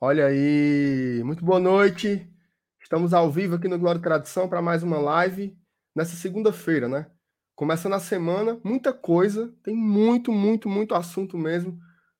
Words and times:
Olha 0.00 0.26
aí, 0.26 1.22
muito 1.24 1.44
boa 1.44 1.60
noite. 1.60 2.28
Estamos 2.80 3.14
ao 3.14 3.30
vivo 3.30 3.54
aqui 3.54 3.68
no 3.68 3.78
Glória 3.78 3.98
e 3.98 4.02
Tradição 4.02 4.48
para 4.48 4.60
mais 4.60 4.82
uma 4.82 4.98
live 4.98 5.56
nessa 5.94 6.16
segunda-feira, 6.16 6.88
né? 6.88 7.10
Começando 7.54 7.94
a 7.94 8.00
semana, 8.00 8.60
muita 8.64 8.92
coisa, 8.92 9.54
tem 9.62 9.74
muito, 9.74 10.32
muito, 10.32 10.68
muito 10.68 10.94
assunto 10.94 11.38
mesmo 11.38 11.78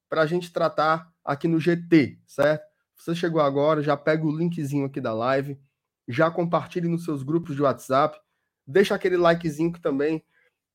para 0.09 0.23
a 0.23 0.27
gente 0.27 0.53
tratar 0.53 1.13
aqui 1.25 1.49
no 1.49 1.59
GT, 1.59 2.21
certo? 2.27 2.65
Você 2.97 3.15
chegou 3.15 3.41
agora, 3.41 3.83
já 3.83 3.97
pega 3.97 4.25
o 4.25 4.35
linkzinho 4.35 4.87
aqui 4.87 5.01
da 5.01 5.13
live, 5.13 5.61
já 6.09 6.31
compartilhe 6.31 6.89
nos 6.89 7.05
seus 7.05 7.23
grupos 7.25 7.57
de 7.57 7.63
WhatsApp, 7.63 8.19
deixa 8.65 8.95
aquele 8.95 9.17
likezinho 9.17 9.73
que 9.73 9.81
também 9.81 10.25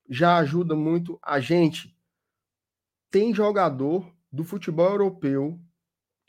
já 0.08 0.36
ajuda 0.36 0.76
muito 0.76 1.18
a 1.22 1.40
gente. 1.40 1.96
Tem 3.10 3.34
jogador 3.34 4.14
do 4.30 4.44
futebol 4.44 4.90
europeu 4.90 5.58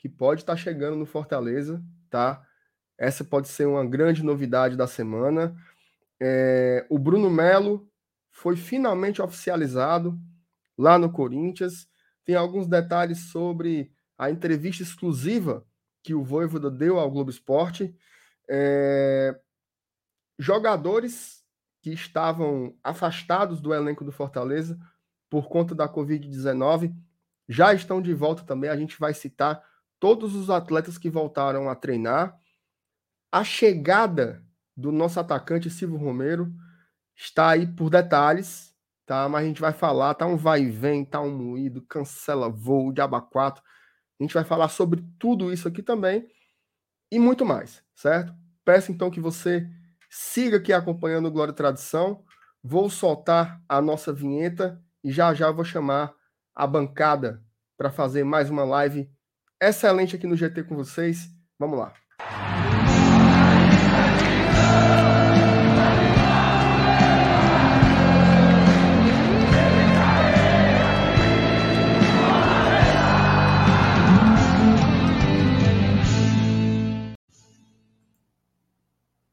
que 0.02 0.08
pode 0.08 0.40
estar 0.42 0.54
tá 0.54 0.56
chegando 0.56 0.96
no 0.96 1.06
Fortaleza, 1.06 1.80
tá? 2.10 2.44
Essa 2.98 3.22
pode 3.22 3.46
ser 3.46 3.68
uma 3.68 3.86
grande 3.86 4.24
novidade 4.24 4.76
da 4.76 4.88
semana. 4.88 5.54
É, 6.20 6.84
o 6.90 6.98
Bruno 6.98 7.30
Melo 7.30 7.88
foi 8.32 8.56
finalmente 8.56 9.22
oficializado 9.22 10.18
lá 10.76 10.98
no 10.98 11.12
Corinthians. 11.12 11.86
Tem 12.24 12.34
alguns 12.34 12.66
detalhes 12.66 13.30
sobre 13.30 13.92
a 14.18 14.28
entrevista 14.28 14.82
exclusiva 14.82 15.64
que 16.02 16.14
o 16.14 16.24
Voivoda 16.24 16.68
deu 16.68 16.98
ao 16.98 17.08
Globo 17.08 17.30
Esporte. 17.30 17.96
É, 18.50 19.38
jogadores 20.36 21.44
que 21.80 21.90
estavam 21.90 22.76
afastados 22.82 23.60
do 23.60 23.72
elenco 23.72 24.04
do 24.04 24.10
Fortaleza 24.10 24.76
por 25.30 25.48
conta 25.48 25.76
da 25.76 25.88
Covid-19 25.88 26.92
já 27.48 27.72
estão 27.72 28.02
de 28.02 28.12
volta 28.12 28.42
também. 28.42 28.68
A 28.68 28.76
gente 28.76 28.98
vai 28.98 29.14
citar 29.14 29.62
todos 30.02 30.34
os 30.34 30.50
atletas 30.50 30.98
que 30.98 31.08
voltaram 31.08 31.70
a 31.70 31.76
treinar. 31.76 32.36
A 33.30 33.44
chegada 33.44 34.44
do 34.76 34.90
nosso 34.90 35.20
atacante 35.20 35.70
Silvio 35.70 35.96
Romero 35.96 36.52
está 37.14 37.50
aí 37.50 37.68
por 37.68 37.88
detalhes, 37.88 38.74
tá? 39.06 39.28
Mas 39.28 39.44
a 39.44 39.46
gente 39.46 39.60
vai 39.60 39.72
falar, 39.72 40.14
tá 40.14 40.26
um 40.26 40.36
vai 40.36 40.62
e 40.62 40.70
vem, 40.72 41.04
tá 41.04 41.20
um 41.20 41.32
moído, 41.32 41.80
cancela 41.82 42.50
voo, 42.50 42.92
de 42.92 43.00
abacato. 43.00 43.62
A 44.18 44.24
gente 44.24 44.34
vai 44.34 44.42
falar 44.42 44.70
sobre 44.70 45.04
tudo 45.20 45.52
isso 45.52 45.68
aqui 45.68 45.84
também 45.84 46.26
e 47.08 47.16
muito 47.20 47.46
mais, 47.46 47.80
certo? 47.94 48.34
Peço 48.64 48.90
então 48.90 49.08
que 49.08 49.20
você 49.20 49.70
siga 50.10 50.56
aqui 50.56 50.72
acompanhando 50.72 51.26
o 51.26 51.30
Glória 51.30 51.52
e 51.52 51.54
Tradição. 51.54 52.24
Vou 52.60 52.90
soltar 52.90 53.62
a 53.68 53.80
nossa 53.80 54.12
vinheta 54.12 54.82
e 55.04 55.12
já 55.12 55.32
já 55.32 55.52
vou 55.52 55.64
chamar 55.64 56.12
a 56.56 56.66
bancada 56.66 57.40
para 57.76 57.88
fazer 57.88 58.24
mais 58.24 58.50
uma 58.50 58.64
live 58.64 59.08
excelente 59.68 60.16
aqui 60.16 60.26
no 60.26 60.36
GT 60.36 60.64
com 60.64 60.74
vocês. 60.74 61.30
Vamos 61.58 61.78
lá. 61.78 61.92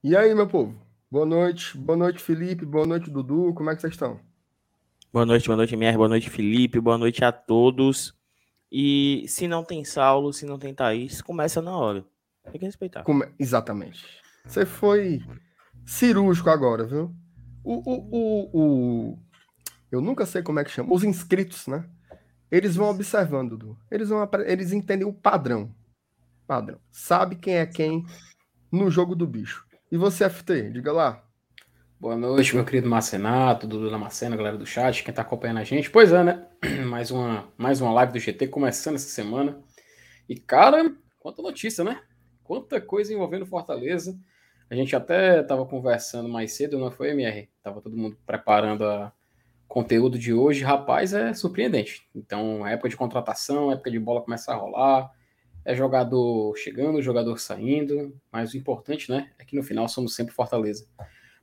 E 0.02 0.16
aí, 0.16 0.34
meu 0.34 0.48
povo? 0.48 0.76
Boa 1.12 1.26
noite. 1.26 1.78
Boa 1.78 1.98
noite, 1.98 2.20
Felipe. 2.20 2.66
Boa 2.66 2.86
noite, 2.86 3.10
Dudu. 3.10 3.54
Como 3.54 3.70
é 3.70 3.76
que 3.76 3.82
vocês 3.82 3.94
estão? 3.94 4.20
Boa 5.12 5.26
noite, 5.26 5.48
boa 5.48 5.58
noite, 5.58 5.74
MR. 5.74 5.98
Boa 5.98 6.10
noite, 6.10 6.30
Felipe. 6.30 6.80
Boa 6.80 6.98
noite 6.98 7.24
a 7.26 7.32
todos. 7.32 8.19
E 8.72 9.26
se 9.28 9.48
não 9.48 9.64
tem 9.64 9.84
Saulo, 9.84 10.32
se 10.32 10.46
não 10.46 10.60
tem 10.60 10.74
Thaís, 10.74 11.22
começa 11.22 11.62
na 11.62 11.76
hora. 11.76 12.06
Tem 12.52 12.60
que 12.60 12.66
respeitar. 12.66 13.04
Come... 13.04 13.28
Exatamente. 13.40 14.06
Você 14.46 14.66
foi 14.66 15.22
cirúrgico 15.86 16.50
agora, 16.50 16.86
viu? 16.86 17.14
O, 17.64 17.74
o, 17.74 18.10
o, 18.12 18.50
o, 18.54 19.20
Eu 19.92 20.02
nunca 20.02 20.26
sei 20.26 20.42
como 20.42 20.60
é 20.60 20.64
que 20.64 20.72
chama. 20.72 20.94
Os 20.94 21.04
inscritos, 21.04 21.68
né? 21.68 21.90
Eles 22.52 22.76
vão 22.76 22.90
observando, 22.90 23.52
Dudu. 23.52 23.78
Eles, 23.92 24.10
vão... 24.10 24.28
Eles 24.46 24.72
entendem 24.72 25.08
o 25.08 25.14
padrão. 25.14 25.74
Padrão. 26.48 26.80
Sabe 26.90 27.36
quem 27.36 27.56
é 27.56 27.66
quem 27.66 28.06
no 28.72 28.90
jogo 28.90 29.16
do 29.16 29.28
bicho. 29.28 29.66
E 29.92 29.98
você, 29.98 30.30
FT, 30.30 30.72
diga 30.72 30.92
lá. 30.92 31.24
Boa 32.02 32.16
noite, 32.16 32.56
meu 32.56 32.64
querido 32.64 32.88
Marcenato, 32.88 33.68
Dudu 33.68 34.00
Macena, 34.00 34.38
galera 34.38 34.58
do 34.58 34.66
chat, 34.66 35.04
quem 35.04 35.14
tá 35.14 35.22
acompanhando 35.22 35.58
a 35.58 35.66
gente. 35.66 35.90
Pois 35.90 36.14
é, 36.14 36.24
né? 36.24 36.48
Mais 36.88 37.12
uma, 37.12 37.52
mais 37.58 37.82
uma 37.82 37.92
live 37.92 38.14
do 38.14 38.20
GT 38.20 38.48
começando 38.48 38.96
essa 38.96 39.10
semana. 39.10 39.62
E, 40.30 40.40
cara, 40.40 40.96
quanta 41.20 41.42
notícia, 41.42 41.84
né? 41.84 42.02
Quanta 42.42 42.80
coisa 42.80 43.14
envolvendo 43.14 43.46
Fortaleza. 43.46 44.18
A 44.70 44.76
gente 44.76 44.96
até 44.96 45.44
tava 45.44 45.66
conversando 45.66 46.30
mais 46.30 46.54
cedo, 46.54 46.80
não 46.80 46.90
foi, 46.90 47.10
MR? 47.10 47.50
Tava 47.62 47.82
todo 47.82 47.98
mundo 47.98 48.18
preparando 48.26 48.86
a 48.86 49.12
conteúdo 49.68 50.18
de 50.18 50.34
hoje. 50.34 50.64
Rapaz, 50.64 51.14
é 51.14 51.34
surpreendente. 51.34 52.08
Então, 52.16 52.66
época 52.66 52.88
de 52.88 52.96
contratação, 52.96 53.74
época 53.74 53.92
de 53.92 54.00
bola 54.00 54.22
começa 54.22 54.54
a 54.54 54.56
rolar. 54.56 55.12
É 55.66 55.76
jogador 55.76 56.56
chegando, 56.56 57.02
jogador 57.02 57.38
saindo. 57.38 58.18
Mas 58.32 58.54
o 58.54 58.58
importante, 58.58 59.12
né? 59.12 59.32
É 59.38 59.44
que 59.44 59.58
no 59.58 59.64
final 59.64 59.90
somos 59.90 60.16
sempre 60.16 60.34
Fortaleza. 60.34 60.88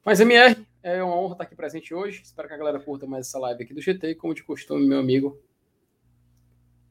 Mas, 0.07 0.21
MR, 0.21 0.65
é 0.85 1.03
uma 1.03 1.17
honra 1.17 1.33
estar 1.33 1.43
aqui 1.43 1.57
presente 1.57 1.93
hoje. 1.93 2.23
Espero 2.23 2.47
que 2.47 2.55
a 2.55 2.57
galera 2.57 2.79
curta 2.79 3.09
mais 3.09 3.27
essa 3.27 3.41
live 3.41 3.65
aqui 3.65 3.75
do 3.75 3.83
GT. 3.83 4.15
Como 4.15 4.37
de 4.37 4.45
costume, 4.45 4.87
meu 4.87 5.01
amigo, 5.01 5.37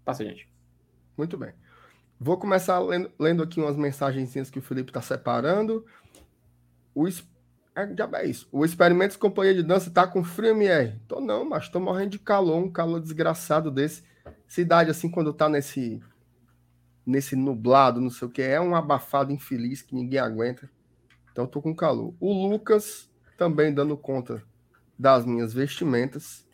passa, 0.03 0.25
gente. 0.25 0.49
Muito 1.17 1.37
bem. 1.37 1.53
Vou 2.19 2.37
começar 2.37 2.77
lendo, 2.79 3.09
lendo 3.17 3.41
aqui 3.41 3.61
umas 3.61 3.77
mensagenzinhas 3.77 4.49
que 4.49 4.59
o 4.59 4.61
Felipe 4.61 4.89
está 4.89 5.01
separando. 5.01 5.85
O, 6.93 7.07
é, 7.07 7.95
já 7.97 8.09
é 8.15 8.25
isso. 8.27 8.49
O 8.51 8.65
Experimentos 8.65 9.15
Companhia 9.15 9.53
de 9.53 9.63
Dança 9.63 9.89
tá 9.89 10.05
com 10.05 10.21
frio, 10.21 10.49
MR. 10.49 10.99
Tô 11.07 11.21
não, 11.21 11.45
mas 11.45 11.69
tô 11.69 11.79
morrendo 11.79 12.09
de 12.09 12.19
calor, 12.19 12.57
um 12.57 12.69
calor 12.69 12.99
desgraçado 12.99 13.71
desse. 13.71 14.03
Cidade 14.45 14.91
assim, 14.91 15.09
quando 15.09 15.31
tá 15.31 15.47
nesse 15.47 16.03
nesse 17.05 17.33
nublado, 17.37 18.01
não 18.01 18.09
sei 18.09 18.27
o 18.27 18.31
que, 18.31 18.41
é 18.41 18.59
um 18.59 18.75
abafado 18.75 19.31
infeliz 19.31 19.81
que 19.81 19.95
ninguém 19.95 20.19
aguenta. 20.19 20.69
Então 21.35 21.45
tô 21.45 21.61
com 21.61 21.75
calor. 21.75 22.15
O 22.17 22.47
Lucas 22.47 23.11
também 23.37 23.73
dando 23.73 23.97
conta 23.97 24.41
das 24.97 25.25
minhas 25.25 25.53
vestimentas. 25.53 26.47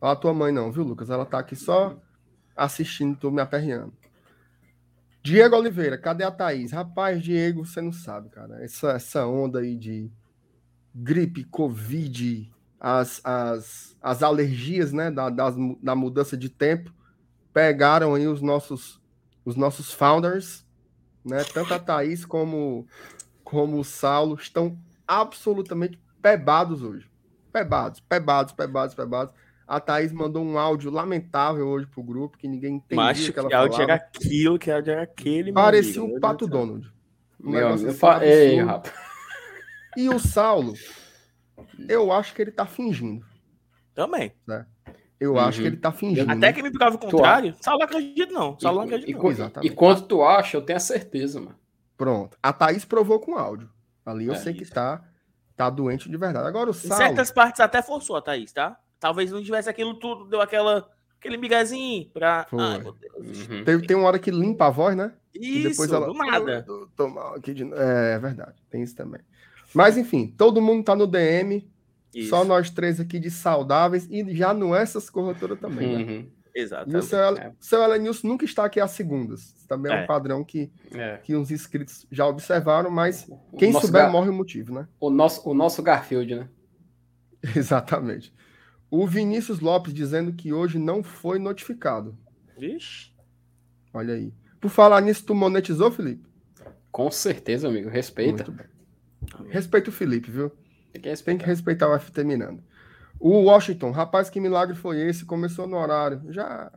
A 0.00 0.14
tua 0.14 0.32
mãe 0.32 0.52
não, 0.52 0.70
viu, 0.70 0.84
Lucas? 0.84 1.10
Ela 1.10 1.26
tá 1.26 1.40
aqui 1.40 1.56
só 1.56 2.00
assistindo, 2.54 3.18
tô 3.18 3.28
me 3.32 3.42
aperreando. 3.42 3.92
Diego 5.20 5.56
Oliveira, 5.56 5.98
cadê 5.98 6.22
a 6.22 6.30
Thaís? 6.30 6.70
Rapaz, 6.70 7.20
Diego, 7.20 7.66
você 7.66 7.80
não 7.80 7.90
sabe, 7.90 8.28
cara. 8.28 8.62
Essa, 8.62 8.92
essa 8.92 9.26
onda 9.26 9.58
aí 9.58 9.76
de 9.76 10.08
gripe, 10.94 11.42
Covid, 11.42 12.52
as, 12.78 13.20
as, 13.24 13.96
as 14.00 14.22
alergias, 14.22 14.92
né, 14.92 15.10
da, 15.10 15.28
das, 15.28 15.56
da 15.82 15.96
mudança 15.96 16.36
de 16.36 16.48
tempo, 16.48 16.94
pegaram 17.52 18.14
aí 18.14 18.28
os 18.28 18.40
nossos, 18.40 19.02
os 19.44 19.56
nossos 19.56 19.92
founders, 19.92 20.64
né, 21.24 21.42
tanto 21.52 21.74
a 21.74 21.80
Thaís 21.80 22.24
como 22.24 22.86
como 23.54 23.78
o 23.78 23.84
Saulo 23.84 24.34
estão 24.34 24.76
absolutamente 25.06 25.96
pebados 26.20 26.82
hoje. 26.82 27.08
Pebados, 27.52 28.00
pebados, 28.00 28.52
pebados, 28.52 28.94
pebados. 28.96 29.32
A 29.64 29.78
Thaís 29.78 30.12
mandou 30.12 30.44
um 30.44 30.58
áudio 30.58 30.90
lamentável 30.90 31.68
hoje 31.68 31.86
pro 31.86 32.02
grupo, 32.02 32.36
que 32.36 32.48
ninguém 32.48 32.74
entendia 32.74 32.96
Mas 32.96 33.30
que 33.30 33.38
ela 33.38 33.48
que 33.48 33.54
áudio 33.54 33.80
era 33.80 33.94
aquilo, 33.94 34.58
que 34.58 34.72
áudio 34.72 34.92
era 34.92 35.02
aquele. 35.04 35.52
Parecia 35.52 36.02
um 36.02 36.18
Pato 36.18 36.48
Donald. 36.48 36.92
Um 37.40 37.50
Meu, 37.52 37.60
eu 37.60 37.74
assim 37.74 37.92
fa... 37.92 38.26
Ei, 38.26 38.60
rapaz. 38.60 38.92
E 39.96 40.08
o 40.08 40.18
Saulo, 40.18 40.74
eu 41.88 42.10
acho 42.10 42.34
que 42.34 42.42
ele 42.42 42.50
tá 42.50 42.66
fingindo. 42.66 43.24
Também. 43.94 44.32
Né? 44.44 44.66
Eu 45.20 45.34
uhum. 45.34 45.38
acho 45.38 45.60
que 45.60 45.68
ele 45.68 45.76
tá 45.76 45.92
fingindo. 45.92 46.32
Até 46.32 46.52
que 46.52 46.60
me 46.60 46.72
pegava 46.72 46.96
o 46.96 46.98
contrário, 46.98 47.54
Saulo 47.60 47.78
não 47.78 47.86
acredita 47.86 48.32
não. 48.32 48.58
Saulo 48.58 48.78
não 48.78 48.84
acredita 48.86 49.16
não. 49.16 49.62
E, 49.62 49.66
e, 49.68 49.70
quanto 49.70 50.02
tu 50.02 50.24
acha, 50.24 50.56
eu 50.56 50.62
tenho 50.62 50.78
a 50.78 50.80
certeza, 50.80 51.38
mano. 51.38 51.56
Pronto. 51.96 52.36
A 52.42 52.52
Thaís 52.52 52.84
provou 52.84 53.20
com 53.20 53.36
áudio. 53.36 53.70
Ali 54.04 54.26
eu 54.26 54.34
é 54.34 54.36
sei 54.36 54.52
isso. 54.52 54.64
que 54.64 54.70
tá, 54.70 55.02
tá 55.56 55.70
doente 55.70 56.08
de 56.08 56.16
verdade. 56.16 56.46
Agora 56.46 56.70
o 56.70 56.74
Saulo... 56.74 57.02
Em 57.02 57.06
certas 57.06 57.30
partes 57.30 57.60
até 57.60 57.82
forçou 57.82 58.16
a 58.16 58.22
Thaís, 58.22 58.52
tá? 58.52 58.78
Talvez 59.00 59.30
não 59.30 59.42
tivesse 59.42 59.68
aquilo 59.68 59.94
tudo, 59.94 60.26
deu 60.26 60.40
aquela, 60.40 60.88
aquele 61.18 61.36
migazinho 61.36 62.08
pra... 62.10 62.46
Ai, 62.52 62.78
meu 62.78 62.92
Deus. 62.92 63.48
Uhum. 63.48 63.64
Tem, 63.64 63.80
tem 63.80 63.96
uma 63.96 64.06
hora 64.06 64.18
que 64.18 64.30
limpa 64.30 64.66
a 64.66 64.70
voz, 64.70 64.96
né? 64.96 65.12
Isso, 65.34 65.58
e 65.58 65.68
depois 65.70 65.92
ela... 65.92 66.06
do 66.06 66.14
nada. 66.14 66.66
Tô, 66.96 67.08
mal 67.08 67.34
aqui 67.34 67.54
de... 67.54 67.64
É, 67.74 68.14
é 68.14 68.18
verdade, 68.18 68.54
tem 68.70 68.82
isso 68.82 68.94
também. 68.94 69.20
Mas 69.74 69.96
enfim, 69.96 70.26
todo 70.26 70.62
mundo 70.62 70.84
tá 70.84 70.94
no 70.94 71.06
DM, 71.06 71.68
isso. 72.14 72.30
só 72.30 72.44
nós 72.44 72.70
três 72.70 73.00
aqui 73.00 73.18
de 73.18 73.30
saudáveis 73.30 74.06
e 74.08 74.34
já 74.34 74.54
não 74.54 74.74
é 74.74 74.82
essas 74.82 75.10
corretoras 75.10 75.58
também, 75.58 75.88
né? 75.88 76.04
uhum. 76.04 76.20
né? 76.20 76.26
Exato. 76.54 76.90
E 76.90 76.96
o 76.96 77.02
seu, 77.02 77.18
é. 77.18 77.52
seu 77.58 77.82
Elenilson 77.82 78.28
nunca 78.28 78.44
está 78.44 78.64
aqui 78.64 78.78
às 78.78 78.92
segundas. 78.92 79.52
Também 79.66 79.92
é, 79.92 80.00
é 80.00 80.04
um 80.04 80.06
padrão 80.06 80.44
que, 80.44 80.70
é. 80.92 81.18
que 81.18 81.34
os 81.34 81.50
inscritos 81.50 82.06
já 82.10 82.26
observaram, 82.26 82.90
mas 82.90 83.28
quem 83.58 83.72
souber 83.72 84.02
Gar... 84.02 84.12
morre 84.12 84.28
o 84.28 84.32
motivo, 84.32 84.72
né? 84.72 84.86
O 85.00 85.10
nosso, 85.10 85.48
o 85.48 85.52
nosso 85.52 85.82
Garfield, 85.82 86.36
né? 86.36 86.48
Exatamente. 87.56 88.32
O 88.88 89.06
Vinícius 89.06 89.58
Lopes 89.58 89.92
dizendo 89.92 90.32
que 90.32 90.52
hoje 90.52 90.78
não 90.78 91.02
foi 91.02 91.40
notificado. 91.40 92.16
Vixe. 92.56 93.12
Olha 93.92 94.14
aí. 94.14 94.32
Por 94.60 94.70
falar 94.70 95.00
nisso, 95.00 95.24
tu 95.26 95.34
monetizou, 95.34 95.90
Felipe? 95.90 96.24
Com 96.92 97.10
certeza, 97.10 97.66
amigo. 97.66 97.88
Respeita. 97.88 98.46
Respeita 99.48 99.90
o 99.90 99.92
Felipe, 99.92 100.30
viu? 100.30 100.52
Tem 100.92 101.02
que, 101.02 101.22
Tem 101.24 101.38
que 101.38 101.44
respeitar 101.44 101.88
o 101.88 101.98
FT 101.98 102.22
Miranda. 102.22 102.62
O 103.18 103.44
Washington, 103.44 103.90
rapaz, 103.90 104.28
que 104.28 104.40
milagre 104.40 104.74
foi 104.74 105.00
esse? 105.00 105.24
Começou 105.24 105.66
no 105.66 105.76
horário. 105.76 106.22
Já. 106.32 106.70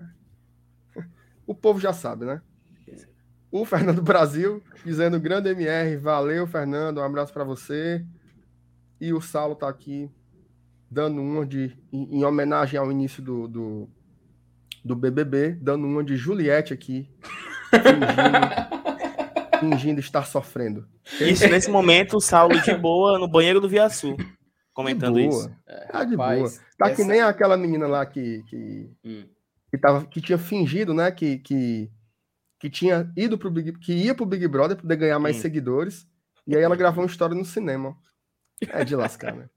O 1.46 1.56
povo 1.56 1.80
já 1.80 1.94
sabe, 1.94 2.26
né? 2.26 2.42
O 3.50 3.64
Fernando 3.64 4.02
Brasil 4.02 4.62
dizendo 4.84 5.18
grande 5.18 5.50
MR, 5.50 5.96
valeu, 5.96 6.46
Fernando, 6.46 6.98
um 6.98 7.04
abraço 7.04 7.32
para 7.32 7.46
você. 7.46 8.06
E 9.00 9.14
o 9.14 9.22
Saulo 9.22 9.56
tá 9.56 9.70
aqui 9.70 10.12
dando 10.90 11.22
uma 11.22 11.46
de 11.46 11.78
em, 11.92 12.18
em 12.18 12.24
homenagem 12.24 12.80
ao 12.80 12.92
início 12.92 13.22
do, 13.22 13.48
do, 13.48 13.90
do, 14.84 14.96
BBB, 14.96 15.58
dando 15.62 15.86
uma 15.86 16.04
de 16.04 16.16
Juliette 16.16 16.74
aqui, 16.74 17.10
fingindo, 17.72 19.60
fingindo 19.60 20.00
estar 20.00 20.26
sofrendo. 20.26 20.88
Isso 21.22 21.48
nesse 21.48 21.70
momento, 21.70 22.18
o 22.18 22.22
Saulo 22.22 22.60
de 22.62 22.74
boa 22.76 23.18
no 23.20 23.28
banheiro 23.28 23.62
do 23.62 23.70
Viaçu, 23.70 24.16
comentando 24.78 25.20
isso. 25.20 25.52
É, 25.66 25.88
tá 25.88 26.04
de 26.04 26.12
rapaz, 26.12 26.40
boa. 26.40 26.52
Tá 26.78 26.86
essa... 26.86 26.96
que 26.96 27.04
nem 27.04 27.20
aquela 27.20 27.58
menina 27.58 27.88
lá 27.88 28.06
que 28.06 28.44
que, 28.44 28.88
hum. 29.04 29.28
que, 29.72 29.78
tava, 29.80 30.06
que 30.06 30.22
tinha 30.22 30.38
fingido, 30.38 30.94
né, 30.94 31.10
que, 31.12 31.40
que 31.40 31.92
que 32.60 32.70
tinha 32.70 33.12
ido 33.16 33.40
pro 33.40 33.50
Big, 33.50 33.74
que 33.80 33.94
ia 33.94 34.14
pro 34.14 34.26
Big 34.26 34.48
Brother 34.48 34.78
para 34.78 34.84
poder 34.84 34.96
ganhar 34.96 35.20
mais 35.20 35.38
seguidores, 35.38 36.08
e 36.46 36.56
aí 36.56 36.62
ela 36.62 36.76
gravou 36.76 37.04
uma 37.04 37.10
história 37.10 37.36
no 37.36 37.46
cinema. 37.46 37.98
É 38.70 38.84
de 38.84 38.96
lascar, 38.96 39.36
né? 39.36 39.48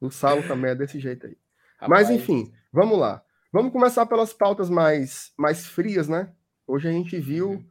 O 0.00 0.10
Saulo 0.10 0.42
também 0.42 0.72
é 0.72 0.74
desse 0.74 0.98
jeito 0.98 1.26
aí. 1.26 1.36
Rapaz. 1.78 2.08
Mas 2.08 2.10
enfim, 2.10 2.52
vamos 2.72 2.98
lá. 2.98 3.22
Vamos 3.52 3.72
começar 3.72 4.06
pelas 4.06 4.32
pautas 4.32 4.68
mais, 4.68 5.32
mais 5.38 5.66
frias, 5.66 6.08
né? 6.08 6.32
Hoje 6.66 6.88
a 6.88 6.90
gente 6.90 7.16
viu 7.20 7.50
uhum. 7.50 7.64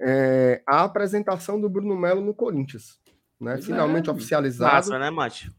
é, 0.00 0.60
a 0.66 0.82
apresentação 0.82 1.60
do 1.60 1.68
Bruno 1.68 1.96
Melo 1.96 2.20
no 2.20 2.34
Corinthians, 2.34 2.98
né? 3.40 3.52
Pois 3.52 3.66
Finalmente 3.66 4.08
é. 4.08 4.12
oficializado. 4.12 4.74
Massa, 4.74 4.98
né, 4.98 5.10
Mate? 5.10 5.52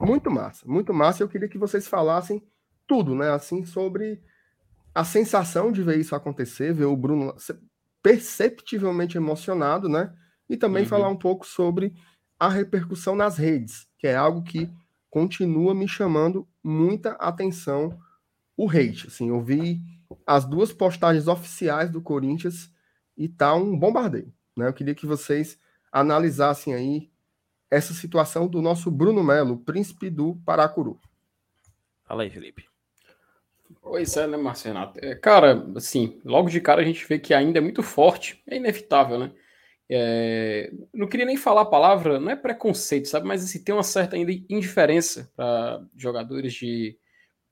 Muito 0.00 0.30
massa, 0.30 0.66
muito 0.66 0.92
massa. 0.92 1.22
Eu 1.22 1.28
queria 1.28 1.48
que 1.48 1.58
vocês 1.58 1.86
falassem 1.86 2.42
tudo, 2.86 3.14
né? 3.14 3.30
Assim, 3.30 3.64
sobre 3.64 4.22
a 4.94 5.04
sensação 5.04 5.70
de 5.70 5.82
ver 5.82 5.98
isso 5.98 6.14
acontecer, 6.14 6.72
ver 6.72 6.84
o 6.84 6.96
Bruno 6.96 7.34
perceptivelmente 8.02 9.16
emocionado, 9.16 9.88
né? 9.88 10.14
E 10.48 10.56
também 10.56 10.84
uhum. 10.84 10.88
falar 10.88 11.08
um 11.08 11.16
pouco 11.16 11.46
sobre 11.46 11.94
a 12.38 12.48
repercussão 12.48 13.16
nas 13.16 13.36
redes, 13.36 13.88
que 13.98 14.06
é 14.06 14.14
algo 14.14 14.42
que 14.42 14.70
continua 15.10 15.74
me 15.74 15.88
chamando 15.88 16.46
muita 16.62 17.12
atenção 17.12 17.98
o 18.56 18.70
hate. 18.70 19.08
Assim, 19.08 19.28
eu 19.28 19.42
vi 19.42 19.80
as 20.26 20.44
duas 20.44 20.72
postagens 20.72 21.26
oficiais 21.26 21.90
do 21.90 22.00
Corinthians 22.00 22.70
e 23.16 23.28
tá 23.28 23.54
um 23.54 23.76
bombardeio, 23.78 24.32
né? 24.56 24.68
Eu 24.68 24.72
queria 24.72 24.94
que 24.94 25.06
vocês 25.06 25.58
analisassem 25.90 26.74
aí 26.74 27.10
essa 27.70 27.92
situação 27.92 28.46
do 28.46 28.62
nosso 28.62 28.90
Bruno 28.90 29.22
Melo, 29.22 29.58
príncipe 29.58 30.10
do 30.10 30.36
Paracuru. 30.44 31.00
Fala 32.04 32.22
aí, 32.22 32.30
Felipe. 32.30 32.64
Pois 33.82 34.16
é, 34.16 34.26
né, 34.26 34.36
Marcenato? 34.36 34.98
É, 35.02 35.14
cara, 35.14 35.66
assim, 35.76 36.20
logo 36.24 36.48
de 36.48 36.60
cara 36.60 36.80
a 36.80 36.84
gente 36.84 37.06
vê 37.06 37.18
que 37.18 37.34
ainda 37.34 37.58
é 37.58 37.60
muito 37.60 37.82
forte, 37.82 38.42
é 38.46 38.56
inevitável, 38.56 39.18
né? 39.18 39.32
É, 39.88 40.72
não 40.92 41.06
queria 41.06 41.26
nem 41.26 41.36
falar 41.36 41.62
a 41.62 41.66
palavra, 41.66 42.18
não 42.18 42.30
é 42.30 42.36
preconceito, 42.36 43.08
sabe? 43.08 43.26
Mas 43.26 43.44
assim, 43.44 43.62
tem 43.62 43.74
uma 43.74 43.84
certa 43.84 44.16
ainda 44.16 44.32
indiferença 44.48 45.30
para 45.36 45.84
jogadores 45.96 46.54
de 46.54 46.98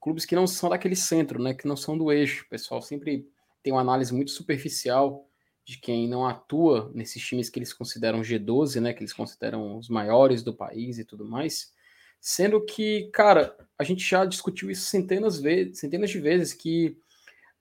clubes 0.01 0.25
que 0.25 0.35
não 0.35 0.47
são 0.47 0.69
daquele 0.69 0.97
centro, 0.97 1.41
né? 1.41 1.55
Que 1.55 1.69
não 1.69 1.77
são 1.77 1.97
do 1.97 2.11
eixo. 2.13 2.45
O 2.45 2.49
pessoal 2.49 2.83
sempre 2.83 3.27
tem 3.63 3.73
uma 3.73 3.81
análise 3.81 4.13
muito 4.13 4.33
superficial 4.33 5.29
de 5.65 5.79
quem 5.79 6.07
não 6.09 6.27
atua 6.27 6.91
nesses 6.95 7.23
times 7.23 7.49
que 7.49 7.59
eles 7.59 7.73
consideram 7.73 8.21
G12, 8.21 8.81
né? 8.81 8.93
Que 8.93 9.01
eles 9.01 9.13
consideram 9.13 9.79
os 9.79 9.89
maiores 9.89 10.43
do 10.43 10.55
país 10.55 10.99
e 10.99 11.05
tudo 11.05 11.25
mais. 11.25 11.73
Sendo 12.21 12.65
que, 12.65 13.11
cara, 13.13 13.57
a 13.79 13.85
gente 13.85 14.05
já 14.05 14.25
discutiu 14.25 14.71
isso 14.71 14.83
centenas, 14.87 15.41
vezes, 15.41 15.79
centenas 15.79 16.11
de 16.11 16.21
vezes 16.21 16.53
que 16.53 16.97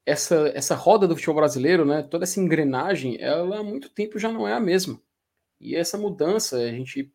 essa, 0.05 0.51
essa 0.53 0.75
roda 0.75 1.07
do 1.07 1.15
futebol 1.15 1.35
brasileiro, 1.35 1.85
né, 1.85 2.03
toda 2.03 2.23
essa 2.23 2.39
engrenagem, 2.39 3.17
ela 3.21 3.59
há 3.59 3.63
muito 3.63 3.89
tempo 3.89 4.19
já 4.19 4.31
não 4.31 4.47
é 4.47 4.53
a 4.53 4.59
mesma. 4.59 4.99
E 5.59 5.75
essa 5.75 5.97
mudança, 5.97 6.57
a 6.57 6.71
gente 6.71 7.11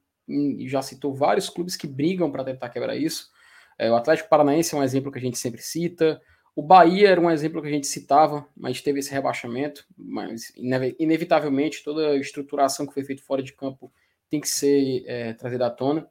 já 0.67 0.83
citou 0.83 1.15
vários 1.15 1.49
clubes 1.49 1.77
que 1.77 1.87
brigam 1.87 2.31
para 2.31 2.45
tentar 2.45 2.69
quebrar 2.71 2.97
isso. 2.97 3.31
É, 3.79 3.91
o 3.91 3.97
Atlético 3.97 4.29
Paranaense 4.29 4.75
é 4.75 4.79
um 4.79 4.83
exemplo 4.83 5.13
que 5.13 5.19
a 5.19 5.21
gente 5.21 5.39
sempre 5.39 5.63
cita. 5.63 6.21
O 6.59 6.63
Bahia 6.63 7.11
era 7.11 7.21
um 7.21 7.31
exemplo 7.31 7.63
que 7.63 7.69
a 7.69 7.71
gente 7.71 7.87
citava, 7.87 8.45
mas 8.57 8.83
teve 8.83 8.99
esse 8.99 9.13
rebaixamento. 9.13 9.87
Mas, 9.97 10.53
inevitavelmente, 10.99 11.85
toda 11.85 12.09
a 12.09 12.17
estruturação 12.17 12.85
que 12.85 12.93
foi 12.93 13.05
feita 13.05 13.23
fora 13.23 13.41
de 13.41 13.53
campo 13.53 13.93
tem 14.29 14.41
que 14.41 14.49
ser 14.49 15.05
é, 15.07 15.35
trazida 15.35 15.69
à 15.69 15.71
tona. 15.71 16.09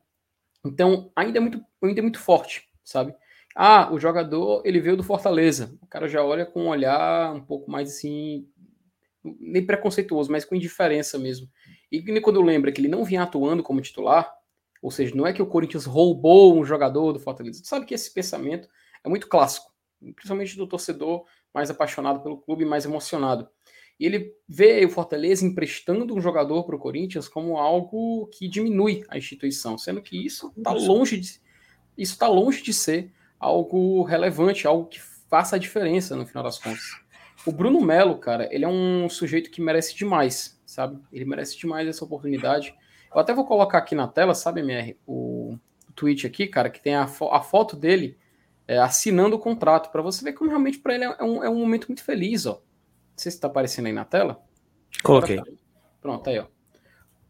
Então, 0.65 1.11
ainda 1.13 1.37
é 1.37 1.41
muito, 1.41 1.61
ainda 1.83 1.99
é 1.99 2.01
muito 2.01 2.19
forte, 2.19 2.65
sabe? 2.81 3.13
Ah, 3.53 3.93
o 3.93 3.99
jogador, 3.99 4.61
ele 4.63 4.79
veio 4.79 4.95
do 4.95 5.03
Fortaleza. 5.03 5.77
O 5.81 5.87
cara 5.87 6.07
já 6.07 6.23
olha 6.23 6.45
com 6.45 6.63
um 6.63 6.69
olhar 6.69 7.35
um 7.35 7.41
pouco 7.41 7.69
mais 7.69 7.89
assim, 7.89 8.47
nem 9.41 9.65
preconceituoso, 9.65 10.31
mas 10.31 10.45
com 10.45 10.55
indiferença 10.55 11.19
mesmo. 11.19 11.49
E 11.91 12.21
quando 12.21 12.41
lembra 12.41 12.71
que 12.71 12.79
ele 12.79 12.87
não 12.87 13.03
vinha 13.03 13.23
atuando 13.23 13.61
como 13.61 13.81
titular, 13.81 14.33
ou 14.81 14.91
seja, 14.91 15.13
não 15.13 15.27
é 15.27 15.33
que 15.33 15.41
o 15.41 15.47
Corinthians 15.47 15.83
roubou 15.83 16.57
um 16.57 16.63
jogador 16.63 17.11
do 17.11 17.19
Fortaleza. 17.19 17.61
Tu 17.61 17.67
sabe 17.67 17.85
que 17.85 17.93
esse 17.93 18.13
pensamento 18.13 18.69
é 19.03 19.09
muito 19.09 19.27
clássico, 19.27 19.75
principalmente 20.15 20.57
do 20.57 20.67
torcedor 20.67 21.25
mais 21.53 21.69
apaixonado 21.69 22.21
pelo 22.21 22.37
clube, 22.37 22.65
mais 22.65 22.85
emocionado. 22.85 23.47
E 23.99 24.05
ele 24.05 24.33
vê 24.47 24.85
o 24.85 24.89
Fortaleza 24.89 25.45
emprestando 25.45 26.15
um 26.15 26.21
jogador 26.21 26.63
para 26.63 26.75
o 26.75 26.79
Corinthians 26.79 27.27
como 27.27 27.57
algo 27.57 28.27
que 28.27 28.47
diminui 28.47 29.03
a 29.09 29.17
instituição, 29.17 29.77
sendo 29.77 30.01
que 30.01 30.23
isso 30.23 30.53
está 30.55 30.71
longe 30.71 31.17
de 31.17 31.41
isso 31.97 32.13
está 32.13 32.27
longe 32.27 32.61
de 32.61 32.73
ser 32.73 33.11
algo 33.39 34.03
relevante, 34.03 34.67
algo 34.67 34.85
que 34.85 35.01
faça 35.01 35.55
a 35.55 35.59
diferença 35.59 36.15
no 36.15 36.27
final 36.27 36.43
das 36.43 36.59
contas. 36.59 36.83
O 37.43 37.51
Bruno 37.51 37.81
Melo, 37.81 38.19
cara, 38.19 38.47
ele 38.53 38.65
é 38.65 38.67
um 38.67 39.09
sujeito 39.09 39.49
que 39.49 39.59
merece 39.59 39.95
demais, 39.95 40.61
sabe? 40.63 41.01
Ele 41.11 41.25
merece 41.25 41.57
demais 41.57 41.87
essa 41.87 42.05
oportunidade. 42.05 42.75
Eu 43.11 43.19
até 43.19 43.33
vou 43.33 43.45
colocar 43.45 43.79
aqui 43.79 43.95
na 43.95 44.07
tela, 44.07 44.35
sabe, 44.35 44.59
MR, 44.61 44.95
o, 45.07 45.57
tweet 45.97 46.27
aqui, 46.27 46.47
cara, 46.47 46.69
que 46.69 46.79
tem 46.79 46.95
a, 46.95 47.07
fo 47.07 47.25
a 47.29 47.41
foto 47.41 47.75
dele 47.75 48.15
é, 48.67 48.77
assinando 48.77 49.35
o 49.35 49.39
contrato, 49.39 49.91
para 49.91 50.01
você 50.01 50.23
ver 50.23 50.33
como 50.33 50.49
realmente 50.49 50.79
para 50.79 50.93
ele 50.95 51.05
é 51.05 51.23
um, 51.23 51.43
é 51.43 51.49
um 51.49 51.59
momento 51.59 51.87
muito 51.87 52.03
feliz, 52.03 52.45
ó. 52.45 52.53
Não 52.53 53.17
sei 53.17 53.31
se 53.31 53.39
tá 53.39 53.47
aparecendo 53.47 53.85
aí 53.85 53.93
na 53.93 54.05
tela. 54.05 54.43
Coloquei. 55.03 55.41
Pronto, 56.01 56.29
aí, 56.29 56.37
ó. 56.39 56.45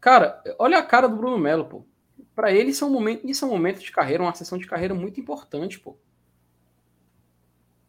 Cara, 0.00 0.42
olha 0.58 0.78
a 0.78 0.82
cara 0.82 1.08
do 1.08 1.16
Bruno 1.16 1.38
Melo, 1.38 1.64
pô. 1.64 1.86
Pra 2.34 2.52
ele, 2.52 2.70
isso 2.70 2.84
é 2.84 2.86
um 2.86 2.90
momento, 2.90 3.28
isso 3.28 3.44
é 3.44 3.48
um 3.48 3.50
momento 3.50 3.80
de 3.80 3.90
carreira, 3.90 4.22
uma 4.22 4.34
sessão 4.34 4.58
de 4.58 4.66
carreira 4.66 4.94
muito 4.94 5.20
importante, 5.20 5.78
pô. 5.78 5.96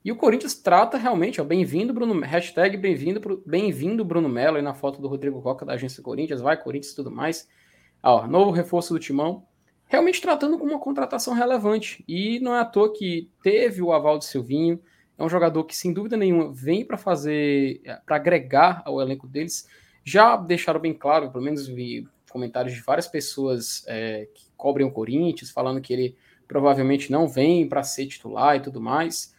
E 0.03 0.11
o 0.11 0.15
Corinthians 0.15 0.55
trata 0.55 0.97
realmente, 0.97 1.41
ó, 1.41 1.43
bem-vindo, 1.43 1.93
Bruno, 1.93 2.19
hashtag 2.21 2.77
bem-vindo, 2.77 3.43
bem-vindo, 3.45 4.05
Bruno 4.05 4.29
Melo, 4.29 4.57
aí 4.57 4.63
na 4.63 4.73
foto 4.73 5.01
do 5.01 5.07
Rodrigo 5.07 5.41
Coca 5.41 5.65
da 5.65 5.73
agência 5.73 6.01
Corinthians, 6.01 6.39
vai 6.39 6.55
Corinthians 6.55 6.93
e 6.93 6.95
tudo 6.95 7.11
mais. 7.11 7.47
Ó, 8.01 8.25
novo 8.25 8.51
reforço 8.51 8.93
do 8.93 8.99
Timão. 8.99 9.45
Realmente 9.89 10.21
tratando 10.21 10.57
como 10.59 10.71
uma 10.71 10.79
contratação 10.79 11.33
relevante. 11.33 12.05
E 12.07 12.39
não 12.39 12.55
é 12.55 12.59
à 12.59 12.65
toa 12.65 12.93
que 12.93 13.27
teve 13.41 13.81
o 13.81 13.91
aval 13.91 14.19
de 14.19 14.25
Silvinho, 14.25 14.79
é 15.17 15.23
um 15.23 15.29
jogador 15.29 15.65
que, 15.65 15.75
sem 15.75 15.91
dúvida 15.91 16.15
nenhuma, 16.15 16.53
vem 16.53 16.85
para 16.85 16.97
fazer, 16.97 17.81
é, 17.83 17.95
para 18.05 18.15
agregar 18.15 18.83
ao 18.85 19.01
elenco 19.01 19.27
deles. 19.27 19.67
Já 20.05 20.37
deixaram 20.37 20.79
bem 20.79 20.93
claro, 20.93 21.29
pelo 21.31 21.43
menos 21.43 21.67
vi 21.67 22.07
comentários 22.31 22.73
de 22.73 22.81
várias 22.81 23.07
pessoas 23.07 23.83
é, 23.87 24.29
que 24.33 24.45
cobrem 24.55 24.87
o 24.87 24.91
Corinthians, 24.91 25.49
falando 25.49 25.81
que 25.81 25.91
ele 25.91 26.15
provavelmente 26.47 27.11
não 27.11 27.27
vem 27.27 27.67
para 27.67 27.83
ser 27.83 28.05
titular 28.05 28.55
e 28.55 28.61
tudo 28.61 28.79
mais. 28.79 29.35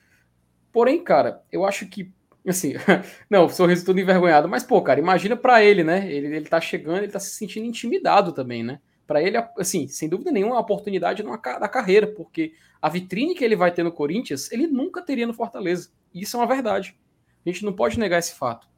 Porém, 0.72 1.02
cara, 1.02 1.42
eu 1.50 1.64
acho 1.64 1.86
que, 1.86 2.12
assim, 2.46 2.74
não, 3.30 3.48
sorriso 3.48 3.86
todo 3.86 4.00
envergonhado, 4.00 4.48
mas, 4.48 4.64
pô, 4.64 4.82
cara, 4.82 5.00
imagina 5.00 5.36
para 5.36 5.64
ele, 5.64 5.84
né? 5.84 6.12
Ele, 6.12 6.26
ele 6.26 6.46
tá 6.46 6.60
chegando, 6.60 6.98
ele 6.98 7.12
tá 7.12 7.20
se 7.20 7.30
sentindo 7.30 7.66
intimidado 7.66 8.32
também, 8.32 8.62
né? 8.64 8.80
Para 9.10 9.20
ele, 9.20 9.36
assim, 9.58 9.88
sem 9.88 10.08
dúvida 10.08 10.30
nenhuma, 10.30 10.54
a 10.54 10.60
oportunidade 10.60 11.24
numa, 11.24 11.36
da 11.36 11.68
carreira, 11.68 12.06
porque 12.06 12.52
a 12.80 12.88
vitrine 12.88 13.34
que 13.34 13.44
ele 13.44 13.56
vai 13.56 13.72
ter 13.72 13.82
no 13.82 13.90
Corinthians, 13.90 14.52
ele 14.52 14.68
nunca 14.68 15.02
teria 15.02 15.26
no 15.26 15.34
Fortaleza. 15.34 15.90
E 16.14 16.22
isso 16.22 16.36
é 16.36 16.38
uma 16.38 16.46
verdade. 16.46 16.96
A 17.44 17.50
gente 17.50 17.64
não 17.64 17.72
pode 17.72 17.98
negar 17.98 18.20
esse 18.20 18.34
fato. 18.34 18.68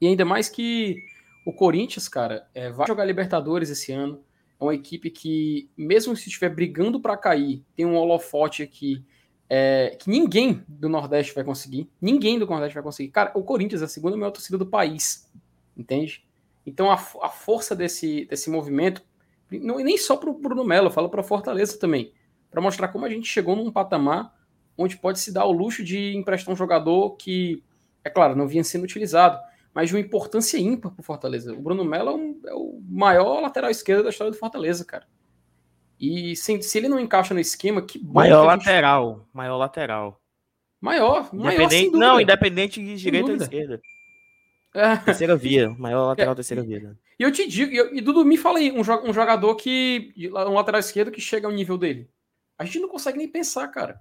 E 0.00 0.06
ainda 0.06 0.24
mais 0.24 0.48
que 0.48 1.02
o 1.44 1.52
Corinthians, 1.52 2.08
cara, 2.08 2.46
é, 2.54 2.70
vai 2.70 2.86
jogar 2.86 3.04
Libertadores 3.04 3.68
esse 3.68 3.90
ano. 3.90 4.22
É 4.60 4.62
uma 4.62 4.76
equipe 4.76 5.10
que, 5.10 5.68
mesmo 5.76 6.14
se 6.14 6.28
estiver 6.28 6.54
brigando 6.54 7.00
para 7.00 7.16
cair, 7.16 7.64
tem 7.74 7.84
um 7.84 7.96
holofote 7.96 8.62
aqui 8.62 9.04
é, 9.50 9.96
que 9.98 10.08
ninguém 10.08 10.62
do 10.68 10.88
Nordeste 10.88 11.34
vai 11.34 11.42
conseguir. 11.42 11.90
Ninguém 12.00 12.38
do 12.38 12.46
Nordeste 12.46 12.74
vai 12.74 12.82
conseguir. 12.84 13.10
Cara, 13.10 13.32
o 13.34 13.42
Corinthians 13.42 13.82
é 13.82 13.86
a 13.86 13.88
segunda 13.88 14.16
maior 14.16 14.30
torcida 14.30 14.56
do 14.56 14.66
país. 14.66 15.28
Entende? 15.76 16.24
Então 16.64 16.88
a, 16.92 16.94
a 16.94 17.28
força 17.28 17.74
desse, 17.74 18.24
desse 18.26 18.48
movimento, 18.48 19.02
não, 19.50 19.78
nem 19.78 19.96
só 19.96 20.16
para 20.16 20.30
o 20.30 20.34
Bruno 20.34 20.64
Melo, 20.64 20.90
falo 20.90 21.08
para 21.08 21.22
Fortaleza 21.22 21.78
também 21.78 22.12
para 22.50 22.60
mostrar 22.60 22.88
como 22.88 23.04
a 23.04 23.08
gente 23.08 23.28
chegou 23.28 23.56
num 23.56 23.70
patamar 23.70 24.34
onde 24.76 24.96
pode 24.96 25.18
se 25.18 25.32
dar 25.32 25.44
o 25.44 25.52
luxo 25.52 25.84
de 25.84 26.16
emprestar 26.16 26.52
um 26.52 26.56
jogador 26.56 27.16
que, 27.16 27.62
é 28.04 28.10
claro, 28.10 28.36
não 28.36 28.46
vinha 28.46 28.62
sendo 28.62 28.84
utilizado, 28.84 29.38
mas 29.74 29.88
de 29.88 29.96
uma 29.96 30.00
importância 30.00 30.56
ímpar 30.56 30.92
para 30.92 31.02
Fortaleza. 31.02 31.52
O 31.52 31.60
Bruno 31.60 31.84
Melo 31.84 32.10
é, 32.10 32.14
um, 32.14 32.40
é, 32.46 32.54
o 32.54 32.80
maior 32.88 33.40
lateral 33.40 33.70
esquerdo 33.70 34.04
da 34.04 34.10
história 34.10 34.30
do 34.30 34.38
Fortaleza, 34.38 34.84
cara. 34.84 35.06
E 36.00 36.36
se, 36.36 36.62
se 36.62 36.78
ele 36.78 36.88
não 36.88 37.00
encaixa 37.00 37.34
no 37.34 37.40
esquema, 37.40 37.82
que 37.82 37.98
bom 37.98 38.14
Maior 38.14 38.44
que 38.44 38.52
gente... 38.52 38.66
lateral, 38.66 39.28
maior 39.32 39.56
lateral. 39.56 40.20
Maior, 40.80 41.34
maior 41.34 41.68
Não, 41.92 42.20
independente 42.20 42.80
de 42.80 42.94
direita 42.94 43.32
ou 43.32 43.36
esquerda. 43.36 43.80
É. 44.72 44.96
Terceira 44.98 45.34
via, 45.34 45.70
maior 45.70 46.06
lateral 46.06 46.32
é. 46.32 46.36
terceira 46.36 46.62
via. 46.62 46.96
E 47.18 47.22
eu 47.22 47.32
te 47.32 47.46
digo, 47.48 47.72
e, 47.72 47.98
e 47.98 48.00
Dudu, 48.00 48.24
me 48.24 48.36
fala 48.36 48.58
aí, 48.58 48.70
um, 48.70 48.80
um 48.80 49.12
jogador 49.12 49.54
que. 49.56 50.12
Um 50.16 50.54
lateral 50.54 50.78
esquerdo 50.78 51.10
que 51.10 51.20
chega 51.20 51.46
ao 51.46 51.52
nível 51.52 51.76
dele. 51.76 52.08
A 52.56 52.64
gente 52.64 52.78
não 52.78 52.88
consegue 52.88 53.18
nem 53.18 53.28
pensar, 53.28 53.68
cara. 53.68 54.00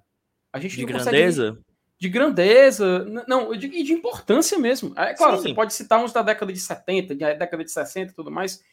A 0.53 0.59
gente 0.59 0.75
de 0.75 0.85
grandeza? 0.85 1.51
Nem, 1.53 1.63
de 1.99 2.09
grandeza, 2.09 3.05
não, 3.27 3.53
e 3.53 3.57
de, 3.57 3.67
de, 3.83 3.91
importância 3.91 4.57
mesmo. 4.59 4.93
É 4.95 5.15
claro, 5.15 5.37
Sim. 5.37 5.49
você 5.49 5.53
pode 5.55 5.73
citar 5.73 6.03
uns 6.03 6.13
da 6.13 6.21
década 6.21 6.53
de 6.53 6.59
70, 6.59 7.15
da 7.15 7.33
década 7.33 7.63
de 7.63 7.71
60 7.71 8.11
e 8.11 8.15
tudo 8.15 8.29
mais, 8.29 8.63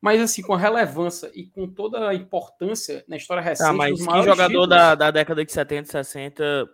mas 0.00 0.20
assim, 0.20 0.40
com 0.40 0.54
a 0.54 0.58
relevância 0.58 1.30
e 1.34 1.44
com 1.44 1.68
toda 1.68 2.08
a 2.08 2.14
importância 2.14 3.04
na 3.06 3.18
história 3.18 3.42
recente. 3.42 3.68
Ah, 3.68 3.72
mas 3.74 3.98
que 3.98 4.22
jogador 4.22 4.46
títulos... 4.46 4.68
da, 4.70 4.94
da 4.94 5.10
década 5.10 5.44
de 5.44 5.52
70 5.52 5.82
e 5.82 5.90
60 5.90 6.70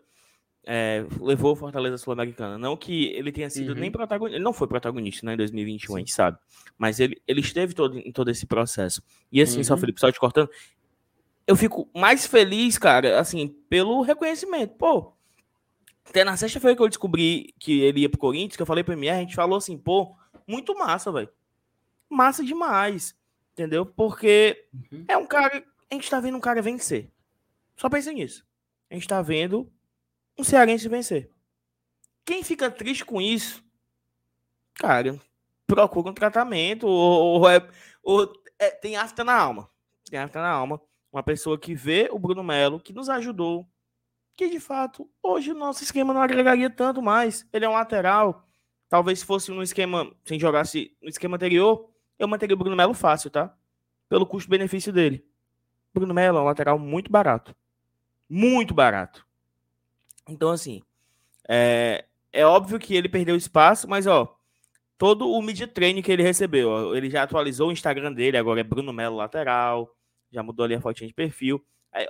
é, 0.67 1.07
levou 1.21 1.53
o 1.53 1.57
Fortaleza 1.57 1.97
Sul-Americana? 1.97 2.59
Não 2.59 2.77
que 2.77 3.07
ele 3.07 3.31
tenha 3.31 3.49
sido 3.49 3.73
uhum. 3.73 3.79
nem 3.79 3.91
protagonista, 3.91 4.37
ele 4.37 4.45
não 4.45 4.53
foi 4.53 4.67
protagonista 4.67 5.25
né, 5.25 5.35
em 5.35 5.37
2021, 5.37 5.87
Sim. 5.87 5.95
a 5.95 5.99
gente 6.01 6.13
sabe, 6.13 6.39
mas 6.77 6.99
ele, 6.99 7.23
ele 7.27 7.41
esteve 7.41 7.73
todo, 7.73 7.99
em 7.99 8.11
todo 8.11 8.31
esse 8.31 8.45
processo. 8.47 9.01
E 9.31 9.41
assim, 9.41 9.59
uhum. 9.59 9.65
só 9.65 9.77
Felipe, 9.77 10.01
só 10.01 10.11
te 10.11 10.19
cortando, 10.19 10.51
eu 11.47 11.55
fico 11.55 11.89
mais 11.95 12.27
feliz, 12.27 12.77
cara, 12.77 13.21
assim, 13.21 13.49
pelo 13.69 14.03
reconhecimento. 14.03 14.75
Pô, 14.75 15.13
até 16.09 16.25
na 16.25 16.37
sexta-feira 16.37 16.75
que 16.77 16.83
eu 16.83 16.89
descobri 16.89 17.55
que 17.59 17.81
ele 17.81 18.01
ia 18.01 18.09
pro 18.09 18.19
Corinthians, 18.19 18.57
que 18.57 18.63
eu 18.63 18.67
falei 18.67 18.83
pro 18.83 18.95
MR, 18.95 19.19
a 19.19 19.21
gente 19.21 19.35
falou 19.35 19.57
assim, 19.57 19.79
pô, 19.79 20.17
muito 20.47 20.77
massa, 20.77 21.13
velho. 21.13 21.29
Massa 22.11 22.45
demais. 22.45 23.17
Entendeu? 23.53 23.87
Porque 23.87 24.67
uhum. 24.93 25.05
é 25.09 25.17
um 25.17 25.27
cara. 25.27 25.65
A 25.91 25.95
gente 25.95 26.11
tá 26.11 26.21
vendo 26.21 26.37
um 26.37 26.41
cara 26.41 26.61
vencer. 26.61 27.11
Só 27.77 27.89
pensa 27.89 28.13
nisso. 28.13 28.45
A 28.91 28.95
gente 28.95 29.09
tá 29.09 29.23
vendo 29.23 29.71
um 30.39 30.45
cearense 30.45 30.89
vencer. 30.89 31.31
Quem 32.25 32.43
fica 32.43 32.71
triste 32.71 33.05
com 33.05 33.21
isso, 33.21 33.65
cara, 34.75 35.19
procura 35.67 36.11
um 36.11 36.15
tratamento 36.15 36.87
ou, 36.87 37.41
ou, 37.41 37.49
é, 37.49 37.69
ou 38.03 38.33
é, 38.59 38.71
tem 38.71 38.97
afta 38.97 39.25
na 39.25 39.35
alma. 39.35 39.71
Tem 40.09 40.19
afta 40.19 40.41
na 40.41 40.49
alma. 40.49 40.81
Uma 41.13 41.23
pessoa 41.23 41.59
que 41.59 41.75
vê 41.75 42.09
o 42.11 42.19
Bruno 42.19 42.43
Melo, 42.43 42.81
que 42.81 42.93
nos 42.93 43.09
ajudou, 43.09 43.67
que 44.37 44.49
de 44.49 44.61
fato 44.61 45.09
hoje 45.23 45.53
o 45.53 45.55
nosso 45.55 45.83
esquema 45.83 46.13
não 46.13 46.21
agregaria 46.21 46.69
tanto 46.69 47.01
mais. 47.01 47.47
Ele 47.53 47.65
é 47.65 47.69
um 47.69 47.73
lateral. 47.73 48.45
Talvez 48.89 49.23
fosse 49.23 49.51
no 49.51 49.63
esquema, 49.63 50.13
sem 50.25 50.39
jogasse 50.39 50.97
no 51.03 51.09
esquema 51.09 51.37
anterior, 51.37 51.91
eu 52.19 52.29
manteria 52.29 52.55
o 52.55 52.59
Bruno 52.59 52.77
Melo 52.77 52.95
fácil, 52.95 53.31
tá? 53.31 53.53
Pelo 54.09 54.27
custo-benefício 54.27 54.93
dele. 54.93 55.27
Bruno 55.93 56.15
Melo 56.15 56.39
é 56.39 56.41
um 56.41 56.45
lateral 56.45 56.79
muito 56.79 57.11
barato. 57.11 57.55
Muito 58.29 58.75
barato. 58.75 59.26
Então, 60.29 60.51
assim, 60.51 60.83
é, 61.49 62.05
é 62.33 62.45
óbvio 62.45 62.79
que 62.79 62.95
ele 62.95 63.09
perdeu 63.09 63.37
espaço, 63.37 63.89
mas, 63.89 64.07
ó, 64.07 64.37
todo 64.99 65.31
o 65.31 65.41
mid 65.43 65.61
training 65.69 66.03
que 66.03 66.11
ele 66.11 66.23
recebeu, 66.23 66.69
ó, 66.69 66.95
ele 66.95 67.09
já 67.11 67.23
atualizou 67.23 67.69
o 67.69 67.73
Instagram 67.73 68.13
dele, 68.13 68.37
agora 68.37 68.61
é 68.61 68.65
Bruno 68.65 68.93
Melo 68.93 69.17
lateral, 69.17 69.95
já 70.31 70.43
mudou 70.43 70.65
ali 70.65 70.75
a 70.75 70.81
fotinha 70.81 71.09
de 71.09 71.15
perfil. 71.15 71.65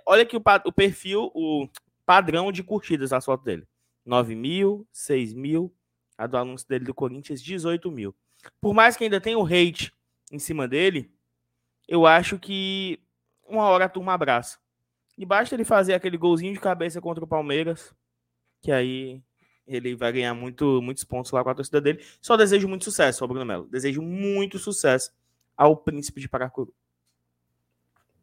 Olha 0.05 0.23
aqui 0.23 0.37
o, 0.37 0.43
o 0.65 0.73
perfil, 0.73 1.31
o 1.35 1.69
padrão 2.05 2.51
de 2.51 2.63
curtidas 2.63 3.11
na 3.11 3.21
foto 3.21 3.45
dele. 3.45 3.67
9 4.05 4.35
mil, 4.35 4.87
6 4.93 5.35
mil. 5.35 5.73
A 6.19 6.27
do 6.27 6.39
anúncio 6.39 6.67
dele 6.67 6.87
do 6.87 6.95
Corinthians, 6.95 7.43
18 7.43 7.91
mil. 7.91 8.15
Por 8.61 8.73
mais 8.73 8.97
que 8.97 9.05
ainda 9.05 9.21
tenha 9.21 9.39
o 9.39 9.45
hate 9.45 9.93
em 10.33 10.39
cima 10.39 10.67
dele, 10.67 11.11
eu 11.87 12.07
acho 12.07 12.39
que 12.39 12.99
uma 13.47 13.65
hora 13.65 13.85
a 13.85 13.89
turma 13.89 14.15
abraça. 14.15 14.59
E 15.19 15.27
basta 15.27 15.55
ele 15.55 15.65
fazer 15.65 15.95
aquele 15.95 16.17
golzinho 16.17 16.55
de 16.55 16.61
cabeça 16.61 17.01
contra 17.01 17.23
o 17.23 17.29
Palmeiras, 17.29 17.95
que 18.67 18.73
aí 18.73 19.23
ele 19.65 19.95
vai 19.95 20.13
ganhar 20.13 20.35
muito, 20.35 20.83
muitos 20.83 21.05
pontos 21.05 21.31
lá 21.31 21.45
com 21.45 21.51
a 21.51 21.55
torcida 21.55 21.81
dele. 21.81 22.05
Só 22.21 22.37
desejo 22.37 22.67
muito 22.67 22.83
sucesso 22.83 23.23
ao 23.23 23.29
Bruno 23.29 23.47
Melo. 23.47 23.69
Desejo 23.69 24.03
muito 24.03 24.59
sucesso 24.59 25.13
ao 25.57 25.77
Príncipe 25.77 26.21
de 26.21 26.29
Paracuru. 26.29 26.75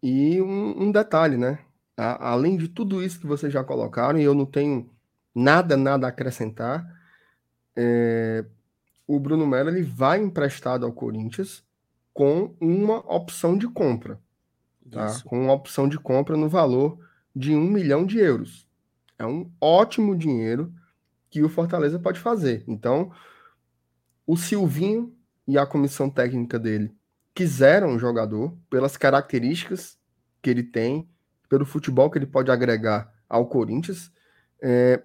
E 0.01 0.41
um, 0.41 0.83
um 0.83 0.91
detalhe, 0.91 1.37
né? 1.37 1.59
A, 1.95 2.31
além 2.31 2.57
de 2.57 2.67
tudo 2.67 3.01
isso 3.01 3.21
que 3.21 3.25
vocês 3.25 3.53
já 3.53 3.63
colocaram, 3.63 4.19
e 4.19 4.23
eu 4.23 4.35
não 4.35 4.45
tenho 4.45 4.89
nada, 5.33 5.77
nada 5.77 6.07
a 6.07 6.09
acrescentar, 6.09 6.85
é, 7.73 8.43
o 9.07 9.17
Bruno 9.17 9.47
Melo 9.47 9.69
ele 9.69 9.81
vai 9.81 10.19
emprestado 10.19 10.85
ao 10.85 10.91
Corinthians 10.91 11.63
com 12.13 12.53
uma 12.59 12.97
opção 13.15 13.57
de 13.57 13.69
compra. 13.69 14.19
Tá? 14.91 15.07
Com 15.23 15.45
uma 15.45 15.53
opção 15.53 15.87
de 15.87 15.97
compra 15.97 16.35
no 16.35 16.49
valor 16.49 16.99
de 17.33 17.55
um 17.55 17.63
milhão 17.63 18.05
de 18.05 18.19
euros. 18.19 18.67
É 19.17 19.25
um 19.25 19.51
ótimo 19.59 20.15
dinheiro 20.15 20.73
que 21.29 21.43
o 21.43 21.49
Fortaleza 21.49 21.99
pode 21.99 22.19
fazer. 22.19 22.63
Então, 22.67 23.11
o 24.25 24.37
Silvinho 24.37 25.15
e 25.47 25.57
a 25.57 25.65
comissão 25.65 26.09
técnica 26.09 26.59
dele 26.59 26.95
quiseram 27.33 27.89
um 27.89 27.99
jogador 27.99 28.55
pelas 28.69 28.95
características 28.97 29.97
que 30.41 30.49
ele 30.49 30.63
tem, 30.63 31.09
pelo 31.49 31.65
futebol 31.65 32.09
que 32.09 32.17
ele 32.17 32.25
pode 32.25 32.51
agregar 32.51 33.11
ao 33.27 33.47
Corinthians. 33.47 34.11
É, 34.61 35.03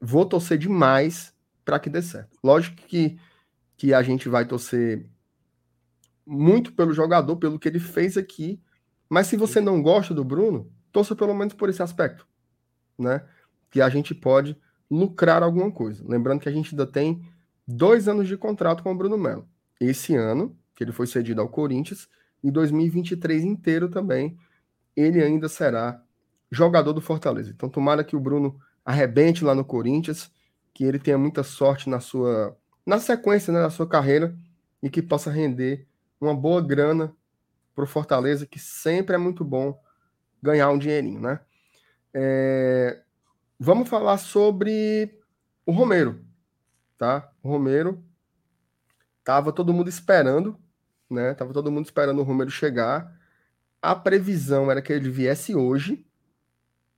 vou 0.00 0.24
torcer 0.24 0.58
demais 0.58 1.34
para 1.64 1.78
que 1.78 1.90
dê 1.90 2.00
certo. 2.00 2.38
Lógico 2.42 2.76
que, 2.76 3.18
que 3.76 3.92
a 3.92 4.02
gente 4.02 4.28
vai 4.28 4.46
torcer 4.46 5.06
muito 6.24 6.72
pelo 6.72 6.92
jogador, 6.92 7.36
pelo 7.36 7.58
que 7.58 7.68
ele 7.68 7.78
fez 7.78 8.16
aqui, 8.16 8.60
mas 9.08 9.26
se 9.28 9.36
você 9.36 9.60
não 9.60 9.82
gosta 9.82 10.12
do 10.12 10.24
Bruno, 10.24 10.72
torça 10.90 11.14
pelo 11.14 11.34
menos 11.34 11.54
por 11.54 11.68
esse 11.68 11.82
aspecto, 11.82 12.26
né? 12.98 13.24
Que 13.70 13.80
a 13.80 13.88
gente 13.88 14.14
pode 14.14 14.56
lucrar 14.90 15.42
alguma 15.42 15.70
coisa. 15.70 16.04
Lembrando 16.06 16.40
que 16.40 16.48
a 16.48 16.52
gente 16.52 16.74
ainda 16.74 16.86
tem 16.86 17.22
dois 17.66 18.08
anos 18.08 18.28
de 18.28 18.36
contrato 18.36 18.82
com 18.82 18.92
o 18.92 18.96
Bruno 18.96 19.18
Melo. 19.18 19.48
Esse 19.80 20.14
ano, 20.14 20.56
que 20.74 20.84
ele 20.84 20.92
foi 20.92 21.06
cedido 21.06 21.40
ao 21.40 21.48
Corinthians, 21.48 22.08
e 22.42 22.50
2023 22.50 23.44
inteiro 23.44 23.88
também, 23.88 24.36
ele 24.94 25.22
ainda 25.22 25.48
será 25.48 26.02
jogador 26.50 26.92
do 26.92 27.00
Fortaleza. 27.00 27.50
Então, 27.50 27.68
tomara 27.68 28.04
que 28.04 28.14
o 28.14 28.20
Bruno 28.20 28.58
arrebente 28.84 29.44
lá 29.44 29.54
no 29.54 29.64
Corinthians, 29.64 30.30
que 30.72 30.84
ele 30.84 30.98
tenha 30.98 31.18
muita 31.18 31.42
sorte 31.42 31.90
na 31.90 32.00
sua 32.00 32.56
na 32.86 33.00
sequência 33.00 33.52
né, 33.52 33.60
da 33.60 33.68
sua 33.68 33.88
carreira 33.88 34.36
e 34.80 34.88
que 34.88 35.02
possa 35.02 35.28
render 35.28 35.88
uma 36.20 36.32
boa 36.32 36.60
grana 36.62 37.12
para 37.74 37.82
o 37.82 37.86
Fortaleza, 37.86 38.46
que 38.46 38.60
sempre 38.60 39.16
é 39.16 39.18
muito 39.18 39.44
bom 39.44 39.76
ganhar 40.40 40.70
um 40.70 40.78
dinheirinho, 40.78 41.20
né? 41.20 41.40
É... 42.14 43.02
Vamos 43.58 43.88
falar 43.88 44.18
sobre 44.18 45.18
o 45.64 45.72
Romero, 45.72 46.22
tá? 46.98 47.32
O 47.42 47.48
Romero 47.48 48.04
tava 49.24 49.50
todo 49.50 49.72
mundo 49.72 49.88
esperando, 49.88 50.60
né? 51.10 51.32
Tava 51.32 51.54
todo 51.54 51.70
mundo 51.70 51.86
esperando 51.86 52.20
o 52.20 52.22
Romero 52.22 52.50
chegar. 52.50 53.18
A 53.80 53.94
previsão 53.94 54.70
era 54.70 54.82
que 54.82 54.92
ele 54.92 55.08
viesse 55.08 55.54
hoje, 55.54 56.06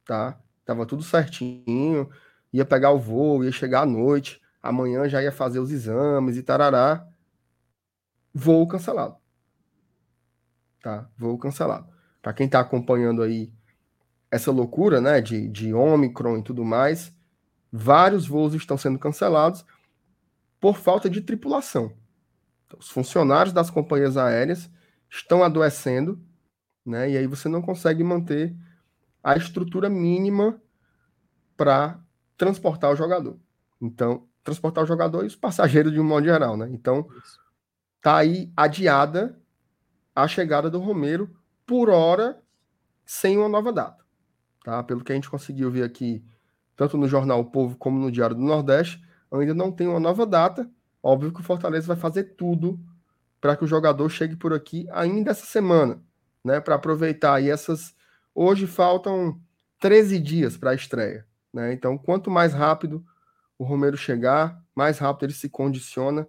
tá? 0.04 0.40
Tava 0.64 0.84
tudo 0.84 1.02
certinho, 1.02 2.10
ia 2.52 2.64
pegar 2.64 2.90
o 2.90 2.98
voo, 2.98 3.44
ia 3.44 3.52
chegar 3.52 3.82
à 3.82 3.86
noite, 3.86 4.42
amanhã 4.60 5.08
já 5.08 5.22
ia 5.22 5.30
fazer 5.30 5.60
os 5.60 5.70
exames 5.70 6.36
e 6.36 6.42
tarará. 6.42 7.06
Voo 8.34 8.66
cancelado. 8.66 9.16
Tá? 10.82 11.08
Voo 11.16 11.38
cancelado. 11.38 11.88
Para 12.20 12.32
quem 12.32 12.48
tá 12.48 12.60
acompanhando 12.60 13.22
aí 13.22 13.52
essa 14.30 14.50
loucura, 14.50 15.00
né, 15.00 15.20
de, 15.20 15.48
de 15.48 15.72
Omicron 15.72 16.38
e 16.38 16.42
tudo 16.42 16.64
mais, 16.64 17.12
vários 17.72 18.26
voos 18.26 18.54
estão 18.54 18.76
sendo 18.76 18.98
cancelados 18.98 19.64
por 20.60 20.76
falta 20.76 21.08
de 21.08 21.20
tripulação. 21.20 21.92
Então, 22.66 22.78
os 22.78 22.90
funcionários 22.90 23.52
das 23.52 23.70
companhias 23.70 24.16
aéreas 24.16 24.70
estão 25.10 25.42
adoecendo 25.42 26.20
né? 26.88 27.10
E 27.10 27.18
aí 27.18 27.26
você 27.26 27.48
não 27.48 27.60
consegue 27.60 28.02
manter 28.02 28.56
a 29.22 29.36
estrutura 29.36 29.90
mínima 29.90 30.60
para 31.56 32.00
transportar 32.36 32.90
o 32.90 32.96
jogador. 32.96 33.38
Então, 33.80 34.26
transportar 34.42 34.84
o 34.84 34.86
jogador 34.86 35.22
e 35.24 35.26
os 35.26 35.36
passageiros 35.36 35.92
de 35.92 36.00
um 36.00 36.04
modo 36.04 36.24
geral, 36.24 36.56
né? 36.56 36.68
Então, 36.70 37.06
tá 38.00 38.16
aí 38.16 38.50
adiada 38.56 39.38
a 40.14 40.26
chegada 40.26 40.70
do 40.70 40.78
Romero 40.78 41.30
por 41.66 41.90
hora 41.90 42.42
sem 43.04 43.36
uma 43.36 43.48
nova 43.48 43.72
data, 43.72 44.02
tá? 44.64 44.82
Pelo 44.82 45.02
que 45.02 45.12
a 45.12 45.14
gente 45.14 45.30
conseguiu 45.30 45.70
ver 45.70 45.82
aqui, 45.82 46.24
tanto 46.76 46.96
no 46.96 47.08
jornal 47.08 47.40
o 47.40 47.44
Povo 47.44 47.76
como 47.76 47.98
no 47.98 48.10
Diário 48.10 48.36
do 48.36 48.42
Nordeste, 48.42 49.02
ainda 49.30 49.54
não 49.54 49.72
tem 49.72 49.86
uma 49.86 50.00
nova 50.00 50.26
data. 50.26 50.68
Óbvio 51.02 51.32
que 51.32 51.40
o 51.40 51.44
Fortaleza 51.44 51.86
vai 51.86 51.96
fazer 51.96 52.36
tudo 52.36 52.78
para 53.40 53.56
que 53.56 53.64
o 53.64 53.68
jogador 53.68 54.08
chegue 54.08 54.36
por 54.36 54.52
aqui 54.52 54.86
ainda 54.90 55.30
essa 55.30 55.46
semana 55.46 56.02
né, 56.44 56.60
para 56.60 56.74
aproveitar. 56.74 57.40
E 57.42 57.50
essas 57.50 57.94
hoje 58.34 58.66
faltam 58.66 59.40
13 59.80 60.18
dias 60.18 60.56
para 60.56 60.70
a 60.70 60.74
estreia, 60.74 61.26
né? 61.52 61.72
Então, 61.72 61.96
quanto 61.96 62.30
mais 62.30 62.52
rápido 62.52 63.04
o 63.56 63.64
Romero 63.64 63.96
chegar, 63.96 64.62
mais 64.74 64.98
rápido 64.98 65.26
ele 65.26 65.32
se 65.32 65.48
condiciona 65.48 66.26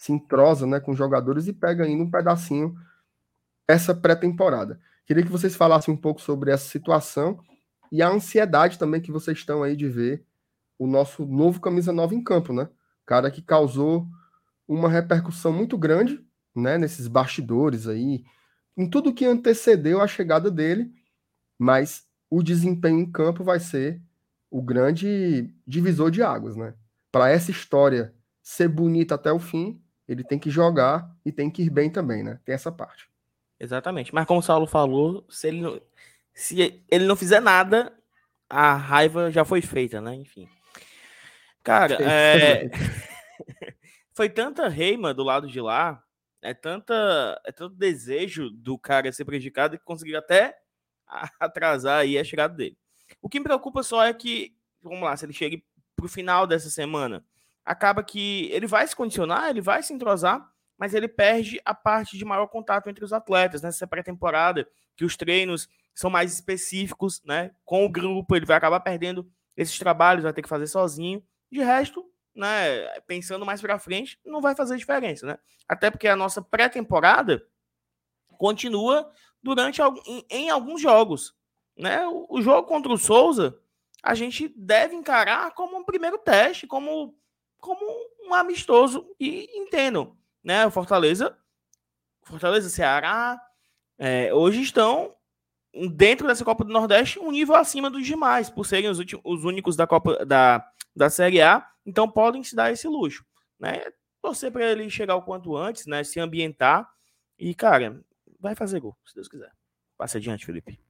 se 0.00 0.12
entrosa 0.12 0.66
né, 0.66 0.80
com 0.80 0.92
os 0.92 0.98
jogadores 0.98 1.46
e 1.46 1.52
pega 1.52 1.84
ainda 1.84 2.02
um 2.02 2.10
pedacinho 2.10 2.74
essa 3.68 3.94
pré-temporada. 3.94 4.80
Queria 5.04 5.22
que 5.22 5.30
vocês 5.30 5.54
falassem 5.54 5.92
um 5.92 5.96
pouco 5.96 6.22
sobre 6.22 6.50
essa 6.50 6.66
situação 6.70 7.38
e 7.90 8.02
a 8.02 8.08
ansiedade 8.08 8.78
também 8.78 9.00
que 9.00 9.12
vocês 9.12 9.38
estão 9.38 9.62
aí 9.62 9.76
de 9.76 9.88
ver 9.88 10.24
o 10.78 10.86
nosso 10.86 11.26
novo 11.26 11.60
camisa 11.60 11.92
nova 11.92 12.14
em 12.14 12.22
campo, 12.22 12.52
né? 12.52 12.68
Cara 13.04 13.30
que 13.30 13.42
causou 13.42 14.06
uma 14.66 14.88
repercussão 14.88 15.52
muito 15.52 15.76
grande, 15.76 16.24
né, 16.54 16.78
nesses 16.78 17.08
bastidores 17.08 17.86
aí, 17.86 18.24
em 18.76 18.88
tudo 18.88 19.12
que 19.12 19.24
antecedeu 19.24 20.00
a 20.00 20.06
chegada 20.06 20.50
dele, 20.50 20.92
mas 21.58 22.06
o 22.30 22.42
desempenho 22.42 23.00
em 23.00 23.10
campo 23.10 23.42
vai 23.42 23.58
ser 23.60 24.00
o 24.50 24.62
grande 24.62 25.52
divisor 25.66 26.10
de 26.10 26.22
águas, 26.22 26.56
né? 26.56 26.74
Para 27.12 27.28
essa 27.28 27.50
história 27.50 28.14
ser 28.42 28.68
bonita 28.68 29.16
até 29.16 29.32
o 29.32 29.38
fim, 29.38 29.82
ele 30.08 30.24
tem 30.24 30.38
que 30.38 30.50
jogar 30.50 31.14
e 31.24 31.30
tem 31.30 31.50
que 31.50 31.62
ir 31.62 31.70
bem 31.70 31.90
também, 31.90 32.22
né? 32.22 32.40
Tem 32.44 32.54
essa 32.54 32.72
parte. 32.72 33.10
Exatamente. 33.58 34.14
Mas 34.14 34.26
como 34.26 34.40
o 34.40 34.42
Saulo 34.42 34.66
falou, 34.66 35.24
se 35.28 35.48
ele 35.48 35.82
se 36.34 36.82
ele 36.90 37.04
não 37.04 37.16
fizer 37.16 37.40
nada, 37.40 37.92
a 38.48 38.74
raiva 38.74 39.30
já 39.30 39.44
foi 39.44 39.60
feita, 39.60 40.00
né? 40.00 40.14
Enfim. 40.14 40.48
Cara, 41.62 41.98
é... 42.00 42.70
foi 44.12 44.28
tanta 44.28 44.68
reima 44.68 45.14
do 45.14 45.22
lado 45.22 45.46
de 45.46 45.60
lá, 45.60 46.02
é 46.42 46.54
tanta 46.54 47.40
é 47.44 47.52
tanto 47.52 47.74
desejo 47.74 48.50
do 48.50 48.78
cara 48.78 49.12
ser 49.12 49.24
prejudicado 49.24 49.78
que 49.78 49.84
conseguiu 49.84 50.18
até 50.18 50.56
atrasar 51.38 52.00
aí 52.00 52.18
a 52.18 52.24
chegada 52.24 52.54
dele. 52.54 52.76
O 53.20 53.28
que 53.28 53.38
me 53.38 53.44
preocupa 53.44 53.82
só 53.82 54.04
é 54.04 54.12
que, 54.12 54.56
vamos 54.82 55.02
lá, 55.02 55.16
se 55.16 55.26
ele 55.26 55.32
chega 55.32 55.60
pro 55.96 56.08
final 56.08 56.46
dessa 56.46 56.70
semana, 56.70 57.24
acaba 57.64 58.02
que 58.02 58.48
ele 58.52 58.66
vai 58.66 58.86
se 58.86 58.96
condicionar, 58.96 59.50
ele 59.50 59.60
vai 59.60 59.82
se 59.82 59.92
entrosar, 59.92 60.48
mas 60.78 60.94
ele 60.94 61.08
perde 61.08 61.60
a 61.64 61.74
parte 61.74 62.16
de 62.16 62.24
maior 62.24 62.46
contato 62.46 62.88
entre 62.88 63.04
os 63.04 63.12
atletas 63.12 63.60
nessa 63.60 63.86
pré-temporada, 63.86 64.66
que 65.00 65.04
os 65.06 65.16
treinos 65.16 65.66
são 65.94 66.10
mais 66.10 66.30
específicos, 66.34 67.22
né? 67.24 67.52
Com 67.64 67.86
o 67.86 67.88
grupo, 67.88 68.36
ele 68.36 68.44
vai 68.44 68.58
acabar 68.58 68.80
perdendo 68.80 69.26
esses 69.56 69.78
trabalhos, 69.78 70.24
vai 70.24 70.32
ter 70.34 70.42
que 70.42 70.48
fazer 70.48 70.66
sozinho. 70.66 71.24
De 71.50 71.62
resto, 71.62 72.04
né, 72.34 72.86
pensando 73.06 73.46
mais 73.46 73.62
para 73.62 73.78
frente, 73.78 74.20
não 74.26 74.42
vai 74.42 74.54
fazer 74.54 74.76
diferença, 74.76 75.26
né? 75.26 75.38
Até 75.66 75.90
porque 75.90 76.06
a 76.06 76.14
nossa 76.14 76.42
pré-temporada 76.42 77.42
continua 78.36 79.10
durante 79.42 79.80
em, 80.28 80.50
alguns 80.50 80.82
jogos, 80.82 81.34
né? 81.74 82.06
O, 82.06 82.26
o, 82.28 82.42
jogo 82.42 82.68
contra 82.68 82.92
o 82.92 82.98
Souza, 82.98 83.58
a 84.02 84.14
gente 84.14 84.52
deve 84.54 84.94
encarar 84.94 85.54
como 85.54 85.78
um 85.78 85.84
primeiro 85.84 86.18
teste, 86.18 86.66
como 86.66 87.18
como 87.58 87.86
um 88.26 88.34
amistoso 88.34 89.14
e 89.18 89.48
entendam, 89.58 90.14
né? 90.44 90.66
O 90.66 90.70
Fortaleza, 90.70 91.38
Fortaleza, 92.22 92.68
Ceará, 92.68 93.40
é, 94.00 94.32
hoje 94.32 94.62
estão 94.62 95.14
dentro 95.92 96.26
dessa 96.26 96.42
Copa 96.42 96.64
do 96.64 96.72
Nordeste 96.72 97.18
um 97.18 97.30
nível 97.30 97.54
acima 97.54 97.90
dos 97.90 98.06
demais, 98.06 98.48
por 98.48 98.64
serem 98.64 98.88
os, 98.88 98.98
últimos, 98.98 99.22
os 99.26 99.44
únicos 99.44 99.76
da 99.76 99.86
Copa 99.86 100.24
da, 100.24 100.66
da 100.96 101.10
Série 101.10 101.42
A 101.42 101.68
então 101.84 102.10
podem 102.10 102.42
se 102.42 102.56
dar 102.56 102.72
esse 102.72 102.88
luxo, 102.88 103.24
né? 103.58 103.84
Torcer 104.22 104.50
para 104.50 104.70
ele 104.70 104.88
chegar 104.88 105.16
o 105.16 105.22
quanto 105.22 105.54
antes, 105.54 105.86
né? 105.86 106.02
Se 106.02 106.18
ambientar 106.18 106.90
e, 107.38 107.54
cara, 107.54 108.02
vai 108.38 108.54
fazer 108.54 108.80
gol, 108.80 108.96
se 109.04 109.14
Deus 109.14 109.28
quiser. 109.28 109.52
Passe 109.98 110.16
adiante, 110.16 110.46
Felipe. 110.46 110.80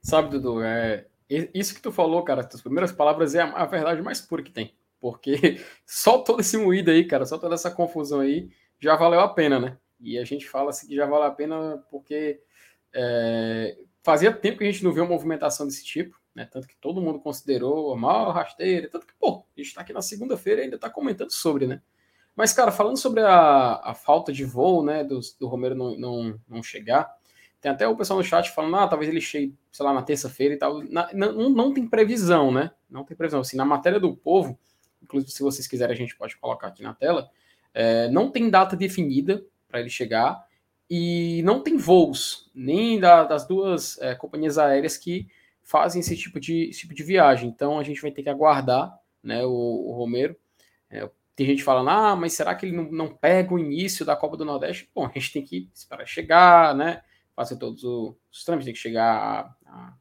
Sabe, 0.00 0.30
Dudu, 0.30 0.62
é, 0.62 1.06
isso 1.28 1.74
que 1.74 1.82
tu 1.82 1.90
falou, 1.90 2.22
cara, 2.22 2.42
as 2.42 2.60
primeiras 2.60 2.92
palavras 2.92 3.34
é 3.34 3.42
a, 3.42 3.50
a 3.50 3.66
verdade 3.66 4.02
mais 4.02 4.20
pura 4.20 4.42
que 4.42 4.52
tem. 4.52 4.72
Porque 5.00 5.60
só 5.84 6.18
todo 6.18 6.40
esse 6.40 6.56
moído 6.56 6.92
aí, 6.92 7.04
cara, 7.04 7.26
só 7.26 7.38
toda 7.38 7.54
essa 7.56 7.72
confusão 7.72 8.20
aí 8.20 8.50
já 8.78 8.94
valeu 8.94 9.20
a 9.20 9.28
pena, 9.28 9.58
né? 9.58 9.78
E 10.00 10.18
a 10.18 10.24
gente 10.24 10.48
fala 10.48 10.70
assim 10.70 10.86
que 10.86 10.96
já 10.96 11.06
valeu 11.06 11.26
a 11.26 11.30
pena 11.30 11.82
porque 11.90 12.40
é, 12.92 13.78
fazia 14.02 14.32
tempo 14.32 14.58
que 14.58 14.64
a 14.64 14.70
gente 14.70 14.84
não 14.84 14.92
vê 14.92 15.00
uma 15.00 15.10
movimentação 15.10 15.66
desse 15.66 15.84
tipo 15.84 16.18
né? 16.34 16.48
Tanto 16.50 16.66
que 16.66 16.76
todo 16.76 17.00
mundo 17.00 17.20
considerou 17.20 17.96
maior 17.96 18.32
rasteira, 18.32 18.88
tanto 18.90 19.06
que, 19.06 19.14
pô, 19.14 19.44
a 19.56 19.60
gente 19.60 19.68
está 19.68 19.82
aqui 19.82 19.92
na 19.92 20.02
segunda-feira 20.02 20.60
e 20.60 20.64
ainda 20.64 20.76
está 20.76 20.90
comentando 20.90 21.30
sobre, 21.30 21.66
né? 21.66 21.80
Mas, 22.34 22.52
cara, 22.52 22.72
falando 22.72 22.96
sobre 22.96 23.20
a, 23.20 23.80
a 23.84 23.94
falta 23.94 24.32
de 24.32 24.44
voo, 24.44 24.84
né, 24.84 25.04
do, 25.04 25.20
do 25.38 25.46
Romero 25.46 25.76
não, 25.76 25.96
não, 25.96 26.40
não 26.48 26.62
chegar, 26.62 27.14
tem 27.60 27.70
até 27.70 27.86
o 27.86 27.96
pessoal 27.96 28.18
no 28.18 28.24
chat 28.24 28.50
falando, 28.50 28.76
ah, 28.76 28.88
talvez 28.88 29.08
ele 29.08 29.20
chegue, 29.20 29.56
sei 29.70 29.86
lá, 29.86 29.92
na 29.92 30.02
terça-feira 30.02 30.54
e 30.54 30.56
tal. 30.56 30.82
Na, 30.82 31.08
não, 31.14 31.48
não 31.48 31.72
tem 31.72 31.86
previsão, 31.86 32.50
né? 32.50 32.72
Não 32.90 33.04
tem 33.04 33.16
previsão. 33.16 33.40
Assim, 33.40 33.56
na 33.56 33.64
matéria 33.64 34.00
do 34.00 34.14
povo, 34.16 34.58
inclusive 35.00 35.30
se 35.30 35.42
vocês 35.42 35.66
quiserem 35.66 35.94
a 35.94 35.96
gente 35.96 36.16
pode 36.16 36.36
colocar 36.36 36.66
aqui 36.66 36.82
na 36.82 36.92
tela, 36.92 37.30
é, 37.72 38.08
não 38.10 38.30
tem 38.30 38.50
data 38.50 38.76
definida 38.76 39.44
para 39.74 39.80
ele 39.80 39.90
chegar 39.90 40.46
e 40.88 41.42
não 41.42 41.60
tem 41.60 41.76
voos, 41.76 42.48
nem 42.54 43.00
da, 43.00 43.24
das 43.24 43.44
duas 43.44 44.00
é, 44.00 44.14
companhias 44.14 44.56
aéreas 44.56 44.96
que 44.96 45.26
fazem 45.64 45.98
esse 45.98 46.16
tipo 46.16 46.38
de, 46.38 46.68
esse 46.68 46.80
tipo 46.80 46.94
de 46.94 47.02
viagem. 47.02 47.48
Então 47.48 47.76
a 47.76 47.82
gente 47.82 48.00
vai 48.00 48.12
ter 48.12 48.22
que 48.22 48.28
aguardar 48.28 48.96
né, 49.20 49.44
o, 49.44 49.50
o 49.50 49.92
Romero. 49.96 50.36
É, 50.88 51.10
tem 51.34 51.44
gente 51.44 51.64
falando, 51.64 51.90
ah, 51.90 52.14
mas 52.14 52.34
será 52.34 52.54
que 52.54 52.66
ele 52.66 52.76
não, 52.76 52.84
não, 52.84 53.08
pega 53.08 53.52
o 53.52 53.58
início 53.58 54.06
da 54.06 54.14
Copa 54.14 54.36
do 54.36 54.44
Nordeste? 54.44 54.88
Bom, 54.94 55.06
a 55.06 55.10
gente 55.12 55.32
tem 55.32 55.42
que 55.42 55.68
esperar 55.74 56.06
chegar, 56.06 56.72
né? 56.76 57.02
Fazer 57.34 57.56
todos 57.56 57.82
os 57.82 58.44
trâmites, 58.44 58.66
tem 58.66 58.74
que 58.74 58.78
chegar 58.78 59.56
a, 59.66 59.94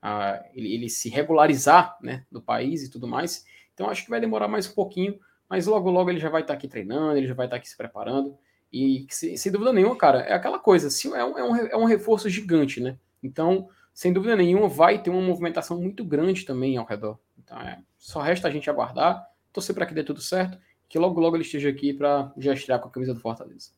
a, 0.00 0.30
a 0.34 0.44
ele, 0.54 0.72
ele, 0.72 0.88
se 0.88 1.08
regularizar 1.08 1.98
né, 2.00 2.24
no 2.30 2.40
país 2.40 2.84
e 2.84 2.90
tudo 2.90 3.08
mais. 3.08 3.44
Então 3.74 3.90
acho 3.90 4.04
que 4.04 4.10
vai 4.10 4.20
demorar 4.20 4.46
mais 4.46 4.70
um 4.70 4.74
pouquinho, 4.74 5.18
mas 5.48 5.66
logo 5.66 5.90
logo 5.90 6.10
ele 6.10 6.20
já 6.20 6.28
vai 6.28 6.42
estar 6.42 6.54
aqui 6.54 6.68
treinando, 6.68 7.16
ele 7.16 7.26
já 7.26 7.34
vai 7.34 7.46
estar 7.46 7.56
aqui 7.56 7.68
se 7.68 7.76
preparando. 7.76 8.38
E 8.72 9.06
sem, 9.10 9.36
sem 9.36 9.52
dúvida 9.52 9.72
nenhuma, 9.72 9.96
cara, 9.96 10.20
é 10.20 10.34
aquela 10.34 10.58
coisa, 10.58 10.90
se 10.90 11.08
é 11.08 11.24
um, 11.24 11.38
é 11.38 11.44
um, 11.44 11.56
é 11.56 11.76
um 11.76 11.84
reforço 11.84 12.28
gigante, 12.28 12.80
né? 12.80 12.98
Então, 13.22 13.68
sem 13.94 14.12
dúvida 14.12 14.36
nenhuma, 14.36 14.68
vai 14.68 15.02
ter 15.02 15.10
uma 15.10 15.22
movimentação 15.22 15.80
muito 15.80 16.04
grande 16.04 16.44
também 16.44 16.76
ao 16.76 16.84
redor. 16.84 17.18
Então, 17.38 17.58
é, 17.60 17.80
só 17.98 18.20
resta 18.20 18.48
a 18.48 18.50
gente 18.50 18.68
aguardar, 18.68 19.26
torcer 19.52 19.74
para 19.74 19.86
que 19.86 19.94
dê 19.94 20.04
tudo 20.04 20.20
certo, 20.20 20.58
que 20.88 20.98
logo, 20.98 21.20
logo 21.20 21.36
ele 21.36 21.44
esteja 21.44 21.68
aqui 21.68 21.92
para 21.92 22.32
já 22.36 22.52
estrear 22.52 22.80
com 22.80 22.88
a 22.88 22.90
camisa 22.90 23.14
do 23.14 23.20
Fortaleza. 23.20 23.70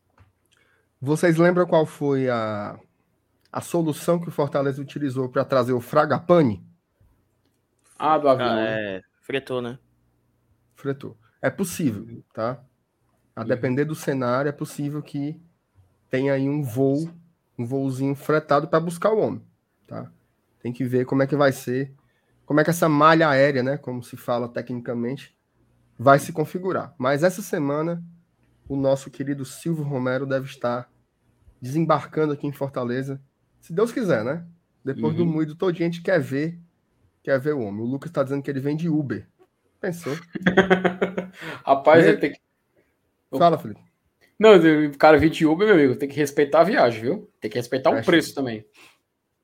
Vocês 1.01 1.37
lembram 1.37 1.66
qual 1.66 1.87
foi 1.87 2.29
a, 2.29 2.79
a 3.53 3.61
solução 3.61 4.20
que 4.20 4.29
o 4.29 4.33
Fortaleza 4.33 4.83
utilizou 4.83 5.29
para 5.29 5.44
trazer 5.44 5.72
o 5.72 5.81
Fragapane? 5.81 6.66
Ah, 7.98 8.18
do 8.18 8.29
avião. 8.29 8.48
Ah, 8.48 8.57
né? 8.57 8.96
é, 8.96 9.03
fretou, 9.20 9.62
né? 9.62 9.79
Fretou. 10.74 11.16
É 11.40 11.51
possível, 11.51 12.22
tá? 12.33 12.62
A 13.40 13.44
depender 13.44 13.85
do 13.85 13.94
cenário, 13.94 14.48
é 14.48 14.53
possível 14.53 15.03
que 15.03 15.40
tenha 16.11 16.33
aí 16.33 16.48
um 16.48 16.62
voo, 16.62 17.11
um 17.59 17.64
voozinho 17.64 18.14
fretado 18.14 18.68
para 18.68 18.81
buscar 18.81 19.12
o 19.12 19.18
homem 19.18 19.48
tá? 19.88 20.12
Tem 20.61 20.72
que 20.72 20.85
ver 20.85 21.05
como 21.07 21.22
é 21.22 21.27
que 21.27 21.35
vai 21.35 21.51
ser, 21.51 21.92
como 22.46 22.61
é 22.61 22.64
que 22.64 22.70
essa 22.70 22.88
malha 22.88 23.29
aérea, 23.29 23.62
né, 23.62 23.77
como 23.77 24.03
se 24.03 24.16
fala 24.16 24.48
tecnicamente, 24.48 25.35
vai 25.98 26.20
se 26.20 26.33
configurar. 26.33 26.94
Mas 26.96 27.24
essa 27.24 27.42
semana 27.42 28.05
o 28.68 28.77
nosso 28.77 29.11
querido 29.11 29.44
Silvio 29.44 29.83
Romero 29.83 30.27
deve 30.27 30.46
estar 30.46 30.88
desembarcando 31.61 32.35
aqui 32.35 32.46
em 32.46 32.53
Fortaleza, 32.53 33.20
se 33.61 33.72
Deus 33.72 33.90
quiser, 33.90 34.22
né? 34.22 34.46
Depois 34.85 35.18
uhum. 35.18 35.27
do 35.27 35.27
moído 35.27 35.57
todo, 35.57 35.70
a 35.70 35.74
gente 35.74 36.03
quer 36.03 36.20
ver, 36.20 36.59
quer 37.22 37.40
ver 37.40 37.55
o 37.55 37.61
homem. 37.61 37.81
O 37.81 37.87
Lucas 37.87 38.11
está 38.11 38.22
dizendo 38.22 38.42
que 38.42 38.51
ele 38.51 38.61
vem 38.61 38.77
de 38.77 38.88
Uber. 38.88 39.27
Pensou? 39.81 40.16
Rapaz, 41.66 42.07
ele 42.07 42.18
tem 42.18 42.33
que. 42.33 42.38
Fala, 43.36 43.58
Felipe. 43.58 43.80
Não, 44.38 44.56
o 44.86 44.96
cara 44.96 45.18
vir 45.18 45.30
de 45.30 45.44
Uber, 45.44 45.66
meu 45.66 45.74
amigo, 45.74 45.96
tem 45.96 46.08
que 46.08 46.16
respeitar 46.16 46.60
a 46.60 46.64
viagem, 46.64 47.00
viu? 47.00 47.30
Tem 47.40 47.50
que 47.50 47.56
respeitar 47.56 47.90
o 47.90 48.04
preço 48.04 48.34
também. 48.34 48.64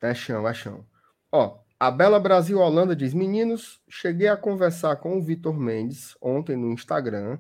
É 0.01 0.15
chão, 0.15 0.47
é 0.47 0.55
chão. 0.55 0.87
Ó, 1.33 1.59
a 1.81 1.91
Bela 1.91 2.21
Brasil 2.21 2.59
Holanda 2.59 2.95
diz: 2.95 3.13
Meninos, 3.13 3.83
cheguei 3.89 4.29
a 4.29 4.37
conversar 4.37 4.97
com 4.97 5.19
o 5.19 5.23
Vitor 5.23 5.59
Mendes 5.59 6.17
ontem 6.21 6.57
no 6.57 6.73
Instagram. 6.73 7.39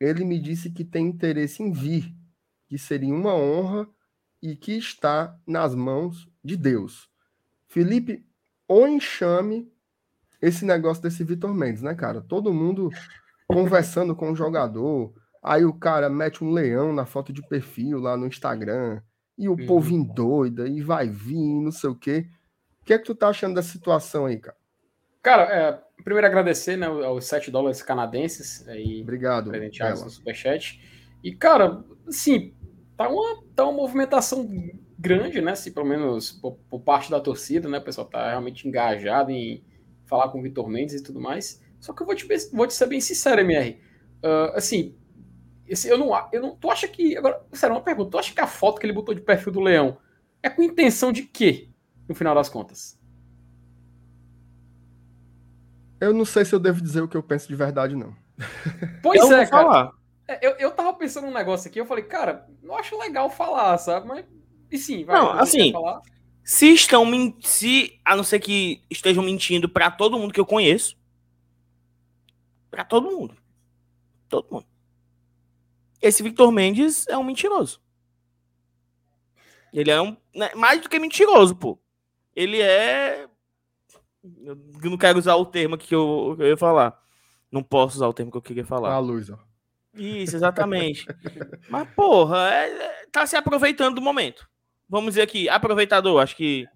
Ele 0.00 0.24
me 0.24 0.38
disse 0.40 0.70
que 0.70 0.84
tem 0.84 1.06
interesse 1.06 1.62
em 1.62 1.72
vir, 1.72 2.14
que 2.68 2.78
seria 2.78 3.12
uma 3.12 3.34
honra 3.34 3.86
e 4.40 4.56
que 4.56 4.72
está 4.78 5.36
nas 5.46 5.74
mãos 5.74 6.28
de 6.42 6.56
Deus. 6.56 7.10
Felipe, 7.66 8.24
ou 8.66 8.88
enxame 8.88 9.70
esse 10.40 10.64
negócio 10.64 11.02
desse 11.02 11.22
Vitor 11.24 11.52
Mendes, 11.52 11.82
né, 11.82 11.94
cara? 11.94 12.20
Todo 12.20 12.54
mundo 12.54 12.90
conversando 13.46 14.14
com 14.14 14.30
o 14.32 14.36
jogador. 14.36 15.12
Aí 15.42 15.64
o 15.64 15.72
cara 15.72 16.08
mete 16.08 16.42
um 16.42 16.50
leão 16.50 16.92
na 16.92 17.06
foto 17.06 17.32
de 17.32 17.42
perfil 17.42 17.98
lá 17.98 18.16
no 18.16 18.26
Instagram 18.26 19.00
e 19.36 19.48
o 19.48 19.52
uhum. 19.52 19.66
povo 19.66 20.04
doida, 20.04 20.66
e 20.68 20.80
vai 20.80 21.08
vir, 21.08 21.60
não 21.60 21.70
sei 21.70 21.90
o 21.90 21.94
quê. 21.94 22.26
O 22.82 22.84
que 22.84 22.92
é 22.92 22.98
que 22.98 23.04
tu 23.04 23.14
tá 23.14 23.28
achando 23.28 23.54
da 23.54 23.62
situação 23.62 24.26
aí, 24.26 24.38
cara? 24.38 24.56
Cara, 25.22 25.42
é, 25.44 25.80
primeiro 26.02 26.26
agradecer 26.26 26.76
né, 26.76 26.86
aos 26.86 27.26
7 27.26 27.50
dólares 27.50 27.82
canadenses 27.82 28.66
aí. 28.66 29.02
Obrigado. 29.02 29.50
Presenteados 29.50 30.02
no 30.02 30.10
Superchat. 30.10 30.80
E, 31.22 31.32
cara, 31.32 31.84
assim, 32.06 32.54
tá 32.96 33.08
uma, 33.08 33.42
tá 33.54 33.64
uma 33.64 33.72
movimentação 33.72 34.48
grande, 34.98 35.40
né? 35.40 35.54
Se 35.54 35.70
pelo 35.70 35.86
menos 35.86 36.32
por, 36.32 36.58
por, 36.68 36.80
parte 36.80 37.10
da 37.10 37.20
torcida, 37.20 37.68
né? 37.68 37.78
O 37.78 37.84
pessoal 37.84 38.06
tá 38.06 38.30
realmente 38.30 38.66
engajado 38.66 39.30
em 39.30 39.64
falar 40.06 40.28
com 40.30 40.40
o 40.40 40.42
Vitor 40.42 40.68
Mendes 40.68 40.94
e 40.94 41.02
tudo 41.02 41.20
mais. 41.20 41.62
Só 41.78 41.92
que 41.92 42.02
eu 42.02 42.06
vou 42.06 42.14
te, 42.14 42.26
vou 42.52 42.66
te 42.66 42.74
ser 42.74 42.86
bem 42.86 43.00
sincero, 43.00 43.40
MR. 43.40 43.80
Uh, 44.24 44.54
assim, 44.54 44.96
esse, 45.68 45.88
eu, 45.88 45.98
não, 45.98 46.10
eu 46.32 46.42
não. 46.42 46.56
Tu 46.56 46.70
acha 46.70 46.88
que. 46.88 47.16
Agora, 47.16 47.44
sério, 47.52 47.76
uma 47.76 47.82
pergunta. 47.82 48.10
Tu 48.10 48.18
acha 48.18 48.34
que 48.34 48.40
a 48.40 48.46
foto 48.46 48.80
que 48.80 48.86
ele 48.86 48.92
botou 48.92 49.14
de 49.14 49.20
perfil 49.20 49.52
do 49.52 49.60
leão 49.60 49.98
é 50.42 50.48
com 50.48 50.62
intenção 50.62 51.12
de 51.12 51.22
quê, 51.22 51.68
no 52.08 52.14
final 52.14 52.34
das 52.34 52.48
contas? 52.48 52.98
Eu 56.00 56.14
não 56.14 56.24
sei 56.24 56.44
se 56.44 56.54
eu 56.54 56.60
devo 56.60 56.80
dizer 56.80 57.02
o 57.02 57.08
que 57.08 57.16
eu 57.16 57.22
penso 57.22 57.48
de 57.48 57.56
verdade, 57.56 57.96
não. 57.96 58.14
Pois 59.02 59.20
eu 59.20 59.36
é, 59.36 59.46
cara. 59.46 59.62
Falar. 59.64 59.92
É, 60.28 60.46
eu, 60.46 60.52
eu 60.58 60.70
tava 60.70 60.92
pensando 60.94 61.26
um 61.26 61.32
negócio 61.32 61.68
aqui, 61.68 61.80
eu 61.80 61.86
falei, 61.86 62.04
cara, 62.04 62.46
não 62.62 62.76
acho 62.76 62.98
legal 62.98 63.30
falar, 63.30 63.76
sabe? 63.78 64.06
Mas. 64.06 64.24
E 64.70 64.78
sim, 64.78 65.04
vai. 65.04 65.18
Não, 65.18 65.32
assim. 65.32 65.72
Se 66.44 66.72
estão. 66.72 67.04
Se, 67.42 67.98
a 68.04 68.16
não 68.16 68.24
ser 68.24 68.40
que 68.40 68.82
estejam 68.88 69.22
mentindo 69.22 69.68
para 69.68 69.90
todo 69.90 70.18
mundo 70.18 70.32
que 70.32 70.40
eu 70.40 70.46
conheço. 70.46 70.96
Para 72.70 72.84
todo 72.84 73.10
mundo. 73.10 73.36
Todo 74.28 74.46
mundo. 74.50 74.66
Esse 76.00 76.22
Victor 76.22 76.50
Mendes 76.52 77.06
é 77.08 77.16
um 77.16 77.24
mentiroso. 77.24 77.80
Ele 79.72 79.90
é 79.90 80.00
um. 80.00 80.16
Né, 80.34 80.50
mais 80.54 80.80
do 80.80 80.88
que 80.88 80.98
mentiroso, 80.98 81.54
pô. 81.56 81.78
Ele 82.34 82.60
é. 82.60 83.26
Eu 84.42 84.90
não 84.90 84.98
quero 84.98 85.18
usar 85.18 85.36
o 85.36 85.46
termo 85.46 85.76
que 85.76 85.94
eu, 85.94 86.34
que 86.36 86.42
eu 86.42 86.48
ia 86.48 86.56
falar. 86.56 86.98
Não 87.50 87.62
posso 87.62 87.96
usar 87.96 88.08
o 88.08 88.12
termo 88.12 88.30
que 88.30 88.36
eu 88.36 88.42
queria 88.42 88.64
falar. 88.64 88.92
A 88.92 88.98
luz, 88.98 89.30
ó. 89.30 89.38
Isso, 89.94 90.36
exatamente. 90.36 91.06
Mas, 91.68 91.88
porra, 91.94 92.50
é, 92.52 92.70
é, 92.70 93.06
tá 93.10 93.26
se 93.26 93.36
aproveitando 93.36 93.96
do 93.96 94.02
momento. 94.02 94.48
Vamos 94.88 95.12
dizer 95.12 95.22
aqui, 95.22 95.48
aproveitador, 95.48 96.22
acho 96.22 96.36
que 96.36 96.66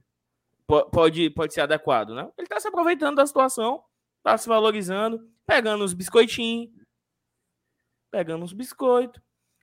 pode, 0.66 1.30
pode 1.30 1.54
ser 1.54 1.62
adequado, 1.62 2.14
né? 2.14 2.28
Ele 2.36 2.46
tá 2.46 2.58
se 2.60 2.68
aproveitando 2.68 3.16
da 3.16 3.26
situação, 3.26 3.82
tá 4.22 4.36
se 4.36 4.48
valorizando, 4.48 5.20
pegando 5.46 5.84
os 5.84 5.94
biscoitinhos, 5.94 6.70
pegando 8.12 8.44
uns 8.44 8.52
biscoitos. 8.52 9.20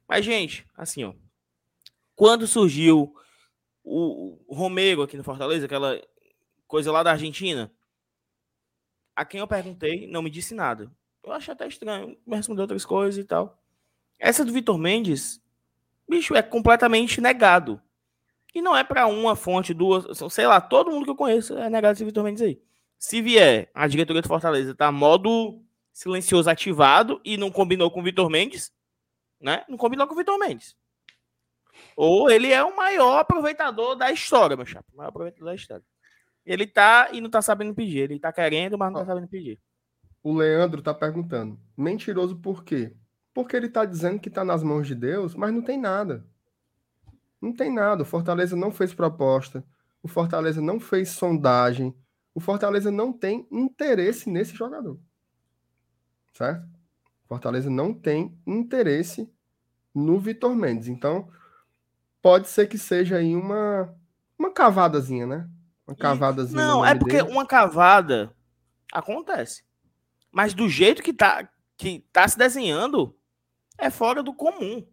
Mas, 0.08 0.26
gente, 0.26 0.66
assim, 0.76 1.04
ó. 1.04 1.14
Quando 2.16 2.48
surgiu 2.48 3.14
o, 3.84 4.38
Romero 4.50 5.04
aqui 5.04 5.16
no 5.16 5.24
Fortaleza, 5.24 5.68
aquela 5.68 6.02
coisa 6.68 6.92
lá 6.92 7.04
da 7.04 7.12
Argentina, 7.12 7.72
a 9.16 9.24
quem 9.24 9.40
eu 9.40 9.48
perguntei 9.48 10.08
não 10.08 10.22
me 10.22 10.30
disse 10.30 10.54
nada. 10.54 10.92
Eu 11.24 11.32
achei 11.32 11.54
até 11.54 11.68
estranho, 11.68 12.18
me 12.26 12.36
respondeu 12.36 12.64
outras 12.64 12.84
coisas 12.84 13.24
e 13.24 13.26
tal. 13.26 13.62
Essa 14.18 14.44
do 14.44 14.52
Vitor 14.52 14.78
Mendes, 14.78 15.42
bicho, 16.08 16.36
é 16.36 16.42
completamente 16.42 17.22
negado. 17.22 17.82
E 18.54 18.62
não 18.62 18.76
é 18.76 18.84
para 18.84 19.06
uma 19.06 19.36
fonte, 19.36 19.74
duas, 19.74 20.18
sei 20.32 20.48
lá, 20.48 20.60
todo 20.60 20.90
mundo 20.90 21.06
que 21.06 21.12
eu 21.12 21.16
conheço 21.16 21.56
é 21.58 21.70
negado 21.70 21.94
esse 21.94 22.04
Vitor 22.04 22.24
Mendes 22.24 22.42
aí. 22.42 22.62
Se 22.98 23.22
vier 23.22 23.70
a 23.74 23.88
diretoria 23.88 24.22
do 24.22 24.28
Fortaleza 24.28 24.76
tá 24.76 24.92
modo 24.92 25.64
silencioso 25.91 26.49
ativado 26.49 27.19
e 27.23 27.38
não 27.38 27.52
combinou 27.52 27.91
com 27.91 27.99
o 27.99 28.04
Vitor 28.04 28.30
Mendes, 28.30 28.71
né? 29.39 29.63
Não 29.67 29.78
combinou 29.78 30.08
com 30.08 30.13
o 30.13 30.17
Vitor 30.17 30.38
Mendes. 30.38 30.75
Ou 31.95 32.30
ele 32.30 32.52
é 32.52 32.63
o 32.63 32.75
maior 32.75 33.19
aproveitador 33.19 33.95
da 33.95 34.12
história, 34.12 34.56
meu 34.56 34.65
chapa. 34.65 34.86
O 34.93 34.97
maior 34.97 35.10
aproveitador 35.10 35.49
da 35.49 35.56
história. 35.56 35.84
Ele 36.45 36.65
tá 36.65 37.10
e 37.12 37.21
não 37.21 37.30
tá 37.30 37.41
sabendo 37.41 37.73
pedir. 37.73 37.99
Ele 37.99 38.19
tá 38.19 38.32
querendo, 38.32 38.78
mas 38.78 38.91
não 38.91 39.02
tá 39.02 39.06
sabendo 39.06 39.28
pedir. 39.28 39.60
O 40.23 40.34
Leandro 40.34 40.82
tá 40.82 40.93
perguntando. 40.93 41.60
Mentiroso 41.78 42.36
por 42.38 42.63
quê? 42.63 42.95
Porque 43.34 43.56
ele 43.56 43.69
tá 43.69 43.86
dizendo 43.86 44.19
que 44.19 44.30
tá 44.30 44.43
nas 44.43 44.63
mãos 44.63 44.88
de 44.88 44.95
Deus, 44.95 45.36
mas 45.36 45.54
não 45.54 45.62
tem 45.62 45.78
nada. 45.78 46.25
Não 47.41 47.54
tem 47.54 47.71
nada. 47.71 48.04
O 48.04 48.06
Fortaleza 48.06 48.56
não 48.56 48.71
fez 48.71 48.93
proposta. 48.93 49.63
O 50.04 50.08
Fortaleza 50.08 50.62
não 50.62 50.80
fez 50.80 51.10
sondagem. 51.10 51.95
O 52.34 52.39
Fortaleza 52.39 52.91
não 52.91 53.13
tem 53.13 53.47
interesse 53.52 54.30
nesse 54.30 54.54
jogador 54.56 54.99
certo? 56.34 56.68
Fortaleza 57.28 57.70
não 57.70 57.94
tem 57.94 58.38
interesse 58.46 59.32
no 59.94 60.20
Vitor 60.20 60.56
Mendes. 60.56 60.88
Então, 60.88 61.30
pode 62.22 62.48
ser 62.48 62.68
que 62.68 62.78
seja 62.78 63.18
aí 63.18 63.36
uma, 63.36 63.94
uma 64.38 64.52
cavadazinha, 64.52 65.26
né? 65.26 65.50
Uma 65.88 65.96
cavadazinha. 65.96 66.65
Não, 66.65 66.86
é 66.86 66.96
porque 66.96 67.22
dele. 67.22 67.32
uma 67.32 67.46
cavada 67.46 68.34
acontece. 68.92 69.63
Mas 70.32 70.54
do 70.54 70.70
jeito 70.70 71.02
que 71.02 71.13
tá, 71.13 71.48
que 71.78 72.06
tá 72.12 72.28
se 72.28 72.38
desenhando, 72.38 73.15
é 73.78 73.89
fora 73.89 74.22
do 74.22 74.34
comum. 74.34 74.86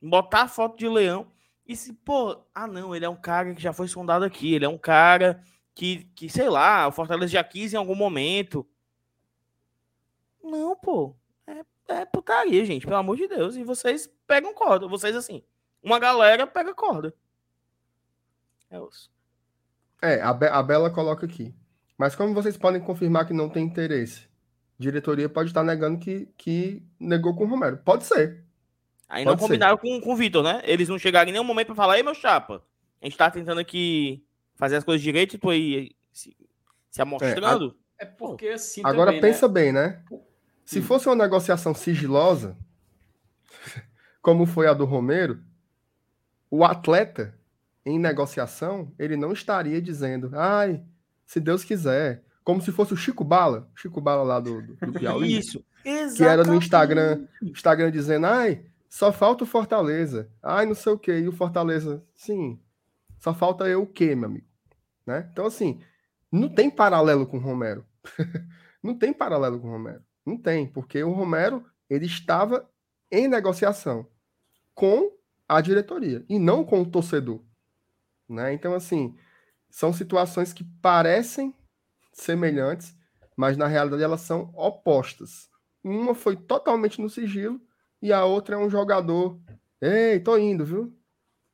Botar 0.00 0.42
a 0.42 0.48
foto 0.48 0.76
de 0.76 0.88
leão. 0.88 1.30
E 1.66 1.74
se, 1.74 1.92
pô, 1.92 2.44
ah 2.54 2.66
não, 2.66 2.94
ele 2.94 3.04
é 3.04 3.08
um 3.08 3.16
cara 3.16 3.54
que 3.54 3.62
já 3.62 3.72
foi 3.72 3.88
sondado 3.88 4.24
aqui, 4.24 4.54
ele 4.54 4.66
é 4.66 4.68
um 4.68 4.76
cara 4.76 5.42
que, 5.74 6.04
que 6.14 6.28
sei 6.28 6.48
lá, 6.48 6.86
o 6.86 6.92
Fortaleza 6.92 7.32
já 7.32 7.42
quis 7.42 7.72
em 7.72 7.76
algum 7.76 7.94
momento. 7.94 8.66
Não, 10.44 10.76
pô. 10.76 11.16
É, 11.46 11.64
é 11.88 12.04
putaria, 12.04 12.64
gente, 12.64 12.86
pelo 12.86 12.98
amor 12.98 13.16
de 13.16 13.26
Deus. 13.26 13.56
E 13.56 13.64
vocês 13.64 14.08
pegam 14.26 14.54
corda. 14.54 14.86
Vocês, 14.86 15.16
assim, 15.16 15.42
uma 15.82 15.98
galera 15.98 16.46
pega 16.46 16.74
corda. 16.74 17.14
É 18.70 18.78
osso. 18.78 19.10
É, 20.00 20.20
a, 20.20 20.32
Be 20.32 20.46
a 20.46 20.62
Bela 20.62 20.90
coloca 20.90 21.24
aqui. 21.26 21.54
Mas 21.96 22.14
como 22.14 22.34
vocês 22.34 22.56
podem 22.56 22.80
confirmar 22.80 23.26
que 23.26 23.32
não 23.32 23.48
tem 23.48 23.64
interesse? 23.64 24.28
diretoria 24.78 25.28
pode 25.28 25.50
estar 25.50 25.62
negando 25.62 25.98
que, 25.98 26.28
que 26.36 26.82
negou 26.98 27.34
com 27.34 27.44
o 27.44 27.48
Romero. 27.48 27.78
Pode 27.78 28.04
ser. 28.04 28.44
Aí 29.08 29.24
pode 29.24 29.36
não 29.36 29.46
combinaram 29.46 29.78
com, 29.78 30.00
com 30.00 30.12
o 30.12 30.16
Vitor, 30.16 30.42
né? 30.42 30.62
Eles 30.64 30.88
não 30.88 30.98
chegaram 30.98 31.28
em 31.28 31.32
nenhum 31.32 31.44
momento 31.44 31.66
para 31.66 31.74
falar, 31.74 31.96
ei, 31.96 32.02
meu 32.02 32.14
chapa, 32.14 32.62
a 33.00 33.04
gente 33.04 33.16
tá 33.16 33.30
tentando 33.30 33.60
aqui 33.60 34.24
fazer 34.56 34.76
as 34.76 34.84
coisas 34.84 35.02
direito 35.02 35.36
e 35.36 35.38
tu 35.38 35.50
aí 35.50 35.92
se, 36.12 36.36
se 36.90 37.02
amostrando. 37.02 37.76
É, 37.98 38.04
a... 38.04 38.06
é 38.06 38.10
porque 38.10 38.48
assim. 38.48 38.82
Agora 38.84 39.12
também, 39.12 39.20
pensa 39.20 39.46
né? 39.46 39.54
bem, 39.54 39.72
né? 39.72 40.02
Se 40.64 40.80
fosse 40.80 41.08
uma 41.08 41.16
negociação 41.16 41.74
sigilosa, 41.74 42.56
como 44.22 44.46
foi 44.46 44.66
a 44.66 44.72
do 44.72 44.84
Romero, 44.84 45.40
o 46.50 46.64
atleta 46.64 47.38
em 47.84 47.98
negociação, 47.98 48.90
ele 48.98 49.16
não 49.16 49.32
estaria 49.32 49.80
dizendo, 49.80 50.30
ai, 50.34 50.82
se 51.26 51.38
Deus 51.38 51.64
quiser, 51.64 52.24
como 52.42 52.62
se 52.62 52.72
fosse 52.72 52.94
o 52.94 52.96
Chico 52.96 53.24
Bala, 53.24 53.68
Chico 53.74 54.00
Bala 54.00 54.22
lá 54.22 54.40
do, 54.40 54.62
do, 54.62 54.74
do 54.76 54.92
Piauí. 54.92 55.38
Isso, 55.38 55.64
exatamente. 55.84 56.16
Que 56.16 56.24
era 56.24 56.44
no 56.44 56.54
Instagram, 56.54 57.26
Instagram 57.42 57.90
dizendo, 57.90 58.26
ai, 58.26 58.64
só 58.88 59.12
falta 59.12 59.44
o 59.44 59.46
Fortaleza. 59.46 60.30
Ai, 60.42 60.66
não 60.66 60.74
sei 60.74 60.92
o 60.92 60.98
quê. 60.98 61.18
E 61.18 61.28
o 61.28 61.32
Fortaleza, 61.32 62.02
sim, 62.14 62.58
só 63.18 63.34
falta 63.34 63.68
eu 63.68 63.82
o 63.82 63.86
quê, 63.86 64.14
meu 64.14 64.28
amigo? 64.28 64.46
Né? 65.06 65.28
Então, 65.32 65.46
assim, 65.46 65.80
não 66.30 66.48
tem 66.48 66.70
paralelo 66.70 67.26
com 67.26 67.38
o 67.38 67.40
Romero. 67.40 67.84
não 68.82 68.96
tem 68.96 69.12
paralelo 69.12 69.58
com 69.58 69.68
o 69.68 69.70
Romero. 69.70 70.02
Não 70.24 70.36
tem, 70.36 70.66
porque 70.66 71.02
o 71.02 71.12
Romero 71.12 71.64
ele 71.88 72.06
estava 72.06 72.68
em 73.10 73.28
negociação 73.28 74.06
com 74.74 75.12
a 75.48 75.60
diretoria 75.60 76.24
e 76.28 76.38
não 76.38 76.64
com 76.64 76.82
o 76.82 76.90
torcedor. 76.90 77.40
Né? 78.28 78.52
Então, 78.54 78.74
assim, 78.74 79.16
são 79.70 79.92
situações 79.92 80.52
que 80.52 80.64
parecem 80.80 81.54
semelhantes, 82.12 82.96
mas 83.36 83.56
na 83.56 83.66
realidade 83.66 84.02
elas 84.02 84.22
são 84.22 84.50
opostas. 84.54 85.50
Uma 85.82 86.14
foi 86.14 86.36
totalmente 86.36 87.00
no 87.00 87.10
sigilo 87.10 87.60
e 88.00 88.12
a 88.12 88.24
outra 88.24 88.56
é 88.56 88.58
um 88.58 88.70
jogador. 88.70 89.38
Ei, 89.80 90.18
tô 90.20 90.38
indo, 90.38 90.64
viu? 90.64 90.96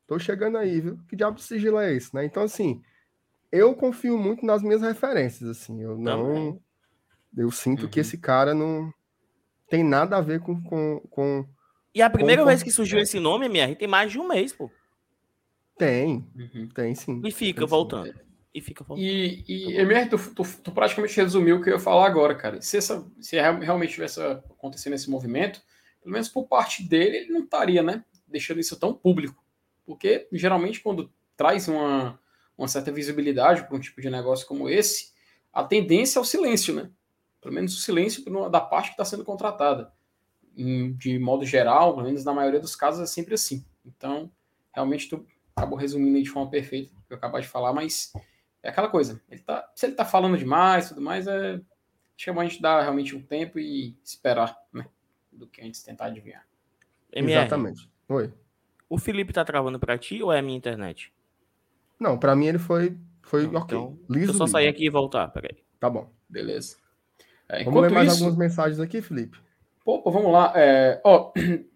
Tô 0.07 0.17
chegando 0.17 0.57
aí, 0.57 0.79
viu? 0.79 0.99
Que 1.07 1.15
diabo 1.15 1.37
de 1.37 1.43
sigilo 1.43 1.79
é 1.79 1.93
esse, 1.93 2.13
né? 2.15 2.25
Então, 2.25 2.43
assim, 2.43 2.81
eu 3.51 3.75
confio 3.75 4.17
muito 4.17 4.45
nas 4.45 4.61
minhas 4.61 4.81
referências, 4.81 5.49
assim. 5.49 5.81
Eu 5.81 5.97
não. 5.97 6.27
Também. 6.27 6.63
Eu 7.35 7.51
sinto 7.51 7.83
uhum. 7.83 7.89
que 7.89 7.99
esse 7.99 8.17
cara 8.17 8.53
não 8.53 8.93
tem 9.69 9.83
nada 9.83 10.17
a 10.17 10.21
ver 10.21 10.41
com. 10.41 10.61
com, 10.61 10.99
com 11.09 11.45
e 11.93 12.01
a 12.01 12.09
primeira 12.09 12.41
com... 12.41 12.47
vez 12.47 12.61
que 12.61 12.71
surgiu 12.71 12.99
esse 12.99 13.19
nome, 13.19 13.45
MR, 13.45 13.75
tem 13.75 13.87
mais 13.87 14.11
de 14.11 14.19
um 14.19 14.27
mês, 14.27 14.53
pô. 14.53 14.69
Tem, 15.77 16.27
uhum. 16.35 16.67
tem 16.73 16.93
sim. 16.93 17.21
E 17.25 17.31
fica 17.31 17.65
voltando. 17.65 18.07
Sim. 18.07 18.19
E 18.53 18.61
fica 18.61 18.83
voltando. 18.83 19.05
E, 19.05 19.43
e 19.47 19.77
MR, 19.77 20.09
tu, 20.09 20.17
tu, 20.35 20.43
tu, 20.61 20.71
praticamente 20.71 21.15
resumiu 21.15 21.57
o 21.57 21.63
que 21.63 21.69
eu 21.69 21.75
ia 21.75 21.79
falar 21.79 22.05
agora, 22.05 22.35
cara. 22.35 22.61
Se, 22.61 22.77
essa, 22.77 23.05
se 23.19 23.37
realmente 23.37 23.93
tivesse 23.93 24.21
acontecendo 24.21 24.93
esse 24.93 25.09
movimento, 25.09 25.61
pelo 26.01 26.13
menos 26.13 26.27
por 26.27 26.47
parte 26.47 26.83
dele, 26.83 27.17
ele 27.17 27.31
não 27.31 27.43
estaria, 27.43 27.81
né? 27.81 28.03
Deixando 28.27 28.59
isso 28.59 28.77
tão 28.77 28.93
público. 28.93 29.41
Porque 29.85 30.27
geralmente 30.33 30.81
quando 30.81 31.11
traz 31.37 31.67
uma, 31.67 32.19
uma 32.57 32.67
certa 32.67 32.91
visibilidade 32.91 33.65
para 33.65 33.75
um 33.75 33.79
tipo 33.79 34.01
de 34.01 34.09
negócio 34.09 34.45
como 34.45 34.69
esse, 34.69 35.11
a 35.53 35.63
tendência 35.63 36.19
é 36.19 36.21
o 36.21 36.25
silêncio, 36.25 36.75
né? 36.75 36.89
Pelo 37.41 37.53
menos 37.53 37.75
o 37.75 37.81
silêncio 37.81 38.23
da 38.49 38.61
parte 38.61 38.87
que 38.87 38.93
está 38.93 39.03
sendo 39.03 39.25
contratada. 39.25 39.91
De 40.55 41.17
modo 41.17 41.45
geral, 41.45 41.95
pelo 41.95 42.05
menos 42.05 42.23
na 42.23 42.33
maioria 42.33 42.59
dos 42.59 42.75
casos, 42.75 43.01
é 43.01 43.05
sempre 43.05 43.33
assim. 43.33 43.65
Então, 43.85 44.31
realmente, 44.73 45.09
tu 45.09 45.25
acabou 45.55 45.77
resumindo 45.77 46.21
de 46.21 46.29
forma 46.29 46.49
perfeita 46.49 46.93
o 46.93 47.07
que 47.07 47.13
eu 47.13 47.17
acabei 47.17 47.41
de 47.41 47.47
falar, 47.47 47.73
mas 47.73 48.13
é 48.61 48.69
aquela 48.69 48.89
coisa. 48.89 49.21
Ele 49.29 49.41
tá, 49.41 49.69
se 49.75 49.85
ele 49.85 49.93
está 49.93 50.05
falando 50.05 50.37
demais 50.37 50.89
tudo 50.89 51.01
mais, 51.01 51.27
é, 51.27 51.53
acho 51.53 51.63
que 52.15 52.29
é 52.29 52.33
bom 52.33 52.41
a 52.41 52.45
gente 52.45 52.61
dar 52.61 52.81
realmente 52.81 53.15
um 53.15 53.21
tempo 53.21 53.59
e 53.59 53.97
esperar, 54.03 54.57
né? 54.71 54.85
Do 55.31 55.47
que 55.47 55.61
a 55.61 55.63
gente 55.63 55.83
tentar 55.83 56.05
adivinhar. 56.05 56.45
MR, 57.11 57.39
Exatamente. 57.39 57.89
Oi. 58.07 58.31
O 58.89 58.97
Felipe 58.97 59.33
tá 59.33 59.43
travando 59.43 59.79
para 59.79 59.97
ti 59.97 60.21
ou 60.21 60.31
é 60.31 60.39
a 60.39 60.41
minha 60.41 60.57
internet? 60.57 61.13
Não, 61.99 62.17
para 62.17 62.35
mim 62.35 62.47
ele 62.47 62.59
foi, 62.59 62.97
foi 63.21 63.47
Não, 63.47 63.61
ok. 63.61 63.77
Então, 63.77 63.99
liso, 64.09 64.31
eu 64.31 64.35
só 64.35 64.47
sair 64.47 64.67
aqui 64.67 64.85
e 64.85 64.89
voltar, 64.89 65.29
peraí. 65.29 65.57
Tá 65.79 65.89
bom. 65.89 66.11
Beleza. 66.27 66.80
É, 67.51 67.63
vamos 67.63 67.81
ler 67.81 67.91
mais 67.91 68.13
isso, 68.13 68.23
algumas 68.23 68.37
mensagens 68.37 68.79
aqui, 68.79 69.01
Felipe. 69.01 69.37
Pô, 69.83 70.01
vamos 70.09 70.31
lá. 70.31 70.53
É, 70.55 71.01
ó, 71.03 71.31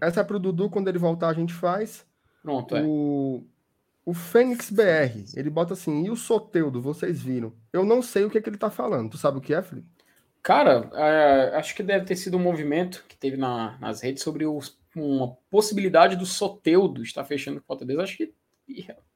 Essa 0.00 0.20
é 0.20 0.24
pro 0.24 0.38
Dudu, 0.38 0.68
quando 0.68 0.88
ele 0.88 0.98
voltar 0.98 1.28
a 1.28 1.34
gente 1.34 1.54
faz. 1.54 2.06
Pronto, 2.42 2.76
é. 2.76 2.82
O, 2.82 3.44
o 4.04 4.12
Fênix 4.12 4.70
BR, 4.70 5.24
ele 5.34 5.50
bota 5.50 5.72
assim, 5.72 6.04
e 6.04 6.10
o 6.10 6.16
Soteudo, 6.16 6.80
vocês 6.80 7.20
viram? 7.20 7.52
Eu 7.72 7.84
não 7.84 8.02
sei 8.02 8.24
o 8.24 8.30
que, 8.30 8.38
é 8.38 8.40
que 8.40 8.48
ele 8.48 8.56
tá 8.58 8.70
falando. 8.70 9.10
Tu 9.10 9.18
sabe 9.18 9.38
o 9.38 9.40
que 9.40 9.54
é, 9.54 9.62
Felipe? 9.62 9.88
Cara, 10.42 10.90
é, 10.94 11.56
acho 11.56 11.74
que 11.74 11.82
deve 11.82 12.06
ter 12.06 12.16
sido 12.16 12.36
um 12.36 12.40
movimento 12.40 13.04
que 13.08 13.16
teve 13.16 13.36
na, 13.36 13.76
nas 13.78 14.00
redes 14.00 14.22
sobre 14.22 14.46
os, 14.46 14.78
uma 14.96 15.36
possibilidade 15.50 16.16
do 16.16 16.24
Soteudo 16.24 17.02
estar 17.02 17.24
fechando 17.24 17.60
com 17.60 17.66
Fortaleza. 17.66 18.02
Acho 18.02 18.16
que. 18.16 18.32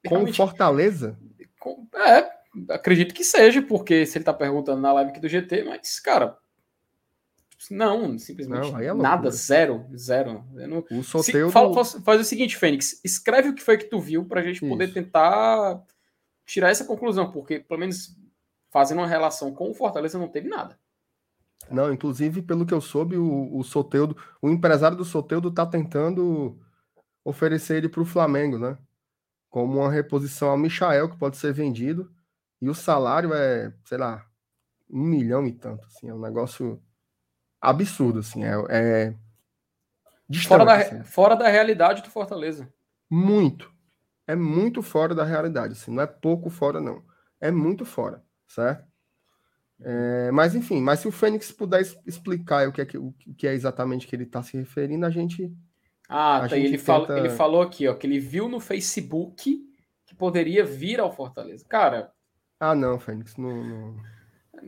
Com 0.07 0.27
Fortaleza? 0.33 1.18
Com, 1.59 1.87
é, 1.94 2.31
acredito 2.68 3.14
que 3.14 3.24
seja, 3.24 3.62
porque 3.62 4.06
se 4.06 4.18
ele 4.18 4.24
tá 4.24 4.32
perguntando 4.32 4.80
na 4.80 4.92
live 4.92 5.10
aqui 5.10 5.20
do 5.20 5.28
GT, 5.28 5.64
mas, 5.64 5.98
cara. 6.00 6.38
Não, 7.70 8.18
simplesmente 8.18 8.72
não, 8.72 8.78
é 8.78 8.92
nada, 8.92 9.30
zero, 9.30 9.86
zero. 9.96 10.44
Não... 10.52 10.84
O 10.90 11.02
Soteudo... 11.02 11.50
faz, 11.50 11.94
faz, 12.04 12.20
o 12.20 12.24
seguinte, 12.24 12.58
Fênix, 12.58 13.00
escreve 13.02 13.48
o 13.48 13.54
que 13.54 13.62
foi 13.62 13.78
que 13.78 13.86
tu 13.86 13.98
viu 13.98 14.26
pra 14.26 14.42
gente 14.42 14.56
Isso. 14.56 14.68
poder 14.68 14.92
tentar 14.92 15.82
tirar 16.44 16.70
essa 16.70 16.84
conclusão, 16.84 17.30
porque 17.30 17.60
pelo 17.60 17.80
menos 17.80 18.14
fazendo 18.70 18.98
uma 18.98 19.06
relação 19.06 19.54
com 19.54 19.70
o 19.70 19.74
Fortaleza 19.74 20.18
não 20.18 20.28
teve 20.28 20.48
nada. 20.48 20.78
Não, 21.70 21.92
inclusive, 21.92 22.42
pelo 22.42 22.66
que 22.66 22.74
eu 22.74 22.80
soube, 22.80 23.16
o, 23.16 23.56
o 23.56 23.64
Soteudo, 23.64 24.16
o 24.42 24.50
empresário 24.50 24.96
do 24.96 25.04
Soteudo 25.04 25.50
tá 25.50 25.64
tentando 25.64 26.58
oferecer 27.24 27.78
ele 27.78 27.88
para 27.88 28.02
o 28.02 28.06
Flamengo, 28.06 28.58
né? 28.58 28.76
Como 29.48 29.80
uma 29.80 29.90
reposição 29.90 30.50
ao 30.50 30.58
Michael, 30.58 31.08
que 31.08 31.16
pode 31.16 31.36
ser 31.36 31.52
vendido. 31.52 32.12
E 32.64 32.68
o 32.70 32.74
salário 32.74 33.35
é, 33.35 33.70
sei 33.85 33.98
lá, 33.98 34.24
um 34.90 35.03
milhão 35.03 35.46
e 35.46 35.53
tanto. 35.53 35.87
Assim, 35.87 36.09
é 36.09 36.14
um 36.14 36.18
negócio 36.18 36.83
absurdo, 37.61 38.20
assim. 38.20 38.42
É, 38.42 38.55
é 38.70 39.14
fora, 40.48 40.64
da, 40.64 40.74
assim. 40.77 41.05
fora 41.05 41.35
da 41.35 41.46
realidade 41.46 42.00
do 42.00 42.09
Fortaleza. 42.09 42.72
Muito. 43.11 43.70
É 44.27 44.35
muito 44.35 44.81
fora 44.81 45.14
da 45.14 45.24
realidade. 45.24 45.74
Assim, 45.74 45.90
não 45.90 46.03
é 46.03 46.07
pouco 46.07 46.48
fora, 46.48 46.81
não. 46.81 47.05
É 47.38 47.50
muito 47.50 47.85
fora, 47.85 48.24
certo? 48.48 48.83
É, 49.83 50.31
mas 50.31 50.55
enfim, 50.55 50.81
mas 50.81 51.00
se 51.00 51.09
o 51.09 51.12
Fênix 51.12 51.53
puder 51.53 51.83
explicar 52.07 52.66
o 52.66 52.72
que 52.72 52.81
é, 52.81 52.87
o 52.98 53.12
que 53.37 53.46
é 53.46 53.53
exatamente 53.53 54.07
que 54.07 54.16
ele 54.16 54.24
está 54.24 54.42
se 54.42 54.57
referindo, 54.57 55.05
a 55.05 55.11
gente. 55.11 55.53
Ah, 56.09 56.38
a 56.38 56.40
tá, 56.40 56.48
gente 56.48 56.68
ele, 56.68 56.79
tenta... 56.79 56.85
falou, 56.85 57.18
ele 57.18 57.29
falou 57.29 57.61
aqui, 57.61 57.87
ó, 57.87 57.94
que 57.94 58.07
ele 58.07 58.18
viu 58.18 58.48
no 58.48 58.59
Facebook 58.59 59.61
que 60.07 60.14
poderia 60.14 60.64
vir 60.64 60.98
ao 60.98 61.12
Fortaleza. 61.12 61.66
Cara. 61.68 62.13
Ah, 62.70 62.74
não, 62.74 62.98
Fênix, 62.98 63.37
não. 63.37 63.64
Não, 63.64 63.94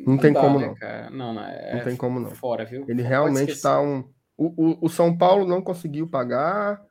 não, 0.06 0.18
tem 0.18 0.32
dá, 0.32 0.40
como 0.40 0.58
né, 0.58 0.66
não. 0.66 0.74
Cara? 0.74 1.10
Não, 1.10 1.34
não, 1.34 1.42
é 1.42 1.76
não 1.76 1.84
tem 1.84 1.96
como 1.96 2.20
não. 2.20 2.30
Fora, 2.30 2.64
viu? 2.64 2.84
Ele 2.88 3.02
realmente 3.02 3.52
está 3.52 3.80
um. 3.80 4.04
O, 4.36 4.46
o, 4.46 4.78
o, 4.82 4.88
São 4.88 5.16
Paulo 5.16 5.46
não 5.46 5.62
conseguiu 5.62 6.06
pagar, 6.06 6.82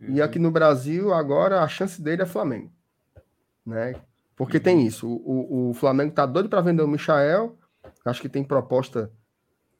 uhum. 0.00 0.14
e 0.14 0.22
aqui 0.22 0.38
no 0.38 0.52
Brasil, 0.52 1.12
agora 1.12 1.60
a 1.60 1.68
chance 1.68 2.00
dele 2.00 2.22
é 2.22 2.26
Flamengo. 2.26 2.70
Né? 3.66 3.96
Porque 4.36 4.58
uhum. 4.58 4.62
tem 4.62 4.86
isso. 4.86 5.08
O, 5.08 5.70
o, 5.70 5.74
Flamengo 5.74 6.12
tá 6.12 6.24
doido 6.24 6.48
para 6.48 6.60
vender 6.60 6.82
o 6.82 6.88
Michael 6.88 7.58
Acho 8.04 8.20
que 8.20 8.28
tem 8.28 8.42
proposta, 8.42 9.10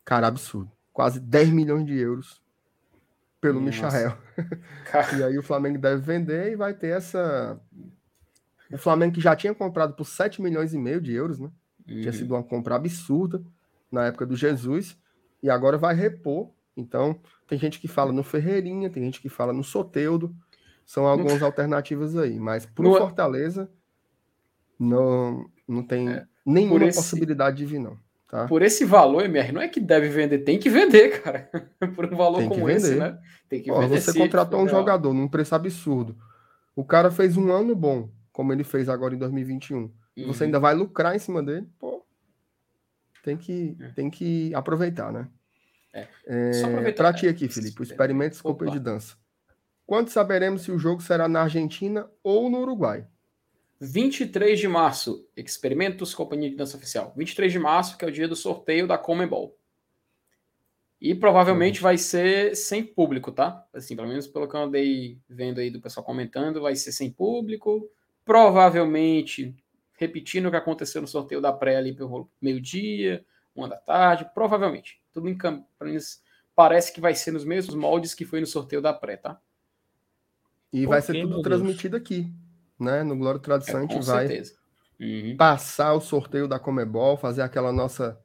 cara, 0.04 0.26
absurdo. 0.26 0.70
Quase 0.92 1.18
10 1.18 1.50
milhões 1.50 1.86
de 1.86 1.98
euros 1.98 2.40
pelo 3.40 3.60
Nossa. 3.60 3.86
Michael. 3.86 4.18
e 5.18 5.22
aí 5.24 5.38
o 5.38 5.42
Flamengo 5.42 5.78
deve 5.78 6.00
vender 6.02 6.52
e 6.52 6.56
vai 6.56 6.74
ter 6.74 6.96
essa. 6.96 7.60
O 8.72 8.78
Flamengo 8.78 9.14
que 9.14 9.20
já 9.20 9.36
tinha 9.36 9.54
comprado 9.54 9.94
por 9.94 10.04
7 10.04 10.40
milhões 10.40 10.72
e 10.72 10.78
meio 10.78 11.00
de 11.00 11.12
euros, 11.12 11.38
né? 11.38 11.50
Uhum. 11.88 12.00
Tinha 12.00 12.12
sido 12.12 12.34
uma 12.34 12.42
compra 12.42 12.76
absurda 12.76 13.42
na 13.90 14.06
época 14.06 14.24
do 14.24 14.36
Jesus. 14.36 14.96
E 15.42 15.50
agora 15.50 15.76
vai 15.76 15.94
repor. 15.94 16.50
Então, 16.76 17.18
tem 17.46 17.58
gente 17.58 17.78
que 17.78 17.88
fala 17.88 18.12
no 18.12 18.22
Ferreirinha, 18.22 18.88
tem 18.88 19.02
gente 19.02 19.20
que 19.20 19.28
fala 19.28 19.52
no 19.52 19.62
Soteudo. 19.62 20.34
São 20.86 21.06
algumas 21.06 21.42
alternativas 21.42 22.16
aí. 22.16 22.38
Mas 22.38 22.66
pro 22.66 22.84
no... 22.84 22.96
Fortaleza, 22.96 23.70
não, 24.78 25.46
não 25.68 25.82
tem 25.82 26.08
é, 26.08 26.26
nenhuma 26.44 26.84
esse... 26.86 26.98
possibilidade 26.98 27.58
de 27.58 27.66
vir, 27.66 27.78
não. 27.78 27.96
Tá? 28.32 28.46
Por 28.46 28.62
esse 28.62 28.82
valor, 28.84 29.24
MR, 29.24 29.52
não 29.52 29.60
é 29.60 29.68
que 29.68 29.78
deve 29.78 30.08
vender, 30.08 30.38
tem 30.38 30.58
que 30.58 30.70
vender, 30.70 31.20
cara. 31.20 31.50
Por 31.94 32.06
um 32.06 32.16
valor 32.16 32.42
como 32.44 32.66
vender. 32.66 32.76
esse, 32.76 32.94
né? 32.94 33.18
Tem 33.46 33.60
que 33.60 33.70
Ó, 33.70 33.78
vender. 33.78 34.00
Você 34.00 34.18
contratou 34.18 34.62
um 34.62 34.68
jogador 34.68 35.12
num 35.12 35.28
preço 35.28 35.54
absurdo. 35.54 36.16
O 36.74 36.82
cara 36.82 37.10
fez 37.10 37.36
um 37.36 37.52
ano 37.52 37.76
bom, 37.76 38.08
como 38.32 38.52
ele 38.52 38.64
fez 38.64 38.88
agora 38.88 39.14
em 39.14 39.18
2021. 39.18 39.78
Uhum. 39.78 39.92
Você 40.26 40.44
ainda 40.44 40.58
vai 40.58 40.74
lucrar 40.74 41.14
em 41.14 41.18
cima 41.18 41.42
dele, 41.42 41.68
pô. 41.78 42.04
Tem 43.22 43.36
que, 43.36 43.76
é. 43.80 43.88
tem 43.90 44.10
que 44.10 44.52
aproveitar, 44.54 45.12
né? 45.12 45.28
É. 45.92 46.08
É, 46.26 46.92
para 46.92 47.12
ti 47.12 47.28
aqui, 47.28 47.48
Felipe, 47.48 47.80
o 47.80 47.84
experimento 47.84 48.34
escopo 48.34 48.68
de 48.70 48.80
dança. 48.80 49.16
Quando 49.86 50.08
saberemos 50.08 50.62
se 50.62 50.72
o 50.72 50.78
jogo 50.78 51.02
será 51.02 51.28
na 51.28 51.42
Argentina 51.42 52.10
ou 52.22 52.48
no 52.48 52.60
Uruguai? 52.60 53.06
23 53.80 54.58
de 54.58 54.68
março, 54.68 55.28
Experimentos 55.36 56.14
Companhia 56.14 56.48
de 56.48 56.56
Dança 56.56 56.76
Oficial. 56.76 57.12
23 57.16 57.52
de 57.52 57.58
março, 57.58 57.98
que 57.98 58.04
é 58.04 58.08
o 58.08 58.12
dia 58.12 58.28
do 58.28 58.36
sorteio 58.36 58.86
da 58.86 58.96
Comembol. 58.96 59.58
E 61.00 61.14
provavelmente 61.16 61.80
uhum. 61.80 61.82
vai 61.82 61.98
ser 61.98 62.54
sem 62.54 62.84
público, 62.84 63.32
tá? 63.32 63.66
Assim, 63.74 63.96
pelo 63.96 64.06
menos 64.06 64.28
pelo 64.28 64.48
que 64.48 64.54
eu 64.54 64.62
andei 64.62 65.18
vendo 65.28 65.60
aí 65.60 65.68
do 65.68 65.80
pessoal 65.80 66.06
comentando, 66.06 66.62
vai 66.62 66.76
ser 66.76 66.92
sem 66.92 67.10
público. 67.10 67.90
Provavelmente, 68.24 69.54
repetindo 69.94 70.46
o 70.46 70.50
que 70.50 70.56
aconteceu 70.56 71.00
no 71.00 71.08
sorteio 71.08 71.40
da 71.40 71.52
pré 71.52 71.76
ali 71.76 71.94
pelo 71.94 72.30
meio-dia, 72.40 73.24
uma 73.54 73.68
da 73.68 73.76
tarde, 73.76 74.28
provavelmente. 74.34 75.00
Tudo 75.12 75.28
em 75.28 75.36
caminhos. 75.36 76.22
Parece 76.54 76.92
que 76.92 77.00
vai 77.00 77.14
ser 77.14 77.32
nos 77.32 77.44
mesmos 77.44 77.74
moldes 77.74 78.14
que 78.14 78.24
foi 78.24 78.40
no 78.40 78.46
sorteio 78.46 78.82
da 78.82 78.92
pré, 78.92 79.16
tá? 79.16 79.40
E 80.72 80.84
Por 80.84 80.90
vai 80.90 81.02
ser 81.02 81.20
tudo 81.22 81.42
transmitido 81.42 81.96
aqui 81.96 82.32
né? 82.82 83.02
No 83.02 83.16
Glória 83.16 83.40
Tradição 83.40 83.80
é, 83.80 83.84
a 83.84 83.86
gente 83.86 84.04
vai 84.04 84.42
uhum. 85.00 85.36
passar 85.36 85.94
o 85.94 86.00
sorteio 86.00 86.48
da 86.48 86.58
Comebol, 86.58 87.16
fazer 87.16 87.42
aquela 87.42 87.72
nossa 87.72 88.18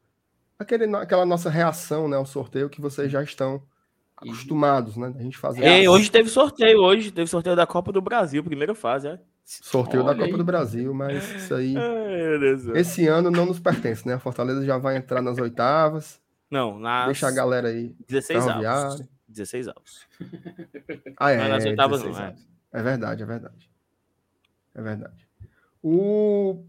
aquele, 0.58 0.84
aquela 0.96 1.26
nossa 1.26 1.50
reação, 1.50 2.08
né, 2.08 2.18
ao 2.18 2.26
sorteio 2.26 2.70
que 2.70 2.82
vocês 2.82 3.12
já 3.12 3.22
estão 3.22 3.62
acostumados, 4.18 4.98
né? 4.98 5.14
A 5.16 5.22
gente 5.22 5.38
fazer. 5.38 5.64
Ei, 5.64 5.88
hoje 5.88 6.10
teve 6.10 6.28
sorteio, 6.28 6.80
hoje 6.80 7.12
teve 7.12 7.30
sorteio 7.30 7.56
da 7.56 7.68
Copa 7.68 7.92
do 7.92 8.02
Brasil, 8.02 8.44
primeira 8.44 8.74
fase, 8.74 9.08
é. 9.08 9.20
Sorteio 9.48 10.04
Olha 10.04 10.14
da 10.14 10.20
Copa 10.20 10.34
aí. 10.34 10.38
do 10.38 10.44
Brasil, 10.44 10.94
mas 10.94 11.24
isso 11.32 11.56
aí. 11.56 11.74
Ai, 11.80 12.80
esse 12.80 13.08
ano 13.08 13.32
não 13.32 13.46
nos 13.46 13.62
pertence, 13.62 14.06
né? 14.06 14.16
A 14.16 14.20
Fortaleza 14.20 14.66
já 14.66 14.78
vai 14.78 14.98
entrar 14.98 15.22
nas 15.22 15.38
oitavas. 15.38 16.20
Não, 16.52 16.78
nas... 16.78 17.06
Deixa 17.06 17.30
a 17.30 17.32
galera 17.32 17.70
aí. 17.70 17.96
16 18.10 18.46
avos. 18.46 19.04
16 19.26 19.68
avos. 19.70 20.08
Ah, 21.18 21.32
é. 21.32 21.38
Não 21.38 21.48
nas 21.48 21.64
oitavas, 21.64 22.04
não. 22.04 22.20
É. 22.20 22.36
é 22.74 22.84
verdade, 22.84 23.24
é 23.24 23.26
verdade. 23.26 23.72
É 24.76 24.82
verdade. 24.82 25.28
O... 25.82 26.66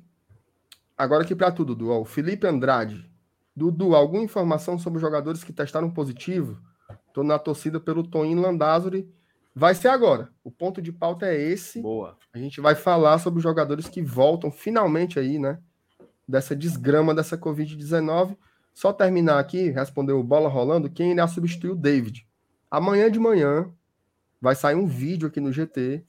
Agora 0.96 1.24
aqui 1.24 1.34
para 1.34 1.50
tudo, 1.50 1.74
Dudu. 1.74 1.90
O 1.90 2.04
Felipe 2.04 2.46
Andrade. 2.46 3.10
Dudu, 3.56 3.96
alguma 3.96 4.22
informação 4.22 4.78
sobre 4.78 4.98
os 4.98 5.02
jogadores 5.02 5.42
que 5.42 5.52
testaram 5.52 5.90
positivo? 5.90 6.62
Estou 7.08 7.24
na 7.24 7.40
torcida 7.40 7.80
pelo 7.80 8.06
Toninho 8.06 8.40
Landázuri. 8.40 9.12
Vai 9.54 9.74
ser 9.74 9.88
agora. 9.88 10.30
O 10.44 10.50
ponto 10.50 10.80
de 10.80 10.92
pauta 10.92 11.26
é 11.26 11.36
esse. 11.36 11.80
Boa. 11.82 12.16
A 12.32 12.38
gente 12.38 12.60
vai 12.60 12.74
falar 12.74 13.18
sobre 13.18 13.38
os 13.38 13.42
jogadores 13.42 13.88
que 13.88 14.00
voltam 14.00 14.50
finalmente 14.50 15.18
aí, 15.18 15.38
né? 15.38 15.60
Dessa 16.26 16.54
desgrama 16.54 17.14
dessa 17.14 17.36
Covid-19. 17.36 18.36
Só 18.74 18.92
terminar 18.92 19.40
aqui, 19.40 19.70
responder 19.70 20.12
o 20.12 20.22
bola 20.22 20.48
rolando, 20.48 20.88
quem 20.88 21.10
irá 21.10 21.26
substituir 21.26 21.70
o 21.70 21.76
David. 21.76 22.28
Amanhã 22.70 23.10
de 23.10 23.18
manhã 23.18 23.72
vai 24.40 24.54
sair 24.54 24.76
um 24.76 24.86
vídeo 24.86 25.26
aqui 25.26 25.40
no 25.40 25.52
GT 25.52 26.04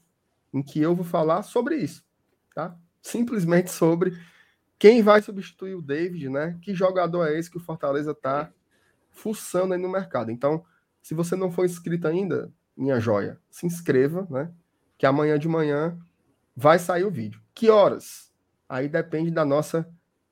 em 0.52 0.62
que 0.62 0.80
eu 0.80 0.94
vou 0.94 1.04
falar 1.04 1.42
sobre 1.42 1.76
isso, 1.76 2.04
tá? 2.54 2.76
Simplesmente 3.02 3.70
sobre 3.70 4.16
quem 4.78 5.02
vai 5.02 5.20
substituir 5.20 5.74
o 5.74 5.82
David, 5.82 6.28
né? 6.28 6.58
Que 6.62 6.74
jogador 6.74 7.26
é 7.26 7.38
esse 7.38 7.50
que 7.50 7.56
o 7.56 7.60
Fortaleza 7.60 8.14
tá 8.14 8.52
fuçando 9.10 9.74
aí 9.74 9.80
no 9.80 9.88
mercado. 9.88 10.30
Então, 10.30 10.64
se 11.02 11.14
você 11.14 11.34
não 11.34 11.50
for 11.50 11.64
inscrito 11.64 12.06
ainda, 12.06 12.52
minha 12.80 12.98
joia, 12.98 13.38
se 13.50 13.66
inscreva, 13.66 14.26
né? 14.30 14.50
Que 14.96 15.06
amanhã 15.06 15.38
de 15.38 15.46
manhã 15.46 15.98
vai 16.56 16.78
sair 16.78 17.04
o 17.04 17.10
vídeo. 17.10 17.40
Que 17.54 17.68
horas? 17.68 18.32
Aí 18.68 18.88
depende 18.88 19.30
da 19.30 19.44
nossa 19.44 19.86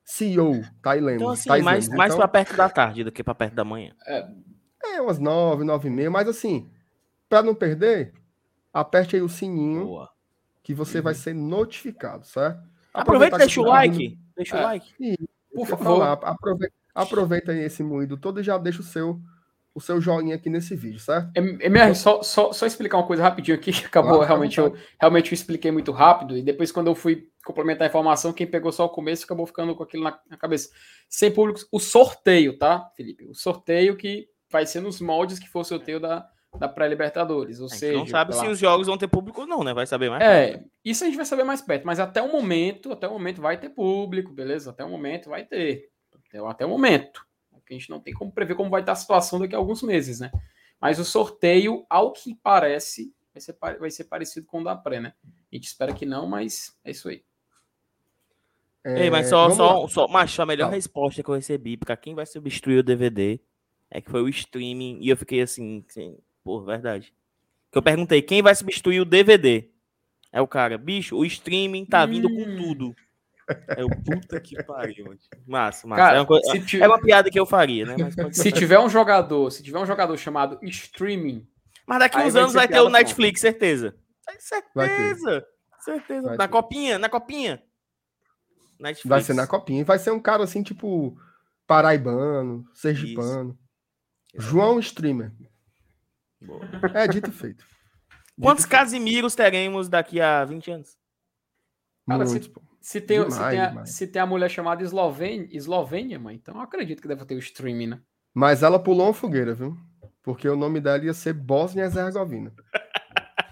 CEO, 0.04 0.62
Thailand. 0.82 1.16
Então, 1.16 1.30
assim, 1.30 1.48
Thailand. 1.48 1.64
mais, 1.64 1.88
mais 1.88 2.14
então, 2.14 2.18
para 2.18 2.28
perto 2.28 2.56
da 2.56 2.68
tarde 2.68 3.04
do 3.04 3.12
que 3.12 3.22
para 3.22 3.34
perto 3.34 3.54
da 3.54 3.64
manhã. 3.64 3.94
É, 4.06 4.26
é 4.82 5.00
umas 5.02 5.18
nove, 5.18 5.64
nove 5.64 5.88
e 5.88 5.90
meia, 5.90 6.10
mas 6.10 6.26
assim, 6.26 6.70
para 7.28 7.42
não 7.42 7.54
perder, 7.54 8.14
aperte 8.72 9.16
aí 9.16 9.22
o 9.22 9.28
sininho 9.28 9.84
Boa. 9.84 10.10
que 10.62 10.72
você 10.72 10.98
uhum. 10.98 11.04
vai 11.04 11.14
ser 11.14 11.34
notificado, 11.34 12.26
certo? 12.26 12.66
Aproveita 12.94 13.36
e 13.36 13.38
deixa 13.40 13.60
o 13.60 13.64
like. 13.64 14.18
Deixa 14.34 14.56
é. 14.56 14.60
o 14.60 14.62
like. 14.62 14.94
E, 14.98 15.16
por 15.54 15.66
favor. 15.66 16.02
aproveita, 16.02 16.74
aproveita 16.94 17.52
aí 17.52 17.60
esse 17.60 17.82
moído 17.82 18.16
todo 18.16 18.40
e 18.40 18.42
já 18.42 18.56
deixa 18.56 18.80
o 18.80 18.84
seu 18.84 19.20
o 19.78 19.80
seu 19.80 20.00
joinha 20.00 20.34
aqui 20.34 20.50
nesse 20.50 20.76
vídeo, 20.76 20.98
certo? 20.98 21.30
MR, 21.34 21.94
só, 21.94 22.22
só, 22.22 22.52
só 22.52 22.66
explicar 22.66 22.98
uma 22.98 23.06
coisa 23.06 23.22
rapidinho 23.22 23.56
aqui, 23.56 23.72
que 23.72 23.86
acabou 23.86 24.16
claro, 24.16 24.26
realmente, 24.26 24.58
eu, 24.58 24.76
realmente 25.00 25.32
eu 25.32 25.34
expliquei 25.34 25.70
muito 25.70 25.92
rápido, 25.92 26.36
e 26.36 26.42
depois 26.42 26.70
quando 26.70 26.88
eu 26.88 26.94
fui 26.94 27.28
complementar 27.44 27.86
a 27.86 27.88
informação, 27.88 28.32
quem 28.32 28.46
pegou 28.46 28.70
só 28.70 28.84
o 28.84 28.90
começo 28.90 29.24
acabou 29.24 29.46
ficando 29.46 29.74
com 29.74 29.82
aquilo 29.82 30.04
na, 30.04 30.18
na 30.28 30.36
cabeça. 30.36 30.70
Sem 31.08 31.32
público, 31.32 31.60
o 31.72 31.78
sorteio, 31.78 32.58
tá, 32.58 32.90
Felipe? 32.96 33.24
O 33.26 33.34
sorteio 33.34 33.96
que 33.96 34.28
vai 34.50 34.66
ser 34.66 34.80
nos 34.80 35.00
moldes 35.00 35.38
que 35.38 35.48
for 35.48 35.60
o 35.60 35.64
sorteio 35.64 36.00
da 36.00 36.28
da 36.56 36.68
pré-Libertadores. 36.68 37.60
Ou 37.60 37.66
a 37.66 37.68
gente 37.68 37.78
seja, 37.78 37.98
não 37.98 38.06
sabe 38.06 38.34
se 38.34 38.46
os 38.46 38.58
jogos 38.58 38.86
vão 38.86 38.96
ter 38.96 39.08
público 39.08 39.42
ou 39.42 39.46
não, 39.46 39.62
né? 39.62 39.74
Vai 39.74 39.86
saber 39.86 40.10
mais. 40.10 40.22
É, 40.22 40.52
perto. 40.52 40.70
isso 40.84 41.04
a 41.04 41.06
gente 41.06 41.16
vai 41.16 41.26
saber 41.26 41.44
mais 41.44 41.60
perto, 41.60 41.84
mas 41.84 42.00
até 42.00 42.22
o 42.22 42.32
momento, 42.32 42.92
até 42.92 43.06
o 43.06 43.12
momento 43.12 43.40
vai 43.40 43.58
ter 43.58 43.68
público, 43.68 44.32
beleza? 44.32 44.70
Até 44.70 44.84
o 44.84 44.88
momento 44.88 45.28
vai 45.28 45.44
ter. 45.44 45.90
Até 46.46 46.64
o 46.64 46.68
momento. 46.68 47.26
Porque 47.68 47.74
a 47.74 47.78
gente 47.78 47.90
não 47.90 48.00
tem 48.00 48.14
como 48.14 48.32
prever 48.32 48.54
como 48.54 48.70
vai 48.70 48.80
estar 48.80 48.92
a 48.92 48.96
situação 48.96 49.38
daqui 49.38 49.54
a 49.54 49.58
alguns 49.58 49.82
meses, 49.82 50.20
né? 50.20 50.32
Mas 50.80 50.98
o 50.98 51.04
sorteio, 51.04 51.84
ao 51.90 52.12
que 52.12 52.34
parece, 52.42 53.12
vai 53.34 53.42
ser, 53.42 53.56
vai 53.78 53.90
ser 53.90 54.04
parecido 54.04 54.46
com 54.46 54.62
o 54.62 54.64
da 54.64 54.74
pré, 54.74 55.00
né? 55.00 55.12
A 55.52 55.54
gente 55.54 55.66
espera 55.66 55.92
que 55.92 56.06
não, 56.06 56.26
mas 56.26 56.74
é 56.82 56.92
isso 56.92 57.10
aí. 57.10 57.22
É, 58.82 59.02
Ei, 59.02 59.10
mas 59.10 59.28
só, 59.28 59.50
só, 59.50 59.86
só, 59.86 60.08
macho, 60.08 60.40
a 60.40 60.46
melhor 60.46 60.70
resposta 60.70 61.22
que 61.22 61.28
eu 61.28 61.34
recebi 61.34 61.76
para 61.76 61.94
quem 61.94 62.14
vai 62.14 62.24
substituir 62.24 62.78
o 62.78 62.82
DVD 62.82 63.38
é 63.90 64.00
que 64.00 64.10
foi 64.10 64.22
o 64.22 64.28
streaming, 64.30 64.98
e 65.02 65.10
eu 65.10 65.16
fiquei 65.16 65.42
assim, 65.42 65.84
assim 65.90 66.16
por 66.42 66.64
verdade. 66.64 67.12
Que 67.70 67.76
eu 67.76 67.82
perguntei, 67.82 68.22
quem 68.22 68.40
vai 68.40 68.54
substituir 68.54 69.00
o 69.00 69.04
DVD? 69.04 69.68
É 70.32 70.40
o 70.40 70.48
cara, 70.48 70.78
bicho, 70.78 71.16
o 71.16 71.24
streaming 71.26 71.84
tá 71.84 72.06
vindo 72.06 72.28
hum. 72.28 72.34
com 72.34 72.56
tudo. 72.56 72.96
É 73.68 73.84
o 73.84 73.88
puta 73.88 74.40
que 74.40 74.62
pariu. 74.62 75.16
Massa, 75.46 75.86
massa. 75.86 76.02
Cara, 76.02 76.16
é, 76.16 76.20
uma 76.20 76.26
coisa, 76.26 76.60
tiver... 76.60 76.84
é, 76.84 76.88
uma 76.88 77.00
piada 77.00 77.30
que 77.30 77.38
eu 77.38 77.46
faria, 77.46 77.86
né? 77.86 77.96
se 78.32 78.52
tiver 78.52 78.78
um 78.78 78.88
jogador, 78.88 79.50
se 79.50 79.62
tiver 79.62 79.78
um 79.78 79.86
jogador 79.86 80.16
chamado 80.16 80.58
streaming. 80.62 81.48
Mas 81.86 81.98
daqui 82.00 82.18
uns 82.18 82.36
anos 82.36 82.52
vai 82.52 82.68
ter 82.68 82.80
o 82.80 82.90
Netflix, 82.90 83.40
certeza. 83.40 83.96
Certeza. 84.38 85.46
Certeza. 85.80 86.28
Vai 86.28 86.36
na 86.36 86.48
copinha, 86.48 86.98
na 86.98 87.08
copinha. 87.08 87.62
Netflix. 88.78 89.08
Vai 89.08 89.22
ser 89.22 89.34
na 89.34 89.46
copinha. 89.46 89.84
Vai 89.84 89.98
ser 89.98 90.10
um 90.10 90.20
cara 90.20 90.44
assim, 90.44 90.62
tipo, 90.62 91.16
paraibano, 91.66 92.64
sergipano. 92.74 93.58
Isso. 94.34 94.50
João 94.50 94.78
Streamer. 94.78 95.32
Boa. 96.40 96.60
É, 96.94 97.08
dito 97.08 97.32
feito. 97.32 97.64
Dito 97.64 98.40
Quantos 98.40 98.64
feito. 98.64 98.70
Casimiros 98.70 99.34
teremos 99.34 99.88
daqui 99.88 100.20
a 100.20 100.44
20 100.44 100.70
anos? 100.70 100.96
Cara, 102.06 102.26
se, 102.26 102.52
se, 102.88 103.02
tem, 103.02 103.22
demais, 103.22 103.34
se, 103.34 103.50
tem 103.50 103.60
a, 103.60 103.84
se, 103.84 104.06
tem 104.06 104.22
a, 104.22 104.24
mulher 104.24 104.48
chamada 104.48 104.82
Eslovênia, 104.82 105.46
Eslovênia, 105.50 106.18
mãe, 106.18 106.36
então 106.36 106.54
eu 106.54 106.62
acredito 106.62 107.02
que 107.02 107.08
deve 107.08 107.22
ter 107.26 107.34
o 107.34 107.38
streaming, 107.38 107.88
né? 107.88 108.00
Mas 108.32 108.62
ela 108.62 108.78
pulou 108.78 109.08
uma 109.08 109.12
fogueira, 109.12 109.52
viu? 109.52 109.76
Porque 110.22 110.48
o 110.48 110.56
nome 110.56 110.80
dela 110.80 111.04
ia 111.04 111.12
ser 111.12 111.34
Bósnia 111.34 111.82
Herzegovina. 111.84 112.50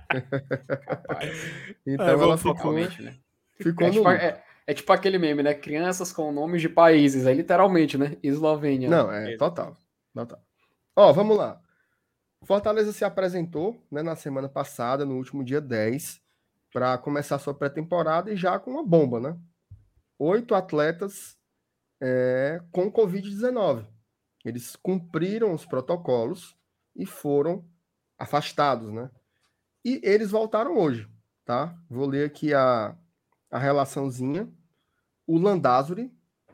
então 1.86 2.08
é, 2.08 2.12
ela 2.12 2.38
ficou, 2.38 2.72
né? 2.72 2.88
ficou 3.60 3.86
é, 3.86 3.90
tipo, 3.90 4.08
é, 4.08 4.42
é, 4.68 4.72
tipo 4.72 4.90
aquele 4.90 5.18
meme, 5.18 5.42
né? 5.42 5.52
Crianças 5.52 6.10
com 6.14 6.32
nomes 6.32 6.62
de 6.62 6.70
países, 6.70 7.26
é 7.26 7.34
literalmente, 7.34 7.98
né? 7.98 8.16
Eslovênia. 8.22 8.88
Não, 8.88 9.12
é 9.12 9.36
total. 9.36 9.76
total. 10.14 10.40
Ó, 10.96 11.12
vamos 11.12 11.36
lá. 11.36 11.60
Fortaleza 12.42 12.90
se 12.90 13.04
apresentou 13.04 13.86
né, 13.90 14.02
na 14.02 14.16
semana 14.16 14.48
passada, 14.48 15.04
no 15.04 15.16
último 15.16 15.44
dia 15.44 15.60
10, 15.60 16.24
para 16.76 16.98
começar 16.98 17.38
sua 17.38 17.54
pré-temporada 17.54 18.30
e 18.30 18.36
já 18.36 18.58
com 18.58 18.72
uma 18.72 18.84
bomba, 18.84 19.18
né? 19.18 19.34
Oito 20.18 20.54
atletas 20.54 21.34
é, 22.02 22.60
com 22.70 22.92
Covid-19. 22.92 23.86
Eles 24.44 24.76
cumpriram 24.76 25.54
os 25.54 25.64
protocolos 25.64 26.54
e 26.94 27.06
foram 27.06 27.66
afastados, 28.18 28.92
né? 28.92 29.10
E 29.82 30.02
eles 30.04 30.32
voltaram 30.32 30.76
hoje, 30.76 31.08
tá? 31.46 31.74
Vou 31.88 32.06
ler 32.06 32.26
aqui 32.26 32.52
a, 32.52 32.94
a 33.50 33.58
relaçãozinha. 33.58 34.46
O 35.26 35.38
Landázuri, 35.38 36.12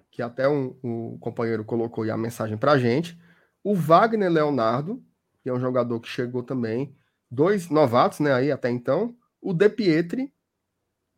que 0.09 0.23
até 0.23 0.49
um, 0.49 0.79
o 0.85 1.19
companheiro 1.19 1.65
colocou 1.65 2.05
aí 2.05 2.13
a 2.13 2.17
mensagem 2.17 2.57
para 2.57 2.79
gente, 2.79 3.21
o 3.65 3.75
Wagner 3.75 4.31
Leonardo, 4.31 5.05
que 5.43 5.49
é 5.49 5.53
um 5.53 5.59
jogador 5.59 5.99
que 5.99 6.09
chegou 6.09 6.45
também, 6.45 6.97
dois 7.29 7.69
novatos, 7.69 8.21
né, 8.21 8.33
aí 8.33 8.53
até 8.53 8.71
então, 8.71 9.17
o 9.43 9.53
De 9.53 9.69
Pietri, 9.69 10.33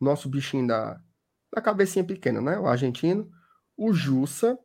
nosso 0.01 0.27
bichinho 0.27 0.67
da, 0.67 0.99
da 1.53 1.61
cabecinha 1.61 2.03
pequena, 2.03 2.41
né, 2.41 2.59
o 2.59 2.65
argentino, 2.65 3.31
o 3.77 3.93
Jussa, 3.93 4.57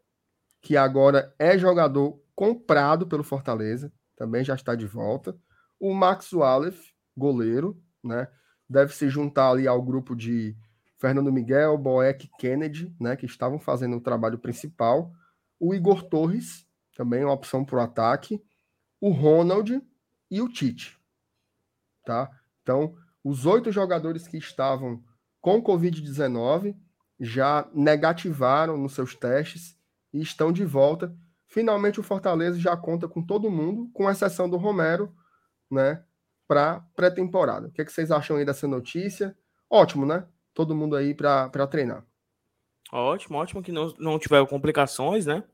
que 0.62 0.76
agora 0.76 1.34
é 1.38 1.58
jogador 1.58 2.20
comprado 2.34 3.06
pelo 3.06 3.22
Fortaleza, 3.22 3.92
também 4.16 4.42
já 4.42 4.54
está 4.54 4.74
de 4.74 4.86
volta, 4.86 5.38
o 5.78 5.94
Max 5.94 6.32
Wallace, 6.32 6.94
goleiro, 7.16 7.80
né, 8.02 8.26
deve 8.68 8.94
se 8.94 9.08
juntar 9.10 9.50
ali 9.50 9.68
ao 9.68 9.82
grupo 9.82 10.16
de 10.16 10.56
Fernando 10.96 11.32
Miguel, 11.32 11.76
Boeck, 11.76 12.28
Kennedy, 12.38 12.94
né, 12.98 13.14
que 13.14 13.26
estavam 13.26 13.58
fazendo 13.58 13.96
o 13.96 14.00
trabalho 14.00 14.38
principal, 14.38 15.12
o 15.58 15.74
Igor 15.74 16.02
Torres, 16.02 16.66
também 16.96 17.24
uma 17.24 17.34
opção 17.34 17.64
para 17.64 17.76
o 17.76 17.80
ataque, 17.80 18.42
o 19.00 19.10
Ronald 19.10 19.82
e 20.30 20.40
o 20.40 20.48
Tite. 20.48 20.98
Tá? 22.04 22.30
Então, 22.62 22.96
os 23.24 23.46
oito 23.46 23.70
jogadores 23.70 24.26
que 24.26 24.36
estavam 24.36 25.02
com 25.40 25.62
Covid-19 25.62 26.76
já 27.18 27.68
negativaram 27.74 28.76
nos 28.76 28.94
seus 28.94 29.14
testes 29.14 29.76
e 30.12 30.20
estão 30.20 30.52
de 30.52 30.64
volta. 30.64 31.14
Finalmente, 31.46 32.00
o 32.00 32.02
Fortaleza 32.02 32.58
já 32.58 32.76
conta 32.76 33.08
com 33.08 33.22
todo 33.24 33.50
mundo, 33.50 33.90
com 33.92 34.10
exceção 34.10 34.48
do 34.48 34.56
Romero, 34.56 35.14
né, 35.70 36.02
para 36.46 36.80
pré-temporada. 36.96 37.68
O 37.68 37.70
que, 37.70 37.82
é 37.82 37.84
que 37.84 37.92
vocês 37.92 38.10
acham 38.10 38.36
aí 38.36 38.44
dessa 38.44 38.66
notícia? 38.66 39.36
Ótimo, 39.68 40.06
né? 40.06 40.26
Todo 40.54 40.74
mundo 40.74 40.96
aí 40.96 41.14
para 41.14 41.66
treinar. 41.66 42.04
Ótimo, 42.92 43.38
ótimo 43.38 43.62
que 43.62 43.70
não, 43.70 43.94
não 43.98 44.18
tiveram 44.18 44.46
complicações, 44.46 45.26
né? 45.26 45.44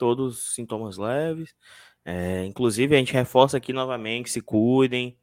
todos 0.00 0.54
sintomas 0.54 0.96
leves. 0.96 1.54
É, 2.02 2.46
inclusive, 2.46 2.94
a 2.94 2.98
gente 2.98 3.12
reforça 3.12 3.58
aqui 3.58 3.72
novamente: 3.74 4.30
se 4.30 4.40
cuidem, 4.40 5.18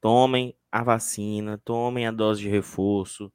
tomem 0.00 0.56
a 0.70 0.82
vacina, 0.82 1.60
tomem 1.64 2.06
a 2.06 2.10
dose 2.10 2.42
de 2.42 2.48
reforço, 2.48 3.32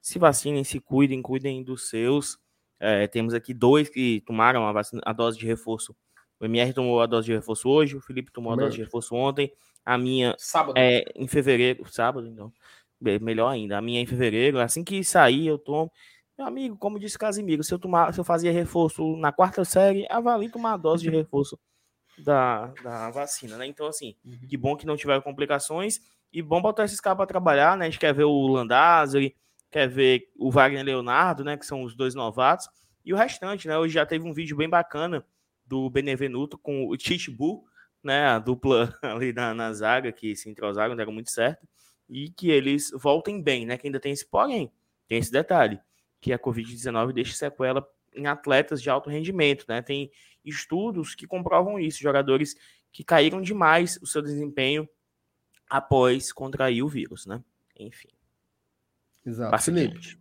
se 0.00 0.18
vacinem, 0.18 0.62
se 0.62 0.78
cuidem, 0.78 1.20
cuidem 1.20 1.64
dos 1.64 1.88
seus. 1.88 2.38
É, 2.78 3.06
temos 3.08 3.34
aqui 3.34 3.52
dois 3.52 3.88
que 3.88 4.22
tomaram 4.26 4.66
a, 4.66 4.72
vacina, 4.72 5.02
a 5.04 5.12
dose 5.12 5.38
de 5.38 5.46
reforço. 5.46 5.96
O 6.38 6.44
MR 6.44 6.72
tomou 6.72 7.00
a 7.00 7.06
dose 7.06 7.26
de 7.26 7.32
reforço 7.32 7.68
hoje, 7.68 7.96
o 7.96 8.00
Felipe 8.00 8.30
tomou 8.30 8.52
a 8.52 8.56
dose 8.56 8.76
de 8.76 8.82
reforço 8.82 9.14
ontem, 9.14 9.50
a 9.84 9.96
minha 9.96 10.34
sábado. 10.38 10.76
é 10.76 11.04
em 11.14 11.26
fevereiro, 11.26 11.84
sábado, 11.90 12.28
então, 12.28 12.52
melhor 13.00 13.48
ainda, 13.48 13.78
a 13.78 13.82
minha 13.82 14.00
é 14.00 14.02
em 14.02 14.06
fevereiro. 14.06 14.60
Assim 14.60 14.84
que 14.84 15.02
sair, 15.02 15.46
eu 15.46 15.58
tomo. 15.58 15.90
Meu 16.38 16.46
amigo, 16.46 16.76
como 16.76 17.00
disse 17.00 17.18
Casimiro, 17.18 17.64
se 17.64 17.72
eu, 17.72 17.78
tomar, 17.78 18.12
se 18.12 18.20
eu 18.20 18.24
fazia 18.24 18.52
reforço 18.52 19.16
na 19.16 19.32
quarta 19.32 19.64
série, 19.64 20.06
avalie 20.10 20.50
tomar 20.50 20.74
a 20.74 20.76
dose 20.76 21.02
de 21.02 21.08
reforço 21.10 21.58
da, 22.18 22.66
da 22.82 23.10
vacina, 23.10 23.56
né? 23.56 23.66
Então, 23.66 23.86
assim, 23.86 24.16
uhum. 24.24 24.38
que 24.48 24.56
bom 24.56 24.76
que 24.76 24.86
não 24.86 24.96
tiveram 24.96 25.20
complicações 25.20 26.00
e 26.32 26.42
bom 26.42 26.60
botar 26.60 26.84
esses 26.84 27.00
caras 27.00 27.16
para 27.16 27.26
trabalhar, 27.26 27.76
né? 27.76 27.86
A 27.86 27.90
gente 27.90 27.98
quer 27.98 28.14
ver 28.14 28.24
o 28.24 28.46
Landázuri, 28.46 29.34
quer 29.70 29.88
ver 29.88 30.30
o 30.36 30.50
Wagner 30.50 30.84
Leonardo, 30.84 31.44
né? 31.44 31.56
Que 31.56 31.66
são 31.66 31.82
os 31.82 31.94
dois 31.94 32.14
novatos, 32.14 32.68
e 33.04 33.12
o 33.12 33.16
restante, 33.16 33.68
né? 33.68 33.78
Hoje 33.78 33.94
já 33.94 34.04
teve 34.04 34.26
um 34.26 34.32
vídeo 34.32 34.56
bem 34.56 34.68
bacana 34.68 35.24
do 35.64 35.88
Benevenuto 35.90 36.58
com 36.58 36.88
o 36.88 36.98
Chichbu, 36.98 37.64
né? 38.02 38.26
A 38.26 38.38
dupla 38.38 38.96
ali 39.02 39.32
na, 39.32 39.54
na 39.54 39.72
zaga 39.72 40.12
que 40.12 40.34
se 40.34 40.48
entrosaram, 40.48 40.96
deram 40.96 41.12
muito 41.12 41.30
certo, 41.30 41.66
e 42.08 42.30
que 42.30 42.50
eles 42.50 42.90
voltem 42.94 43.42
bem, 43.42 43.66
né? 43.66 43.76
Que 43.76 43.86
ainda 43.86 44.00
tem 44.00 44.12
esse 44.12 44.26
porém, 44.26 44.72
tem 45.08 45.18
esse 45.18 45.30
detalhe 45.30 45.80
que 46.20 46.32
a 46.32 46.38
Covid-19 46.38 47.12
deixa 47.12 47.34
sequela 47.34 47.86
em 48.14 48.26
atletas 48.26 48.80
de 48.80 48.88
alto 48.88 49.10
rendimento, 49.10 49.64
né? 49.68 49.82
Tem 49.82 50.10
estudos 50.46 51.14
que 51.14 51.26
comprovam 51.26 51.78
isso, 51.78 52.00
jogadores 52.00 52.56
que 52.92 53.04
caíram 53.04 53.42
demais 53.42 53.98
o 54.00 54.06
seu 54.06 54.22
desempenho 54.22 54.88
após 55.68 56.32
contrair 56.32 56.82
o 56.82 56.88
vírus, 56.88 57.26
né? 57.26 57.42
Enfim. 57.78 58.08
Exato. 59.24 59.58
Felipe. 59.58 60.18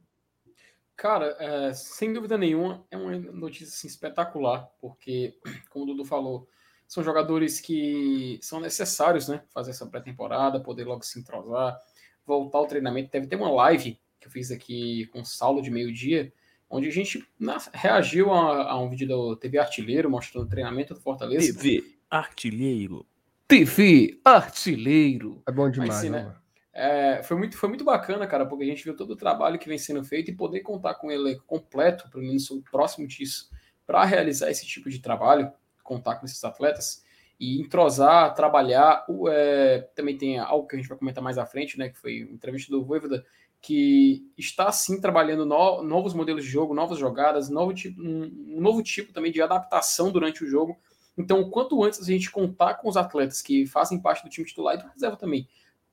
Cara, 0.95 1.35
é, 1.39 1.73
sem 1.73 2.13
dúvida 2.13 2.37
nenhuma, 2.37 2.85
é 2.89 2.97
uma 2.97 3.17
notícia 3.17 3.67
assim, 3.67 3.87
espetacular, 3.87 4.69
porque, 4.79 5.37
como 5.69 5.83
o 5.83 5.87
Dudu 5.87 6.05
falou, 6.05 6.49
são 6.87 7.03
jogadores 7.03 7.59
que 7.59 8.39
são 8.41 8.59
necessários, 8.59 9.27
né? 9.27 9.43
Fazer 9.53 9.71
essa 9.71 9.85
pré-temporada, 9.85 10.59
poder 10.59 10.85
logo 10.85 11.03
se 11.03 11.19
entrosar, 11.19 11.77
voltar 12.25 12.59
ao 12.59 12.67
treinamento. 12.67 13.11
Deve 13.11 13.27
ter 13.27 13.35
uma 13.35 13.51
live 13.51 13.99
que 14.19 14.27
eu 14.27 14.31
fiz 14.31 14.51
aqui 14.51 15.07
com 15.07 15.21
o 15.21 15.25
Saulo 15.25 15.61
de 15.61 15.69
meio-dia, 15.69 16.31
onde 16.69 16.87
a 16.87 16.91
gente 16.91 17.25
reagiu 17.73 18.33
a, 18.33 18.71
a, 18.71 18.79
um 18.79 18.89
vídeo 18.89 19.07
do 19.07 19.35
TV 19.35 19.57
Artilheiro 19.57 20.09
mostrando 20.09 20.45
o 20.45 20.49
treinamento 20.49 20.93
do 20.93 21.01
Fortaleza. 21.01 21.53
TV 21.53 21.83
Artilheiro. 22.09 23.05
TV 23.47 24.19
Artilheiro. 24.23 25.41
É 25.47 25.51
bom 25.51 25.69
demais, 25.69 25.95
sim, 25.95 26.09
né? 26.09 26.35
É, 26.73 27.23
foi, 27.23 27.37
muito, 27.37 27.57
foi 27.57 27.69
muito 27.69 27.85
bacana, 27.85 28.27
cara, 28.27 28.45
porque 28.45 28.65
a 28.65 28.67
gente 28.67 28.83
viu 28.83 28.95
todo 28.95 29.11
o 29.11 29.15
trabalho 29.15 29.57
que 29.57 29.69
vem 29.69 29.77
sendo 29.77 30.03
feito 30.03 30.29
e 30.29 30.35
poder 30.35 30.59
contar 30.59 30.95
com 30.95 31.09
ele 31.09 31.39
completo, 31.47 32.09
pelo 32.09 32.23
menos 32.23 32.49
próximo 32.69 33.07
disso, 33.07 33.49
para 33.87 34.03
realizar 34.03 34.51
esse 34.51 34.65
tipo 34.65 34.89
de 34.89 34.99
trabalho, 34.99 35.51
contar 35.83 36.15
com 36.15 36.25
esses 36.25 36.43
atletas 36.43 37.05
e 37.39 37.61
entrosar, 37.61 38.33
trabalhar. 38.33 39.05
O, 39.07 39.29
é, 39.29 39.81
também 39.95 40.17
tem 40.17 40.37
algo 40.37 40.67
que 40.67 40.75
a 40.75 40.79
gente 40.79 40.89
vai 40.89 40.97
comentar 40.97 41.23
mais 41.23 41.37
à 41.37 41.45
frente, 41.45 41.77
né? 41.77 41.89
Que 41.89 41.97
foi 41.97 42.23
uma 42.23 42.33
entrevista 42.33 42.71
do 42.71 42.83
Voivoda, 42.83 43.25
que 43.65 44.31
está 44.37 44.71
sim 44.71 45.01
trabalhando 45.01 45.43
no, 45.43 45.81
novos 45.81 46.13
modelos 46.13 46.43
de 46.43 46.49
jogo, 46.51 46.75
novas 46.75 46.99
jogadas, 46.99 47.49
novo 47.49 47.73
um, 47.97 48.23
um, 48.55 48.61
novo 48.61 48.83
tipo 48.83 49.11
também 49.11 49.31
de 49.31 49.41
adaptação 49.41 50.11
durante 50.11 50.43
o 50.43 50.47
jogo 50.47 50.77
Então, 51.17 51.49
quanto 51.49 51.83
antes 51.83 51.99
a 51.99 52.05
gente 52.05 52.29
contar 52.29 52.75
com 52.75 52.87
os 52.87 52.95
atletas 52.95 53.41
que 53.41 53.65
fazem 53.65 53.99
parte 53.99 54.23
do 54.23 54.29
time 54.29 54.45
titular 54.45 54.75
e 54.75 54.83
do 54.83 54.87
reserva 54.87 55.17
também, 55.17 55.47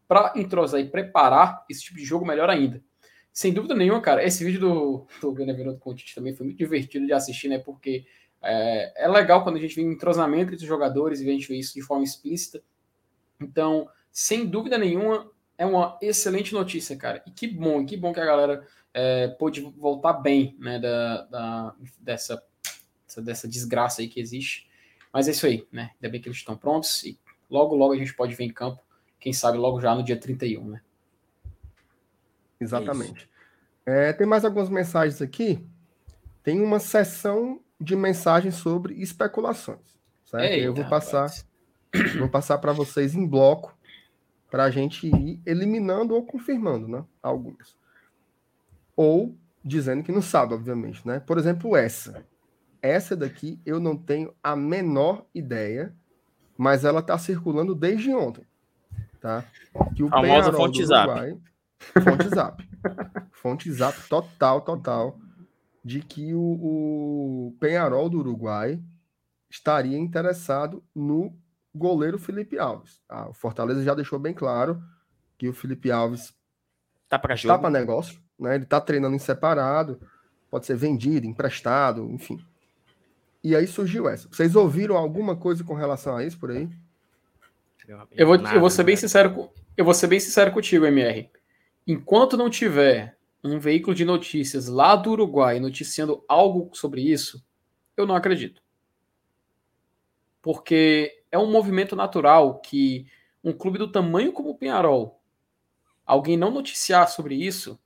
para 0.07 0.35
entrosar 0.37 0.83
e 0.83 0.91
preparar 0.91 1.65
esse 1.67 1.81
tipo 1.85 1.97
de 1.97 2.05
jogo, 2.05 2.27
melhor 2.27 2.51
ainda. 2.51 2.85
Sem 3.33 3.55
dúvida 3.55 3.75
nenhuma, 3.75 4.03
cara, 4.03 4.23
esse 4.23 4.45
vídeo 4.45 4.61
do, 4.61 5.07
do 5.23 5.33
Benevenuto 5.33 5.79
Conte 5.79 6.15
também 6.15 6.35
foi 6.37 6.45
muito 6.45 6.59
divertido 6.59 7.07
de 7.07 7.15
assistir, 7.15 7.49
né? 7.49 7.59
Porque 7.59 8.05
é, 8.43 9.05
é 9.05 9.09
legal 9.09 9.43
quando 9.43 9.57
a 9.57 9.61
gente 9.61 9.77
vê 9.77 9.81
entrosamento 9.81 10.53
entre 10.53 10.57
os 10.57 10.69
jogadores 10.69 11.21
e 11.23 11.29
a 11.31 11.33
gente 11.33 11.49
vê 11.49 11.57
isso 11.57 11.73
de 11.73 11.81
forma 11.81 12.05
explícita. 12.05 12.63
Então, 13.41 13.89
sem 14.11 14.45
dúvida 14.45 14.77
nenhuma, 14.77 15.31
é 15.63 15.67
uma 15.67 15.97
excelente 16.03 16.53
notícia, 16.53 16.97
cara. 16.97 17.23
E 17.25 17.31
que 17.31 17.47
bom, 17.47 17.87
que 17.87 17.97
bom 17.97 18.13
que 18.13 18.19
a 18.19 18.25
galera 18.25 18.67
é, 18.93 19.29
pôde 19.29 19.61
voltar 19.79 20.15
bem, 20.15 20.57
né, 20.59 20.77
da, 20.81 21.23
da, 21.27 21.75
dessa, 22.01 22.43
dessa 23.19 23.47
desgraça 23.47 24.03
aí 24.03 24.09
que 24.09 24.21
existe. 24.21 24.69
Mas 25.13 25.29
é 25.29 25.31
isso 25.31 25.47
aí, 25.47 25.65
né? 25.71 25.93
Ainda 25.95 26.11
bem 26.11 26.21
que 26.21 26.29
eles 26.29 26.39
estão 26.39 26.57
prontos 26.57 27.05
e 27.05 27.17
logo, 27.49 27.77
logo 27.77 27.93
a 27.93 27.97
gente 27.97 28.13
pode 28.13 28.35
ver 28.35 28.43
em 28.43 28.53
campo, 28.53 28.83
quem 29.21 29.33
sabe 29.33 29.57
logo 29.57 29.81
já 29.81 29.95
no 29.95 30.03
dia 30.03 30.19
31, 30.19 30.69
né? 30.69 30.81
Exatamente. 32.61 33.31
É, 33.87 34.13
tem 34.13 34.27
mais 34.27 34.45
algumas 34.45 34.69
mensagens 34.69 35.23
aqui. 35.23 35.65
Tem 36.43 36.61
uma 36.61 36.81
sessão 36.81 37.61
de 37.81 37.95
mensagens 37.95 38.57
sobre 38.57 38.95
especulações. 39.01 39.97
Certo? 40.25 40.43
Eita, 40.43 40.65
eu 40.65 40.75
vou 40.75 40.89
passar, 40.89 41.31
vou 42.19 42.29
passar 42.29 42.59
para 42.59 42.73
vocês 42.73 43.15
em 43.15 43.25
bloco 43.25 43.77
para 44.53 44.65
a 44.65 44.71
gente 44.71 45.07
ir 45.07 45.41
eliminando 45.47 46.15
ou 46.15 46.27
confirmando, 46.27 46.87
né? 46.87 47.03
Algumas. 47.23 47.75
Ou 48.95 49.35
dizendo 49.65 50.03
que 50.03 50.13
não 50.13 50.21
sabe, 50.21 50.53
obviamente, 50.53 51.09
né? 51.09 51.21
Por 51.21 51.39
exemplo, 51.39 51.75
essa. 51.75 52.23
Essa 52.83 53.17
daqui 53.17 53.59
eu 53.65 53.81
não 53.81 53.97
tenho 53.97 54.35
a 54.43 54.55
menor 54.55 55.25
ideia, 55.35 55.97
mas 56.55 56.85
ela 56.85 57.01
está 57.01 57.17
circulando 57.17 57.75
desde 57.75 58.15
ontem, 58.15 58.45
tá? 59.23 59.43
Que 59.97 60.03
o 60.03 60.11
Famosa 60.11 60.53
fonte 60.53 60.83
Uruguai, 60.83 61.31
zap. 61.31 62.05
Fonte 62.05 62.29
zap. 62.29 62.69
fonte 63.33 63.73
zap 63.73 64.07
total, 64.07 64.61
total, 64.61 65.19
de 65.83 66.03
que 66.03 66.35
o, 66.35 66.41
o 67.49 67.57
Penharol 67.59 68.11
do 68.11 68.19
Uruguai 68.19 68.79
estaria 69.49 69.97
interessado 69.97 70.85
no 70.95 71.35
goleiro 71.75 72.19
Felipe 72.19 72.59
Alves. 72.59 73.01
Ah, 73.09 73.29
o 73.29 73.35
Fortaleza 73.35 73.83
já 73.83 73.95
deixou 73.95 74.19
bem 74.19 74.35
claro 74.35 74.83
que 75.39 75.49
o 75.49 75.53
Felipe 75.53 75.91
Alves 75.91 76.35
tá 77.09 77.19
para 77.19 77.35
está 77.35 77.59
para 77.59 77.71
negócio, 77.71 78.21
né? 78.39 78.55
Ele 78.55 78.65
está 78.65 78.81
treinando 78.81 79.17
em 79.17 79.19
separado, 79.19 80.01
pode 80.51 80.67
ser 80.67 80.77
vendido, 80.77 81.27
emprestado, 81.27 82.09
enfim. 82.11 82.39
E 83.43 83.57
aí 83.57 83.67
surgiu 83.67 84.09
essa. 84.09 84.29
Vocês 84.29 84.55
ouviram 84.55 84.97
alguma 84.97 85.37
coisa 85.37 85.65
com 85.65 85.75
relação 85.75 86.17
a 86.17 86.25
isso 86.25 86.39
por 86.39 86.51
aí? 86.51 86.69
Eu 88.13 88.27
vou, 88.27 88.37
eu 88.37 88.61
vou 88.61 88.71
ser 88.71 88.85
bem 88.85 88.97
sincero, 88.97 89.51
eu 89.77 89.85
vou 89.85 89.93
ser 89.93 90.07
bem 90.07 90.21
sincero 90.21 90.53
contigo, 90.53 90.87
MR. 90.87 91.29
Enquanto 91.87 92.37
não 92.37 92.49
tiver 92.49 93.19
um 93.43 93.59
veículo 93.59 93.95
de 93.95 94.05
notícias 94.05 94.69
lá 94.69 94.95
do 94.95 95.11
Uruguai 95.11 95.59
noticiando 95.59 96.25
algo 96.29 96.71
sobre 96.73 97.03
isso, 97.03 97.45
eu 97.97 98.07
não 98.07 98.15
acredito. 98.15 98.63
Porque 100.41 101.22
é 101.33 101.39
um 101.39 101.51
movimento 101.51 101.97
natural 101.97 102.61
que 102.61 103.07
um 103.43 103.53
clube 103.53 103.79
do 103.79 103.91
tamanho 103.91 104.33
como 104.33 104.51
o 104.51 104.55
Penharol, 104.55 105.21
alguém 106.07 106.37
não 106.37 106.51
noticiar 106.51 107.09
sobre 107.09 107.35
isso, 107.35 107.81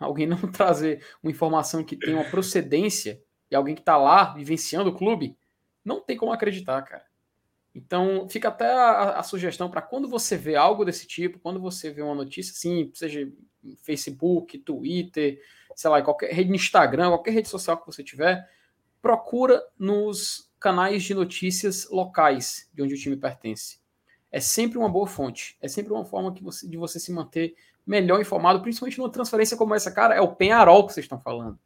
alguém 0.00 0.26
não 0.26 0.38
trazer 0.50 1.04
uma 1.22 1.30
informação 1.30 1.84
que 1.84 1.94
tem 1.94 2.14
uma 2.14 2.24
procedência 2.24 3.22
e 3.50 3.54
alguém 3.54 3.74
que 3.74 3.82
está 3.82 3.96
lá 3.96 4.32
vivenciando 4.34 4.90
o 4.90 4.94
clube, 4.94 5.36
não 5.84 6.00
tem 6.00 6.16
como 6.16 6.32
acreditar, 6.32 6.82
cara. 6.82 7.06
Então, 7.74 8.28
fica 8.28 8.48
até 8.48 8.72
a, 8.72 9.18
a 9.18 9.22
sugestão 9.22 9.70
para 9.70 9.82
quando 9.82 10.08
você 10.08 10.36
vê 10.36 10.56
algo 10.56 10.84
desse 10.84 11.06
tipo, 11.06 11.38
quando 11.38 11.60
você 11.60 11.90
vê 11.90 12.02
uma 12.02 12.14
notícia 12.14 12.52
assim, 12.52 12.90
seja 12.94 13.30
Facebook, 13.82 14.58
Twitter, 14.58 15.40
sei 15.76 15.90
lá, 15.90 16.02
qualquer 16.02 16.32
rede 16.32 16.52
Instagram, 16.52 17.08
qualquer 17.08 17.32
rede 17.32 17.48
social 17.48 17.76
que 17.76 17.86
você 17.86 18.02
tiver, 18.02 18.48
procura 19.00 19.62
nos 19.78 20.47
canais 20.60 21.02
de 21.02 21.14
notícias 21.14 21.88
locais 21.90 22.68
de 22.72 22.82
onde 22.82 22.94
o 22.94 22.98
time 22.98 23.16
pertence. 23.16 23.80
É 24.30 24.40
sempre 24.40 24.76
uma 24.76 24.88
boa 24.88 25.06
fonte, 25.06 25.56
é 25.60 25.68
sempre 25.68 25.92
uma 25.92 26.04
forma 26.04 26.32
que 26.34 26.42
você, 26.42 26.68
de 26.68 26.76
você 26.76 27.00
se 27.00 27.12
manter 27.12 27.54
melhor 27.86 28.20
informado, 28.20 28.60
principalmente 28.60 28.98
numa 28.98 29.10
transferência 29.10 29.56
como 29.56 29.74
essa, 29.74 29.90
cara, 29.90 30.14
é 30.14 30.20
o 30.20 30.34
Penharol 30.34 30.86
que 30.86 30.92
vocês 30.92 31.04
estão 31.04 31.18
falando. 31.18 31.58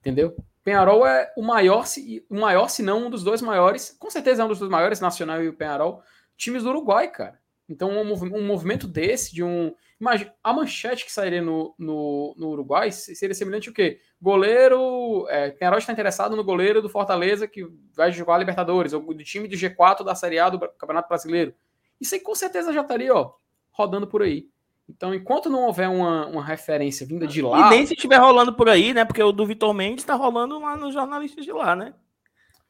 Entendeu? 0.00 0.36
Penharol 0.62 1.06
é 1.06 1.32
o 1.36 1.42
maior, 1.42 1.84
o 2.28 2.40
maior, 2.40 2.68
se 2.68 2.82
não 2.82 3.06
um 3.06 3.10
dos 3.10 3.24
dois 3.24 3.40
maiores, 3.40 3.96
com 3.98 4.10
certeza 4.10 4.42
é 4.42 4.44
um 4.44 4.48
dos 4.48 4.58
dois 4.58 4.70
maiores, 4.70 5.00
Nacional 5.00 5.42
e 5.42 5.48
o 5.48 5.54
Penharol, 5.54 6.02
times 6.36 6.62
do 6.62 6.68
Uruguai, 6.68 7.10
cara. 7.10 7.40
Então, 7.68 7.90
um, 7.90 8.12
um 8.12 8.46
movimento 8.46 8.86
desse, 8.86 9.34
de 9.34 9.42
um. 9.42 9.74
Imagina, 10.02 10.34
a 10.42 10.52
manchete 10.52 11.04
que 11.04 11.12
sairia 11.12 11.40
no, 11.40 11.76
no, 11.78 12.34
no 12.36 12.48
Uruguai 12.48 12.90
seria 12.90 13.36
semelhante 13.36 13.68
ao 13.68 13.74
quê? 13.74 14.00
Goleiro. 14.20 15.28
É, 15.28 15.50
Penharol 15.50 15.78
está 15.78 15.92
interessado 15.92 16.34
no 16.34 16.42
goleiro 16.42 16.82
do 16.82 16.88
Fortaleza 16.88 17.46
que 17.46 17.64
vai 17.94 18.10
jogar 18.10 18.34
a 18.34 18.38
Libertadores, 18.38 18.92
ou 18.92 19.00
do 19.00 19.22
time 19.22 19.46
do 19.46 19.54
G4 19.54 20.02
da 20.02 20.16
Série 20.16 20.40
A 20.40 20.48
do 20.48 20.58
Campeonato 20.58 21.08
Brasileiro. 21.08 21.54
Isso 22.00 22.16
aí 22.16 22.20
com 22.20 22.34
certeza 22.34 22.72
já 22.72 22.80
estaria, 22.80 23.14
ó, 23.14 23.32
rodando 23.70 24.08
por 24.08 24.22
aí. 24.22 24.48
Então, 24.88 25.14
enquanto 25.14 25.48
não 25.48 25.66
houver 25.66 25.88
uma, 25.88 26.26
uma 26.26 26.44
referência 26.44 27.06
vinda 27.06 27.24
de 27.24 27.40
lá. 27.40 27.68
E 27.68 27.70
nem 27.70 27.86
se 27.86 27.94
estiver 27.94 28.18
rolando 28.18 28.52
por 28.52 28.68
aí, 28.68 28.92
né? 28.92 29.04
Porque 29.04 29.22
o 29.22 29.30
do 29.30 29.46
Vitor 29.46 29.72
Mendes 29.72 30.02
está 30.02 30.16
rolando 30.16 30.58
lá 30.58 30.76
nos 30.76 30.92
jornalistas 30.92 31.44
de 31.44 31.52
lá, 31.52 31.76
né? 31.76 31.94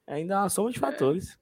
Ainda 0.07 0.43
há 0.43 0.51
soma 0.51 0.71
de 0.71 0.79
fatores. 0.79 1.39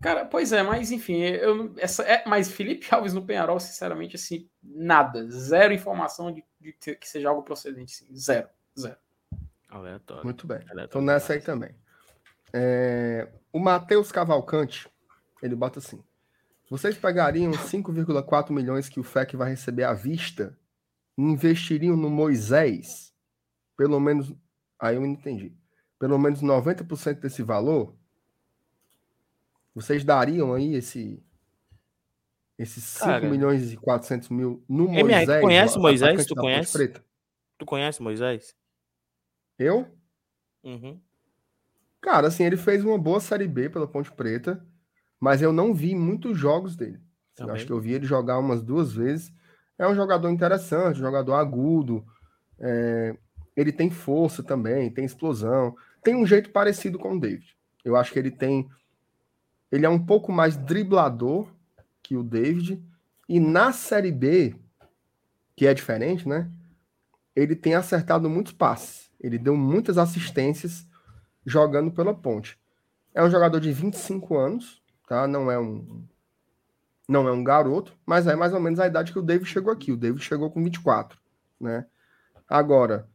Cara, 0.00 0.24
pois 0.24 0.52
é, 0.52 0.62
mas 0.62 0.92
enfim, 0.92 1.20
eu, 1.20 1.74
essa, 1.76 2.02
é, 2.04 2.22
mas 2.26 2.50
Felipe 2.50 2.86
Alves 2.94 3.12
no 3.12 3.24
Penharol, 3.24 3.58
sinceramente, 3.58 4.16
assim, 4.16 4.48
nada. 4.62 5.28
Zero 5.28 5.72
informação 5.72 6.32
de, 6.32 6.44
de 6.60 6.72
que 6.72 7.08
seja 7.08 7.28
algo 7.28 7.42
procedente, 7.42 7.94
assim, 7.94 8.14
zero, 8.14 8.48
zero. 8.78 8.96
Aleatório. 9.68 10.24
Muito 10.24 10.46
bem. 10.46 10.60
Então 10.84 11.02
nessa 11.02 11.34
aí 11.34 11.40
também. 11.40 11.74
É, 12.52 13.28
o 13.52 13.58
Matheus 13.58 14.10
Cavalcante, 14.10 14.88
ele 15.42 15.54
bota 15.54 15.78
assim. 15.78 16.02
Vocês 16.70 16.96
pegariam 16.96 17.50
5,4 17.52 18.50
milhões 18.50 18.88
que 18.88 19.00
o 19.00 19.04
FEC 19.04 19.36
vai 19.36 19.50
receber 19.50 19.84
à 19.84 19.92
vista 19.92 20.56
e 21.16 21.22
investiriam 21.22 21.96
no 21.96 22.08
Moisés? 22.08 23.12
Pelo 23.76 23.98
menos. 23.98 24.32
Aí 24.80 24.96
eu 24.96 25.04
entendi. 25.04 25.52
Pelo 25.98 26.18
menos 26.18 26.40
90% 26.40 27.20
desse 27.20 27.42
valor? 27.42 27.97
Vocês 29.80 30.02
dariam 30.02 30.52
aí 30.54 30.74
esse 30.74 31.22
esses 32.58 32.82
5 32.82 33.04
Cara, 33.04 33.30
milhões 33.30 33.72
e 33.72 33.76
400 33.76 34.28
mil 34.30 34.64
no 34.68 34.88
Moisés? 34.88 35.28
tu 35.28 35.40
conhece 35.40 35.78
Moisés? 35.78 36.26
Tu 36.26 36.34
conhece? 36.34 36.92
Tu 37.56 37.64
conhece 37.64 38.02
Moisés? 38.02 38.56
Eu? 39.56 39.86
Uhum. 40.64 41.00
Cara, 42.00 42.26
assim, 42.26 42.42
ele 42.42 42.56
fez 42.56 42.84
uma 42.84 42.98
boa 42.98 43.20
Série 43.20 43.46
B 43.46 43.70
pela 43.70 43.86
Ponte 43.86 44.10
Preta, 44.10 44.66
mas 45.20 45.42
eu 45.42 45.52
não 45.52 45.72
vi 45.72 45.94
muitos 45.94 46.36
jogos 46.36 46.74
dele. 46.74 47.00
Assim, 47.38 47.48
acho 47.48 47.66
que 47.66 47.72
eu 47.72 47.80
vi 47.80 47.92
ele 47.92 48.04
jogar 48.04 48.40
umas 48.40 48.60
duas 48.60 48.92
vezes. 48.92 49.32
É 49.78 49.86
um 49.86 49.94
jogador 49.94 50.28
interessante, 50.28 50.98
um 50.98 51.04
jogador 51.04 51.34
agudo. 51.34 52.04
É... 52.58 53.16
Ele 53.56 53.70
tem 53.70 53.90
força 53.90 54.42
também, 54.42 54.90
tem 54.90 55.04
explosão. 55.04 55.76
Tem 56.02 56.16
um 56.16 56.26
jeito 56.26 56.50
parecido 56.50 56.98
com 56.98 57.14
o 57.14 57.20
David. 57.20 57.56
Eu 57.84 57.94
acho 57.94 58.12
que 58.12 58.18
ele 58.18 58.32
tem 58.32 58.68
ele 59.70 59.84
é 59.84 59.88
um 59.88 59.98
pouco 59.98 60.32
mais 60.32 60.56
driblador 60.56 61.48
que 62.02 62.16
o 62.16 62.22
David. 62.22 62.82
E 63.28 63.38
na 63.38 63.72
Série 63.72 64.12
B, 64.12 64.56
que 65.54 65.66
é 65.66 65.74
diferente, 65.74 66.28
né? 66.28 66.50
Ele 67.36 67.54
tem 67.54 67.74
acertado 67.74 68.28
muitos 68.28 68.52
passes. 68.52 69.10
Ele 69.20 69.38
deu 69.38 69.56
muitas 69.56 69.98
assistências 69.98 70.86
jogando 71.44 71.90
pela 71.90 72.14
ponte. 72.14 72.58
É 73.14 73.22
um 73.22 73.30
jogador 73.30 73.60
de 73.60 73.72
25 73.72 74.36
anos, 74.36 74.82
tá? 75.06 75.26
Não 75.26 75.50
é 75.50 75.58
um 75.58 76.04
não 77.08 77.26
é 77.26 77.32
um 77.32 77.42
garoto, 77.42 77.96
mas 78.04 78.26
é 78.26 78.36
mais 78.36 78.52
ou 78.52 78.60
menos 78.60 78.78
a 78.78 78.86
idade 78.86 79.12
que 79.12 79.18
o 79.18 79.22
David 79.22 79.48
chegou 79.48 79.72
aqui. 79.72 79.90
O 79.90 79.96
David 79.96 80.22
chegou 80.22 80.50
com 80.50 80.62
24, 80.62 81.18
né? 81.58 81.86
Agora, 82.46 83.08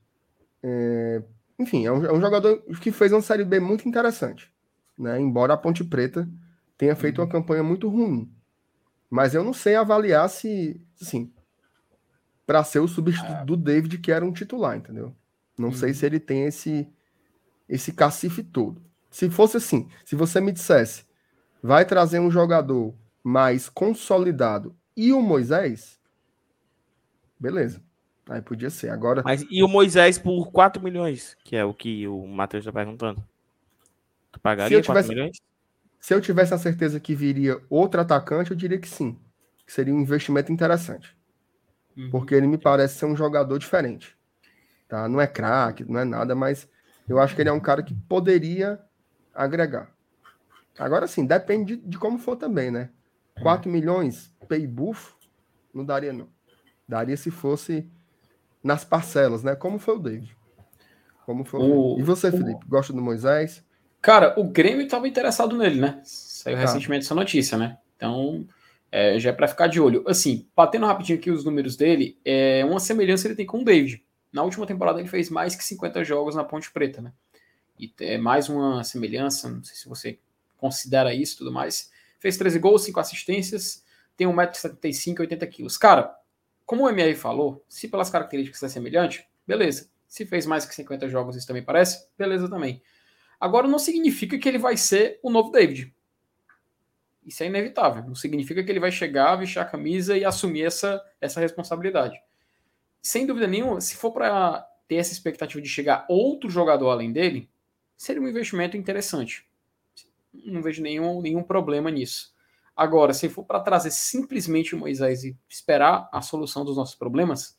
é... 0.64 1.22
enfim, 1.60 1.86
é 1.86 1.92
um, 1.92 2.04
é 2.04 2.12
um 2.12 2.20
jogador 2.20 2.58
que 2.82 2.92
fez 2.92 3.12
uma 3.12 3.22
Série 3.22 3.46
B 3.46 3.60
muito 3.60 3.88
interessante, 3.88 4.52
né? 4.98 5.20
Embora 5.20 5.54
a 5.54 5.58
Ponte 5.58 5.84
Preta 5.84 6.28
tenha 6.84 6.96
feito 6.98 7.20
uma 7.20 7.26
uhum. 7.26 7.32
campanha 7.32 7.64
muito 7.64 7.88
ruim. 7.88 8.30
Mas 9.10 9.34
eu 9.34 9.42
não 9.42 9.54
sei 9.54 9.76
avaliar 9.76 10.30
se, 10.30 10.82
assim, 11.02 11.32
para 12.46 12.62
ser 12.62 12.80
o 12.80 12.88
substituto 12.90 13.32
ah. 13.32 13.46
do 13.46 13.56
David, 13.56 14.00
que 14.00 14.12
era 14.12 14.26
um 14.26 14.34
titular, 14.34 14.76
entendeu? 14.76 15.16
Não 15.58 15.70
uhum. 15.70 15.74
sei 15.74 15.94
se 15.94 16.06
ele 16.06 16.20
tem 16.20 16.44
esse, 16.44 16.86
esse 17.70 17.94
cacife 17.94 18.44
todo. 18.44 18.82
Se 19.10 19.30
fosse 19.30 19.56
assim, 19.58 19.88
se 20.04 20.14
você 20.14 20.42
me 20.42 20.52
dissesse, 20.52 21.06
vai 21.62 21.86
trazer 21.86 22.20
um 22.20 22.30
jogador 22.30 22.94
mais 23.24 23.70
consolidado 23.70 24.76
e 24.98 25.14
o 25.14 25.22
Moisés, 25.22 25.98
beleza. 27.40 27.82
Aí 28.30 28.42
podia 28.42 28.70
ser. 28.70 28.90
Agora. 28.90 29.22
Mas 29.24 29.46
e 29.50 29.64
o 29.64 29.68
Moisés 29.70 30.18
por 30.18 30.52
4 30.52 30.82
milhões, 30.82 31.38
que 31.46 31.56
é 31.56 31.64
o 31.64 31.74
que 31.74 32.08
o 32.08 32.26
Matheus 32.26 32.64
está 32.64 32.74
perguntando? 32.74 33.24
Tu 34.32 34.40
pagaria 34.40 34.78
se 34.78 34.82
tivesse, 34.82 35.08
4 35.08 35.10
milhões? 35.10 35.53
Se 36.04 36.14
eu 36.14 36.20
tivesse 36.20 36.54
a 36.54 36.58
certeza 36.58 37.00
que 37.00 37.16
viria 37.16 37.62
outro 37.70 38.02
atacante, 38.02 38.52
eu 38.52 38.58
diria 38.58 38.78
que 38.78 38.90
sim. 38.90 39.18
Que 39.66 39.72
seria 39.72 39.94
um 39.94 40.02
investimento 40.02 40.52
interessante. 40.52 41.18
Uhum. 41.96 42.10
Porque 42.10 42.36
ele 42.36 42.46
me 42.46 42.58
parece 42.58 43.00
ser 43.00 43.06
um 43.06 43.16
jogador 43.16 43.58
diferente. 43.58 44.14
Tá? 44.90 45.08
Não 45.08 45.22
é 45.22 45.28
craque, 45.28 45.90
não 45.90 46.02
é 46.02 46.04
nada, 46.04 46.36
mas 46.36 46.68
eu 47.08 47.20
acho 47.20 47.34
que 47.34 47.42
ele 47.42 47.48
é 47.48 47.54
um 47.54 47.60
cara 47.60 47.82
que 47.82 47.94
poderia 47.94 48.82
agregar. 49.34 49.96
Agora 50.78 51.08
sim, 51.08 51.26
depende 51.26 51.78
de, 51.78 51.88
de 51.88 51.98
como 51.98 52.20
for 52.20 52.36
também, 52.36 52.70
né? 52.70 52.90
4 53.42 53.72
milhões, 53.72 54.30
pay 54.50 54.68
buff, 54.68 55.14
não 55.74 55.86
daria 55.86 56.12
não. 56.12 56.28
Daria 56.86 57.16
se 57.16 57.32
fosse 57.32 57.90
nas 58.62 58.84
parcelas, 58.84 59.42
né? 59.42 59.56
Como 59.56 59.80
foi 59.80 59.96
o 59.96 60.00
David. 60.00 60.38
Como 61.26 61.46
foi 61.46 61.62
o... 61.62 61.98
E 61.98 62.04
você, 62.04 62.30
Felipe, 62.30 62.66
gosta 62.68 62.92
do 62.92 63.02
Moisés? 63.02 63.64
Cara, 64.04 64.38
o 64.38 64.44
Grêmio 64.44 64.84
estava 64.84 65.08
interessado 65.08 65.58
nele, 65.58 65.80
né? 65.80 66.02
Saiu 66.04 66.58
tá. 66.58 66.62
recentemente 66.64 67.06
essa 67.06 67.16
notícia, 67.16 67.58
né? 67.58 67.78
Então, 67.96 68.46
é, 68.92 69.18
já 69.18 69.30
é 69.30 69.34
para 69.34 69.48
ficar 69.48 69.68
de 69.68 69.80
olho. 69.80 70.04
Assim, 70.06 70.46
batendo 70.54 70.86
rapidinho 70.86 71.18
aqui 71.18 71.32
os 71.32 71.46
números 71.46 71.78
dele, 71.78 72.20
é 72.26 72.66
uma 72.66 72.82
semelhança 72.82 73.30
ele 73.30 73.36
tem 73.36 73.46
com 73.46 73.62
o 73.62 73.64
David. 73.64 74.04
Na 74.30 74.44
última 74.44 74.68
temporada 74.68 75.00
ele 75.00 75.08
fez 75.08 75.30
mais 75.30 75.56
que 75.56 75.64
50 75.64 76.04
jogos 76.04 76.36
na 76.36 76.44
Ponte 76.44 76.70
Preta, 76.70 77.02
né? 77.02 77.14
E 77.80 77.94
é 78.02 78.18
mais 78.18 78.50
uma 78.50 78.84
semelhança, 78.84 79.50
não 79.50 79.64
sei 79.64 79.76
se 79.78 79.88
você 79.88 80.20
considera 80.58 81.14
isso 81.14 81.36
e 81.36 81.38
tudo 81.38 81.54
mais. 81.54 81.90
Fez 82.20 82.36
13 82.36 82.60
gols, 82.60 82.84
5 82.84 83.00
assistências, 83.00 83.86
tem 84.18 84.28
1,75m 84.28 85.24
e 85.24 85.28
80kg. 85.28 85.78
Cara, 85.80 86.14
como 86.66 86.84
o 86.84 86.90
MR 86.90 87.16
falou, 87.16 87.64
se 87.70 87.88
pelas 87.88 88.10
características 88.10 88.62
é 88.64 88.68
semelhante, 88.68 89.26
beleza. 89.48 89.88
Se 90.10 90.26
fez 90.26 90.46
mais 90.46 90.66
que 90.66 90.76
50 90.76 91.08
jogos, 91.08 91.38
isso 91.38 91.48
também 91.48 91.64
parece, 91.64 92.06
beleza 92.18 92.50
também. 92.50 92.82
Agora 93.44 93.68
não 93.68 93.78
significa 93.78 94.38
que 94.38 94.48
ele 94.48 94.58
vai 94.58 94.78
ser 94.78 95.20
o 95.22 95.30
novo 95.30 95.52
David. 95.52 95.94
Isso 97.26 97.44
é 97.44 97.48
inevitável. 97.48 98.02
Não 98.02 98.16
significa 98.16 98.64
que 98.64 98.72
ele 98.72 98.80
vai 98.80 98.90
chegar, 98.90 99.36
vestir 99.36 99.60
a 99.60 99.66
camisa 99.66 100.18
e 100.18 100.24
assumir 100.24 100.64
essa, 100.64 101.04
essa 101.20 101.42
responsabilidade. 101.42 102.18
Sem 103.02 103.26
dúvida 103.26 103.46
nenhuma, 103.46 103.82
se 103.82 103.98
for 103.98 104.14
para 104.14 104.66
ter 104.88 104.96
essa 104.96 105.12
expectativa 105.12 105.62
de 105.62 105.68
chegar 105.68 106.06
outro 106.08 106.50
jogador 106.50 106.90
além 106.90 107.12
dele, 107.12 107.50
seria 107.98 108.22
um 108.22 108.30
investimento 108.30 108.78
interessante. 108.78 109.46
Não 110.34 110.62
vejo 110.62 110.82
nenhum, 110.82 111.22
nenhum 111.22 111.44
problema 111.44 111.92
nisso. 111.92 112.34
Agora, 112.74 113.14
se 113.14 113.28
for 113.28 113.44
para 113.44 113.60
trazer 113.60 113.92
simplesmente 113.92 114.74
o 114.74 114.80
Moisés 114.80 115.26
e 115.26 115.38
esperar 115.50 116.08
a 116.14 116.22
solução 116.22 116.64
dos 116.64 116.78
nossos 116.78 116.96
problemas, 116.96 117.58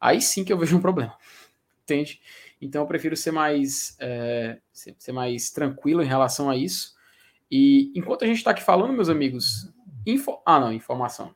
aí 0.00 0.20
sim 0.20 0.44
que 0.44 0.52
eu 0.52 0.58
vejo 0.58 0.76
um 0.76 0.80
problema. 0.80 1.18
Entende? 1.82 2.20
Então 2.60 2.82
eu 2.82 2.86
prefiro 2.86 3.16
ser 3.16 3.30
mais, 3.30 3.96
é, 3.98 4.58
ser, 4.72 4.94
ser, 4.98 5.12
mais 5.12 5.50
tranquilo 5.50 6.02
em 6.02 6.06
relação 6.06 6.50
a 6.50 6.56
isso. 6.56 6.94
E 7.50 7.90
enquanto 7.96 8.24
a 8.24 8.26
gente 8.26 8.36
está 8.36 8.50
aqui 8.50 8.62
falando, 8.62 8.92
meus 8.92 9.08
amigos, 9.08 9.72
info... 10.06 10.40
ah 10.44 10.60
não, 10.60 10.72
informação. 10.72 11.34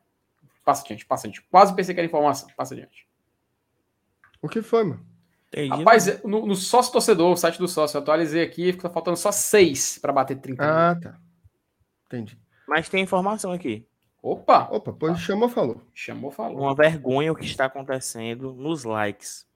Passa 0.65 0.83
adiante, 0.85 1.07
passa 1.07 1.27
adiante. 1.27 1.47
Quase 1.51 1.75
pensei 1.75 1.95
que 1.95 2.01
era 2.01 2.07
informação. 2.07 2.49
Passa 2.57 2.75
adiante. 2.75 3.09
O 4.41 4.49
que 4.49 4.61
foi, 4.63 4.85
mano? 4.85 5.05
Entendi, 5.49 5.69
Rapaz, 5.69 6.07
mano. 6.07 6.21
no, 6.25 6.47
no 6.47 6.55
sócio 6.57 6.93
torcedor, 6.93 7.33
o 7.33 7.37
site 7.37 7.59
do 7.59 7.69
sócio, 7.69 7.97
eu 7.97 8.03
atualizei 8.03 8.43
aqui, 8.43 8.73
fica 8.73 8.91
faltando 8.91 9.17
só 9.17 9.31
seis 9.31 9.99
para 9.99 10.13
bater 10.13 10.37
30 10.37 10.65
Ah, 10.65 10.97
tá. 10.97 11.19
Entendi. 12.07 12.39
Mas 12.67 12.89
tem 12.89 13.03
informação 13.03 13.53
aqui. 13.53 13.87
Opa! 14.21 14.69
Opa, 14.71 14.93
pois 14.93 15.19
chamou, 15.21 15.49
falou. 15.49 15.81
Chamou, 15.93 16.31
falou. 16.31 16.63
Uma 16.63 16.75
vergonha 16.75 17.31
o 17.31 17.37
que 17.37 17.45
está 17.45 17.67
acontecendo 17.67 18.53
nos 18.55 18.83
likes. 18.83 19.47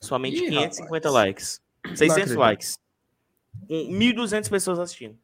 Somente 0.00 0.44
Ih, 0.44 0.48
550 0.48 1.08
rapaz. 1.08 1.14
likes. 1.14 1.60
600 1.94 2.34
likes. 2.34 2.78
1.200 3.68 4.48
pessoas 4.48 4.78
assistindo. 4.78 5.18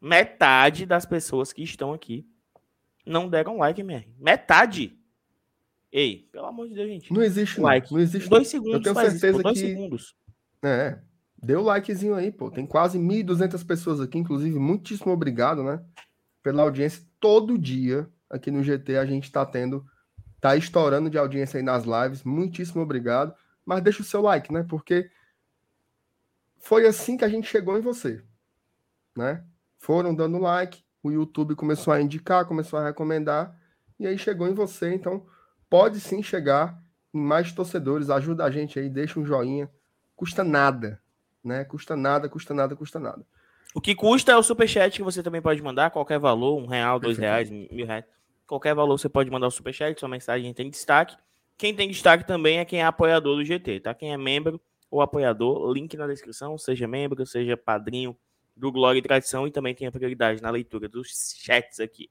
Metade 0.00 0.86
das 0.86 1.04
pessoas 1.04 1.52
que 1.52 1.62
estão 1.62 1.92
aqui 1.92 2.26
não 3.04 3.28
deram 3.28 3.58
like, 3.58 3.80
MR. 3.80 4.06
Metade. 4.18 4.96
Ei, 5.90 6.28
pelo 6.30 6.46
amor 6.46 6.68
de 6.68 6.74
Deus, 6.74 6.88
gente. 6.88 7.12
Não 7.12 7.22
existe 7.22 7.60
like. 7.60 7.92
Não 7.92 8.00
existe. 8.00 8.28
Dois 8.28 8.46
segundos. 8.48 8.74
Eu 8.74 8.82
tenho 8.82 8.94
certeza 8.94 9.30
isso, 9.30 9.42
dois 9.42 9.60
que... 9.60 9.66
segundos. 9.66 10.16
É. 10.62 10.98
Deu 11.42 11.62
likezinho 11.62 12.14
aí, 12.14 12.30
pô. 12.30 12.50
Tem 12.50 12.66
quase 12.66 12.98
1.200 12.98 13.66
pessoas 13.66 14.00
aqui, 14.00 14.18
inclusive. 14.18 14.58
Muitíssimo 14.58 15.12
obrigado, 15.12 15.62
né? 15.62 15.82
Pela 16.42 16.62
audiência. 16.62 17.02
Todo 17.18 17.58
dia 17.58 18.08
aqui 18.28 18.50
no 18.50 18.62
GT 18.62 18.98
a 18.98 19.06
gente 19.06 19.32
tá 19.32 19.44
tendo. 19.46 19.84
Tá 20.40 20.54
estourando 20.54 21.10
de 21.10 21.18
audiência 21.18 21.58
aí 21.58 21.64
nas 21.64 21.84
lives. 21.84 22.22
Muitíssimo 22.22 22.82
obrigado 22.82 23.34
mas 23.68 23.82
deixa 23.82 24.00
o 24.00 24.04
seu 24.04 24.22
like, 24.22 24.50
né? 24.50 24.64
Porque 24.66 25.10
foi 26.56 26.86
assim 26.86 27.18
que 27.18 27.24
a 27.24 27.28
gente 27.28 27.46
chegou 27.46 27.76
em 27.76 27.82
você, 27.82 28.24
né? 29.14 29.44
Foram 29.76 30.14
dando 30.14 30.38
like, 30.38 30.82
o 31.02 31.10
YouTube 31.10 31.54
começou 31.54 31.92
a 31.92 32.00
indicar, 32.00 32.46
começou 32.46 32.78
a 32.78 32.86
recomendar, 32.86 33.54
e 34.00 34.06
aí 34.06 34.16
chegou 34.16 34.48
em 34.48 34.54
você. 34.54 34.94
Então, 34.94 35.26
pode 35.68 36.00
sim 36.00 36.22
chegar 36.22 36.82
em 37.12 37.20
mais 37.20 37.52
torcedores. 37.52 38.08
Ajuda 38.08 38.44
a 38.46 38.50
gente 38.50 38.78
aí, 38.78 38.88
deixa 38.88 39.20
um 39.20 39.26
joinha. 39.26 39.70
Custa 40.16 40.42
nada, 40.42 40.98
né? 41.44 41.62
Custa 41.64 41.94
nada, 41.94 42.26
custa 42.26 42.54
nada, 42.54 42.74
custa 42.74 42.98
nada. 42.98 43.22
O 43.74 43.82
que 43.82 43.94
custa 43.94 44.32
é 44.32 44.36
o 44.36 44.42
superchat 44.42 44.96
que 44.96 45.02
você 45.02 45.22
também 45.22 45.42
pode 45.42 45.60
mandar, 45.60 45.90
qualquer 45.90 46.18
valor, 46.18 46.58
um 46.58 46.66
real, 46.66 46.98
dois 46.98 47.18
reais, 47.18 47.50
mil 47.50 47.84
reais. 47.84 48.06
Qualquer 48.46 48.74
valor 48.74 48.98
você 48.98 49.10
pode 49.10 49.30
mandar 49.30 49.46
o 49.46 49.50
superchat, 49.50 50.00
sua 50.00 50.08
mensagem 50.08 50.54
tem 50.54 50.70
destaque. 50.70 51.14
Quem 51.58 51.74
tem 51.74 51.88
destaque 51.88 52.24
também 52.24 52.58
é 52.58 52.64
quem 52.64 52.80
é 52.80 52.84
apoiador 52.84 53.36
do 53.36 53.44
GT, 53.44 53.80
tá? 53.80 53.92
Quem 53.92 54.12
é 54.12 54.16
membro 54.16 54.60
ou 54.88 55.02
apoiador, 55.02 55.70
link 55.72 55.96
na 55.96 56.06
descrição, 56.06 56.56
seja 56.56 56.86
membro, 56.86 57.26
seja 57.26 57.56
padrinho 57.56 58.16
do 58.56 58.70
Glória 58.70 59.00
e 59.00 59.02
Tradição 59.02 59.46
e 59.46 59.50
também 59.50 59.74
tem 59.74 59.90
prioridade 59.90 60.40
na 60.40 60.50
leitura 60.50 60.88
dos 60.88 61.34
chats 61.36 61.80
aqui. 61.80 62.08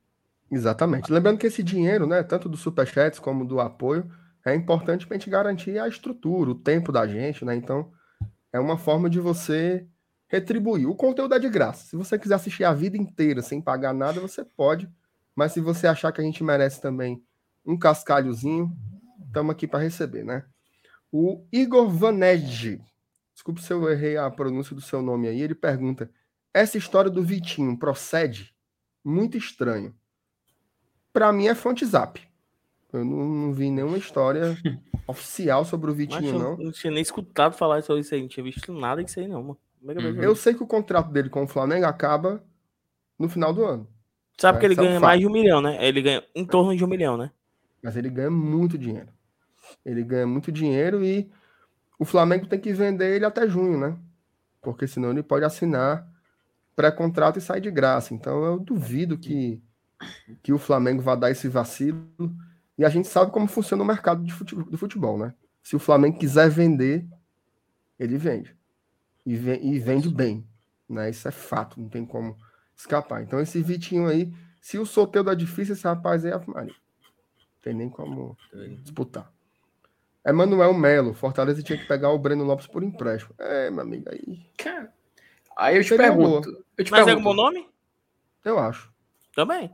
Exatamente. 0.51 1.11
Lembrando 1.11 1.39
que 1.39 1.47
esse 1.47 1.63
dinheiro, 1.63 2.05
né, 2.05 2.23
tanto 2.23 2.49
do 2.49 2.57
superchats 2.57 3.19
como 3.19 3.45
do 3.45 3.59
apoio, 3.59 4.09
é 4.45 4.53
importante 4.53 5.07
para 5.07 5.15
a 5.15 5.19
gente 5.19 5.29
garantir 5.29 5.79
a 5.79 5.87
estrutura, 5.87 6.51
o 6.51 6.55
tempo 6.55 6.91
da 6.91 7.07
gente, 7.07 7.43
né? 7.43 7.55
Então, 7.55 7.91
é 8.51 8.59
uma 8.59 8.77
forma 8.77 9.09
de 9.09 9.19
você 9.19 9.85
retribuir. 10.27 10.87
O 10.87 10.95
conteúdo 10.95 11.35
é 11.35 11.39
de 11.39 11.49
graça. 11.49 11.85
Se 11.85 11.95
você 11.95 12.19
quiser 12.19 12.35
assistir 12.35 12.63
a 12.63 12.73
vida 12.73 12.97
inteira 12.97 13.41
sem 13.41 13.61
pagar 13.61 13.93
nada, 13.93 14.19
você 14.19 14.43
pode. 14.43 14.89
Mas 15.35 15.53
se 15.53 15.61
você 15.61 15.87
achar 15.87 16.11
que 16.11 16.21
a 16.21 16.23
gente 16.23 16.43
merece 16.43 16.81
também 16.81 17.21
um 17.65 17.77
cascalhozinho, 17.77 18.71
estamos 19.37 19.51
aqui 19.51 19.67
para 19.67 19.79
receber, 19.79 20.23
né? 20.23 20.43
O 21.11 21.45
Igor 21.51 21.87
Vanej, 21.89 22.81
desculpe 23.33 23.61
se 23.61 23.71
eu 23.71 23.87
errei 23.89 24.17
a 24.17 24.29
pronúncia 24.29 24.75
do 24.75 24.81
seu 24.81 25.01
nome 25.01 25.27
aí, 25.27 25.41
ele 25.41 25.55
pergunta: 25.55 26.09
essa 26.53 26.77
história 26.77 27.09
do 27.09 27.23
Vitinho 27.23 27.77
procede? 27.77 28.53
Muito 29.05 29.37
estranho. 29.37 29.95
Para 31.13 31.31
mim 31.31 31.47
é 31.47 31.55
fonte 31.55 31.85
zap. 31.85 32.21
Eu 32.91 33.05
não, 33.05 33.25
não 33.25 33.53
vi 33.53 33.69
nenhuma 33.69 33.97
história 33.97 34.57
oficial 35.07 35.63
sobre 35.63 35.91
o 35.91 35.93
Vitinho, 35.93 36.33
Mas 36.33 36.41
não. 36.41 36.57
Não 36.57 36.71
tinha 36.71 36.91
nem 36.91 37.01
escutado 37.01 37.53
falar 37.53 37.81
sobre 37.83 38.01
isso 38.01 38.13
aí, 38.13 38.21
não 38.21 38.27
tinha 38.27 38.43
visto 38.43 38.73
nada 38.73 39.03
disso 39.03 39.19
aí, 39.19 39.27
não, 39.27 39.43
mano. 39.43 39.57
Uhum. 39.81 40.21
Eu 40.21 40.35
sei 40.35 40.53
que 40.53 40.63
o 40.63 40.67
contrato 40.67 41.09
dele 41.11 41.29
com 41.29 41.43
o 41.43 41.47
Flamengo 41.47 41.85
acaba 41.85 42.43
no 43.17 43.29
final 43.29 43.53
do 43.53 43.63
ano. 43.63 43.87
Sabe 44.37 44.59
que 44.59 44.65
ele 44.65 44.75
ganha 44.75 44.99
mais 44.99 45.19
de 45.19 45.27
um 45.27 45.31
milhão, 45.31 45.61
né? 45.61 45.77
Ele 45.85 46.01
ganha 46.01 46.23
em 46.35 46.45
torno 46.45 46.75
de 46.75 46.83
um 46.83 46.87
milhão, 46.87 47.15
né? 47.15 47.31
Mas 47.81 47.95
ele 47.95 48.09
ganha 48.09 48.29
muito 48.29 48.77
dinheiro. 48.77 49.09
Ele 49.85 50.03
ganha 50.03 50.27
muito 50.27 50.51
dinheiro 50.51 51.03
e 51.03 51.29
o 51.99 52.05
Flamengo 52.05 52.47
tem 52.47 52.59
que 52.59 52.73
vender 52.73 53.15
ele 53.15 53.25
até 53.25 53.47
junho, 53.47 53.79
né? 53.79 53.97
Porque 54.61 54.87
senão 54.87 55.11
ele 55.11 55.23
pode 55.23 55.45
assinar 55.45 56.07
pré-contrato 56.75 57.39
e 57.39 57.41
sair 57.41 57.61
de 57.61 57.71
graça. 57.71 58.13
Então 58.13 58.43
eu 58.43 58.59
duvido 58.59 59.17
que, 59.17 59.61
que 60.43 60.53
o 60.53 60.59
Flamengo 60.59 61.01
vá 61.01 61.15
dar 61.15 61.31
esse 61.31 61.47
vacilo. 61.47 62.05
E 62.77 62.85
a 62.85 62.89
gente 62.89 63.07
sabe 63.07 63.31
como 63.31 63.47
funciona 63.47 63.81
o 63.81 63.85
mercado 63.85 64.23
de 64.23 64.31
futebol, 64.31 64.65
do 64.65 64.77
futebol, 64.77 65.17
né? 65.17 65.33
Se 65.63 65.75
o 65.75 65.79
Flamengo 65.79 66.19
quiser 66.19 66.49
vender, 66.49 67.05
ele 67.97 68.17
vende. 68.17 68.55
E, 69.25 69.33
e 69.33 69.79
vende 69.79 70.09
bem. 70.09 70.47
Né? 70.87 71.09
Isso 71.09 71.27
é 71.27 71.31
fato, 71.31 71.81
não 71.81 71.89
tem 71.89 72.05
como 72.05 72.37
escapar. 72.75 73.23
Então 73.23 73.39
esse 73.41 73.61
Vitinho 73.61 74.07
aí, 74.07 74.31
se 74.61 74.77
o 74.77 74.85
sorteio 74.85 75.23
dá 75.23 75.33
difícil, 75.33 75.73
esse 75.73 75.83
rapaz 75.83 76.23
aí 76.23 76.31
é 76.31 76.41
Maria. 76.45 76.75
Tem 77.61 77.73
nem 77.73 77.89
como 77.89 78.37
disputar. 78.83 79.31
Emanuel 80.25 80.73
Melo, 80.73 81.13
Fortaleza 81.13 81.63
tinha 81.63 81.77
que 81.77 81.85
pegar 81.87 82.09
o 82.09 82.19
Breno 82.19 82.43
Lopes 82.43 82.67
por 82.67 82.83
empréstimo. 82.83 83.33
É, 83.39 83.69
meu 83.69 83.81
amigo, 83.81 84.09
aí. 84.11 84.45
Cara, 84.57 84.93
aí 85.55 85.77
eu 85.77 85.83
te 85.83 85.89
Seria 85.89 86.07
pergunto. 86.07 86.49
Eu 86.77 86.85
te 86.85 86.91
Mas 86.91 87.05
pergunto. 87.05 87.09
é 87.09 87.19
um 87.19 87.23
bom 87.23 87.33
nome? 87.33 87.69
Eu 88.43 88.59
acho. 88.59 88.91
Também. 89.35 89.71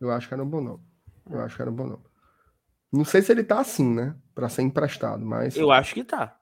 Eu 0.00 0.10
acho 0.10 0.28
que 0.28 0.34
era 0.34 0.42
um 0.42 0.48
bom 0.48 0.60
nome. 0.60 0.82
Eu 1.30 1.40
acho 1.40 1.56
que 1.56 1.62
era 1.62 1.70
um 1.70 1.74
bom 1.74 1.86
nome. 1.86 2.02
Não 2.92 3.04
sei 3.04 3.22
se 3.22 3.32
ele 3.32 3.42
tá 3.42 3.60
assim, 3.60 3.94
né? 3.94 4.14
Pra 4.34 4.48
ser 4.48 4.62
emprestado, 4.62 5.24
mas. 5.24 5.56
Eu 5.56 5.70
acho 5.70 5.94
que 5.94 6.04
tá. 6.04 6.38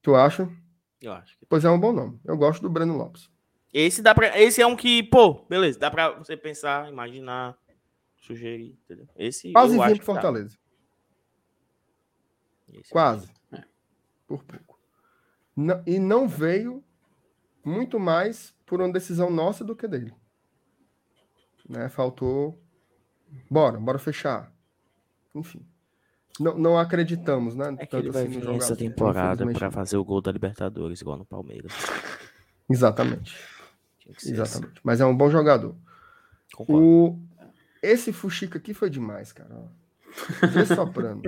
Tu 0.00 0.14
acha? 0.14 0.48
Eu 1.00 1.12
acho. 1.12 1.38
Que... 1.38 1.46
Pois 1.46 1.64
é 1.64 1.70
um 1.70 1.80
bom 1.80 1.92
nome. 1.92 2.20
Eu 2.24 2.36
gosto 2.36 2.62
do 2.62 2.70
Breno 2.70 2.96
Lopes. 2.96 3.30
Esse 3.72 4.02
dá 4.02 4.14
para, 4.14 4.38
esse 4.38 4.60
é 4.60 4.66
um 4.66 4.76
que, 4.76 5.02
pô, 5.02 5.46
beleza, 5.48 5.78
dá 5.78 5.90
para 5.90 6.10
você 6.10 6.36
pensar, 6.36 6.90
imaginar, 6.90 7.56
sugerir, 8.18 8.78
entendeu? 8.84 9.08
Esse 9.16 9.50
Quase 9.52 9.72
vinha 9.72 9.96
pro 9.96 10.04
Fortaleza. 10.04 10.48
Esse 10.48 10.58
Quase. 12.90 13.30
É. 13.52 13.62
Por 14.26 14.42
pouco. 14.44 14.78
Não, 15.56 15.82
e 15.86 15.98
não 15.98 16.26
veio 16.26 16.82
muito 17.64 17.98
mais 18.00 18.54
por 18.66 18.80
uma 18.80 18.92
decisão 18.92 19.30
nossa 19.30 19.64
do 19.64 19.76
que 19.76 19.86
dele. 19.86 20.14
Né? 21.68 21.88
Faltou. 21.88 22.58
Bora, 23.50 23.78
bora 23.78 23.98
fechar. 23.98 24.52
Enfim. 25.34 25.66
Não, 26.40 26.56
não 26.56 26.78
acreditamos, 26.78 27.54
né? 27.54 27.76
É 27.78 27.86
que 27.86 27.94
ele 27.94 28.10
vai 28.10 28.24
assim 28.24 28.40
vir 28.40 28.48
essa 28.50 28.74
temporada 28.74 29.46
para 29.52 29.70
fazer 29.70 29.96
o 29.96 30.04
gol 30.04 30.22
da 30.22 30.32
Libertadores, 30.32 31.00
igual 31.00 31.18
no 31.18 31.24
Palmeiras. 31.24 31.72
Exatamente. 32.68 33.36
Exatamente. 34.08 34.40
Assim. 34.40 34.80
Mas 34.82 35.00
é 35.00 35.06
um 35.06 35.16
bom 35.16 35.30
jogador. 35.30 35.76
O... 36.58 37.18
Esse 37.82 38.12
Fuxica 38.12 38.58
aqui 38.58 38.72
foi 38.72 38.88
demais, 38.88 39.32
cara. 39.32 39.70
Soprando. 40.66 41.22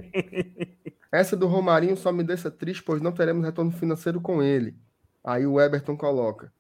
Essa 1.11 1.37
do 1.37 1.47
Romarinho 1.47 1.97
só 1.97 2.13
me 2.13 2.25
deixa 2.25 2.51
triste, 2.51 2.83
pois 2.83 3.01
não 3.01 3.13
teremos 3.13 3.45
retorno 3.45 3.71
financeiro 3.71 4.21
com 4.21 4.43
ele. 4.43 4.77
Aí 5.23 5.47
o 5.47 5.61
Everton 5.61 5.97
coloca. 5.97 6.53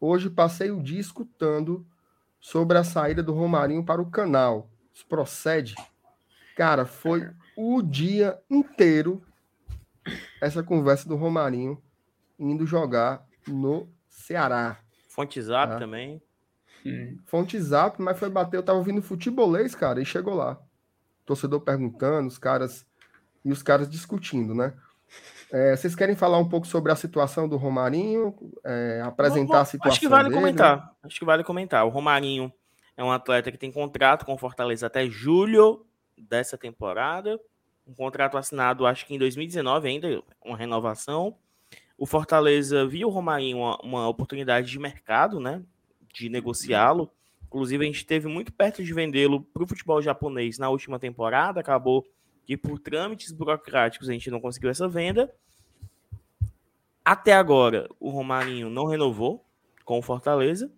Hoje 0.00 0.28
passei 0.28 0.70
o 0.70 0.82
dia 0.82 1.00
escutando 1.00 1.86
sobre 2.40 2.76
a 2.76 2.84
saída 2.84 3.22
do 3.22 3.32
Romarinho 3.32 3.84
para 3.84 4.02
o 4.02 4.10
canal. 4.10 4.68
Isso 4.92 5.06
procede? 5.06 5.74
Cara, 6.56 6.84
foi 6.84 7.30
o 7.56 7.82
dia 7.82 8.38
inteiro 8.50 9.22
essa 10.40 10.62
conversa 10.62 11.08
do 11.08 11.16
Romarinho 11.16 11.80
indo 12.38 12.66
jogar 12.66 13.24
no 13.46 13.88
Ceará. 14.08 14.78
Fonte 15.08 15.40
Zap 15.40 15.74
tá? 15.74 15.78
também. 15.78 16.22
Hum. 16.84 17.18
Fonte 17.26 17.60
Zap, 17.60 18.00
mas 18.00 18.18
foi 18.18 18.30
bater. 18.30 18.56
Eu 18.56 18.62
tava 18.62 18.78
ouvindo 18.78 19.02
futebolês, 19.02 19.74
cara, 19.74 20.00
e 20.00 20.04
chegou 20.04 20.34
lá. 20.34 20.58
Torcedor 21.30 21.60
perguntando, 21.60 22.26
os 22.26 22.38
caras. 22.38 22.84
E 23.44 23.52
os 23.52 23.62
caras 23.62 23.88
discutindo, 23.88 24.52
né? 24.52 24.74
É, 25.52 25.74
vocês 25.76 25.94
querem 25.94 26.16
falar 26.16 26.38
um 26.38 26.48
pouco 26.48 26.66
sobre 26.66 26.90
a 26.90 26.96
situação 26.96 27.48
do 27.48 27.56
Romarinho? 27.56 28.34
É, 28.64 29.00
apresentar 29.04 29.60
a 29.60 29.64
situação 29.64 29.92
Acho 29.92 30.00
que 30.00 30.08
vale 30.08 30.28
dele? 30.28 30.40
comentar. 30.40 30.92
Acho 31.02 31.18
que 31.18 31.24
vale 31.24 31.44
comentar. 31.44 31.86
O 31.86 31.88
Romarinho 31.88 32.52
é 32.96 33.04
um 33.04 33.12
atleta 33.12 33.50
que 33.50 33.56
tem 33.56 33.70
contrato 33.70 34.26
com 34.26 34.34
o 34.34 34.38
Fortaleza 34.38 34.88
até 34.88 35.06
julho 35.08 35.86
dessa 36.18 36.58
temporada. 36.58 37.40
Um 37.86 37.94
contrato 37.94 38.36
assinado, 38.36 38.84
acho 38.84 39.06
que 39.06 39.14
em 39.14 39.18
2019 39.18 39.88
ainda, 39.88 40.22
uma 40.44 40.56
renovação. 40.56 41.36
O 41.96 42.06
Fortaleza 42.06 42.86
viu 42.86 43.08
o 43.08 43.10
Romarinho 43.10 43.58
uma, 43.58 43.78
uma 43.82 44.08
oportunidade 44.08 44.68
de 44.68 44.78
mercado, 44.78 45.38
né? 45.38 45.62
De 46.12 46.28
negociá-lo. 46.28 47.10
Inclusive, 47.50 47.82
a 47.82 47.86
gente 47.86 47.96
esteve 47.96 48.28
muito 48.28 48.52
perto 48.52 48.82
de 48.84 48.94
vendê-lo 48.94 49.42
para 49.42 49.64
o 49.64 49.66
futebol 49.66 50.00
japonês 50.00 50.56
na 50.56 50.70
última 50.70 51.00
temporada. 51.00 51.58
Acabou 51.58 52.06
que 52.46 52.56
por 52.56 52.78
trâmites 52.78 53.32
burocráticos 53.32 54.08
a 54.08 54.12
gente 54.12 54.30
não 54.30 54.40
conseguiu 54.40 54.70
essa 54.70 54.88
venda. 54.88 55.34
Até 57.04 57.32
agora, 57.32 57.88
o 57.98 58.08
Romarinho 58.08 58.70
não 58.70 58.86
renovou 58.86 59.44
com 59.84 59.98
o 59.98 60.02
Fortaleza. 60.02 60.70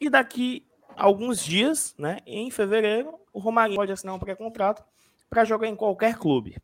E 0.00 0.08
daqui 0.08 0.66
alguns 0.96 1.44
dias, 1.44 1.94
né, 1.98 2.20
em 2.26 2.50
fevereiro, 2.50 3.18
o 3.30 3.38
Romarinho 3.38 3.76
pode 3.76 3.92
assinar 3.92 4.14
um 4.14 4.18
pré-contrato 4.18 4.82
para 5.28 5.44
jogar 5.44 5.68
em 5.68 5.76
qualquer 5.76 6.16
clube. 6.16 6.56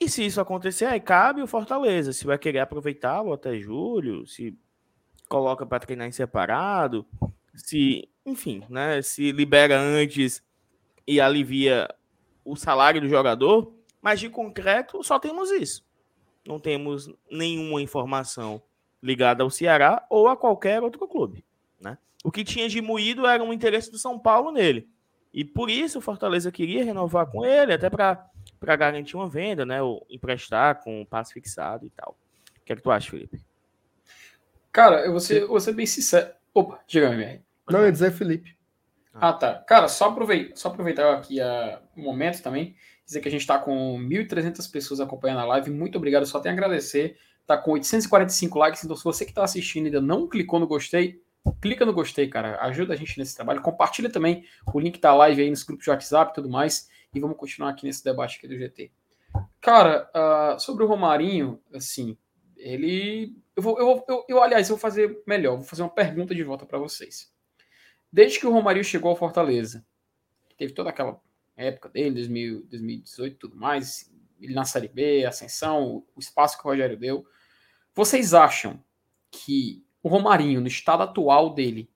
E 0.00 0.08
se 0.08 0.24
isso 0.24 0.40
acontecer, 0.40 0.84
aí 0.84 1.00
cabe 1.00 1.42
o 1.42 1.46
Fortaleza. 1.48 2.12
Se 2.12 2.24
vai 2.24 2.38
querer 2.38 2.60
aproveitar 2.60 3.20
até 3.32 3.58
julho, 3.58 4.24
se 4.28 4.56
coloca 5.28 5.66
para 5.66 5.80
treinar 5.80 6.06
em 6.06 6.12
separado, 6.12 7.04
se, 7.52 8.08
enfim, 8.24 8.62
né, 8.68 9.02
se 9.02 9.32
libera 9.32 9.78
antes 9.78 10.42
e 11.06 11.20
alivia 11.20 11.88
o 12.44 12.56
salário 12.56 13.00
do 13.00 13.08
jogador, 13.08 13.72
mas 14.00 14.20
de 14.20 14.28
concreto 14.28 15.02
só 15.02 15.18
temos 15.18 15.50
isso. 15.50 15.84
Não 16.46 16.60
temos 16.60 17.10
nenhuma 17.30 17.80
informação 17.80 18.62
ligada 19.02 19.42
ao 19.42 19.50
Ceará 19.50 20.04
ou 20.10 20.28
a 20.28 20.36
qualquer 20.36 20.82
outro 20.82 21.06
clube. 21.08 21.44
Né? 21.80 21.96
O 22.22 22.30
que 22.30 22.44
tinha 22.44 22.68
de 22.68 22.80
moído 22.80 23.26
era 23.26 23.42
um 23.42 23.52
interesse 23.52 23.90
do 23.90 23.98
São 23.98 24.18
Paulo 24.18 24.50
nele. 24.50 24.88
E 25.32 25.44
por 25.44 25.68
isso 25.68 25.98
o 25.98 26.02
Fortaleza 26.02 26.52
queria 26.52 26.84
renovar 26.84 27.26
com 27.26 27.44
ele, 27.44 27.72
até 27.72 27.90
para 27.90 28.30
garantir 28.76 29.16
uma 29.16 29.28
venda, 29.28 29.66
né? 29.66 29.82
Ou 29.82 30.06
emprestar 30.08 30.80
com 30.80 31.00
um 31.00 31.04
passe 31.04 31.34
fixado 31.34 31.84
e 31.84 31.90
tal. 31.90 32.16
O 32.60 32.64
que 32.64 32.72
é 32.72 32.76
que 32.76 32.82
tu 32.82 32.90
acha, 32.90 33.10
Felipe? 33.10 33.44
Cara, 34.70 35.04
eu 35.04 35.10
vou 35.10 35.18
ser, 35.18 35.42
eu 35.42 35.48
vou 35.48 35.58
ser 35.58 35.72
bem 35.72 35.86
sincero. 35.86 36.32
Opa, 36.54 36.80
diga-me, 36.86 37.42
Não, 37.70 37.80
eu 37.80 37.86
ia 37.86 37.92
dizer 37.92 38.12
Felipe. 38.12 38.56
Ah, 39.12 39.32
tá. 39.32 39.54
Cara, 39.54 39.86
só 39.86 40.08
aproveitar, 40.08 40.56
só 40.56 40.68
aproveitar 40.68 41.14
aqui 41.14 41.38
o 41.96 42.00
momento 42.00 42.42
também, 42.42 42.74
dizer 43.06 43.20
que 43.20 43.28
a 43.28 43.30
gente 43.30 43.42
está 43.42 43.58
com 43.58 43.96
1.300 43.98 44.70
pessoas 44.70 45.00
acompanhando 45.00 45.40
a 45.40 45.44
live. 45.44 45.70
Muito 45.70 45.96
obrigado, 45.96 46.26
só 46.26 46.40
tenho 46.40 46.54
a 46.54 46.58
agradecer. 46.58 47.16
Tá 47.46 47.56
com 47.56 47.72
845 47.72 48.58
likes, 48.58 48.84
então 48.84 48.96
se 48.96 49.04
você 49.04 49.24
que 49.24 49.30
está 49.30 49.44
assistindo 49.44 49.86
ainda 49.86 50.00
não 50.00 50.26
clicou 50.26 50.58
no 50.58 50.66
gostei, 50.66 51.20
clica 51.60 51.84
no 51.84 51.92
gostei, 51.92 52.26
cara. 52.26 52.58
Ajuda 52.62 52.94
a 52.94 52.96
gente 52.96 53.18
nesse 53.18 53.36
trabalho. 53.36 53.60
Compartilha 53.60 54.10
também 54.10 54.44
o 54.72 54.80
link 54.80 54.98
da 54.98 55.14
live 55.14 55.42
aí 55.42 55.50
nos 55.50 55.62
grupos 55.62 55.84
de 55.84 55.90
WhatsApp 55.90 56.32
e 56.32 56.34
tudo 56.34 56.48
mais. 56.48 56.88
E 57.14 57.20
vamos 57.20 57.36
continuar 57.36 57.70
aqui 57.70 57.86
nesse 57.86 58.02
debate 58.02 58.38
aqui 58.38 58.48
do 58.48 58.56
GT. 58.56 58.90
Cara, 59.60 60.10
uh, 60.14 60.58
sobre 60.58 60.84
o 60.84 60.86
Romarinho, 60.86 61.60
assim, 61.72 62.16
ele. 62.56 63.36
Eu 63.54 63.62
vou, 63.62 63.78
eu, 63.78 64.04
eu, 64.08 64.24
eu, 64.28 64.42
aliás, 64.42 64.68
eu 64.68 64.76
vou 64.76 64.80
fazer 64.80 65.22
melhor, 65.26 65.56
vou 65.56 65.64
fazer 65.64 65.82
uma 65.82 65.90
pergunta 65.90 66.34
de 66.34 66.42
volta 66.42 66.66
para 66.66 66.78
vocês. 66.78 67.33
Desde 68.14 68.38
que 68.38 68.46
o 68.46 68.52
Romarinho 68.52 68.84
chegou 68.84 69.10
ao 69.10 69.16
Fortaleza, 69.16 69.84
teve 70.56 70.72
toda 70.72 70.88
aquela 70.90 71.20
época 71.56 71.88
dele, 71.88 72.14
2000, 72.14 72.64
2018 72.66 73.32
e 73.34 73.36
tudo 73.36 73.56
mais, 73.56 74.08
ele 74.40 74.54
na 74.54 74.64
Série 74.64 74.86
B, 74.86 75.24
ascensão, 75.26 76.06
o 76.14 76.20
espaço 76.20 76.56
que 76.56 76.64
o 76.64 76.70
Rogério 76.70 76.96
deu. 76.96 77.26
Vocês 77.92 78.32
acham 78.32 78.80
que 79.32 79.84
o 80.00 80.08
Romarinho, 80.08 80.60
no 80.60 80.68
estado 80.68 81.02
atual 81.02 81.54
dele, 81.54 81.90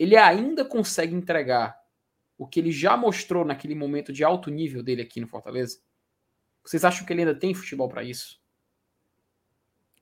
ele 0.00 0.16
ainda 0.16 0.64
consegue 0.64 1.14
entregar 1.14 1.80
o 2.36 2.44
que 2.44 2.58
ele 2.58 2.72
já 2.72 2.96
mostrou 2.96 3.44
naquele 3.44 3.76
momento 3.76 4.12
de 4.12 4.24
alto 4.24 4.50
nível 4.50 4.82
dele 4.82 5.02
aqui 5.02 5.20
no 5.20 5.28
Fortaleza? 5.28 5.80
Vocês 6.64 6.84
acham 6.84 7.06
que 7.06 7.12
ele 7.12 7.20
ainda 7.20 7.36
tem 7.36 7.54
futebol 7.54 7.88
para 7.88 8.02
isso? 8.02 8.42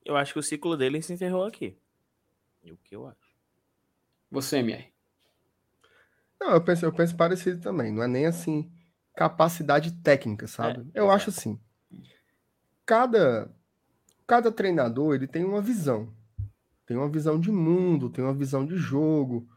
Eu 0.02 0.16
acho 0.16 0.32
que 0.32 0.38
o 0.38 0.42
ciclo 0.42 0.74
dele 0.74 1.02
se 1.02 1.12
encerrou 1.12 1.44
aqui. 1.44 1.76
E 2.62 2.72
o 2.72 2.78
que 2.78 2.96
eu 2.96 3.06
acho? 3.06 3.36
Você, 4.30 4.56
MR? 4.56 4.90
Não, 6.40 6.52
eu 6.52 6.60
penso, 6.62 6.86
eu 6.86 6.92
penso 6.92 7.16
parecido 7.16 7.60
também. 7.60 7.92
Não 7.92 8.02
é 8.02 8.08
nem 8.08 8.26
assim 8.26 8.70
capacidade 9.14 9.92
técnica, 10.02 10.46
sabe? 10.46 10.90
É, 10.94 11.00
eu 11.00 11.10
acho 11.10 11.30
assim. 11.30 11.60
Cada 12.86 13.50
cada 14.26 14.50
treinador 14.50 15.14
ele 15.14 15.26
tem 15.26 15.44
uma 15.44 15.60
visão 15.60 16.14
tem 16.90 16.96
uma 16.96 17.08
visão 17.08 17.38
de 17.38 17.52
mundo, 17.52 18.10
tem 18.10 18.24
uma 18.24 18.34
visão 18.34 18.66
de 18.66 18.76
jogo, 18.76 19.48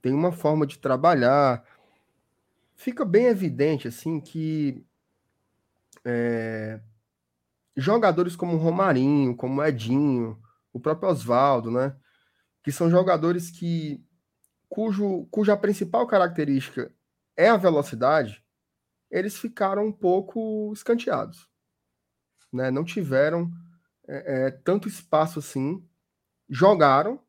tem 0.00 0.14
uma 0.14 0.30
forma 0.30 0.64
de 0.64 0.78
trabalhar. 0.78 1.64
Fica 2.76 3.04
bem 3.04 3.26
evidente 3.26 3.88
assim 3.88 4.20
que 4.20 4.86
é, 6.04 6.78
jogadores 7.76 8.36
como 8.36 8.56
Romarinho, 8.56 9.34
como 9.34 9.64
Edinho, 9.64 10.40
o 10.72 10.78
próprio 10.78 11.08
Oswaldo, 11.08 11.72
né, 11.72 11.96
que 12.62 12.70
são 12.70 12.88
jogadores 12.88 13.50
que 13.50 14.00
cujo, 14.68 15.26
cuja 15.30 15.56
principal 15.56 16.06
característica 16.06 16.92
é 17.36 17.48
a 17.48 17.56
velocidade, 17.56 18.44
eles 19.10 19.38
ficaram 19.38 19.86
um 19.86 19.92
pouco 19.92 20.72
escanteados, 20.72 21.48
né? 22.52 22.70
Não 22.70 22.84
tiveram 22.84 23.50
é, 24.08 24.46
é, 24.46 24.50
tanto 24.50 24.88
espaço 24.88 25.38
assim 25.38 25.86
jogaram, 26.48 27.20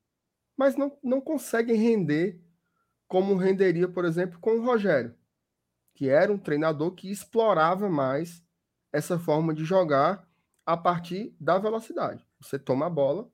mas 0.56 0.76
não, 0.76 0.98
não 1.04 1.22
conseguem 1.22 1.76
render 1.76 2.42
como 3.08 3.36
renderia, 3.36 3.88
por 3.88 4.06
exemplo, 4.06 4.40
com 4.40 4.52
o 4.58 4.66
Rogério, 4.66 5.16
que 5.96 6.10
era 6.10 6.32
um 6.32 6.38
treinador 6.38 6.92
que 6.92 7.10
explorava 7.10 7.90
mais 7.90 8.44
essa 8.92 9.18
forma 9.18 9.54
de 9.54 9.64
jogar 9.64 10.28
a 10.66 10.76
partir 10.76 11.36
da 11.40 11.58
velocidade. 11.58 12.26
Você 12.42 12.60
toma 12.60 12.88
a 12.88 12.90
bola, 12.90 13.30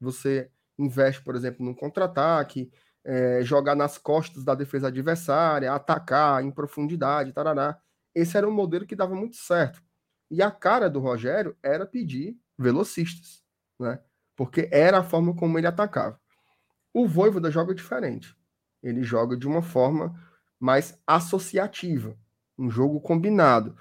você 0.00 0.50
investe, 0.78 1.22
por 1.22 1.36
exemplo, 1.36 1.64
num 1.64 1.74
contra-ataque, 1.74 2.72
é, 3.04 3.42
jogar 3.42 3.74
nas 3.74 3.98
costas 3.98 4.44
da 4.44 4.54
defesa 4.54 4.88
adversária, 4.88 5.72
atacar 5.72 6.44
em 6.44 6.50
profundidade, 6.50 7.32
tarará. 7.32 7.78
Esse 8.14 8.36
era 8.36 8.48
um 8.48 8.52
modelo 8.52 8.86
que 8.86 8.96
dava 8.96 9.14
muito 9.14 9.36
certo. 9.36 9.82
E 10.30 10.42
a 10.42 10.50
cara 10.50 10.88
do 10.88 11.00
Rogério 11.00 11.56
era 11.62 11.86
pedir 11.86 12.38
velocistas, 12.58 13.42
né? 13.78 14.00
porque 14.36 14.68
era 14.70 14.98
a 14.98 15.04
forma 15.04 15.34
como 15.34 15.58
ele 15.58 15.66
atacava. 15.66 16.20
O 16.92 17.06
Voivoda 17.06 17.50
joga 17.50 17.74
diferente. 17.74 18.36
Ele 18.82 19.02
joga 19.02 19.36
de 19.36 19.46
uma 19.46 19.62
forma 19.62 20.14
mais 20.58 21.00
associativa, 21.06 22.16
um 22.58 22.70
jogo 22.70 23.00
combinado. 23.00 23.76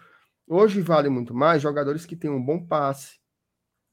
Hoje 0.47 0.81
vale 0.81 1.09
muito 1.09 1.33
mais 1.33 1.61
jogadores 1.61 2.05
que 2.05 2.15
têm 2.15 2.29
um 2.29 2.43
bom 2.43 2.65
passe, 2.65 3.19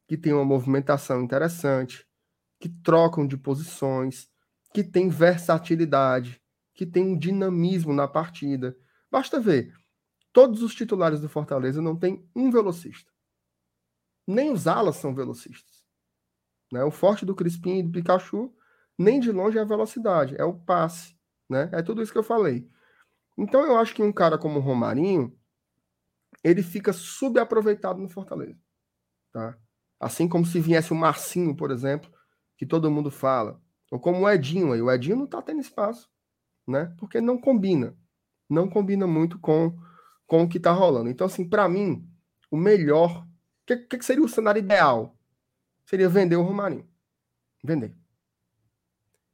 que 0.08 0.16
têm 0.16 0.32
uma 0.32 0.44
movimentação 0.44 1.22
interessante, 1.22 2.06
que 2.60 2.68
trocam 2.68 3.26
de 3.26 3.36
posições, 3.36 4.28
que 4.76 4.84
têm 4.84 5.08
versatilidade, 5.08 6.38
que 6.74 6.84
têm 6.84 7.02
um 7.02 7.18
dinamismo 7.18 7.94
na 7.94 8.06
partida. 8.06 8.76
Basta 9.10 9.40
ver, 9.40 9.74
todos 10.34 10.62
os 10.62 10.74
titulares 10.74 11.18
do 11.18 11.30
Fortaleza 11.30 11.80
não 11.80 11.96
têm 11.96 12.28
um 12.36 12.50
velocista. 12.50 13.10
Nem 14.26 14.52
os 14.52 14.66
alas 14.66 14.96
são 14.96 15.14
velocistas. 15.14 15.82
Né? 16.70 16.84
O 16.84 16.90
forte 16.90 17.24
do 17.24 17.34
Crispim 17.34 17.78
e 17.78 17.82
do 17.84 17.90
Pikachu, 17.90 18.54
nem 18.98 19.18
de 19.18 19.32
longe 19.32 19.56
é 19.56 19.62
a 19.62 19.64
velocidade, 19.64 20.36
é 20.38 20.44
o 20.44 20.52
passe. 20.52 21.16
Né? 21.48 21.70
É 21.72 21.82
tudo 21.82 22.02
isso 22.02 22.12
que 22.12 22.18
eu 22.18 22.22
falei. 22.22 22.70
Então 23.34 23.64
eu 23.64 23.78
acho 23.78 23.94
que 23.94 24.02
um 24.02 24.12
cara 24.12 24.36
como 24.36 24.58
o 24.58 24.62
Romarinho, 24.62 25.34
ele 26.44 26.62
fica 26.62 26.92
subaproveitado 26.92 27.98
no 27.98 28.10
Fortaleza. 28.10 28.60
Tá? 29.32 29.56
Assim 29.98 30.28
como 30.28 30.44
se 30.44 30.60
viesse 30.60 30.92
o 30.92 30.96
Marcinho, 30.96 31.56
por 31.56 31.70
exemplo, 31.70 32.12
que 32.58 32.66
todo 32.66 32.90
mundo 32.90 33.10
fala. 33.10 33.58
Ou 33.90 34.00
como 34.00 34.20
o 34.20 34.30
Edinho 34.30 34.72
aí. 34.72 34.82
O 34.82 34.90
Edinho 34.90 35.16
não 35.16 35.26
tá 35.26 35.40
tendo 35.40 35.60
espaço, 35.60 36.10
né? 36.66 36.94
Porque 36.98 37.20
não 37.20 37.38
combina. 37.38 37.96
Não 38.48 38.68
combina 38.68 39.06
muito 39.06 39.38
com, 39.38 39.76
com 40.26 40.42
o 40.42 40.48
que 40.48 40.60
tá 40.60 40.72
rolando. 40.72 41.10
Então, 41.10 41.26
assim, 41.26 41.48
para 41.48 41.68
mim, 41.68 42.08
o 42.50 42.56
melhor. 42.56 43.24
O 43.24 43.66
que, 43.66 43.76
que 43.76 44.04
seria 44.04 44.24
o 44.24 44.28
cenário 44.28 44.60
ideal? 44.60 45.16
Seria 45.84 46.08
vender 46.08 46.36
o 46.36 46.42
Romarinho. 46.42 46.88
Vender. 47.62 47.96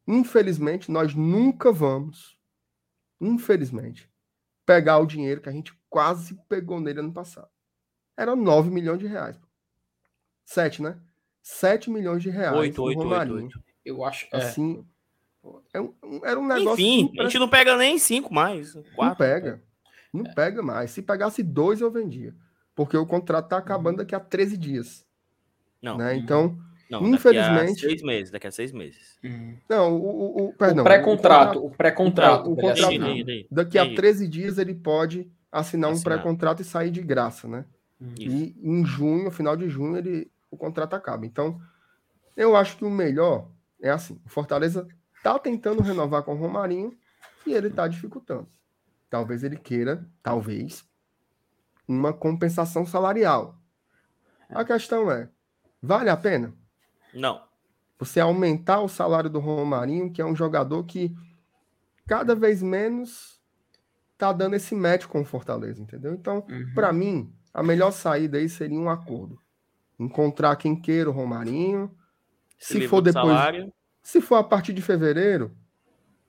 Infelizmente, 0.06 0.90
nós 0.90 1.14
nunca 1.14 1.70
vamos, 1.70 2.36
infelizmente, 3.20 4.10
pegar 4.66 4.98
o 4.98 5.06
dinheiro 5.06 5.40
que 5.40 5.48
a 5.48 5.52
gente 5.52 5.72
quase 5.88 6.34
pegou 6.48 6.80
nele 6.80 7.00
ano 7.00 7.12
passado. 7.12 7.48
Era 8.16 8.34
9 8.34 8.70
milhões 8.70 8.98
de 8.98 9.06
reais. 9.06 9.38
7, 10.44 10.82
né? 10.82 11.00
7 11.42 11.90
milhões 11.90 12.22
de 12.22 12.30
reais. 12.30 12.56
8, 12.56 12.82
8, 12.82 12.98
8, 13.00 13.34
8. 13.34 13.64
Eu 13.84 14.04
acho. 14.04 14.26
É. 14.32 14.36
Assim, 14.36 14.84
é 15.72 15.80
um, 15.80 15.92
era 16.24 16.38
um 16.38 16.46
negócio. 16.46 16.84
Enfim, 16.84 17.12
a 17.18 17.24
gente 17.24 17.38
não 17.38 17.48
pega 17.48 17.76
nem 17.76 17.98
5 17.98 18.32
mais. 18.32 18.72
Quatro, 18.72 18.94
não 18.98 19.14
pega. 19.14 19.62
Não 20.12 20.26
é. 20.26 20.34
pega 20.34 20.62
mais. 20.62 20.90
Se 20.90 21.02
pegasse 21.02 21.42
dois, 21.42 21.80
eu 21.80 21.90
vendia. 21.90 22.34
Porque 22.74 22.96
o 22.96 23.06
contrato 23.06 23.48
tá 23.48 23.58
acabando 23.58 23.98
daqui 23.98 24.14
a 24.14 24.20
13 24.20 24.56
dias. 24.56 25.04
Não. 25.80 25.96
Né? 25.96 26.16
Então. 26.16 26.56
Não, 26.88 27.06
Infelizmente. 27.06 27.80
Daqui 27.80 27.86
a 27.86 27.88
seis 27.88 28.02
meses, 28.02 28.30
daqui 28.30 28.46
a 28.46 28.50
seis 28.50 28.72
meses. 28.72 29.18
Uhum. 29.24 29.56
Não, 29.66 29.96
o, 29.96 30.04
o, 30.04 30.48
o 30.48 30.52
perdão. 30.52 30.82
O 30.82 30.84
pré-contrato. 30.84 31.66
O 31.66 31.70
pré-contrato. 31.70 32.52
O, 32.52 32.56
contrato, 32.56 33.46
daqui 33.50 33.78
a 33.78 33.94
13 33.94 34.28
dias 34.28 34.58
ele 34.58 34.74
pode 34.74 35.26
assinar 35.50 35.90
um 35.90 36.00
pré-contrato 36.00 36.60
e 36.60 36.64
sair 36.66 36.90
de 36.90 37.00
graça, 37.00 37.48
né? 37.48 37.64
Isso. 38.18 38.30
E 38.30 38.56
em 38.62 38.84
junho, 38.84 39.30
final 39.30 39.56
de 39.56 39.70
junho, 39.70 39.96
ele, 39.96 40.30
o 40.50 40.56
contrato 40.56 40.94
acaba. 40.94 41.24
Então, 41.24 41.58
eu 42.36 42.54
acho 42.54 42.76
que 42.76 42.84
o 42.84 42.90
melhor 42.90 43.48
é 43.82 43.90
assim: 43.90 44.18
o 44.24 44.28
Fortaleza 44.28 44.86
tá 45.22 45.38
tentando 45.38 45.82
renovar 45.82 46.22
com 46.22 46.32
o 46.32 46.38
Romarinho 46.38 46.96
e 47.46 47.52
ele 47.52 47.68
tá 47.68 47.86
dificultando. 47.88 48.48
Talvez 49.10 49.44
ele 49.44 49.56
queira, 49.56 50.08
talvez, 50.22 50.88
uma 51.86 52.12
compensação 52.12 52.86
salarial. 52.86 53.58
A 54.48 54.64
questão 54.64 55.10
é: 55.10 55.28
vale 55.82 56.08
a 56.08 56.16
pena? 56.16 56.54
Não. 57.12 57.42
Você 57.98 58.20
aumentar 58.20 58.80
o 58.80 58.88
salário 58.88 59.28
do 59.28 59.38
Romarinho, 59.38 60.10
que 60.10 60.22
é 60.22 60.24
um 60.24 60.34
jogador 60.34 60.84
que 60.84 61.14
cada 62.06 62.34
vez 62.34 62.62
menos 62.62 63.40
tá 64.16 64.32
dando 64.32 64.54
esse 64.54 64.74
match 64.74 65.06
com 65.06 65.20
o 65.20 65.24
Fortaleza, 65.24 65.82
entendeu? 65.82 66.14
Então, 66.14 66.44
uhum. 66.48 66.72
para 66.74 66.92
mim, 66.92 67.32
a 67.52 67.62
melhor 67.62 67.90
saída 67.90 68.38
aí 68.38 68.48
seria 68.48 68.78
um 68.78 68.88
acordo. 68.88 69.38
Encontrar 69.98 70.56
quem 70.56 70.74
queira 70.74 71.10
o 71.10 71.12
Romarinho. 71.12 71.90
Se, 72.62 72.74
se 72.74 72.88
for 72.88 73.00
depois. 73.00 73.26
Salário. 73.26 73.72
Se 74.02 74.20
for 74.20 74.36
a 74.36 74.44
partir 74.44 74.72
de 74.72 74.82
fevereiro, 74.82 75.50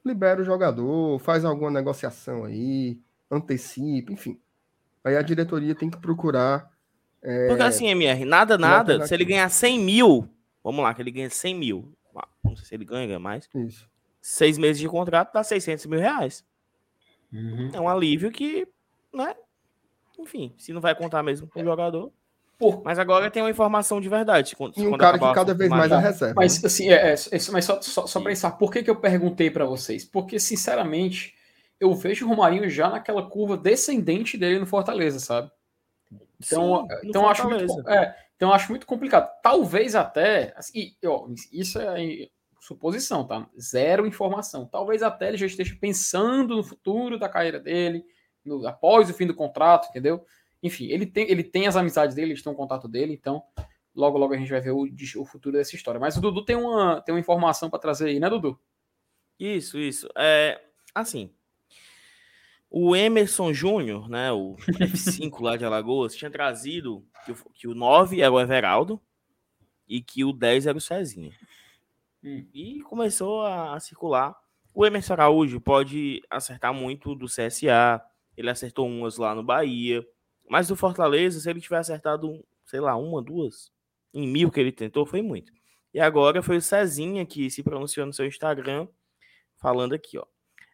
libera 0.04 0.42
o 0.42 0.46
jogador, 0.46 1.20
faz 1.20 1.46
alguma 1.46 1.72
negociação 1.72 2.46
aí, 2.46 3.00
antecipa, 3.30 4.12
enfim. 4.12 4.40
Aí 5.04 5.16
a 5.16 5.22
diretoria 5.22 5.76
tem 5.76 5.90
que 5.90 5.98
procurar. 5.98 6.72
É, 7.22 7.48
Porque 7.48 7.64
assim, 7.64 7.88
MR, 7.88 8.26
nada, 8.26 8.58
nada. 8.58 9.06
Se 9.08 9.14
ele 9.14 9.26
ganhar 9.26 9.50
100 9.50 9.80
mil, 9.80 10.30
Vamos 10.64 10.82
lá, 10.82 10.94
que 10.94 11.02
ele 11.02 11.12
ganha 11.12 11.30
100 11.30 11.56
mil. 11.56 11.94
Ah, 12.16 12.28
não 12.44 12.56
sei 12.56 12.66
se 12.66 12.76
ele 12.76 12.86
ganha, 12.86 13.06
ganha 13.06 13.20
mais. 13.20 13.50
Isso. 13.54 13.90
Seis 14.22 14.58
meses 14.58 14.80
de 14.80 14.88
contrato 14.88 15.34
dá 15.34 15.44
600 15.44 15.86
mil 15.88 16.00
reais. 16.00 16.46
Uhum. 17.32 17.72
É 17.74 17.82
um 17.82 17.90
alívio 17.90 18.32
que, 18.32 18.66
né? 19.14 19.36
Enfim, 20.18 20.54
se 20.58 20.72
não 20.72 20.80
vai 20.80 20.96
contar 20.96 21.22
mesmo 21.22 21.48
com 21.48 21.60
o 21.60 21.64
jogador. 21.64 22.14
Por... 22.58 22.82
Mas 22.84 23.00
agora 23.00 23.30
tem 23.32 23.42
uma 23.44 23.50
informação 23.50 24.00
de 24.00 24.08
verdade. 24.08 24.56
Quando, 24.56 24.78
e 24.78 24.88
um 24.88 24.98
cara 24.98 25.18
que 25.18 25.34
cada 25.34 25.54
vez 25.54 25.70
mais 25.70 25.92
é 25.92 25.98
reserva. 25.98 26.36
Mas 26.36 26.62
né? 26.62 26.68
assim, 26.68 26.90
é, 26.90 27.12
é, 27.12 27.14
é, 27.14 27.52
mas 27.52 27.66
só, 27.66 27.82
só, 27.82 28.08
só 28.08 28.22
pensar, 28.22 28.52
por 28.52 28.72
que, 28.72 28.84
que 28.84 28.90
eu 28.90 28.96
perguntei 28.96 29.50
para 29.50 29.66
vocês? 29.66 30.06
Porque, 30.06 30.40
sinceramente, 30.40 31.34
eu 31.80 31.94
vejo 31.94 32.26
o 32.26 32.30
Romarinho 32.30 32.70
já 32.70 32.90
naquela 32.90 33.28
curva 33.30 33.58
descendente 33.58 34.38
dele 34.38 34.60
no 34.60 34.66
Fortaleza, 34.66 35.20
sabe? 35.20 35.52
Então, 36.46 36.88
Sim, 36.90 37.10
então 37.10 37.30
acho 37.30 37.50
muito, 37.50 37.90
é, 37.90 38.16
então 38.36 38.54
acho 38.54 38.70
muito 38.70 38.86
complicado. 38.86 39.30
Talvez 39.42 39.96
até, 39.96 40.54
assim, 40.56 40.96
ó, 41.06 41.28
isso 41.52 41.80
é 41.80 42.28
suposição, 42.60 43.26
tá? 43.26 43.48
Zero 43.60 44.08
informação. 44.08 44.66
Talvez 44.66 45.04
até 45.04 45.28
ele 45.28 45.38
já 45.38 45.46
esteja 45.46 45.76
pensando 45.80 46.56
no 46.56 46.64
futuro 46.64 47.20
da 47.20 47.28
carreira 47.28 47.60
dele, 47.60 48.06
no, 48.46 48.66
após 48.68 49.10
o 49.10 49.14
fim 49.14 49.28
do 49.28 49.36
contrato, 49.36 49.90
entendeu? 49.90 50.26
Enfim, 50.64 50.88
ele 50.88 51.06
tem, 51.06 51.30
ele 51.30 51.44
tem 51.44 51.68
as 51.68 51.76
amizades 51.76 52.16
dele, 52.16 52.32
eles 52.32 52.42
têm 52.42 52.52
o 52.52 52.56
um 52.56 52.58
contato 52.58 52.88
dele, 52.88 53.14
então 53.14 53.44
logo 53.94 54.18
logo 54.18 54.34
a 54.34 54.38
gente 54.38 54.50
vai 54.50 54.62
ver 54.62 54.72
o, 54.72 54.88
o 55.18 55.26
futuro 55.26 55.58
dessa 55.58 55.76
história. 55.76 56.00
Mas 56.00 56.18
o 56.18 56.22
Dudu 56.22 56.44
tem 56.44 56.56
uma, 56.56 57.02
tem 57.02 57.14
uma 57.14 57.20
informação 57.20 57.70
para 57.70 57.80
trazer 57.80 58.08
aí, 58.08 58.20
né, 58.20 58.30
Dudu? 58.30 58.58
Isso, 59.40 59.78
isso. 59.78 60.08
É, 60.18 60.64
assim, 60.96 61.30
o 62.70 62.96
Emerson 62.96 63.54
Júnior, 63.54 64.10
né, 64.10 64.32
o 64.32 64.56
F5 64.56 65.42
lá 65.42 65.58
de 65.58 65.66
Alagoas, 65.66 66.16
tinha 66.16 66.32
trazido 66.32 67.06
que 67.26 67.32
o, 67.32 67.36
que 67.54 67.68
o 67.68 67.76
9 67.76 68.22
era 68.22 68.32
o 68.32 68.40
Everaldo 68.40 69.00
e 69.88 70.02
que 70.02 70.24
o 70.24 70.34
10 70.34 70.68
era 70.68 70.78
o 70.78 70.82
Cezinha. 70.82 71.32
Hum. 72.24 72.48
E 72.54 72.82
começou 72.82 73.42
a, 73.46 73.76
a, 73.76 73.80
circular. 73.80 74.36
O 74.74 74.86
Emerson 74.86 75.14
Araújo 75.14 75.62
pode 75.62 76.24
acertar 76.30 76.74
muito 76.74 77.14
do 77.14 77.28
CSA, 77.28 78.02
ele 78.36 78.50
acertou 78.50 78.88
umas 78.88 79.18
lá 79.18 79.36
no 79.36 79.44
Bahia, 79.44 80.04
mas 80.50 80.68
do 80.68 80.76
Fortaleza, 80.76 81.40
se 81.40 81.50
ele 81.50 81.62
tiver 81.62 81.78
acertado, 81.78 82.44
sei 82.66 82.80
lá, 82.80 82.96
uma, 82.96 83.22
duas, 83.22 83.72
em 84.14 84.28
mil 84.28 84.52
que 84.52 84.60
ele 84.60 84.72
tentou, 84.72 85.06
foi 85.06 85.22
muito. 85.22 85.52
E 85.94 86.00
agora 86.00 86.42
foi 86.42 86.58
o 86.58 86.62
Cezinha 86.62 87.26
que 87.26 87.50
se 87.50 87.64
pronunciou 87.64 88.06
no 88.06 88.14
seu 88.14 88.26
Instagram, 88.26 88.88
falando 89.58 89.94
aqui, 89.94 90.18
ó. 90.18 90.26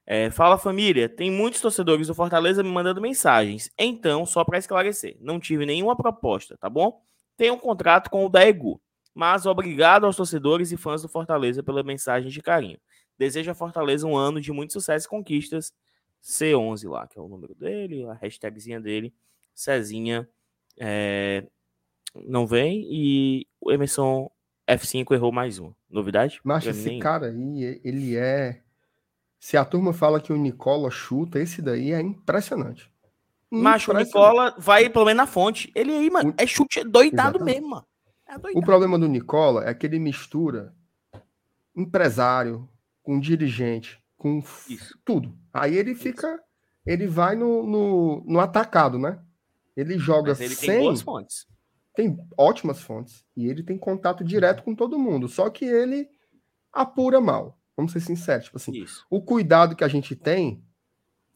É, 0.05 0.32
fala 0.32 0.57
família, 0.57 1.07
tem 1.07 1.30
muitos 1.30 1.61
torcedores 1.61 2.07
do 2.07 2.15
Fortaleza 2.15 2.63
me 2.63 2.70
mandando 2.70 2.99
mensagens. 2.99 3.70
Então, 3.78 4.26
só 4.26 4.43
para 4.43 4.57
esclarecer, 4.57 5.15
não 5.22 5.39
tive 5.39 5.67
nenhuma 5.67 5.95
proposta, 5.95 6.57
tá 6.57 6.67
bom? 6.67 7.03
Tenho 7.38 7.53
um 7.53 7.59
contrato 7.59 8.09
com 8.09 8.26
o 8.26 8.30
Daegu, 8.30 8.82
mas 9.13 9.45
obrigado 9.45 10.05
aos 10.05 10.15
torcedores 10.15 10.72
e 10.72 10.78
fãs 10.78 11.03
do 11.03 11.07
Fortaleza 11.07 11.61
pela 11.61 11.84
mensagem 11.84 12.32
de 12.32 12.41
carinho. 12.41 12.80
Desejo 13.20 13.51
a 13.51 13.53
Fortaleza 13.53 14.07
um 14.07 14.17
ano 14.17 14.41
de 14.41 14.51
muito 14.51 14.74
sucesso 14.74 15.05
e 15.05 15.09
conquistas. 15.09 15.74
C11 16.24 16.89
lá, 16.89 17.07
que 17.07 17.20
é 17.20 17.22
o 17.22 17.28
número 17.28 17.53
dele, 17.53 18.05
a 18.05 18.13
hashtagzinha 18.13 18.80
dele. 18.80 19.13
Cezinha 19.60 20.26
é, 20.80 21.45
não 22.26 22.47
vem 22.47 22.88
e 22.89 23.45
o 23.60 23.74
Emerson 23.74 24.32
F5 24.66 25.12
errou 25.12 25.34
mais 25.34 25.60
um. 25.60 25.74
Novidade? 25.89 26.39
Mas 26.45 26.66
esse 26.66 26.97
cara 26.99 27.28
aí, 27.28 27.82
ele 27.84 28.16
é 28.16 28.62
se 29.38 29.57
a 29.57 29.66
turma 29.66 29.91
fala 29.91 30.22
que 30.22 30.32
o 30.32 30.38
Nicola 30.38 30.89
chuta, 30.89 31.41
esse 31.41 31.62
daí 31.62 31.91
é 31.91 31.99
impressionante. 31.99 32.89
Macho, 33.51 33.91
o 33.91 33.97
Nicola 33.97 34.55
vai 34.57 34.89
pelo 34.89 35.03
menos 35.03 35.18
na 35.18 35.28
fonte. 35.28 35.70
Ele 35.76 35.91
aí, 35.91 36.10
mano, 36.10 36.34
é 36.38 36.47
chute 36.47 36.82
doidado 36.86 37.38
Exatamente. 37.38 37.55
mesmo, 37.55 37.70
mano. 37.72 37.86
É 38.28 38.38
doidado. 38.38 38.64
O 38.64 38.66
problema 38.66 38.97
do 38.97 39.10
Nicola 39.10 39.68
é 39.68 39.74
que 39.74 39.86
ele 39.86 39.99
mistura 39.99 40.74
empresário 41.76 42.70
com 43.03 43.20
dirigente, 43.20 44.01
com 44.16 44.41
Isso. 44.70 44.97
tudo. 45.03 45.38
Aí 45.51 45.76
ele 45.76 45.95
fica. 45.95 46.41
Ele 46.86 47.07
vai 47.07 47.36
no, 47.36 47.66
no, 47.68 48.24
no 48.26 48.39
atacado, 48.39 48.97
né? 48.97 49.20
Ele 49.80 49.98
joga 49.98 50.32
Mas 50.32 50.42
ele 50.42 50.56
sem. 50.56 50.70
Tem 50.70 50.80
boas 50.82 51.02
fontes. 51.02 51.48
Tem 51.96 52.18
ótimas 52.38 52.82
fontes. 52.82 53.26
E 53.36 53.48
ele 53.48 53.64
tem 53.64 53.78
contato 53.78 54.24
direto 54.24 54.64
com 54.64 54.76
todo 54.76 55.00
mundo. 55.00 55.28
Só 55.28 55.50
que 55.50 55.66
ele 55.66 56.10
apura 56.72 57.20
mal. 57.22 57.58
Vamos 57.76 57.94
ser 57.94 58.02
sinceros, 58.02 58.46
tipo 58.46 58.58
assim, 58.58 58.74
Isso. 58.74 59.06
o 59.10 59.22
cuidado 59.22 59.74
que 59.74 59.86
a 59.86 59.88
gente 59.88 60.14
tem 60.14 60.62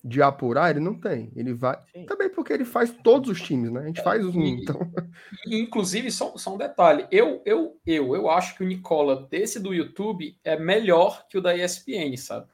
de 0.03 0.21
apurar, 0.21 0.71
ele 0.71 0.81
não 0.81 0.99
tem. 0.99 1.31
Ele 1.33 1.53
vai. 1.53 1.79
Sim. 1.93 2.05
Também 2.05 2.29
porque 2.29 2.51
ele 2.51 2.65
faz 2.65 2.91
todos 3.01 3.29
os 3.29 3.41
times, 3.41 3.71
né? 3.71 3.79
A 3.79 3.85
gente 3.85 4.03
faz 4.03 4.25
os. 4.25 4.35
Então... 4.35 4.77
Inclusive, 5.47 6.11
só, 6.11 6.35
só 6.35 6.53
um 6.53 6.57
detalhe. 6.57 7.07
Eu, 7.09 7.41
eu, 7.45 7.79
eu, 7.85 8.13
eu 8.13 8.29
acho 8.29 8.57
que 8.57 8.63
o 8.63 8.67
Nicola 8.67 9.25
desse 9.29 9.57
do 9.61 9.73
YouTube 9.73 10.37
é 10.43 10.59
melhor 10.59 11.25
que 11.29 11.37
o 11.37 11.41
da 11.41 11.55
ESPN, 11.55 12.17
sabe? 12.17 12.47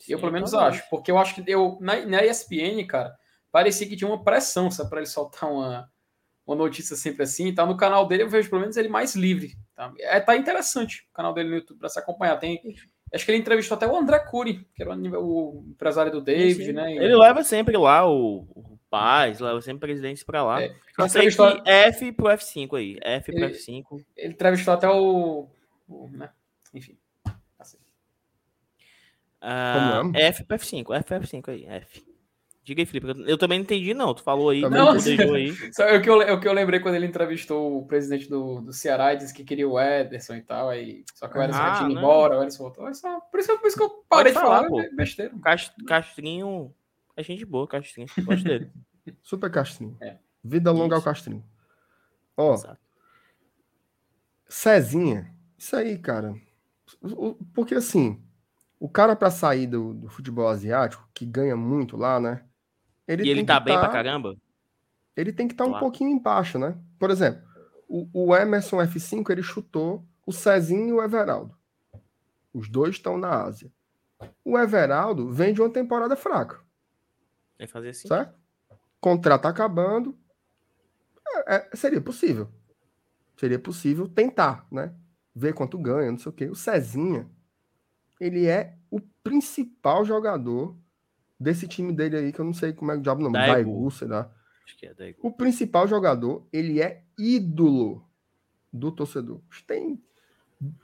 Sim, 0.00 0.14
eu, 0.14 0.18
pelo 0.18 0.32
menos, 0.32 0.52
acho. 0.52 0.82
Porque 0.90 1.12
eu 1.12 1.18
acho 1.18 1.36
que 1.36 1.44
eu, 1.48 1.78
na, 1.80 2.04
na 2.04 2.24
ESPN, 2.24 2.84
cara, 2.88 3.16
parecia 3.54 3.86
que 3.86 3.94
tinha 3.94 4.10
uma 4.10 4.24
pressão, 4.24 4.68
sabe, 4.68 4.90
para 4.90 4.98
ele 4.98 5.06
soltar 5.06 5.48
uma, 5.48 5.88
uma 6.44 6.56
notícia 6.56 6.96
sempre 6.96 7.22
assim. 7.22 7.54
Tá 7.54 7.64
no 7.64 7.76
canal 7.76 8.04
dele, 8.04 8.24
eu 8.24 8.28
vejo 8.28 8.50
pelo 8.50 8.62
menos 8.62 8.76
ele 8.76 8.88
mais 8.88 9.14
livre. 9.14 9.56
Tá, 9.76 9.92
é, 10.00 10.18
tá 10.18 10.36
interessante 10.36 11.06
o 11.08 11.14
canal 11.14 11.32
dele 11.32 11.50
no 11.50 11.54
YouTube 11.54 11.78
para 11.78 11.88
se 11.88 12.00
acompanhar. 12.00 12.36
Tem 12.36 12.60
Acho 13.14 13.24
que 13.24 13.30
ele 13.30 13.38
entrevistou 13.38 13.76
até 13.76 13.86
o 13.86 13.96
André 13.96 14.18
Cury, 14.18 14.66
que 14.74 14.82
era 14.82 14.92
o, 14.92 15.64
empresário 15.68 16.10
do 16.10 16.20
David, 16.20 16.64
sim, 16.64 16.72
né? 16.72 16.96
Ele 16.96 17.14
leva 17.14 17.44
sempre 17.44 17.76
lá 17.76 18.04
o, 18.04 18.38
o 18.56 18.76
Paz, 18.90 19.38
leva 19.38 19.60
sempre 19.60 19.86
presidente 19.86 20.24
para 20.24 20.42
lá. 20.42 20.60
É, 20.60 20.74
Só 20.96 21.06
sei 21.06 21.20
entrevistou... 21.20 21.62
que 21.62 21.70
F 21.70 22.10
pro 22.10 22.26
F5 22.26 22.76
aí. 22.76 22.98
F 23.00 23.32
pro 23.32 23.44
ele, 23.44 23.54
F5. 23.54 24.04
Ele 24.16 24.32
entrevistou 24.32 24.74
até 24.74 24.88
o. 24.88 25.48
o 25.86 26.08
né? 26.08 26.28
Enfim. 26.74 26.98
Assim. 27.56 27.78
Uh, 29.40 30.10
F 30.16 30.42
pro 30.42 30.56
F5, 30.56 30.96
F 30.96 31.04
pro 31.04 31.20
F5 31.20 31.48
aí, 31.50 31.66
F. 31.66 32.13
Diga 32.64 32.80
aí, 32.80 32.86
Felipe. 32.86 33.06
Eu 33.26 33.36
também 33.36 33.58
não 33.58 33.64
entendi, 33.64 33.92
não. 33.92 34.14
Tu 34.14 34.22
falou 34.22 34.48
aí, 34.48 34.62
não, 34.62 34.92
aí. 34.92 35.52
Só 35.70 35.84
é 35.84 35.98
o, 35.98 36.02
que 36.02 36.08
eu, 36.08 36.22
é 36.22 36.32
o 36.32 36.40
que 36.40 36.48
eu 36.48 36.52
lembrei 36.54 36.80
quando 36.80 36.94
ele 36.94 37.04
entrevistou 37.04 37.76
o 37.78 37.86
presidente 37.86 38.26
do, 38.26 38.62
do 38.62 38.72
Ceará 38.72 39.12
e 39.12 39.18
disse 39.18 39.34
que 39.34 39.44
queria 39.44 39.68
o 39.68 39.78
Ederson 39.78 40.36
e 40.36 40.40
tal. 40.40 40.70
Aí, 40.70 41.04
só 41.14 41.28
que 41.28 41.36
o 41.36 41.42
Ederson 41.42 41.60
ah, 41.60 41.74
tinha 41.76 41.90
ido 41.90 41.98
embora, 41.98 42.38
o 42.38 42.42
Ederson 42.42 42.62
voltou. 42.62 42.88
É 42.88 42.94
só, 42.94 43.20
por, 43.20 43.38
isso, 43.38 43.58
por 43.58 43.66
isso 43.66 43.76
que 43.76 43.82
eu 43.82 43.90
parei 44.08 44.32
Pode 44.32 44.34
de 44.34 44.34
falar, 44.34 44.68
falar 44.68 44.68
pô. 44.68 44.96
besteira. 44.96 45.34
Castrinho 45.86 46.74
é 47.14 47.22
gente 47.22 47.44
boa, 47.44 47.68
Castrinho. 47.68 48.08
Gosto 48.22 48.44
dele. 48.44 48.72
Super 49.22 49.50
Castrinho. 49.50 49.98
É. 50.00 50.16
Vida 50.42 50.72
longa 50.72 50.96
isso. 50.96 51.06
ao 51.06 51.12
Castrinho. 51.12 51.44
Ó, 52.34 52.54
Exato. 52.54 52.78
Cezinha. 54.48 55.34
Isso 55.58 55.76
aí, 55.76 55.98
cara. 55.98 56.34
Porque 57.54 57.74
assim, 57.74 58.22
o 58.80 58.88
cara 58.88 59.14
para 59.14 59.30
sair 59.30 59.66
do, 59.66 59.92
do 59.92 60.08
futebol 60.08 60.48
asiático, 60.48 61.06
que 61.12 61.26
ganha 61.26 61.56
muito 61.56 61.96
lá, 61.96 62.18
né? 62.18 62.42
Ele 63.06 63.24
e 63.24 63.30
ele 63.30 63.44
tá 63.44 63.60
bem 63.60 63.74
tá, 63.74 63.80
pra 63.80 63.90
caramba? 63.90 64.36
Ele 65.16 65.32
tem 65.32 65.46
que 65.46 65.54
estar 65.54 65.64
tá 65.64 65.70
um 65.70 65.78
pouquinho 65.78 66.10
embaixo, 66.10 66.58
né? 66.58 66.76
Por 66.98 67.10
exemplo, 67.10 67.42
o, 67.88 68.08
o, 68.12 68.36
Emerson 68.36 68.78
F5 68.78 69.30
ele 69.30 69.42
chutou 69.42 70.04
o 70.26 70.32
Cezinho 70.32 70.88
e 70.88 70.92
o 70.92 71.02
Everaldo. 71.02 71.56
Os 72.52 72.68
dois 72.68 72.96
estão 72.96 73.16
na 73.18 73.42
Ásia. 73.44 73.70
O 74.44 74.58
Everaldo 74.58 75.30
vem 75.30 75.52
de 75.52 75.60
uma 75.60 75.70
temporada 75.70 76.16
fraca. 76.16 76.60
Tem 77.58 77.66
que 77.66 77.72
fazer 77.72 77.90
assim. 77.90 78.08
Certo? 78.08 78.34
Contrato 79.00 79.46
acabando. 79.46 80.16
É, 81.46 81.56
é, 81.56 81.76
seria 81.76 82.00
possível. 82.00 82.48
Seria 83.36 83.58
possível 83.58 84.08
tentar, 84.08 84.66
né? 84.70 84.94
Ver 85.34 85.52
quanto 85.52 85.76
ganha, 85.76 86.10
não 86.10 86.18
sei 86.18 86.30
o 86.30 86.32
quê. 86.32 86.48
O 86.48 86.54
Cezinha, 86.54 87.28
ele 88.20 88.46
é 88.46 88.76
o 88.90 89.00
principal 89.22 90.04
jogador 90.04 90.76
desse 91.44 91.68
time 91.68 91.92
dele 91.92 92.16
aí, 92.16 92.32
que 92.32 92.40
eu 92.40 92.44
não 92.44 92.54
sei 92.54 92.72
como 92.72 92.90
é 92.90 92.94
que 92.94 93.00
o 93.00 93.02
diabo 93.02 93.22
não 93.22 93.30
Daigu, 93.30 93.52
Daigu 93.52 93.90
sei 93.90 94.08
lá. 94.08 94.32
Acho 94.64 94.76
que 94.78 94.86
é 94.86 94.94
Daigu. 94.94 95.18
O 95.22 95.30
principal 95.30 95.86
jogador, 95.86 96.46
ele 96.50 96.80
é 96.80 97.04
ídolo 97.18 98.02
do 98.72 98.90
torcedor. 98.90 99.40
Tem 99.66 100.02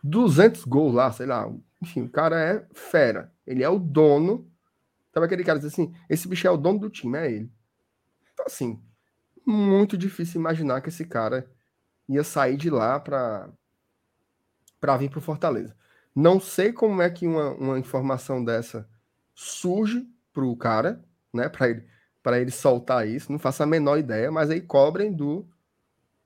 200 0.04 0.64
gols 0.66 0.94
lá, 0.94 1.10
sei 1.10 1.26
lá. 1.26 1.50
Enfim, 1.80 2.02
o 2.02 2.10
cara 2.10 2.38
é 2.38 2.66
fera. 2.74 3.32
Ele 3.46 3.62
é 3.62 3.68
o 3.68 3.78
dono. 3.78 4.48
Sabe 5.12 5.26
aquele 5.26 5.42
cara 5.42 5.58
que 5.58 5.64
diz 5.64 5.72
assim: 5.72 5.92
esse 6.08 6.28
bicho 6.28 6.46
é 6.46 6.50
o 6.50 6.58
dono 6.58 6.78
do 6.78 6.90
time, 6.90 7.16
é 7.18 7.32
ele. 7.32 7.50
Então, 8.34 8.44
assim, 8.46 8.80
muito 9.44 9.96
difícil 9.96 10.38
imaginar 10.38 10.82
que 10.82 10.90
esse 10.90 11.06
cara 11.06 11.50
ia 12.08 12.22
sair 12.22 12.56
de 12.56 12.68
lá 12.68 13.00
para 13.00 13.48
para 14.78 14.96
vir 14.96 15.10
para 15.10 15.20
Fortaleza. 15.20 15.76
Não 16.14 16.40
sei 16.40 16.72
como 16.72 17.02
é 17.02 17.10
que 17.10 17.26
uma, 17.26 17.50
uma 17.50 17.78
informação 17.78 18.42
dessa 18.42 18.88
surge 19.34 20.06
pro 20.32 20.54
cara, 20.56 21.04
né? 21.32 21.48
Para 21.48 21.68
ele, 21.70 21.84
para 22.22 22.40
ele 22.40 22.50
soltar 22.50 23.06
isso. 23.06 23.30
Não 23.30 23.38
faço 23.38 23.62
a 23.62 23.66
menor 23.66 23.98
ideia, 23.98 24.30
mas 24.30 24.50
aí 24.50 24.60
cobrem 24.60 25.12
do 25.12 25.48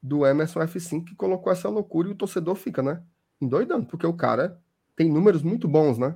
do 0.03 0.27
Emerson 0.27 0.61
F5 0.61 1.05
que 1.07 1.15
colocou 1.15 1.51
essa 1.51 1.67
loucura 1.69 2.09
e 2.09 2.13
o 2.13 2.15
torcedor 2.15 2.55
fica, 2.57 2.83
né? 2.83 3.03
Endoidando, 3.41 3.87
porque 3.87 4.07
o 4.07 4.13
cara 4.13 4.61
tem 4.95 5.11
números 5.11 5.43
muito 5.43 5.67
bons, 5.67 5.97
né? 5.97 6.15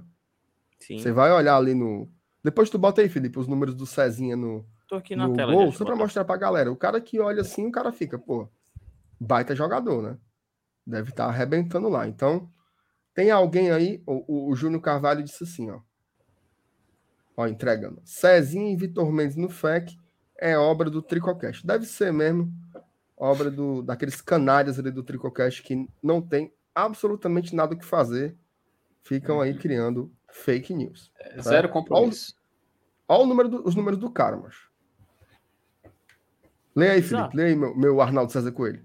Sim. 0.78 0.98
Você 0.98 1.10
vai 1.10 1.32
olhar 1.32 1.56
ali 1.56 1.74
no. 1.74 2.10
Depois 2.44 2.68
tu 2.68 2.78
bota 2.78 3.00
aí, 3.00 3.08
Felipe, 3.08 3.38
os 3.38 3.48
números 3.48 3.74
do 3.74 3.86
Cezinha 3.86 4.36
no, 4.36 4.64
Tô 4.88 4.96
aqui 4.96 5.14
na 5.14 5.28
no 5.28 5.34
tela. 5.34 5.52
Gol, 5.52 5.70
só 5.70 5.84
pra 5.84 5.94
mostrar 5.94 6.24
pra 6.24 6.36
galera. 6.38 6.72
O 6.72 6.76
cara 6.76 6.98
que 6.98 7.20
olha 7.20 7.42
assim, 7.42 7.66
o 7.66 7.70
cara 7.70 7.92
fica, 7.92 8.18
pô, 8.18 8.48
baita 9.20 9.54
jogador, 9.54 10.02
né? 10.02 10.18
Deve 10.86 11.10
estar 11.10 11.24
tá 11.24 11.30
arrebentando 11.30 11.90
lá. 11.90 12.08
Então, 12.08 12.50
tem 13.12 13.30
alguém 13.30 13.70
aí, 13.70 14.02
o, 14.06 14.24
o, 14.26 14.50
o 14.50 14.56
Júnior 14.56 14.80
Carvalho 14.80 15.22
disse 15.22 15.44
assim, 15.44 15.70
ó. 15.70 15.80
Ó, 17.38 17.46
entregando. 17.46 18.02
Cezinha 18.04 18.72
e 18.72 18.76
Vitor 18.76 19.12
Mendes 19.12 19.36
no 19.36 19.48
FEC 19.48 19.96
é 20.36 20.58
obra 20.58 20.90
do 20.90 21.00
Tricocast. 21.00 21.64
Deve 21.64 21.86
ser 21.86 22.12
mesmo 22.12 22.52
obra 23.16 23.48
do, 23.48 23.80
daqueles 23.80 24.20
canários 24.20 24.76
ali 24.76 24.90
do 24.90 25.04
Tricocast 25.04 25.62
que 25.62 25.88
não 26.02 26.20
tem 26.20 26.52
absolutamente 26.74 27.54
nada 27.54 27.74
o 27.74 27.78
que 27.78 27.84
fazer. 27.84 28.36
Ficam 29.04 29.40
aí 29.40 29.56
criando 29.56 30.12
fake 30.32 30.74
news. 30.74 31.12
É, 31.16 31.40
zero 31.40 31.68
compromisso. 31.68 32.34
Olha, 33.06 33.24
número 33.24 33.48
do, 33.48 33.64
os 33.64 33.76
números 33.76 34.00
do 34.00 34.10
cara, 34.10 34.36
macho. 34.36 34.68
Leia 36.74 36.94
aí, 36.94 37.02
Felipe. 37.02 37.36
Leia 37.36 37.50
aí, 37.50 37.56
meu, 37.56 37.72
meu 37.76 38.00
Arnaldo 38.00 38.32
César 38.32 38.50
Coelho. 38.50 38.84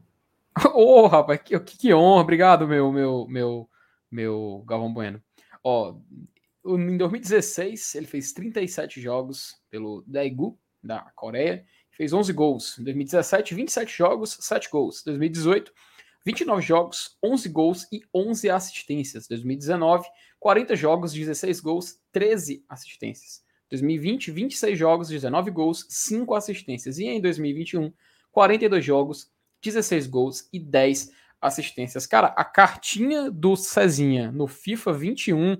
Ô, 0.76 1.01
oh, 1.01 1.08
rapaz, 1.08 1.41
que, 1.41 1.60
que, 1.60 1.76
que 1.76 1.91
honra. 1.91 2.22
Obrigado, 2.22 2.68
meu, 2.68 2.91
meu, 2.91 3.26
meu, 3.28 3.68
meu 4.12 4.64
Galvão 4.68 4.93
Bueno. 4.93 5.20
Ó, 5.64 5.95
em 6.66 6.97
2016, 6.97 7.95
ele 7.95 8.07
fez 8.07 8.32
37 8.32 9.01
jogos 9.01 9.55
pelo 9.70 10.03
Daegu, 10.07 10.57
da 10.82 10.99
Coreia, 11.16 11.66
fez 11.91 12.14
11 12.14 12.34
gols. 12.34 12.80
Em 12.80 12.84
2017, 12.84 13.53
27 13.53 13.97
jogos, 13.97 14.38
7 14.39 14.70
gols. 14.70 15.01
Em 15.01 15.11
2018, 15.11 15.74
29 16.26 16.61
jogos, 16.61 17.18
11 17.24 17.49
gols 17.49 17.88
e 17.91 18.01
11 18.14 18.49
assistências. 18.49 19.26
Em 19.26 19.30
2019, 19.30 20.07
40 20.39 20.76
jogos, 20.76 21.14
16 21.14 21.59
gols, 21.59 21.99
13 22.11 22.64
assistências. 22.68 23.43
Em 23.68 23.70
2020, 23.72 24.32
26 24.32 24.78
jogos, 24.78 25.09
19 25.09 25.51
gols, 25.51 25.86
5 25.89 26.34
assistências. 26.36 26.97
E 26.97 27.05
em 27.05 27.22
2021, 27.22 27.91
42 28.32 28.84
jogos, 28.84 29.32
16 29.61 30.07
gols 30.07 30.49
e 30.51 30.59
10 30.59 31.11
assistências. 31.41 32.07
Cara, 32.07 32.28
a 32.28 32.45
cartinha 32.45 33.30
do 33.30 33.55
Cezinha 33.55 34.32
no 34.32 34.47
FIFA 34.47 34.93
21 34.93 35.57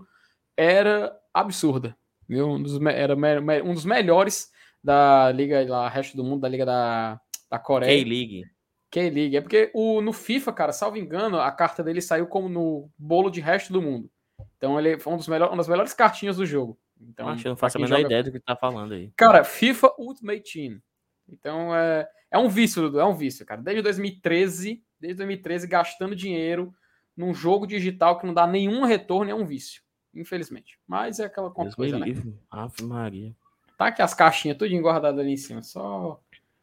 era 0.58 1.16
absurda. 1.34 1.98
Viu? 2.28 2.48
Um 2.48 2.62
dos, 2.62 2.80
era 2.86 3.16
um 3.64 3.74
dos 3.74 3.86
melhores 3.86 4.52
da 4.84 5.32
liga 5.32 5.66
lá, 5.68 5.88
resto 5.88 6.16
do 6.16 6.24
mundo, 6.24 6.42
da 6.42 6.50
liga 6.50 6.66
da, 6.66 7.20
da 7.50 7.60
Coreia. 7.60 8.04
K-League. 8.04 8.44
K-League. 8.90 9.38
É 9.38 9.42
porque 9.42 9.72
o, 9.74 10.02
no 10.02 10.14
FIFA, 10.14 10.54
cara, 10.54 10.72
salvo 10.74 10.98
engano, 10.98 11.40
a 11.40 11.52
carta 11.52 11.84
dele 11.84 12.02
saiu 12.02 12.28
como 12.28 12.50
no 12.50 12.90
bolo 12.98 13.30
de 13.30 13.42
resto 13.42 13.72
do 13.72 13.82
mundo. 13.82 14.10
Então 14.58 14.80
ele 14.80 15.00
foi 15.00 15.14
um 15.14 15.18
dos 15.18 15.28
melhor, 15.28 15.50
uma 15.50 15.58
das 15.58 15.68
melhores 15.68 15.94
cartinhas 15.94 16.38
do 16.38 16.46
jogo. 16.46 16.78
Então, 17.00 17.28
Acho 17.28 17.42
que 17.42 17.48
eu 17.48 17.52
não 17.52 17.58
faço 17.58 17.78
a 17.78 17.82
menor 17.82 17.98
joga... 17.98 18.08
ideia 18.08 18.24
do 18.24 18.32
que 18.32 18.40
tá 18.40 18.56
falando 18.56 18.94
aí. 18.94 19.12
Cara, 19.18 19.44
FIFA 19.44 19.94
Ultimate 19.98 20.54
Team. 20.54 20.80
Então 21.28 21.76
é, 21.76 22.08
é 22.32 22.38
um 22.38 22.48
vício, 22.48 22.82
Dudu, 22.82 23.00
é 23.00 23.06
um 23.06 23.16
vício, 23.16 23.46
cara. 23.46 23.62
Desde 23.62 23.82
2013, 23.82 24.82
desde 25.00 25.18
2013, 25.18 25.68
gastando 25.68 26.16
dinheiro 26.16 26.74
num 27.16 27.34
jogo 27.34 27.68
digital 27.68 28.18
que 28.18 28.26
não 28.26 28.34
dá 28.34 28.48
nenhum 28.48 28.84
retorno, 28.86 29.32
é 29.32 29.36
um 29.36 29.46
vício 29.46 29.84
infelizmente. 30.14 30.80
Mas 30.88 31.20
é 31.20 31.26
aquela 31.26 31.50
Deus 31.50 31.76
coisa, 31.76 32.00
né? 32.00 32.08
Ave 32.50 32.84
Maria. 32.84 33.36
Tá 33.78 33.88
aqui 33.88 34.02
as 34.02 34.14
caixinhas 34.14 34.58
tudo 34.58 34.76
guardadas 34.82 35.20
ali 35.20 35.34
em 35.34 35.38
cima, 35.38 35.62
só... 35.62 36.20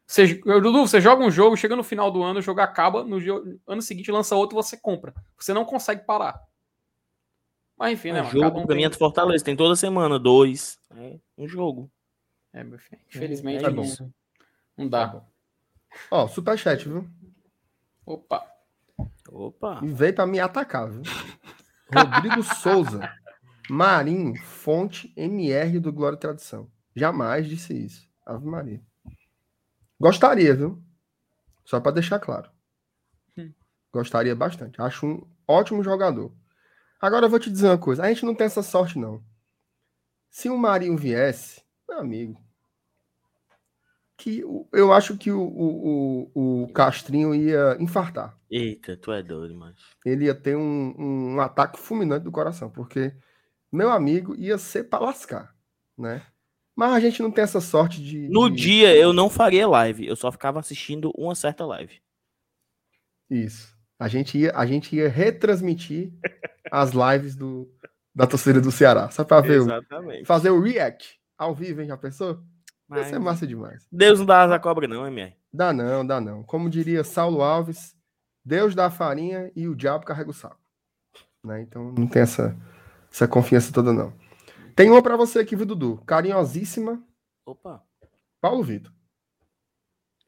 Você, 0.07 0.35
Dudu, 0.35 0.85
você 0.85 0.99
joga 0.99 1.23
um 1.23 1.31
jogo, 1.31 1.55
chega 1.55 1.73
no 1.73 1.83
final 1.83 2.11
do 2.11 2.21
ano, 2.21 2.39
o 2.39 2.41
jogo 2.41 2.59
acaba, 2.59 3.05
no 3.05 3.17
ano 3.65 3.81
seguinte 3.81 4.11
lança 4.11 4.35
outro, 4.35 4.55
você 4.55 4.75
compra. 4.75 5.13
Você 5.37 5.53
não 5.53 5.63
consegue 5.63 6.03
parar. 6.03 6.45
Mas 7.77 7.93
enfim, 7.93 8.11
né? 8.11 8.21
Um 8.21 8.29
jogo 8.29 8.59
um 8.59 8.67
tem... 8.67 8.91
Fortaleza, 8.91 9.45
tem 9.45 9.55
toda 9.55 9.73
semana, 9.73 10.19
dois. 10.19 10.77
É 10.97 11.17
um 11.37 11.47
jogo. 11.47 11.89
É, 12.51 12.61
meu 12.61 12.77
filho. 12.77 13.01
Infelizmente, 13.07 13.63
é, 13.63 13.67
é 13.67 13.71
bom. 13.71 13.83
Não, 13.83 14.13
não 14.77 14.89
dá. 14.89 15.23
Ó, 16.11 16.27
superchat, 16.27 16.87
viu? 16.87 17.07
Opa. 18.05 18.45
Opa. 19.29 19.79
E 19.81 19.87
veio 19.87 20.13
pra 20.13 20.27
me 20.27 20.41
atacar, 20.41 20.89
viu? 20.89 21.03
Rodrigo 21.93 22.43
Souza. 22.43 23.09
Marinho, 23.73 24.35
fonte 24.35 25.13
MR 25.15 25.79
do 25.79 25.93
Glória 25.93 26.17
e 26.17 26.19
Tradição. 26.19 26.69
Jamais 26.93 27.47
disse 27.47 27.73
isso. 27.73 28.05
Ave 28.25 28.45
Maria. 28.45 28.81
Gostaria, 29.97 30.53
viu? 30.53 30.83
Só 31.63 31.79
para 31.79 31.93
deixar 31.93 32.19
claro. 32.19 32.51
Hum. 33.37 33.53
Gostaria 33.93 34.35
bastante. 34.35 34.81
Acho 34.81 35.05
um 35.05 35.25
ótimo 35.47 35.81
jogador. 35.85 36.33
Agora 36.99 37.27
eu 37.27 37.29
vou 37.29 37.39
te 37.39 37.49
dizer 37.49 37.67
uma 37.67 37.77
coisa. 37.77 38.03
A 38.03 38.09
gente 38.09 38.25
não 38.25 38.35
tem 38.35 38.45
essa 38.45 38.61
sorte, 38.61 38.99
não. 38.99 39.23
Se 40.29 40.49
o 40.49 40.57
Marinho 40.57 40.97
viesse, 40.97 41.63
meu 41.87 41.99
amigo, 41.99 42.37
que 44.17 44.43
eu 44.73 44.91
acho 44.91 45.17
que 45.17 45.31
o, 45.31 45.41
o, 45.41 46.31
o, 46.35 46.63
o 46.63 46.73
Castrinho 46.73 47.33
ia 47.33 47.77
infartar. 47.79 48.37
Eita, 48.49 48.97
tu 48.97 49.13
é 49.13 49.23
doido, 49.23 49.55
mas. 49.55 49.77
Ele 50.05 50.25
ia 50.25 50.35
ter 50.35 50.57
um, 50.57 50.93
um 50.97 51.39
ataque 51.39 51.79
fulminante 51.79 52.25
do 52.25 52.31
coração, 52.33 52.69
porque 52.69 53.13
meu 53.71 53.89
amigo, 53.89 54.35
ia 54.35 54.57
ser 54.57 54.85
para 54.85 55.05
lascar, 55.05 55.55
né? 55.97 56.21
Mas 56.75 56.93
a 56.93 56.99
gente 56.99 57.21
não 57.21 57.31
tem 57.31 57.43
essa 57.43 57.61
sorte 57.61 58.01
de. 58.01 58.27
No 58.29 58.49
de... 58.49 58.55
dia 58.55 58.95
eu 58.95 59.13
não 59.13 59.29
faria 59.29 59.67
live, 59.67 60.07
eu 60.07 60.15
só 60.15 60.31
ficava 60.31 60.59
assistindo 60.59 61.11
uma 61.15 61.35
certa 61.35 61.65
live. 61.65 62.01
Isso. 63.29 63.75
A 63.99 64.07
gente 64.07 64.37
ia, 64.37 64.51
a 64.55 64.65
gente 64.65 64.95
ia 64.95 65.07
retransmitir 65.07 66.11
as 66.71 66.91
lives 66.91 67.35
do, 67.35 67.69
da 68.13 68.25
torcida 68.25 68.59
do 68.59 68.71
Ceará, 68.71 69.09
só 69.09 69.23
para 69.23 69.41
ver, 69.41 69.61
o, 69.61 70.25
fazer 70.25 70.49
o 70.49 70.59
react 70.59 71.19
ao 71.37 71.53
vivo, 71.53 71.81
hein? 71.81 71.87
Já 71.87 71.97
pensou? 71.97 72.41
Mas... 72.87 73.05
Isso 73.05 73.15
é 73.15 73.19
massa 73.19 73.47
demais. 73.47 73.87
Deus 73.91 74.19
não 74.19 74.25
dá 74.25 74.41
asa 74.41 74.59
cobra, 74.59 74.87
não, 74.87 75.07
MR. 75.07 75.33
Dá 75.53 75.71
não, 75.71 76.05
dá 76.05 76.19
não. 76.19 76.43
Como 76.43 76.69
diria 76.69 77.03
Saulo 77.03 77.41
Alves, 77.41 77.95
Deus 78.43 78.75
dá 78.75 78.87
a 78.87 78.91
farinha 78.91 79.51
e 79.55 79.67
o 79.67 79.75
diabo 79.75 80.05
carrega 80.05 80.29
o 80.29 80.33
saco. 80.33 80.59
Né? 81.43 81.61
Então 81.61 81.93
não 81.97 82.07
tem 82.07 82.21
essa 82.21 82.57
essa 83.11 83.27
confiança 83.27 83.73
toda, 83.73 83.91
não. 83.91 84.13
Tem 84.75 84.89
uma 84.89 85.03
para 85.03 85.17
você 85.17 85.39
aqui, 85.39 85.55
viu, 85.55 85.65
Dudu? 85.65 86.01
Carinhosíssima. 86.05 87.03
Opa. 87.45 87.83
Paulo 88.39 88.63
Vitor. 88.63 88.91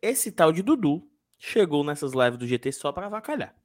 Esse 0.02 0.32
tal 0.32 0.52
de 0.52 0.62
Dudu 0.62 1.10
chegou 1.40 1.84
nessas 1.84 2.14
lives 2.14 2.38
do 2.38 2.46
GT 2.46 2.72
só 2.74 2.92
para 2.92 3.06
avacalhar. 3.06 3.56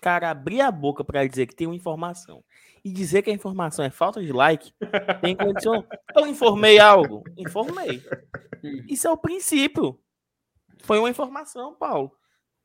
Cara, 0.00 0.30
abrir 0.30 0.60
a 0.60 0.70
boca 0.70 1.04
para 1.04 1.26
dizer 1.26 1.46
que 1.46 1.54
tem 1.54 1.66
uma 1.66 1.76
informação 1.76 2.42
e 2.84 2.90
dizer 2.92 3.22
que 3.22 3.30
a 3.30 3.34
informação 3.34 3.84
é 3.84 3.90
falta 3.90 4.22
de 4.22 4.32
like, 4.32 4.72
tem 5.20 5.36
condição. 5.36 5.86
Eu 6.16 6.26
informei 6.26 6.78
algo? 6.78 7.22
Informei. 7.36 8.02
Isso 8.88 9.06
é 9.06 9.10
o 9.10 9.16
princípio. 9.16 10.00
Foi 10.82 10.98
uma 10.98 11.10
informação, 11.10 11.74
Paulo. 11.74 12.12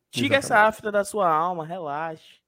Tira 0.09 0.37
essa 0.37 0.65
afta 0.65 0.91
da 0.91 1.03
sua 1.03 1.29
alma, 1.29 1.65
relaxe. 1.65 2.39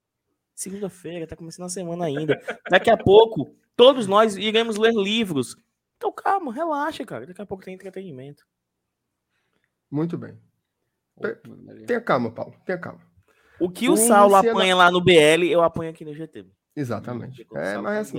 Segunda-feira, 0.60 1.26
tá 1.26 1.38
começando 1.38 1.68
a 1.68 1.70
semana 1.70 2.04
ainda. 2.04 2.38
Daqui 2.70 2.90
a 2.90 2.98
pouco, 2.98 3.56
todos 3.78 4.08
nós 4.08 4.36
iremos 4.36 4.76
ler 4.76 4.94
livros. 4.94 5.56
Então, 5.96 6.12
calma, 6.12 6.54
relaxa, 6.54 7.06
cara. 7.06 7.26
Daqui 7.26 7.42
a 7.42 7.46
pouco 7.46 7.64
tem 7.64 7.76
entretenimento. 7.76 8.46
Muito 9.90 10.18
bem. 10.18 10.38
Tenha 11.88 12.02
calma, 12.02 12.30
Paulo. 12.30 12.54
Tenha 12.66 12.78
calma. 12.78 13.00
O 13.58 13.70
que 13.70 13.88
o, 13.88 13.94
o 13.94 13.96
Saulo 13.98 14.36
Luciano... 14.36 14.58
apanha 14.58 14.76
lá 14.76 14.92
no 14.92 15.02
BL, 15.02 15.46
eu 15.50 15.62
apanho 15.62 15.92
aqui 15.92 16.04
no 16.04 16.14
GT. 16.14 16.46
Exatamente. 16.76 17.48
É, 17.56 17.78
mas 17.78 18.10
assim, 18.10 18.18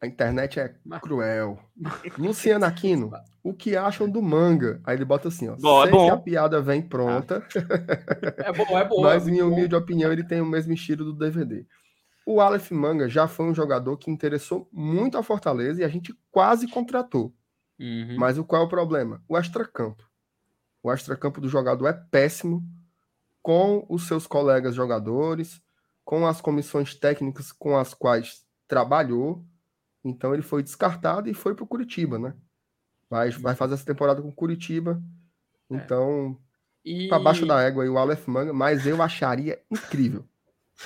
a 0.00 0.06
internet 0.06 0.60
é 0.60 0.74
cruel. 1.00 1.58
Luciano 2.18 2.64
Aquino, 2.64 3.10
o 3.42 3.54
que 3.54 3.76
acham 3.76 4.08
do 4.08 4.22
manga? 4.22 4.80
Aí 4.84 4.96
ele 4.96 5.04
bota 5.04 5.28
assim, 5.28 5.48
ó. 5.48 5.56
Bom, 5.56 5.84
é 5.84 5.90
bom. 5.90 6.06
que 6.06 6.12
a 6.12 6.16
piada 6.16 6.60
vem 6.60 6.82
pronta. 6.82 7.44
É 8.38 8.52
bom, 8.52 8.78
é 8.78 8.84
bom. 8.84 9.02
Mas, 9.02 9.26
é 9.26 9.30
minha 9.30 9.46
humilde 9.46 9.74
bom. 9.74 9.80
opinião, 9.80 10.12
ele 10.12 10.24
tem 10.24 10.40
o 10.40 10.46
mesmo 10.46 10.72
estilo 10.72 11.04
do 11.04 11.12
DVD. 11.12 11.66
O 12.26 12.40
Aleph 12.40 12.70
Manga 12.72 13.08
já 13.08 13.28
foi 13.28 13.46
um 13.46 13.54
jogador 13.54 13.96
que 13.96 14.10
interessou 14.10 14.68
muito 14.72 15.16
a 15.16 15.22
Fortaleza 15.22 15.80
e 15.80 15.84
a 15.84 15.88
gente 15.88 16.12
quase 16.30 16.66
contratou. 16.66 17.32
Uhum. 17.78 18.16
Mas 18.18 18.38
o 18.38 18.44
qual 18.44 18.62
é 18.62 18.64
o 18.64 18.68
problema? 18.68 19.22
O 19.28 19.38
extracampo. 19.38 20.04
O 20.82 20.92
extracampo 20.92 21.40
do 21.40 21.48
jogador 21.48 21.86
é 21.86 21.92
péssimo 21.92 22.62
com 23.42 23.86
os 23.88 24.08
seus 24.08 24.26
colegas 24.26 24.74
jogadores, 24.74 25.62
com 26.04 26.26
as 26.26 26.40
comissões 26.40 26.94
técnicas 26.94 27.52
com 27.52 27.76
as 27.76 27.94
quais 27.94 28.44
trabalhou. 28.66 29.44
Então 30.08 30.32
ele 30.32 30.42
foi 30.42 30.62
descartado 30.62 31.28
e 31.28 31.34
foi 31.34 31.54
para 31.54 31.64
o 31.64 31.66
Curitiba, 31.66 32.18
né? 32.18 32.34
Vai, 33.10 33.30
vai 33.30 33.54
fazer 33.54 33.74
essa 33.74 33.84
temporada 33.84 34.22
com 34.22 34.28
o 34.28 34.34
Curitiba. 34.34 35.02
É. 35.70 35.74
Então, 35.74 36.38
é. 36.84 36.90
e... 36.90 37.08
para 37.08 37.18
baixo 37.18 37.44
da 37.44 37.60
égua 37.62 37.82
aí 37.82 37.88
o 37.88 37.98
Aleph 37.98 38.26
Manga, 38.26 38.52
mas 38.52 38.86
eu 38.86 39.02
acharia 39.02 39.60
incrível. 39.70 40.24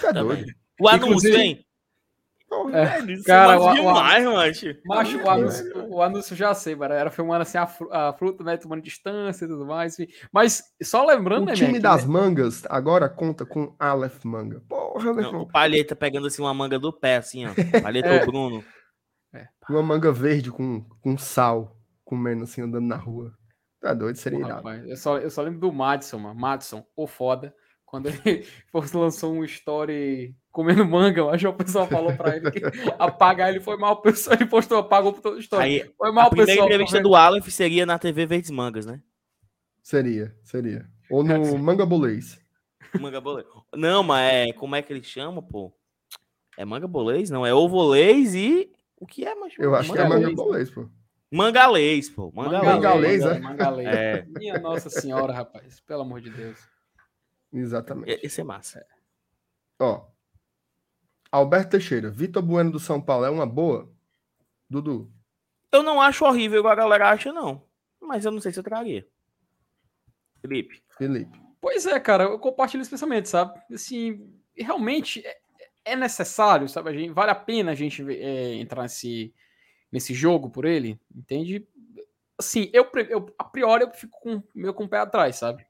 É 0.02 0.12
doido. 0.12 0.52
O 0.80 0.88
anúncio, 0.88 1.36
hein? 1.36 1.64
É, 2.72 3.22
cara, 3.22 3.60
o, 3.60 3.74
demais, 3.74 4.26
o, 4.26 4.32
macho. 4.32 4.66
macho 4.84 5.22
o, 5.22 5.30
anúncio, 5.30 5.88
o 5.88 6.02
anúncio 6.02 6.34
já 6.34 6.52
sei, 6.52 6.74
mano. 6.74 6.94
Era 6.94 7.08
filmando 7.08 7.42
assim 7.42 7.58
a, 7.58 7.68
a 7.92 8.12
fruta, 8.12 8.42
né? 8.42 8.56
Tomando 8.56 8.82
distância 8.82 9.44
e 9.44 9.48
tudo 9.48 9.64
mais. 9.64 9.96
Mas 10.32 10.64
só 10.82 11.06
lembrando, 11.06 11.44
o 11.44 11.46
né, 11.46 11.54
time 11.54 11.78
das 11.78 12.04
né? 12.04 12.12
mangas 12.12 12.64
agora 12.68 13.08
conta 13.08 13.46
com 13.46 13.72
Aleph 13.78 14.24
Manga. 14.24 14.60
Porra, 14.68 15.12
Não, 15.12 15.42
O 15.42 15.46
Palheta 15.46 15.94
pegando 15.94 16.26
assim 16.26 16.42
uma 16.42 16.52
manga 16.52 16.76
do 16.76 16.92
pé, 16.92 17.18
assim, 17.18 17.46
ó. 17.46 17.50
Palheta 17.80 18.08
é. 18.08 18.22
o 18.22 18.26
Bruno. 18.26 18.64
É. 19.32 19.48
Uma 19.68 19.82
manga 19.82 20.12
verde 20.12 20.50
com, 20.50 20.82
com 21.00 21.16
sal, 21.16 21.76
comendo 22.04 22.44
assim, 22.44 22.62
andando 22.62 22.86
na 22.86 22.96
rua. 22.96 23.32
Tá 23.80 23.94
doido, 23.94 24.16
seria 24.16 24.40
irado. 24.40 24.68
Eu 24.68 24.96
só, 24.96 25.18
eu 25.18 25.30
só 25.30 25.42
lembro 25.42 25.60
do 25.60 25.72
Madison, 25.72 26.18
mano. 26.18 26.38
Madison, 26.38 26.84
o 26.94 27.06
foda. 27.06 27.54
Quando 27.86 28.06
ele 28.06 28.46
lançou 28.94 29.32
um 29.32 29.44
story 29.44 30.36
comendo 30.52 30.84
manga, 30.84 31.20
eu 31.20 31.30
acho 31.30 31.40
que 31.40 31.48
o 31.48 31.54
pessoal 31.54 31.88
falou 31.88 32.14
pra 32.16 32.36
ele 32.36 32.50
que 32.50 32.60
apagar 32.98 33.50
ele 33.50 33.60
foi 33.60 33.76
mal, 33.76 34.00
pessoal. 34.00 34.36
Ele 34.36 34.46
postou, 34.46 34.78
apagou 34.78 35.12
por 35.12 35.22
todo 35.22 35.40
story. 35.40 35.64
Aí, 35.64 35.94
foi 35.96 36.12
mal, 36.12 36.26
a 36.26 36.30
primeira 36.30 36.52
pessoal, 36.52 36.68
entrevista 36.68 37.00
do 37.00 37.14
Aleph 37.14 37.48
seria 37.48 37.86
na 37.86 37.98
TV 37.98 38.26
Verdes 38.26 38.50
Mangas, 38.50 38.86
né? 38.86 39.02
Seria, 39.82 40.36
seria. 40.44 40.88
Ou 41.10 41.24
no 41.24 41.32
é, 41.32 41.58
Manga 41.58 41.86
Bolês. 41.86 42.38
Manga 43.00 43.20
Bolês. 43.20 43.46
Não, 43.74 44.02
mas 44.02 44.32
é, 44.32 44.52
como 44.52 44.76
é 44.76 44.82
que 44.82 44.92
ele 44.92 45.02
chama, 45.02 45.42
pô? 45.42 45.72
É 46.56 46.64
Manga 46.64 46.86
Bolês? 46.86 47.30
Não, 47.30 47.46
é 47.46 47.54
Ovolês 47.54 48.34
e... 48.34 48.70
O 49.00 49.06
que 49.06 49.24
é, 49.24 49.34
macho? 49.34 49.60
Eu 49.60 49.74
acho 49.74 49.92
que 49.92 49.98
é 49.98 50.06
Manga 50.06 50.30
Bolês, 50.32 50.70
pô. 50.70 50.88
Mangalês, 51.32 52.10
pô. 52.10 52.30
Mangalês, 52.34 52.74
Mangalês, 52.74 53.22
é? 53.22 53.38
Mangalês. 53.38 53.88
É. 53.88 54.26
Minha 54.26 54.58
Nossa 54.58 54.90
Senhora, 54.90 55.32
rapaz. 55.32 55.80
Pelo 55.80 56.02
amor 56.02 56.20
de 56.20 56.28
Deus. 56.28 56.58
Exatamente. 57.52 58.20
Esse 58.22 58.42
é 58.42 58.44
massa. 58.44 58.80
É. 58.80 58.86
Ó. 59.80 60.06
Alberto 61.32 61.70
Teixeira, 61.70 62.10
Vitor 62.10 62.42
Bueno 62.42 62.72
do 62.72 62.78
São 62.78 63.00
Paulo 63.00 63.24
é 63.24 63.30
uma 63.30 63.46
boa? 63.46 63.90
Dudu. 64.68 65.10
Eu 65.72 65.82
não 65.82 66.00
acho 66.00 66.24
horrível 66.24 66.58
igual 66.58 66.72
a 66.72 66.76
galera 66.76 67.10
acha, 67.10 67.32
não. 67.32 67.64
Mas 68.00 68.24
eu 68.24 68.32
não 68.32 68.40
sei 68.40 68.52
se 68.52 68.58
eu 68.58 68.64
traria. 68.64 69.06
Felipe. 70.40 70.82
Felipe. 70.98 71.40
Pois 71.60 71.86
é, 71.86 71.98
cara, 72.00 72.24
eu 72.24 72.38
compartilho 72.38 72.80
esse 72.80 72.90
pensamento, 72.90 73.28
sabe? 73.28 73.60
Assim, 73.72 74.34
realmente 74.54 75.22
é, 75.84 75.96
necessário, 75.96 76.68
sabe? 76.68 76.90
A 76.90 76.92
gente, 76.92 77.10
vale 77.10 77.30
a 77.30 77.34
pena 77.34 77.72
a 77.72 77.74
gente 77.74 78.02
é, 78.10 78.54
entrar 78.54 78.82
nesse, 78.82 79.34
nesse 79.90 80.14
jogo 80.14 80.50
por 80.50 80.64
ele, 80.64 81.00
entende? 81.14 81.66
Assim, 82.38 82.70
eu, 82.72 82.88
eu 83.08 83.34
a 83.38 83.44
priori 83.44 83.84
eu 83.84 83.90
fico 83.92 84.18
com, 84.20 84.42
meio 84.54 84.72
com 84.72 84.84
o 84.84 84.88
pé 84.88 84.98
atrás, 84.98 85.36
sabe? 85.36 85.66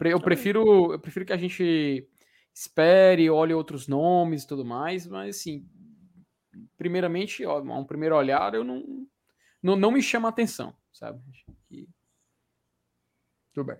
Eu 0.00 0.20
prefiro, 0.20 0.92
eu 0.92 0.98
prefiro 0.98 1.24
que 1.24 1.32
a 1.32 1.36
gente 1.36 2.08
espere, 2.54 3.30
olhe 3.30 3.54
outros 3.54 3.88
nomes 3.88 4.42
e 4.42 4.46
tudo 4.46 4.64
mais, 4.64 5.06
mas 5.06 5.36
assim, 5.36 5.68
primeiramente, 6.76 7.44
ó, 7.44 7.58
a 7.58 7.78
um 7.78 7.84
primeiro 7.84 8.16
olhar, 8.16 8.54
eu 8.54 8.64
não, 8.64 9.06
não, 9.62 9.76
não 9.76 9.90
me 9.90 10.02
chama 10.02 10.28
a 10.28 10.30
atenção, 10.30 10.74
sabe? 10.92 11.20
Que... 11.68 11.88
Tudo 13.52 13.66
bem. 13.66 13.78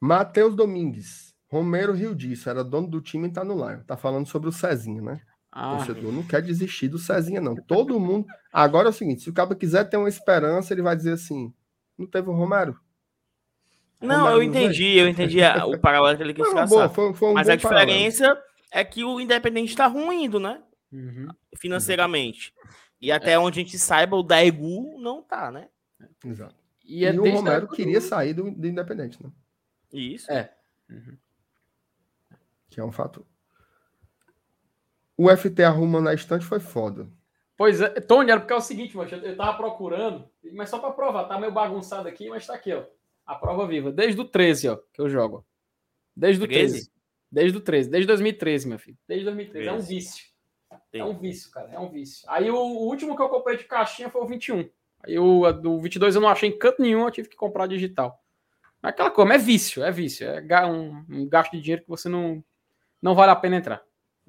Matheus 0.00 0.54
Domingues. 0.54 1.31
Romero 1.52 1.92
Rio 1.92 2.14
disso, 2.14 2.48
era 2.48 2.64
dono 2.64 2.88
do 2.88 2.98
time 3.02 3.28
e 3.28 3.30
tá 3.30 3.44
no 3.44 3.54
Lion. 3.54 3.80
Tá 3.80 3.94
falando 3.94 4.26
sobre 4.26 4.48
o 4.48 4.52
Cezinha, 4.52 5.02
né? 5.02 5.20
Ah. 5.50 5.74
O 5.74 5.76
torcedor 5.76 6.10
não 6.10 6.22
quer 6.22 6.40
desistir 6.40 6.88
do 6.88 6.96
Cezinha, 6.96 7.42
não. 7.42 7.54
Todo 7.54 8.00
mundo. 8.00 8.26
Agora 8.50 8.88
é 8.88 8.90
o 8.90 8.92
seguinte: 8.92 9.20
se 9.20 9.28
o 9.28 9.34
cara 9.34 9.54
quiser 9.54 9.84
ter 9.84 9.98
uma 9.98 10.08
esperança, 10.08 10.72
ele 10.72 10.80
vai 10.80 10.96
dizer 10.96 11.12
assim: 11.12 11.52
não 11.98 12.06
teve 12.06 12.30
o 12.30 12.32
Romero? 12.32 12.80
Não, 14.00 14.30
eu 14.30 14.42
entendi, 14.42 14.96
eu 14.96 15.06
entendi 15.06 15.40
o 15.42 15.78
paralelo 15.78 16.16
que 16.16 16.22
ele 16.22 16.32
quis 16.32 16.48
traçar. 16.48 16.88
Foi, 16.88 17.12
foi 17.12 17.28
um 17.28 17.34
Mas 17.34 17.50
a 17.50 17.54
diferença 17.54 18.24
paralelo. 18.24 18.46
é 18.70 18.82
que 18.82 19.04
o 19.04 19.20
Independente 19.20 19.68
está 19.68 19.86
ruindo, 19.86 20.40
né? 20.40 20.62
Uhum. 20.90 21.28
Financeiramente. 21.58 22.54
E 22.98 23.12
até 23.12 23.38
onde 23.38 23.60
a 23.60 23.62
gente 23.62 23.78
saiba, 23.78 24.16
o 24.16 24.22
Daegu 24.22 24.98
não 24.98 25.22
tá, 25.22 25.52
né? 25.52 25.68
Exato. 26.24 26.56
E, 26.82 27.04
é 27.04 27.12
e 27.12 27.18
o 27.18 27.30
Romero 27.30 27.68
queria 27.68 28.00
sair 28.00 28.32
do, 28.32 28.50
do, 28.50 28.66
Independente, 28.66 29.22
né? 29.22 29.30
Isso. 29.92 30.32
É. 30.32 30.50
Uhum. 30.88 31.16
Que 32.72 32.80
é 32.80 32.84
um 32.84 32.90
fato. 32.90 33.26
O 35.16 35.28
FT 35.28 35.62
arrumando 35.62 36.04
na 36.04 36.14
estante 36.14 36.44
foi 36.44 36.58
foda. 36.58 37.06
Pois 37.54 37.82
é, 37.82 37.88
Tony, 38.00 38.30
era 38.30 38.40
porque 38.40 38.54
é 38.54 38.56
o 38.56 38.62
seguinte, 38.62 38.96
eu 38.96 39.36
tava 39.36 39.56
procurando, 39.58 40.28
mas 40.54 40.70
só 40.70 40.78
para 40.78 40.90
provar, 40.90 41.24
tá 41.24 41.38
meio 41.38 41.52
bagunçado 41.52 42.08
aqui, 42.08 42.30
mas 42.30 42.46
tá 42.46 42.54
aqui, 42.54 42.72
ó. 42.72 42.84
A 43.26 43.34
prova 43.34 43.66
viva. 43.66 43.92
Desde 43.92 44.20
o 44.20 44.24
13, 44.24 44.70
ó, 44.70 44.78
que 44.92 45.00
eu 45.00 45.08
jogo. 45.08 45.46
Desde 46.16 46.42
o 46.42 46.48
13? 46.48 46.72
13. 46.72 46.92
Desde 47.30 47.58
o 47.58 47.60
13. 47.60 47.90
Desde 47.90 48.06
2013, 48.06 48.68
meu 48.68 48.78
filho. 48.78 48.98
Desde 49.06 49.24
2013. 49.26 49.52
13. 49.52 49.68
É 49.68 49.72
um 49.72 49.86
vício. 49.86 50.24
Sim. 50.90 50.98
É 50.98 51.04
um 51.04 51.18
vício, 51.18 51.50
cara. 51.50 51.70
É 51.72 51.78
um 51.78 51.90
vício. 51.90 52.28
Aí 52.28 52.50
o, 52.50 52.56
o, 52.56 52.86
último 52.88 53.14
que 53.14 53.22
eu 53.22 53.28
comprei 53.28 53.58
de 53.58 53.64
caixinha 53.64 54.08
foi 54.08 54.22
o 54.22 54.26
21. 54.26 54.68
Aí 55.04 55.18
o 55.18 55.52
do 55.52 55.78
22 55.78 56.14
eu 56.14 56.20
não 56.20 56.28
achei 56.28 56.48
em 56.48 56.58
canto 56.58 56.80
nenhum, 56.80 57.04
eu 57.04 57.10
tive 57.10 57.28
que 57.28 57.36
comprar 57.36 57.66
digital. 57.66 58.18
Mas 58.80 58.90
aquela 58.90 59.10
coisa, 59.10 59.34
é 59.34 59.38
vício, 59.38 59.84
é 59.84 59.92
vício. 59.92 60.26
É 60.26 60.66
um, 60.66 61.04
um, 61.08 61.28
gasto 61.28 61.52
de 61.52 61.60
dinheiro 61.60 61.82
que 61.82 61.88
você 61.88 62.08
não, 62.08 62.42
não 63.02 63.14
vale 63.14 63.32
a 63.32 63.36
pena 63.36 63.56
entrar. 63.56 63.82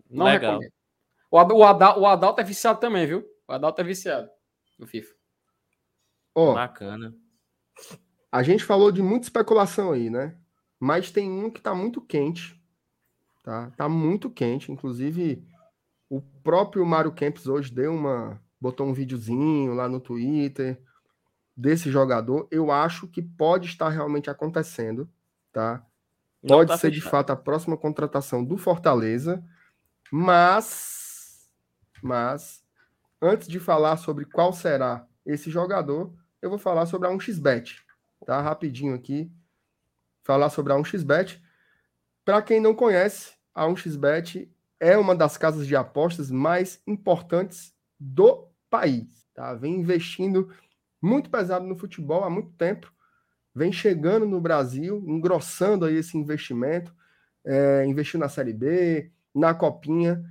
Não 0.10 0.26
Legal. 0.26 0.54
recomendo. 0.54 0.74
O, 1.32 1.38
o, 1.38 1.64
Adal, 1.64 2.00
o 2.00 2.06
Adalto 2.06 2.42
é 2.42 2.44
viciado 2.44 2.80
também, 2.80 3.06
viu? 3.06 3.26
O 3.48 3.54
Adalto 3.54 3.80
é 3.80 3.84
viciado 3.84 4.30
no 4.78 4.88
FIFA. 4.88 5.14
Oh, 6.36 6.54
Bacana. 6.54 7.16
A 8.32 8.42
gente 8.42 8.64
falou 8.64 8.92
de 8.92 9.02
muita 9.02 9.28
especulação 9.28 9.92
aí, 9.92 10.10
né? 10.10 10.38
Mas 10.80 11.12
tem 11.12 11.30
um 11.32 11.50
que 11.50 11.62
tá 11.62 11.74
muito 11.76 12.02
quente, 12.02 12.60
tá? 13.44 13.72
Tá 13.78 13.88
muito 13.88 14.30
quente, 14.30 14.72
inclusive 14.72 15.48
o 16.10 16.22
próprio 16.44 16.86
Mário 16.86 17.12
Kempis 17.12 17.48
hoje 17.48 17.74
deu 17.74 17.94
uma 17.94 18.42
botou 18.60 18.88
um 18.88 18.94
videozinho 18.94 19.74
lá 19.74 19.90
no 19.90 20.00
Twitter 20.00 20.82
desse 21.56 21.92
jogador. 21.92 22.48
Eu 22.50 22.72
acho 22.72 23.08
que 23.08 23.22
pode 23.22 23.68
estar 23.68 23.90
realmente 23.90 24.30
acontecendo, 24.30 25.10
tá? 25.52 25.86
Pode 26.48 26.70
tá 26.70 26.78
ser 26.78 26.90
fechado. 26.90 27.04
de 27.04 27.10
fato 27.10 27.30
a 27.32 27.36
próxima 27.36 27.78
contratação 27.78 28.44
do 28.44 28.58
Fortaleza, 28.58 29.44
mas 30.12 31.50
mas 32.02 32.64
antes 33.22 33.48
de 33.48 33.60
falar 33.60 33.98
sobre 33.98 34.26
qual 34.26 34.52
será 34.52 35.08
esse 35.26 35.50
jogador, 35.50 36.14
eu 36.42 36.50
vou 36.50 36.60
falar 36.60 36.86
sobre 36.86 37.08
a 37.08 37.12
1xBet 37.12 37.84
tá? 38.24 38.42
Rapidinho 38.42 38.96
aqui, 38.96 39.32
falar 40.24 40.50
sobre 40.50 40.74
a 40.74 40.76
1xBet. 40.76 41.42
Para 42.26 42.42
quem 42.42 42.60
não 42.60 42.74
conhece, 42.74 43.34
a 43.54 43.66
1xBet 43.66 44.50
é 44.80 44.98
uma 44.98 45.16
das 45.16 45.38
casas 45.38 45.68
de 45.68 45.76
apostas 45.76 46.32
mais 46.32 46.82
importantes 46.88 47.74
do 48.00 48.48
país, 48.70 49.28
tá? 49.34 49.54
Vem 49.54 49.76
investindo 49.76 50.54
muito 51.02 51.30
pesado 51.30 51.66
no 51.66 51.76
futebol 51.76 52.24
há 52.24 52.30
muito 52.30 52.52
tempo, 52.54 52.93
vem 53.56 53.72
chegando 53.72 54.26
no 54.26 54.42
Brasil, 54.42 55.04
engrossando 55.08 55.86
aí 55.86 55.96
esse 55.96 56.18
investimento, 56.18 56.94
é, 57.46 57.86
investiu 57.86 58.20
na 58.20 58.30
Série 58.30 58.54
B, 58.54 59.12
na 59.34 59.54
Copinha. 59.54 60.24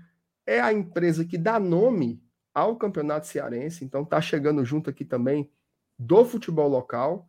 É 0.47 0.61
a 0.61 0.73
empresa 0.73 1.25
que 1.25 1.39
dá 1.39 1.59
nome 1.59 2.23
ao 2.55 2.77
Campeonato 2.77 3.27
Cearense, 3.27 3.85
então 3.85 4.05
tá 4.05 4.21
chegando 4.21 4.65
junto 4.65 4.91
aqui 4.91 5.05
também 5.05 5.51
do 5.99 6.25
futebol 6.25 6.69
local. 6.69 7.27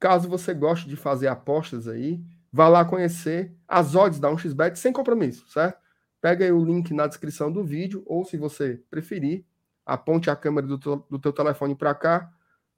Caso 0.00 0.28
você 0.28 0.52
goste 0.54 0.88
de 0.88 0.96
fazer 0.96 1.28
apostas 1.28 1.86
aí, 1.86 2.20
vá 2.52 2.68
lá 2.68 2.84
conhecer 2.84 3.54
as 3.68 3.94
odds 3.94 4.18
da 4.18 4.30
1xBet 4.30 4.76
sem 4.76 4.92
compromisso, 4.92 5.48
certo? 5.48 5.78
Pega 6.20 6.44
aí 6.44 6.52
o 6.52 6.64
link 6.64 6.92
na 6.94 7.06
descrição 7.06 7.52
do 7.52 7.62
vídeo, 7.62 8.02
ou 8.06 8.24
se 8.24 8.36
você 8.36 8.82
preferir, 8.90 9.44
aponte 9.84 10.30
a 10.30 10.36
câmera 10.36 10.66
do 10.66 10.78
do 10.78 11.18
teu 11.18 11.32
telefone 11.32 11.74
para 11.74 11.94
cá, 11.94 12.32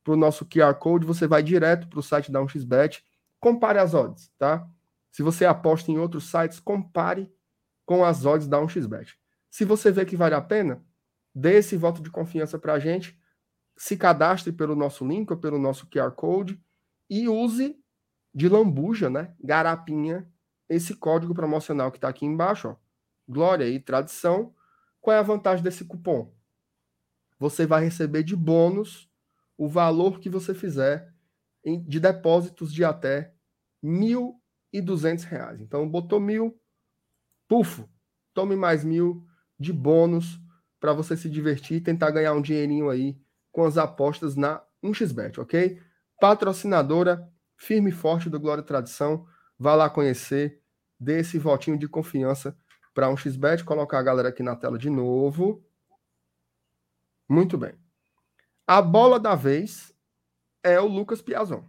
para 0.07 0.15
o 0.15 0.17
nosso 0.17 0.47
QR 0.47 0.73
Code, 0.75 1.05
você 1.05 1.27
vai 1.27 1.43
direto 1.43 1.89
para 1.89 1.99
o 1.99 2.03
site 2.03 2.31
da 2.31 2.39
1xBet, 2.39 3.03
compare 3.41 3.81
as 3.81 3.93
odds, 3.93 4.31
tá? 4.39 4.65
Se 5.11 5.21
você 5.21 5.45
aposta 5.45 5.91
em 5.91 5.99
outros 5.99 6.31
sites, 6.31 6.61
compare 6.61 7.29
com 7.85 8.05
as 8.05 8.25
odds 8.25 8.47
da 8.47 8.57
1xBet. 8.59 9.15
Se 9.51 9.65
você 9.65 9.91
vê 9.91 10.05
que 10.05 10.15
vale 10.15 10.37
a 10.37 10.41
pena, 10.41 10.81
dê 11.35 11.55
esse 11.55 11.77
voto 11.77 12.01
de 12.01 12.09
confiança 12.09 12.57
para 12.57 12.75
a 12.75 12.79
gente, 12.79 13.21
se 13.77 13.97
cadastre 13.97 14.53
pelo 14.53 14.77
nosso 14.77 15.05
link 15.05 15.29
ou 15.33 15.37
pelo 15.39 15.59
nosso 15.59 15.89
QR 15.89 16.13
Code 16.13 16.57
e 17.11 17.29
use 17.29 17.77
de 18.33 18.49
lambuja, 18.49 19.11
né? 19.11 19.35
Garapinha, 19.43 20.31
esse 20.69 20.95
código 20.95 21.35
promocional 21.35 21.91
que 21.91 21.99
está 21.99 22.09
aqui 22.09 22.25
embaixo, 22.25 22.69
ó. 22.69 22.77
Glória 23.29 23.69
e 23.69 23.81
tradição. 23.81 24.55
Qual 25.01 25.17
é 25.17 25.19
a 25.19 25.23
vantagem 25.23 25.65
desse 25.65 25.85
cupom? 25.85 26.33
Você 27.41 27.67
vai 27.67 27.83
receber 27.83 28.23
de 28.23 28.37
bônus 28.37 29.11
o 29.57 29.69
valor 29.69 30.21
que 30.21 30.29
você 30.29 30.55
fizer 30.55 31.13
de 31.87 31.99
depósitos 31.99 32.73
de 32.73 32.85
até 32.85 33.35
R$ 33.83 33.91
1.200. 34.73 35.61
Então, 35.61 35.89
botou 35.89 36.21
mil, 36.21 36.59
pufo, 37.49 37.89
tome 38.33 38.55
mais 38.55 38.85
mil 38.85 39.27
de 39.59 39.73
bônus 39.73 40.41
para 40.79 40.93
você 40.93 41.17
se 41.17 41.29
divertir 41.29 41.79
e 41.79 41.81
tentar 41.81 42.11
ganhar 42.11 42.35
um 42.35 42.43
dinheirinho 42.43 42.89
aí 42.89 43.19
com 43.51 43.65
as 43.65 43.79
apostas 43.79 44.37
na 44.37 44.63
1xBet, 44.85 45.39
ok? 45.39 45.81
Patrocinadora 46.21 47.29
firme 47.57 47.91
e 47.91 47.93
forte 47.93 48.29
do 48.29 48.39
Glória 48.39 48.63
e 48.63 48.65
Tradição. 48.65 49.27
Vá 49.59 49.75
lá 49.75 49.89
conhecer, 49.89 50.63
dê 51.01 51.21
esse 51.21 51.39
votinho 51.39 51.79
de 51.79 51.89
confiança 51.89 52.57
para 52.95 53.09
1xBet. 53.09 53.65
Colocar 53.65 53.99
a 53.99 54.03
galera 54.03 54.29
aqui 54.29 54.43
na 54.43 54.55
tela 54.55 54.79
de 54.79 54.91
novo. 54.91 55.65
Muito 57.29 57.57
bem. 57.59 57.86
A 58.67 58.83
bola 58.83 59.21
da 59.21 59.37
vez 59.37 59.95
é 60.61 60.81
o 60.81 60.87
Lucas 60.87 61.23
Piazon. 61.23 61.65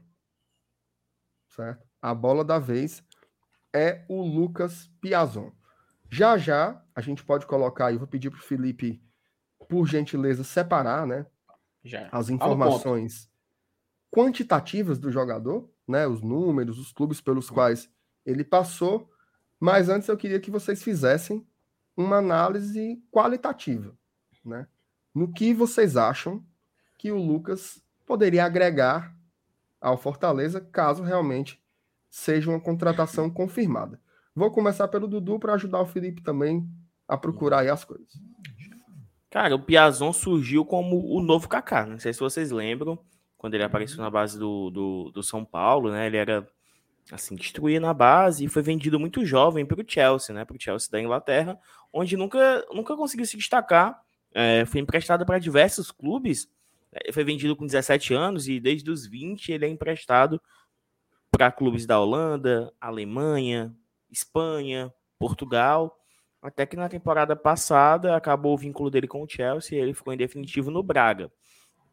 Certo? 1.49 1.87
A 2.01 2.15
bola 2.15 2.43
da 2.43 2.57
vez 2.57 3.03
é 3.71 4.03
o 4.09 4.21
Lucas 4.21 4.89
Piazon. 4.99 5.51
Já 6.09 6.39
já 6.39 6.83
a 6.95 7.01
gente 7.01 7.23
pode 7.23 7.45
colocar 7.45 7.87
aí, 7.87 7.97
vou 7.97 8.07
pedir 8.07 8.31
para 8.31 8.39
o 8.39 8.43
Felipe, 8.43 8.99
por 9.69 9.85
gentileza, 9.85 10.43
separar, 10.43 11.05
né? 11.05 11.27
Já. 11.83 12.09
As 12.11 12.29
informações 12.29 13.29
quantitativas 14.09 14.97
do 14.97 15.11
jogador, 15.11 15.69
né? 15.87 16.07
Os 16.07 16.23
números, 16.23 16.79
os 16.79 16.91
clubes 16.91 17.21
pelos 17.21 17.49
quais 17.49 17.91
ele 18.25 18.43
passou. 18.43 19.11
Mas 19.59 19.87
antes 19.87 20.07
eu 20.07 20.17
queria 20.17 20.39
que 20.39 20.49
vocês 20.49 20.81
fizessem 20.81 21.47
uma 21.95 22.17
análise 22.17 23.03
qualitativa, 23.11 23.95
né? 24.43 24.67
No 25.13 25.31
que 25.31 25.53
vocês 25.53 25.95
acham 25.95 26.43
que 26.97 27.11
o 27.11 27.17
Lucas 27.17 27.81
poderia 28.05 28.45
agregar 28.45 29.15
ao 29.79 29.97
Fortaleza, 29.97 30.59
caso 30.59 31.03
realmente 31.03 31.61
seja 32.09 32.49
uma 32.49 32.59
contratação 32.59 33.29
confirmada. 33.29 33.99
Vou 34.35 34.51
começar 34.51 34.87
pelo 34.87 35.07
Dudu 35.07 35.39
para 35.39 35.53
ajudar 35.53 35.81
o 35.81 35.85
Felipe 35.85 36.21
também 36.21 36.67
a 37.07 37.17
procurar 37.17 37.59
aí 37.59 37.69
as 37.69 37.83
coisas. 37.83 38.07
Cara, 39.29 39.55
o 39.55 39.59
Piazon 39.59 40.13
surgiu 40.13 40.65
como 40.65 41.05
o 41.13 41.21
novo 41.21 41.47
Kaká. 41.47 41.85
Não 41.85 41.99
sei 41.99 42.13
se 42.13 42.19
vocês 42.19 42.51
lembram, 42.51 42.97
quando 43.37 43.53
ele 43.53 43.63
apareceu 43.63 43.97
na 43.97 44.09
base 44.09 44.39
do, 44.39 44.69
do, 44.69 45.11
do 45.11 45.23
São 45.23 45.45
Paulo, 45.45 45.91
né? 45.91 46.07
Ele 46.07 46.17
era 46.17 46.47
assim, 47.11 47.35
destruía 47.35 47.79
na 47.79 47.93
base 47.93 48.45
e 48.45 48.49
foi 48.49 48.61
vendido 48.61 48.99
muito 48.99 49.25
jovem 49.25 49.65
para 49.65 49.81
o 49.81 49.85
Chelsea, 49.87 50.33
né? 50.33 50.43
Para 50.43 50.55
o 50.55 50.61
Chelsea 50.61 50.91
da 50.91 50.99
Inglaterra, 50.99 51.59
onde 51.93 52.17
nunca, 52.17 52.65
nunca 52.71 52.95
conseguiu 52.95 53.25
se 53.25 53.37
destacar. 53.37 54.01
É, 54.33 54.65
foi 54.65 54.81
emprestado 54.81 55.25
para 55.25 55.39
diversos 55.39 55.91
clubes. 55.91 56.49
É, 56.91 57.11
foi 57.11 57.23
vendido 57.23 57.55
com 57.55 57.65
17 57.65 58.13
anos 58.13 58.47
e 58.47 58.59
desde 58.59 58.89
os 58.89 59.05
20 59.05 59.51
ele 59.51 59.65
é 59.65 59.69
emprestado 59.69 60.41
para 61.31 61.51
clubes 61.51 61.85
da 61.85 61.99
Holanda, 61.99 62.73
Alemanha, 62.79 63.75
Espanha, 64.09 64.93
Portugal. 65.19 65.97
Até 66.41 66.65
que 66.65 66.75
na 66.75 66.87
temporada 66.87 67.35
passada 67.35 68.15
acabou 68.15 68.53
o 68.53 68.57
vínculo 68.57 68.89
dele 68.89 69.07
com 69.07 69.21
o 69.21 69.29
Chelsea 69.29 69.77
e 69.77 69.81
ele 69.81 69.93
ficou 69.93 70.13
em 70.13 70.17
definitivo 70.17 70.71
no 70.71 70.83
Braga. 70.83 71.31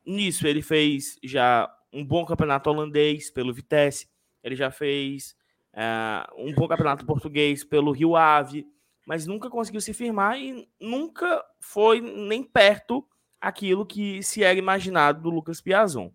Nisso 0.05 0.47
ele 0.47 0.63
fez 0.63 1.19
já 1.23 1.69
um 1.93 2.05
bom 2.05 2.25
campeonato 2.25 2.69
holandês 2.69 3.31
pelo 3.31 3.55
Vitesse, 3.55 4.09
ele 4.43 4.55
já 4.55 4.71
fez 4.71 5.35
uh, 5.73 6.43
um 6.43 6.53
bom 6.53 6.69
campeonato 6.69 7.07
português 7.07 7.65
pelo 7.65 7.93
Rio 7.93 8.17
Ave, 8.17 8.67
mas 9.07 9.27
nunca 9.27 9.49
conseguiu 9.49 9.81
se 9.81 9.95
firmar 9.95 10.39
e 10.39 10.69
nunca 10.81 11.43
foi 11.61 12.01
nem 12.01 12.43
perto 12.43 13.07
aquilo 13.45 13.85
que 13.85 14.23
se 14.23 14.43
era 14.43 14.59
imaginado 14.59 15.21
do 15.21 15.29
Lucas 15.29 15.61
Piazon. 15.61 16.11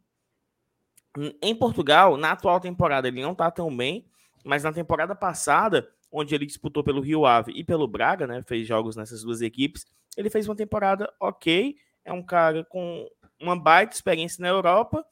Em 1.40 1.56
Portugal, 1.56 2.18
na 2.18 2.32
atual 2.32 2.60
temporada, 2.60 3.08
ele 3.08 3.22
não 3.22 3.34
está 3.34 3.52
tão 3.52 3.76
bem, 3.76 4.06
mas 4.44 4.64
na 4.64 4.74
temporada 4.74 5.14
passada 5.14 5.92
onde 6.12 6.34
ele 6.34 6.48
disputou 6.48 6.84
pelo 6.84 7.02
Rio 7.02 7.28
Ave 7.28 7.52
e 7.52 7.64
pelo 7.64 7.88
Braga, 7.88 8.26
né? 8.26 8.42
Fez 8.42 8.68
jogos 8.68 8.96
nessas 8.96 9.22
duas 9.22 9.42
equipes. 9.42 9.86
Ele 10.18 10.30
fez 10.30 10.48
uma 10.48 10.56
temporada 10.56 11.14
ok. 11.20 11.78
É 12.04 12.12
um 12.12 12.24
cara 12.24 12.66
com 12.66 13.08
uma 13.40 13.56
baita 13.56 13.94
experiência 13.94 14.42
na 14.42 14.48
Europa. 14.48 15.06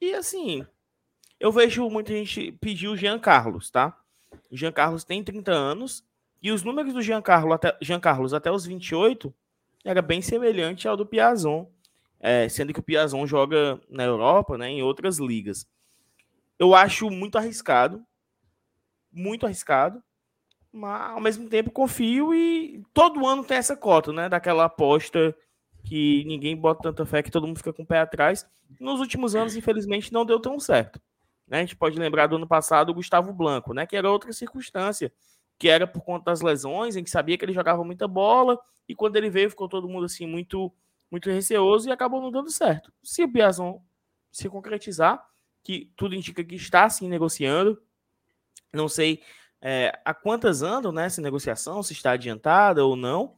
E 0.00 0.12
assim, 0.12 0.66
eu 1.38 1.52
vejo 1.52 1.88
muita 1.88 2.12
gente 2.12 2.50
pedir 2.50 2.88
o 2.88 2.96
Jean 2.96 3.18
Carlos, 3.18 3.70
tá? 3.70 3.96
O 4.50 4.56
Jean 4.56 4.72
Carlos 4.72 5.04
tem 5.04 5.22
30 5.22 5.52
anos. 5.52 6.04
E 6.42 6.50
os 6.50 6.64
números 6.64 6.92
do 6.92 7.00
Jean 7.00 7.22
Carlos 7.22 7.54
até, 7.54 7.76
Jean 7.80 8.00
Carlos 8.00 8.34
até 8.34 8.50
os 8.50 8.66
28 8.66 9.32
era 9.84 10.00
bem 10.02 10.22
semelhante 10.22 10.88
ao 10.88 10.96
do 10.96 11.06
Piazon. 11.06 11.66
É, 12.18 12.48
sendo 12.48 12.72
que 12.72 12.80
o 12.80 12.82
Piazon 12.82 13.26
joga 13.26 13.78
na 13.88 14.02
Europa, 14.02 14.56
né, 14.56 14.70
em 14.70 14.82
outras 14.82 15.18
ligas. 15.18 15.68
Eu 16.58 16.74
acho 16.74 17.10
muito 17.10 17.36
arriscado, 17.36 18.02
muito 19.12 19.44
arriscado, 19.44 20.02
mas 20.72 21.12
ao 21.12 21.20
mesmo 21.20 21.48
tempo 21.48 21.70
confio 21.70 22.34
e 22.34 22.82
todo 22.94 23.26
ano 23.26 23.44
tem 23.44 23.58
essa 23.58 23.76
cota, 23.76 24.12
né? 24.12 24.28
Daquela 24.28 24.64
aposta 24.64 25.36
que 25.84 26.24
ninguém 26.24 26.56
bota 26.56 26.82
tanta 26.82 27.04
fé 27.04 27.22
que 27.22 27.30
todo 27.30 27.46
mundo 27.46 27.58
fica 27.58 27.72
com 27.72 27.82
o 27.82 27.86
pé 27.86 28.00
atrás. 28.00 28.48
Nos 28.80 29.00
últimos 29.00 29.34
anos, 29.36 29.54
infelizmente, 29.54 30.12
não 30.12 30.24
deu 30.24 30.40
tão 30.40 30.58
certo. 30.58 31.00
Né? 31.46 31.58
A 31.58 31.60
gente 31.60 31.76
pode 31.76 31.98
lembrar 31.98 32.26
do 32.26 32.36
ano 32.36 32.46
passado 32.46 32.90
o 32.90 32.94
Gustavo 32.94 33.32
Blanco, 33.32 33.74
né? 33.74 33.86
Que 33.86 33.96
era 33.96 34.10
outra 34.10 34.32
circunstância, 34.32 35.12
que 35.58 35.68
era 35.68 35.86
por 35.86 36.02
conta 36.02 36.26
das 36.26 36.40
lesões, 36.40 36.96
em 36.96 37.04
que 37.04 37.10
sabia 37.10 37.38
que 37.38 37.44
ele 37.44 37.52
jogava 37.52 37.84
muita 37.84 38.08
bola, 38.08 38.58
e 38.88 38.94
quando 38.94 39.16
ele 39.16 39.30
veio, 39.30 39.50
ficou 39.50 39.68
todo 39.68 39.88
mundo 39.88 40.04
assim 40.04 40.26
muito, 40.26 40.72
muito 41.10 41.30
receoso 41.30 41.88
e 41.88 41.92
acabou 41.92 42.20
não 42.20 42.30
dando 42.30 42.50
certo. 42.50 42.92
Se 43.02 43.22
o 43.22 43.32
Piazon 43.32 43.82
se 44.30 44.48
concretizar, 44.48 45.24
que 45.62 45.90
tudo 45.96 46.14
indica 46.14 46.44
que 46.44 46.54
está 46.54 46.84
assim 46.84 47.08
negociando, 47.08 47.80
não 48.72 48.88
sei 48.88 49.22
é, 49.66 49.98
a 50.04 50.12
quantas 50.12 50.60
andam 50.62 50.92
né, 50.92 51.06
negociação, 51.18 51.82
se 51.82 51.94
está 51.94 52.12
adiantada 52.12 52.84
ou 52.84 52.94
não. 52.94 53.36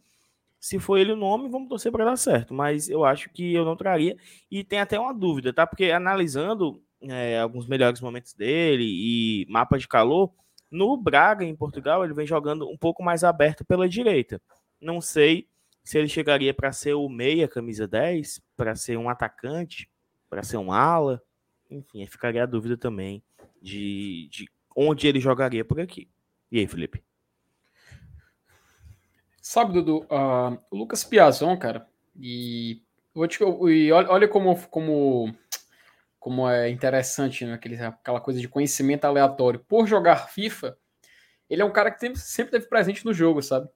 Se 0.59 0.81
for 0.81 0.97
ele 0.99 1.13
o 1.13 1.17
nome, 1.17 1.49
vamos 1.49 1.69
torcer 1.69 1.93
para 1.93 2.05
dar 2.05 2.17
certo. 2.17 2.53
Mas 2.53 2.89
eu 2.89 3.05
acho 3.05 3.31
que 3.31 3.55
eu 3.55 3.65
não 3.65 3.77
traria. 3.77 4.17
E 4.51 4.65
tem 4.65 4.81
até 4.81 4.99
uma 4.99 5.15
dúvida, 5.15 5.53
tá? 5.53 5.65
Porque 5.65 5.93
analisando 5.93 6.83
é, 7.01 7.39
alguns 7.39 7.69
melhores 7.69 8.01
momentos 8.01 8.35
dele 8.35 8.85
e 8.85 9.47
mapa 9.49 9.79
de 9.79 9.87
calor, 9.87 10.33
no 10.77 10.97
Braga, 10.97 11.45
em 11.45 11.57
Portugal, 11.57 12.05
ele 12.05 12.13
vem 12.13 12.27
jogando 12.27 12.69
um 12.69 12.77
pouco 12.77 13.03
mais 13.03 13.25
aberto 13.25 13.65
pela 13.65 13.89
direita. 13.89 14.41
Não 14.81 15.01
sei 15.01 15.49
se 15.83 15.99
ele 15.99 16.09
chegaria 16.09 16.53
para 16.53 16.71
ser 16.71 16.95
o 16.95 17.09
meia, 17.09 17.49
camisa 17.49 17.89
10, 17.89 18.43
para 18.57 18.75
ser 18.75 18.99
um 18.99 19.09
atacante, 19.09 19.91
para 20.29 20.43
ser 20.43 20.59
um 20.59 20.71
ala. 20.71 21.23
Enfim, 21.71 22.07
ficaria 22.07 22.43
a 22.43 22.47
dúvida 22.47 22.77
também 22.77 23.23
de, 23.63 24.29
de 24.31 24.49
onde 24.77 25.09
ele 25.09 25.19
jogaria 25.19 25.65
por 25.65 25.81
aqui. 25.81 26.09
E 26.53 26.59
aí, 26.59 26.67
Felipe? 26.67 27.03
Sabe, 29.41 29.73
Dudu, 29.73 29.99
uh, 30.11 30.59
o 30.71 30.77
Lucas 30.77 31.05
Piazon, 31.05 31.57
cara, 31.57 31.89
e, 32.19 32.83
vou 33.15 33.27
te, 33.29 33.43
olha, 33.43 34.11
olha 34.11 34.29
como, 34.29 34.57
como, 34.69 35.33
como 36.27 36.51
é 36.51 36.69
interessante 36.69 37.47
né, 37.47 37.53
aquele, 37.53 37.77
aquela 37.81 38.21
coisa 38.21 38.41
de 38.41 38.49
conhecimento 38.49 39.05
aleatório. 39.05 39.61
Por 39.61 39.87
jogar 39.87 40.29
FIFA, 40.29 40.77
ele 41.49 41.63
é 41.63 41.65
um 41.65 41.71
cara 41.71 41.89
que 41.89 42.01
sempre, 42.01 42.19
sempre 42.19 42.51
teve 42.51 42.67
presente 42.67 43.05
no 43.05 43.15
jogo, 43.15 43.41
sabe? 43.41 43.69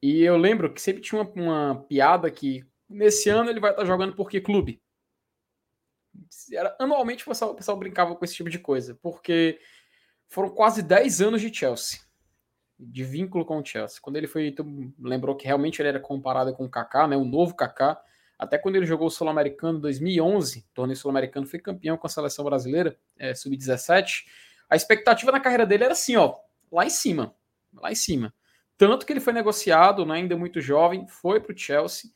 E 0.00 0.22
eu 0.22 0.36
lembro 0.36 0.72
que 0.72 0.80
sempre 0.80 1.02
tinha 1.02 1.20
uma, 1.20 1.32
uma 1.34 1.84
piada 1.88 2.30
que 2.30 2.64
nesse 2.88 3.28
ano 3.28 3.50
ele 3.50 3.58
vai 3.58 3.72
estar 3.72 3.84
jogando 3.84 4.14
por 4.14 4.30
que 4.30 4.40
clube? 4.40 4.80
Era, 6.52 6.76
anualmente 6.78 7.24
o 7.24 7.26
pessoal, 7.26 7.50
o 7.50 7.56
pessoal 7.56 7.76
brincava 7.76 8.14
com 8.14 8.24
esse 8.24 8.36
tipo 8.36 8.48
de 8.48 8.60
coisa, 8.60 8.96
porque 9.02 9.58
foram 10.28 10.50
quase 10.50 10.84
10 10.84 11.20
anos 11.20 11.40
de 11.40 11.52
Chelsea, 11.52 11.98
de 12.78 13.02
vínculo 13.02 13.44
com 13.44 13.58
o 13.58 13.64
Chelsea. 13.64 13.98
Quando 14.00 14.14
ele 14.14 14.28
foi, 14.28 14.52
tu 14.52 14.64
lembrou 15.00 15.34
que 15.34 15.48
realmente 15.48 15.82
ele 15.82 15.88
era 15.88 15.98
comparado 15.98 16.54
com 16.54 16.64
o 16.64 16.70
Kaká, 16.70 17.08
né, 17.08 17.16
o 17.16 17.24
novo 17.24 17.56
Kaká, 17.56 18.00
até 18.38 18.58
quando 18.58 18.76
ele 18.76 18.86
jogou 18.86 19.06
o 19.06 19.10
Sul-Americano 19.10 19.78
em 19.78 19.80
2011, 19.80 20.66
torneio 20.74 20.96
Sul-Americano, 20.96 21.46
foi 21.46 21.58
campeão 21.58 21.96
com 21.96 22.06
a 22.06 22.10
seleção 22.10 22.44
brasileira, 22.44 22.98
é, 23.18 23.34
sub-17. 23.34 24.24
A 24.68 24.76
expectativa 24.76 25.32
na 25.32 25.40
carreira 25.40 25.64
dele 25.64 25.84
era 25.84 25.92
assim, 25.92 26.16
ó, 26.16 26.34
lá 26.70 26.84
em 26.84 26.90
cima, 26.90 27.34
lá 27.72 27.90
em 27.90 27.94
cima. 27.94 28.34
Tanto 28.76 29.06
que 29.06 29.12
ele 29.12 29.20
foi 29.20 29.32
negociado, 29.32 30.04
né, 30.04 30.16
ainda 30.16 30.36
muito 30.36 30.60
jovem, 30.60 31.06
foi 31.06 31.40
para 31.40 31.54
o 31.54 31.58
Chelsea. 31.58 32.10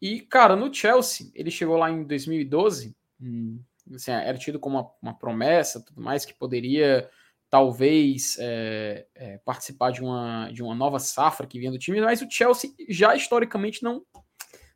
E, 0.00 0.20
cara, 0.20 0.56
no 0.56 0.72
Chelsea, 0.72 1.30
ele 1.32 1.50
chegou 1.50 1.76
lá 1.76 1.88
em 1.88 2.02
2012, 2.02 2.96
hum, 3.20 3.60
assim, 3.94 4.10
era 4.10 4.36
tido 4.36 4.58
como 4.58 4.78
uma, 4.78 4.90
uma, 5.00 5.18
promessa, 5.18 5.80
tudo 5.80 6.02
mais, 6.02 6.24
que 6.24 6.34
poderia 6.34 7.08
talvez 7.48 8.36
é, 8.40 9.06
é, 9.14 9.38
participar 9.38 9.92
de 9.92 10.02
uma, 10.02 10.50
de 10.50 10.62
uma 10.62 10.74
nova 10.74 10.98
safra 10.98 11.46
que 11.46 11.58
vinha 11.58 11.70
do 11.70 11.78
time, 11.78 12.00
mas 12.00 12.20
o 12.20 12.28
Chelsea 12.28 12.72
já 12.88 13.14
historicamente 13.14 13.82
não, 13.82 14.02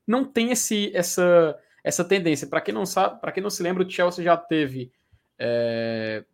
não 0.06 0.24
tem 0.24 0.50
esse, 0.52 0.94
essa, 0.94 1.58
essa 1.82 2.04
tendência. 2.04 2.46
Para 2.46 2.60
quem 2.60 2.72
não 2.72 2.86
sabe, 2.86 3.20
para 3.20 3.32
quem 3.32 3.42
não 3.42 3.50
se 3.50 3.62
lembra, 3.62 3.82
o 3.82 3.90
Chelsea 3.90 4.24
já 4.24 4.36
teve 4.36 4.92
é, 5.38 6.24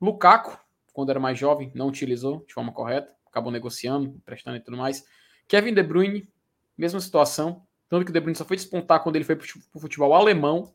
Lukaku, 0.00 0.58
quando 0.92 1.10
era 1.10 1.20
mais 1.20 1.38
jovem, 1.38 1.72
não 1.74 1.88
utilizou 1.88 2.44
de 2.46 2.52
forma 2.52 2.72
correta, 2.72 3.12
acabou 3.26 3.50
negociando, 3.50 4.20
prestando 4.24 4.56
e 4.56 4.60
tudo 4.60 4.76
mais. 4.76 5.04
Kevin 5.48 5.74
De 5.74 5.82
Bruyne, 5.82 6.28
mesma 6.76 7.00
situação, 7.00 7.66
tanto 7.88 8.04
que 8.04 8.10
o 8.10 8.14
De 8.14 8.20
Bruyne 8.20 8.36
só 8.36 8.44
foi 8.44 8.56
despontar 8.56 9.02
quando 9.02 9.16
ele 9.16 9.24
foi 9.24 9.36
para 9.36 9.46
o 9.74 9.80
futebol 9.80 10.12
alemão, 10.14 10.74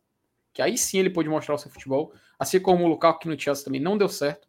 que 0.53 0.61
aí 0.61 0.77
sim 0.77 0.97
ele 0.97 1.09
pôde 1.09 1.29
mostrar 1.29 1.55
o 1.55 1.57
seu 1.57 1.69
futebol, 1.69 2.13
assim 2.39 2.59
como 2.59 2.83
o 2.83 2.87
Lukaku 2.87 3.19
que 3.19 3.27
no 3.27 3.39
Chelsea 3.39 3.63
também 3.63 3.81
não 3.81 3.97
deu 3.97 4.09
certo. 4.09 4.47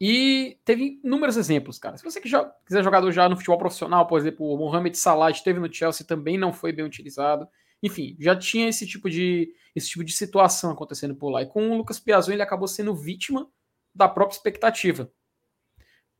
E 0.00 0.58
teve 0.64 1.00
inúmeros 1.02 1.36
exemplos, 1.36 1.78
cara. 1.78 1.96
Se 1.96 2.04
você 2.04 2.20
quiser 2.20 2.84
jogador 2.84 3.10
já 3.10 3.28
no 3.28 3.36
futebol 3.36 3.58
profissional, 3.58 4.06
por 4.06 4.18
exemplo, 4.18 4.46
o 4.46 4.56
Mohamed 4.56 4.96
Salah 4.96 5.30
esteve 5.30 5.58
no 5.58 5.72
Chelsea 5.72 6.06
também 6.06 6.38
não 6.38 6.52
foi 6.52 6.72
bem 6.72 6.84
utilizado. 6.84 7.48
Enfim, 7.82 8.16
já 8.20 8.36
tinha 8.36 8.68
esse 8.68 8.86
tipo 8.86 9.10
de 9.10 9.52
esse 9.74 9.88
tipo 9.90 10.04
de 10.04 10.12
situação 10.12 10.70
acontecendo 10.70 11.14
por 11.14 11.30
lá. 11.30 11.42
E 11.42 11.46
com 11.46 11.70
o 11.70 11.76
Lucas 11.76 11.98
Piazon 11.98 12.32
ele 12.32 12.42
acabou 12.42 12.68
sendo 12.68 12.94
vítima 12.94 13.48
da 13.94 14.08
própria 14.08 14.36
expectativa. 14.36 15.10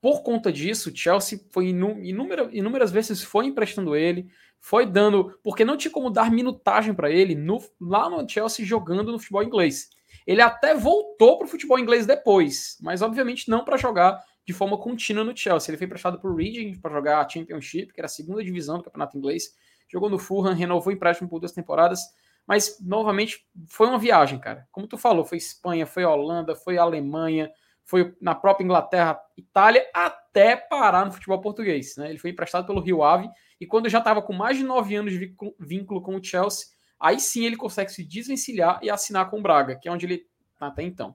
Por 0.00 0.22
conta 0.22 0.52
disso, 0.52 0.90
o 0.90 0.96
Chelsea 0.96 1.40
foi 1.50 1.68
inúmera, 1.68 2.48
inúmeras 2.52 2.92
vezes 2.92 3.22
foi 3.22 3.46
emprestando 3.46 3.96
ele, 3.96 4.28
foi 4.60 4.86
dando, 4.86 5.36
porque 5.42 5.64
não 5.64 5.76
tinha 5.76 5.90
como 5.90 6.10
dar 6.10 6.30
minutagem 6.30 6.94
para 6.94 7.10
ele 7.10 7.34
no, 7.34 7.58
lá 7.80 8.08
no 8.08 8.28
Chelsea 8.28 8.64
jogando 8.64 9.10
no 9.10 9.18
futebol 9.18 9.42
inglês. 9.42 9.88
Ele 10.28 10.42
até 10.42 10.74
voltou 10.74 11.38
para 11.38 11.46
o 11.46 11.48
futebol 11.48 11.78
inglês 11.78 12.04
depois, 12.04 12.76
mas 12.82 13.00
obviamente 13.00 13.48
não 13.48 13.64
para 13.64 13.78
jogar 13.78 14.22
de 14.46 14.52
forma 14.52 14.76
contínua 14.76 15.24
no 15.24 15.34
Chelsea. 15.34 15.70
Ele 15.70 15.78
foi 15.78 15.86
emprestado 15.86 16.20
para 16.20 16.30
o 16.30 16.36
Reading 16.36 16.78
para 16.78 16.92
jogar 16.92 17.24
a 17.24 17.26
Championship, 17.26 17.94
que 17.94 17.98
era 17.98 18.04
a 18.04 18.10
segunda 18.10 18.44
divisão 18.44 18.76
do 18.76 18.84
campeonato 18.84 19.16
inglês. 19.16 19.54
Jogou 19.90 20.10
no 20.10 20.18
Fulham, 20.18 20.52
renovou 20.52 20.92
o 20.92 20.94
empréstimo 20.94 21.30
por 21.30 21.40
duas 21.40 21.52
temporadas, 21.52 22.00
mas 22.46 22.76
novamente 22.78 23.46
foi 23.70 23.86
uma 23.86 23.98
viagem, 23.98 24.38
cara. 24.38 24.68
Como 24.70 24.86
tu 24.86 24.98
falou, 24.98 25.24
foi 25.24 25.38
Espanha, 25.38 25.86
foi 25.86 26.04
Holanda, 26.04 26.54
foi 26.54 26.76
Alemanha, 26.76 27.50
foi 27.82 28.14
na 28.20 28.34
própria 28.34 28.66
Inglaterra, 28.66 29.18
Itália, 29.34 29.88
até 29.94 30.56
parar 30.56 31.06
no 31.06 31.12
futebol 31.12 31.40
português. 31.40 31.96
Né? 31.96 32.10
Ele 32.10 32.18
foi 32.18 32.28
emprestado 32.28 32.66
pelo 32.66 32.82
Rio 32.82 33.02
Ave 33.02 33.30
e 33.58 33.66
quando 33.66 33.88
já 33.88 33.96
estava 33.96 34.20
com 34.20 34.34
mais 34.34 34.58
de 34.58 34.62
nove 34.62 34.94
anos 34.94 35.10
de 35.10 35.34
vínculo 35.58 36.02
com 36.02 36.16
o 36.16 36.22
Chelsea, 36.22 36.66
aí 37.00 37.20
sim 37.20 37.44
ele 37.44 37.56
consegue 37.56 37.92
se 37.92 38.04
desvencilhar 38.04 38.80
e 38.82 38.90
assinar 38.90 39.30
com 39.30 39.38
o 39.38 39.42
Braga, 39.42 39.76
que 39.76 39.88
é 39.88 39.92
onde 39.92 40.06
ele 40.06 40.26
tá 40.58 40.68
até 40.68 40.82
então. 40.82 41.14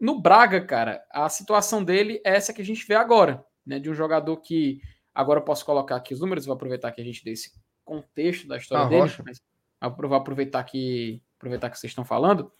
No 0.00 0.20
Braga, 0.20 0.60
cara, 0.64 1.02
a 1.10 1.28
situação 1.28 1.84
dele 1.84 2.20
é 2.24 2.34
essa 2.34 2.52
que 2.52 2.60
a 2.60 2.64
gente 2.64 2.86
vê 2.86 2.94
agora, 2.94 3.44
né? 3.64 3.78
De 3.78 3.88
um 3.88 3.94
jogador 3.94 4.36
que 4.38 4.80
agora 5.14 5.40
eu 5.40 5.44
posso 5.44 5.64
colocar 5.64 5.96
aqui 5.96 6.12
os 6.12 6.20
números, 6.20 6.46
vou 6.46 6.54
aproveitar 6.54 6.90
que 6.90 7.00
a 7.00 7.04
gente 7.04 7.24
dê 7.24 7.32
esse 7.32 7.52
contexto 7.84 8.48
da 8.48 8.56
história 8.56 8.86
ah, 8.86 8.88
dele, 8.88 9.02
rocha. 9.02 9.22
mas 9.24 9.40
vou 9.80 10.14
aproveitar 10.14 10.64
que 10.64 11.22
aproveitar 11.36 11.70
que 11.70 11.78
vocês 11.78 11.90
estão 11.90 12.04
falando. 12.04 12.52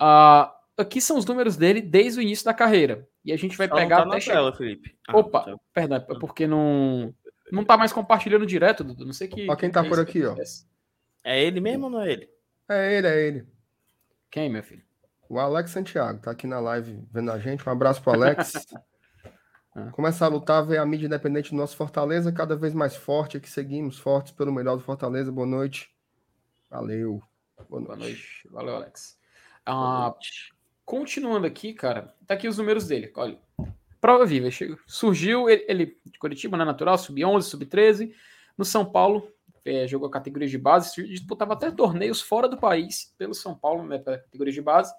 Uh, 0.00 0.50
aqui 0.76 1.00
são 1.00 1.16
os 1.16 1.24
números 1.24 1.56
dele 1.56 1.80
desde 1.80 2.18
o 2.18 2.22
início 2.22 2.44
da 2.44 2.54
carreira. 2.54 3.06
E 3.24 3.32
a 3.32 3.36
gente 3.36 3.56
vai 3.56 3.68
Só 3.68 3.74
pegar 3.74 4.02
tá 4.02 4.08
até 4.08 4.20
chegar... 4.20 4.36
tela, 4.36 4.52
Felipe. 4.52 4.96
Ah, 5.08 5.16
Opa, 5.16 5.42
tá. 5.42 5.56
perdão, 5.72 5.96
é 5.98 6.18
porque 6.18 6.46
não 6.46 7.14
não 7.52 7.64
tá 7.64 7.76
mais 7.76 7.92
compartilhando 7.92 8.46
direto, 8.46 8.82
Dudu. 8.82 9.04
Não 9.04 9.12
sei 9.12 9.28
que. 9.28 9.48
Ó, 9.48 9.54
quem 9.54 9.70
tá 9.70 9.84
por 9.84 10.00
aqui, 10.00 10.24
ó. 10.24 10.34
É 11.24 11.42
ele 11.42 11.60
mesmo 11.60 11.84
ou 11.84 11.90
não 11.90 12.00
é 12.02 12.12
ele? 12.12 12.30
É 12.68 12.96
ele, 12.96 13.06
é 13.06 13.26
ele. 13.26 13.46
Quem, 14.30 14.50
meu 14.50 14.62
filho? 14.62 14.82
O 15.28 15.38
Alex 15.38 15.70
Santiago 15.70 16.20
tá 16.20 16.30
aqui 16.30 16.46
na 16.46 16.60
live 16.60 17.02
vendo 17.10 17.30
a 17.30 17.38
gente. 17.38 17.66
Um 17.68 17.72
abraço 17.72 18.02
pro 18.02 18.12
Alex. 18.12 18.66
Ah. 19.74 19.90
Começar 19.92 20.26
a 20.26 20.28
lutar, 20.28 20.66
ver 20.66 20.76
a 20.76 20.84
mídia 20.84 21.06
independente 21.06 21.50
do 21.50 21.56
nosso 21.56 21.74
Fortaleza 21.74 22.30
cada 22.30 22.54
vez 22.54 22.74
mais 22.74 22.94
forte. 22.94 23.38
Aqui 23.38 23.48
seguimos 23.48 23.98
fortes 23.98 24.30
pelo 24.30 24.52
melhor 24.52 24.76
do 24.76 24.82
Fortaleza. 24.82 25.32
Boa 25.32 25.46
noite. 25.46 25.90
Valeu. 26.70 27.22
Boa 27.70 27.80
noite. 27.80 27.86
Boa 27.86 27.96
noite. 27.96 28.48
Valeu, 28.50 28.76
Alex. 28.76 29.18
Ah, 29.64 30.14
continuando 30.84 31.46
aqui, 31.46 31.72
cara, 31.72 32.14
tá 32.26 32.34
aqui 32.34 32.48
os 32.48 32.58
números 32.58 32.86
dele. 32.86 33.10
Olha, 33.16 33.38
prova 33.98 34.26
viva. 34.26 34.48
Surgiu 34.86 35.48
ele, 35.48 35.64
ele 35.66 35.98
de 36.04 36.18
Curitiba, 36.18 36.58
né, 36.58 36.66
natural, 36.66 36.98
sub-11, 36.98 37.42
sub-13. 37.42 38.12
No 38.58 38.66
São 38.66 38.84
Paulo, 38.84 39.26
é, 39.64 39.86
jogou 39.86 40.10
categorias 40.10 40.50
de 40.50 40.58
base, 40.58 41.06
disputava 41.06 41.52
até 41.52 41.70
torneios 41.70 42.20
fora 42.20 42.48
do 42.48 42.56
país, 42.56 43.14
pelo 43.16 43.34
São 43.34 43.54
Paulo, 43.54 43.84
né, 43.84 43.98
pela 43.98 44.18
categoria 44.18 44.52
de 44.52 44.62
base. 44.62 44.92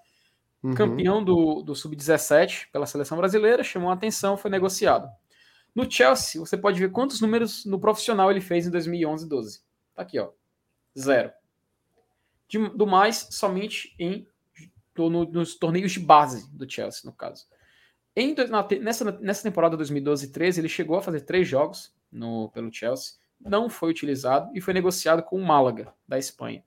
Uhum. 0.62 0.74
Campeão 0.74 1.22
do, 1.22 1.62
do 1.62 1.74
Sub-17 1.74 2.68
pela 2.72 2.86
seleção 2.86 3.18
brasileira, 3.18 3.62
chamou 3.62 3.90
a 3.90 3.94
atenção, 3.94 4.36
foi 4.36 4.50
negociado. 4.50 5.08
No 5.74 5.90
Chelsea, 5.90 6.40
você 6.40 6.56
pode 6.56 6.78
ver 6.78 6.90
quantos 6.90 7.20
números 7.20 7.64
no 7.64 7.78
profissional 7.78 8.30
ele 8.30 8.40
fez 8.40 8.66
em 8.66 8.70
2011 8.70 9.26
e 9.26 9.28
12. 9.28 9.62
Tá 9.94 10.02
aqui, 10.02 10.18
ó. 10.18 10.30
Zero. 10.96 11.32
De, 12.48 12.58
do 12.70 12.86
mais, 12.86 13.28
somente 13.30 13.94
em 13.98 14.26
no, 14.96 15.24
nos 15.24 15.56
torneios 15.56 15.92
de 15.92 16.00
base 16.00 16.50
do 16.56 16.70
Chelsea, 16.70 17.02
no 17.04 17.12
caso. 17.12 17.46
Em, 18.16 18.34
na, 18.48 18.66
nessa, 18.80 19.12
nessa 19.20 19.42
temporada 19.42 19.76
2012 19.76 20.26
e 20.26 20.30
13, 20.30 20.60
ele 20.60 20.68
chegou 20.68 20.96
a 20.96 21.02
fazer 21.02 21.22
três 21.22 21.48
jogos 21.48 21.92
no, 22.10 22.48
pelo 22.50 22.72
Chelsea, 22.72 23.14
não 23.40 23.68
foi 23.68 23.90
utilizado 23.90 24.50
e 24.54 24.60
foi 24.60 24.74
negociado 24.74 25.22
com 25.22 25.36
o 25.36 25.44
Málaga, 25.44 25.92
da 26.06 26.18
Espanha. 26.18 26.64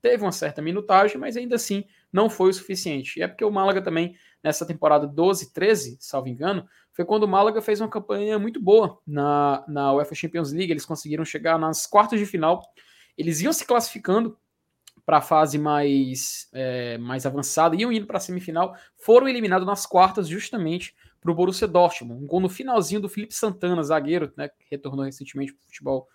Teve 0.00 0.22
uma 0.22 0.32
certa 0.32 0.62
minutagem, 0.62 1.18
mas 1.18 1.36
ainda 1.36 1.56
assim 1.56 1.84
não 2.12 2.30
foi 2.30 2.50
o 2.50 2.54
suficiente. 2.54 3.18
E 3.18 3.22
é 3.22 3.28
porque 3.28 3.44
o 3.44 3.50
Málaga 3.50 3.82
também, 3.82 4.16
nessa 4.42 4.64
temporada 4.64 5.06
12 5.06 5.52
13, 5.52 5.96
salvo 6.00 6.28
engano, 6.28 6.66
foi 6.92 7.04
quando 7.04 7.24
o 7.24 7.28
Málaga 7.28 7.60
fez 7.60 7.80
uma 7.80 7.88
campanha 7.88 8.38
muito 8.38 8.60
boa 8.60 9.00
na, 9.06 9.64
na 9.66 9.92
UEFA 9.94 10.14
Champions 10.14 10.52
League. 10.52 10.70
Eles 10.70 10.86
conseguiram 10.86 11.24
chegar 11.24 11.58
nas 11.58 11.86
quartas 11.86 12.20
de 12.20 12.26
final. 12.26 12.62
Eles 13.18 13.40
iam 13.40 13.52
se 13.52 13.66
classificando 13.66 14.38
para 15.04 15.18
a 15.18 15.22
fase 15.22 15.56
mais, 15.56 16.48
é, 16.52 16.98
mais 16.98 17.24
avançada, 17.24 17.76
iam 17.76 17.92
indo 17.92 18.06
para 18.06 18.16
a 18.16 18.20
semifinal, 18.20 18.76
foram 18.96 19.28
eliminados 19.28 19.66
nas 19.66 19.86
quartas 19.86 20.26
justamente 20.26 20.96
para 21.26 21.32
o 21.32 21.34
Borussia 21.34 21.66
Dortmund. 21.66 22.22
Um 22.22 22.26
gol 22.26 22.38
no 22.38 22.48
finalzinho 22.48 23.00
do 23.00 23.08
Felipe 23.08 23.34
Santana, 23.34 23.82
zagueiro, 23.82 24.32
né, 24.36 24.48
que 24.48 24.64
retornou 24.70 25.04
recentemente 25.04 25.52
para 25.52 25.60
o 25.60 25.66
futebol, 25.66 26.08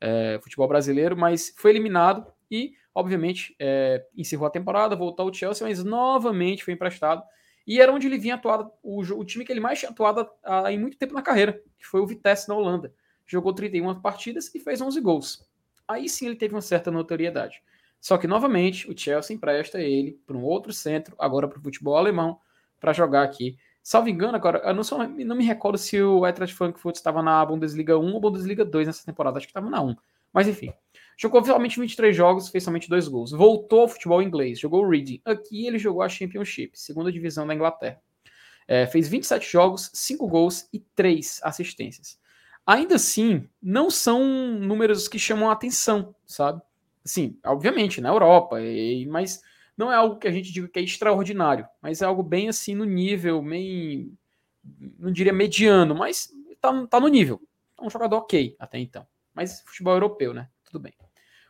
é, 0.00 0.40
futebol 0.42 0.66
brasileiro, 0.66 1.16
mas 1.16 1.54
foi 1.56 1.70
eliminado 1.70 2.26
e, 2.50 2.72
obviamente, 2.92 3.54
é, 3.60 4.04
encerrou 4.16 4.44
a 4.44 4.50
temporada, 4.50 4.96
voltou 4.96 5.28
ao 5.28 5.32
Chelsea, 5.32 5.64
mas 5.64 5.84
novamente 5.84 6.64
foi 6.64 6.74
emprestado. 6.74 7.22
E 7.64 7.80
era 7.80 7.92
onde 7.92 8.08
ele 8.08 8.18
vinha 8.18 8.34
atuado, 8.34 8.72
o, 8.82 9.00
o 9.02 9.24
time 9.24 9.44
que 9.44 9.52
ele 9.52 9.60
mais 9.60 9.78
tinha 9.78 9.90
atuado 9.90 10.28
há, 10.42 10.72
em 10.72 10.78
muito 10.80 10.98
tempo 10.98 11.14
na 11.14 11.22
carreira, 11.22 11.62
que 11.78 11.86
foi 11.86 12.00
o 12.00 12.06
Vitesse 12.06 12.48
na 12.48 12.56
Holanda. 12.56 12.92
Jogou 13.24 13.52
31 13.52 14.00
partidas 14.00 14.52
e 14.52 14.58
fez 14.58 14.80
11 14.80 15.00
gols. 15.00 15.48
Aí 15.86 16.08
sim 16.08 16.26
ele 16.26 16.36
teve 16.36 16.54
uma 16.54 16.60
certa 16.60 16.90
notoriedade. 16.90 17.62
Só 18.00 18.18
que, 18.18 18.26
novamente, 18.26 18.90
o 18.90 18.98
Chelsea 18.98 19.34
empresta 19.34 19.80
ele 19.80 20.20
para 20.26 20.36
um 20.36 20.42
outro 20.42 20.72
centro, 20.72 21.14
agora 21.18 21.46
para 21.46 21.58
o 21.58 21.62
futebol 21.62 21.96
alemão, 21.96 22.40
para 22.80 22.92
jogar 22.92 23.22
aqui. 23.22 23.56
Salvo 23.86 24.08
engano, 24.08 24.34
agora, 24.34 24.60
eu 24.64 24.74
não, 24.74 24.82
sou, 24.82 24.98
não 25.06 25.36
me 25.36 25.44
recordo 25.44 25.78
se 25.78 26.02
o 26.02 26.26
Eintracht 26.26 26.52
Frankfurt 26.56 26.96
estava 26.96 27.22
na 27.22 27.46
Bundesliga 27.46 27.96
1 27.96 28.14
ou 28.14 28.20
Bundesliga 28.20 28.64
2 28.64 28.88
nessa 28.88 29.06
temporada, 29.06 29.38
acho 29.38 29.46
que 29.46 29.52
estava 29.52 29.70
na 29.70 29.80
1. 29.80 29.94
Mas 30.32 30.48
enfim, 30.48 30.72
jogou 31.16 31.44
somente 31.44 31.78
23 31.78 32.16
jogos, 32.16 32.48
fez 32.48 32.64
somente 32.64 32.88
dois 32.88 33.06
gols. 33.06 33.30
Voltou 33.30 33.82
ao 33.82 33.88
futebol 33.88 34.20
inglês, 34.20 34.58
jogou 34.58 34.84
o 34.84 34.90
Reading. 34.90 35.20
Aqui 35.24 35.68
ele 35.68 35.78
jogou 35.78 36.02
a 36.02 36.08
Championship, 36.08 36.72
segunda 36.74 37.12
divisão 37.12 37.46
da 37.46 37.54
Inglaterra. 37.54 38.00
É, 38.66 38.88
fez 38.88 39.06
27 39.06 39.48
jogos, 39.48 39.88
5 39.94 40.26
gols 40.26 40.68
e 40.72 40.80
3 40.80 41.38
assistências. 41.44 42.18
Ainda 42.66 42.96
assim, 42.96 43.48
não 43.62 43.88
são 43.88 44.24
números 44.58 45.06
que 45.06 45.16
chamam 45.16 45.48
a 45.48 45.52
atenção, 45.52 46.12
sabe? 46.26 46.60
Sim, 47.04 47.38
obviamente, 47.44 48.00
na 48.00 48.08
Europa, 48.08 48.60
e, 48.60 49.06
mas 49.06 49.42
não 49.76 49.92
é 49.92 49.96
algo 49.96 50.18
que 50.18 50.26
a 50.26 50.32
gente 50.32 50.52
diga 50.52 50.68
que 50.68 50.78
é 50.78 50.82
extraordinário, 50.82 51.66
mas 51.82 52.00
é 52.00 52.04
algo 52.06 52.22
bem 52.22 52.48
assim 52.48 52.74
no 52.74 52.84
nível, 52.84 53.42
bem, 53.42 54.16
não 54.98 55.12
diria 55.12 55.32
mediano, 55.32 55.94
mas 55.94 56.32
tá, 56.60 56.86
tá 56.86 57.00
no 57.00 57.08
nível. 57.08 57.40
É 57.78 57.84
um 57.84 57.90
jogador 57.90 58.16
ok 58.16 58.56
até 58.58 58.78
então. 58.78 59.06
Mas 59.34 59.60
futebol 59.60 59.94
europeu, 59.94 60.32
né? 60.32 60.48
Tudo 60.64 60.80
bem. 60.80 60.94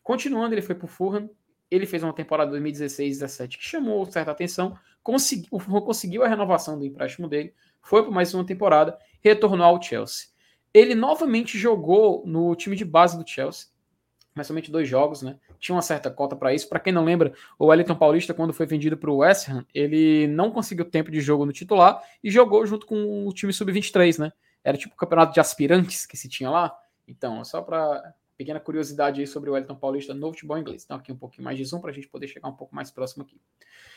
Continuando, 0.02 0.54
ele 0.54 0.62
foi 0.62 0.74
pro 0.74 0.88
Fulham, 0.88 1.30
ele 1.70 1.86
fez 1.86 2.02
uma 2.02 2.12
temporada 2.12 2.56
2016-17 2.58 3.58
que 3.58 3.64
chamou 3.64 4.04
certa 4.10 4.30
atenção, 4.30 4.76
conseguiu, 5.02 5.48
conseguiu 5.84 6.24
a 6.24 6.28
renovação 6.28 6.78
do 6.78 6.84
empréstimo 6.84 7.28
dele, 7.28 7.54
foi 7.80 8.04
por 8.04 8.12
mais 8.12 8.34
uma 8.34 8.44
temporada, 8.44 8.98
retornou 9.20 9.66
ao 9.66 9.80
Chelsea. 9.80 10.28
Ele 10.74 10.94
novamente 10.94 11.58
jogou 11.58 12.24
no 12.26 12.54
time 12.54 12.76
de 12.76 12.84
base 12.84 13.16
do 13.16 13.28
Chelsea, 13.28 13.68
mas 14.36 14.46
somente 14.46 14.70
dois 14.70 14.86
jogos, 14.86 15.22
né? 15.22 15.38
Tinha 15.58 15.74
uma 15.74 15.80
certa 15.80 16.10
cota 16.10 16.36
para 16.36 16.52
isso. 16.52 16.68
Para 16.68 16.78
quem 16.78 16.92
não 16.92 17.02
lembra, 17.02 17.32
o 17.58 17.66
Wellington 17.66 17.94
Paulista, 17.94 18.34
quando 18.34 18.52
foi 18.52 18.66
vendido 18.66 18.94
para 18.94 19.10
o 19.10 19.16
West 19.16 19.48
Ham, 19.48 19.64
ele 19.74 20.26
não 20.26 20.50
conseguiu 20.50 20.84
tempo 20.84 21.10
de 21.10 21.22
jogo 21.22 21.46
no 21.46 21.52
titular 21.52 22.02
e 22.22 22.30
jogou 22.30 22.66
junto 22.66 22.84
com 22.84 23.26
o 23.26 23.32
time 23.32 23.50
sub-23, 23.50 24.18
né? 24.18 24.32
Era 24.62 24.76
tipo 24.76 24.94
o 24.94 24.96
campeonato 24.96 25.32
de 25.32 25.40
aspirantes 25.40 26.04
que 26.04 26.18
se 26.18 26.28
tinha 26.28 26.50
lá. 26.50 26.76
Então, 27.08 27.42
só 27.44 27.62
para 27.62 28.12
pequena 28.36 28.60
curiosidade 28.60 29.22
aí 29.22 29.26
sobre 29.26 29.48
o 29.48 29.54
Wellington 29.54 29.76
Paulista 29.76 30.12
no 30.12 30.30
futebol 30.30 30.58
inglês. 30.58 30.84
Então, 30.84 30.98
aqui 30.98 31.10
um 31.10 31.16
pouquinho 31.16 31.44
mais 31.44 31.56
de 31.56 31.64
zoom 31.64 31.80
para 31.80 31.90
a 31.90 31.94
gente 31.94 32.06
poder 32.06 32.28
chegar 32.28 32.46
um 32.50 32.52
pouco 32.52 32.74
mais 32.74 32.90
próximo 32.90 33.22
aqui. 33.22 33.40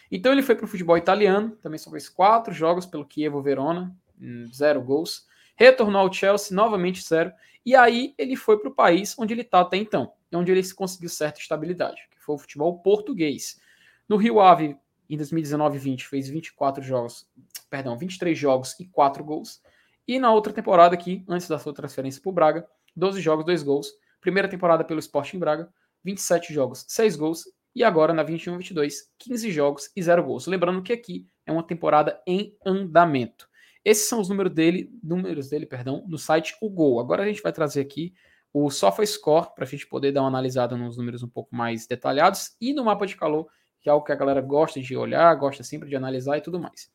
Então, 0.10 0.32
ele 0.32 0.42
foi 0.42 0.56
para 0.56 0.64
o 0.64 0.68
futebol 0.70 0.98
italiano, 0.98 1.58
também 1.58 1.78
só 1.78 1.92
fez 1.92 2.08
quatro 2.08 2.54
jogos 2.54 2.86
pelo 2.86 3.06
Chievo 3.12 3.42
Verona, 3.42 3.94
hum, 4.18 4.46
zero 4.54 4.82
gols. 4.82 5.28
Retornou 5.58 6.00
ao 6.00 6.14
Chelsea, 6.14 6.56
novamente 6.56 7.06
zero. 7.06 7.34
E 7.66 7.76
aí 7.76 8.14
ele 8.18 8.36
foi 8.36 8.58
para 8.60 8.70
o 8.70 8.74
país 8.74 9.16
onde 9.18 9.34
ele 9.34 9.42
está 9.42 9.62
até 9.62 9.78
então, 9.78 10.14
onde 10.34 10.52
ele 10.52 10.74
conseguiu 10.74 11.10
certa 11.10 11.40
estabilidade, 11.40 12.02
que 12.12 12.20
foi 12.20 12.36
o 12.36 12.40
futebol 12.40 12.80
português. 12.80 13.60
No 14.08 14.18
Rio 14.18 14.40
Ave, 14.40 14.78
em 15.10 15.18
2019-20, 15.18 16.04
fez 16.04 16.30
24 16.30 16.84
jogos, 16.84 17.28
perdão, 17.70 17.98
23 17.98 18.38
jogos 18.38 18.80
e 18.80 18.86
4 18.86 19.24
gols. 19.24 19.62
E 20.08 20.20
na 20.20 20.32
outra 20.32 20.54
temporada 20.54 20.96
aqui, 20.96 21.24
antes 21.28 21.48
da 21.48 21.60
sua 21.60 21.74
transferência 21.74 22.22
para 22.22 22.30
o 22.30 22.34
Braga, 22.34 22.68
12 22.96 23.22
jogos, 23.22 23.46
2 23.46 23.64
gols. 23.64 23.92
Primeira 24.22 24.48
temporada 24.48 24.84
pelo 24.84 25.00
Sporting 25.00 25.40
Braga, 25.40 25.72
27 26.04 26.54
jogos, 26.54 26.86
6 26.88 27.16
gols. 27.16 27.44
E 27.76 27.84
agora 27.84 28.14
na 28.14 28.26
21-22, 28.26 28.94
15 29.18 29.52
jogos 29.52 29.92
e 29.96 30.02
0 30.02 30.24
gols. 30.24 30.48
Lembrando 30.48 30.82
que 30.82 30.92
aqui 30.92 31.28
é 31.46 31.52
uma 31.52 31.64
temporada 31.64 32.22
em 32.26 32.56
andamento. 32.66 33.49
Esses 33.84 34.08
são 34.08 34.20
os 34.20 34.30
números 34.30 34.54
dele, 34.54 34.92
números 35.02 35.50
dele, 35.50 35.66
perdão, 35.66 36.04
no 36.08 36.18
site 36.18 36.56
O 36.62 36.70
Gol. 36.70 37.00
Agora 37.00 37.24
a 37.24 37.26
gente 37.26 37.42
vai 37.42 37.52
trazer 37.52 37.82
aqui 37.82 38.14
o 38.54 38.70
SofaScore 38.70 39.54
para 39.54 39.64
a 39.64 39.68
gente 39.68 39.88
poder 39.88 40.12
dar 40.12 40.22
uma 40.22 40.28
analisada 40.28 40.76
nos 40.76 40.98
números 40.98 41.24
um 41.24 41.30
pouco 41.30 41.56
mais 41.56 41.88
detalhados 41.88 42.56
e 42.60 42.74
no 42.74 42.84
mapa 42.84 43.06
de 43.06 43.16
calor, 43.16 43.48
que 43.80 43.90
é 43.90 43.92
algo 43.92 44.06
que 44.06 44.12
a 44.12 44.16
galera 44.16 44.42
gosta 44.42 44.82
de 44.82 44.98
olhar, 44.98 45.34
gosta 45.36 45.64
sempre 45.64 45.88
de 45.88 45.96
analisar 45.96 46.38
e 46.38 46.42
tudo 46.42 46.60
mais. 46.60 46.92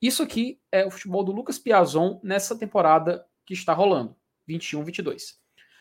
Isso 0.00 0.22
aqui 0.22 0.60
é 0.70 0.86
o 0.86 0.90
futebol 0.90 1.24
do 1.24 1.32
Lucas 1.32 1.58
Piazon 1.58 2.20
nessa 2.22 2.56
temporada 2.56 3.26
que 3.44 3.54
está 3.54 3.72
rolando, 3.72 4.16
21-22. 4.48 5.38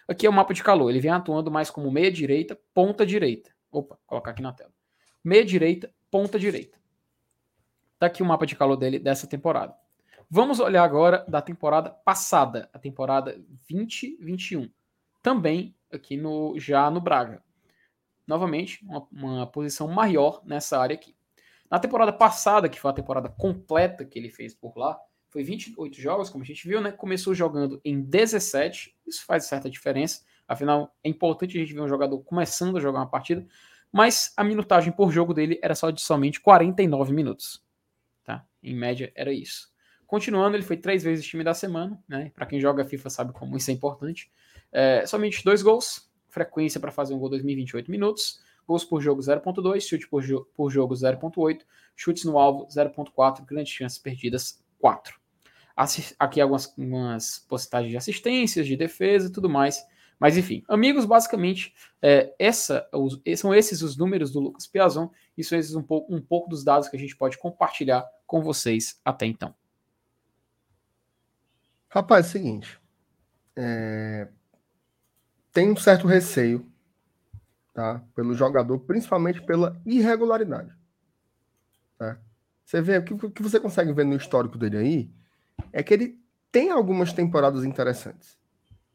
Aqui 0.07 0.25
é 0.25 0.29
o 0.29 0.33
mapa 0.33 0.53
de 0.53 0.63
calor, 0.63 0.89
ele 0.89 0.99
vem 0.99 1.11
atuando 1.11 1.51
mais 1.51 1.69
como 1.69 1.91
meia 1.91 2.11
direita, 2.11 2.59
ponta 2.73 3.05
direita. 3.05 3.51
Opa, 3.71 3.99
colocar 4.07 4.31
aqui 4.31 4.41
na 4.41 4.51
tela. 4.51 4.73
Meia 5.23 5.45
direita, 5.45 5.93
ponta 6.09 6.39
direita. 6.39 6.79
Tá 7.99 8.07
aqui 8.07 8.23
o 8.23 8.25
mapa 8.25 8.45
de 8.45 8.55
calor 8.55 8.75
dele 8.75 8.97
dessa 8.97 9.27
temporada. 9.27 9.75
Vamos 10.31 10.59
olhar 10.59 10.83
agora 10.83 11.25
da 11.27 11.41
temporada 11.41 11.89
passada, 11.89 12.69
a 12.71 12.77
temporada 12.77 13.41
2021. 13.67 14.69
Também 15.23 15.75
aqui 15.91 16.15
no 16.15 16.53
já 16.59 16.87
no 16.91 17.01
Braga. 17.01 17.43
Novamente, 18.27 18.85
uma, 18.85 19.07
uma 19.11 19.47
posição 19.47 19.87
maior 19.87 20.43
nessa 20.45 20.79
área 20.79 20.93
aqui. 20.93 21.15
Na 21.69 21.79
temporada 21.79 22.13
passada, 22.13 22.69
que 22.69 22.79
foi 22.79 22.91
a 22.91 22.93
temporada 22.93 23.27
completa 23.27 24.05
que 24.05 24.19
ele 24.19 24.29
fez 24.29 24.53
por 24.53 24.77
lá, 24.77 24.99
foi 25.29 25.43
28 25.43 25.99
jogos, 25.99 26.29
como 26.29 26.43
a 26.43 26.47
gente 26.47 26.67
viu, 26.67 26.79
né? 26.79 26.91
Começou 26.91 27.33
jogando 27.33 27.81
em 27.83 27.99
17, 27.99 28.95
isso 29.07 29.25
faz 29.25 29.45
certa 29.45 29.67
diferença. 29.67 30.23
Afinal, 30.47 30.95
é 31.03 31.09
importante 31.09 31.57
a 31.57 31.59
gente 31.59 31.73
ver 31.73 31.81
um 31.81 31.87
jogador 31.87 32.19
começando 32.19 32.77
a 32.77 32.79
jogar 32.79 32.99
uma 32.99 33.09
partida, 33.09 33.47
mas 33.91 34.31
a 34.37 34.43
minutagem 34.43 34.93
por 34.93 35.11
jogo 35.11 35.33
dele 35.33 35.59
era 35.63 35.73
só 35.73 35.89
de 35.89 36.01
somente 36.01 36.39
49 36.39 37.13
minutos. 37.13 37.65
Tá? 38.23 38.45
Em 38.61 38.75
média, 38.75 39.11
era 39.15 39.33
isso. 39.33 39.71
Continuando, 40.09 40.57
ele 40.57 40.63
foi 40.63 40.75
três 40.75 41.03
vezes 41.03 41.23
time 41.23 41.43
da 41.43 41.53
semana, 41.53 42.03
né? 42.09 42.31
Para 42.33 42.47
quem 42.47 42.59
joga 42.59 42.83
FIFA 42.83 43.11
sabe 43.11 43.31
como 43.31 43.55
isso 43.55 43.69
é 43.69 43.75
importante. 43.75 44.31
É, 44.71 45.05
somente 45.05 45.45
dois 45.45 45.61
gols, 45.61 46.09
frequência 46.27 46.79
para 46.79 46.91
fazer 46.91 47.13
um 47.13 47.19
gol 47.19 47.29
2028 47.29 47.91
minutos, 47.91 48.41
gols 48.67 48.83
por 48.83 49.01
jogo 49.01 49.21
0.2, 49.21 49.79
chute 49.81 50.07
por, 50.09 50.23
jo 50.23 50.47
por 50.55 50.71
jogo 50.71 50.95
0.8, 50.95 51.59
chutes 51.95 52.23
no 52.23 52.39
alvo 52.39 52.65
0.4, 52.65 53.45
grandes 53.45 53.71
chances 53.71 53.99
perdidas 53.99 54.59
4. 54.79 55.15
Assi 55.77 56.15
aqui 56.17 56.41
algumas, 56.41 57.45
postagens 57.47 57.91
de 57.91 57.97
assistências, 57.97 58.65
de 58.65 58.75
defesa 58.75 59.27
e 59.27 59.31
tudo 59.31 59.47
mais. 59.47 59.85
Mas 60.19 60.35
enfim, 60.37 60.63
amigos, 60.67 61.05
basicamente, 61.05 61.71
é, 62.01 62.33
essa, 62.39 62.89
os, 62.91 63.21
são 63.37 63.53
esses 63.53 63.83
os 63.83 63.95
números 63.95 64.31
do 64.31 64.39
Lucas 64.39 64.65
Piazon 64.65 65.11
e 65.37 65.43
são 65.43 65.55
esses 65.55 65.75
um 65.75 65.85
um 66.09 66.19
pouco 66.19 66.49
dos 66.49 66.63
dados 66.63 66.89
que 66.89 66.97
a 66.97 66.99
gente 66.99 67.15
pode 67.15 67.37
compartilhar 67.37 68.03
com 68.25 68.41
vocês 68.41 68.99
até 69.05 69.27
então. 69.27 69.53
Rapaz, 71.89 72.27
é 72.27 72.29
o 72.29 72.31
seguinte. 72.31 72.79
É... 73.55 74.27
Tem 75.51 75.71
um 75.71 75.75
certo 75.75 76.07
receio, 76.07 76.65
tá? 77.73 78.03
Pelo 78.15 78.35
jogador, 78.35 78.77
principalmente 78.81 79.41
pela 79.41 79.81
irregularidade. 79.83 80.71
Tá? 81.97 82.19
Você 82.63 82.79
vê, 82.79 82.99
o 82.99 83.03
que, 83.03 83.13
o 83.13 83.31
que 83.31 83.41
você 83.41 83.59
consegue 83.59 83.91
ver 83.91 84.05
no 84.05 84.15
histórico 84.15 84.57
dele 84.57 84.77
aí 84.77 85.11
é 85.73 85.81
que 85.81 85.91
ele 85.91 86.19
tem 86.51 86.69
algumas 86.69 87.11
temporadas 87.11 87.63
interessantes, 87.63 88.37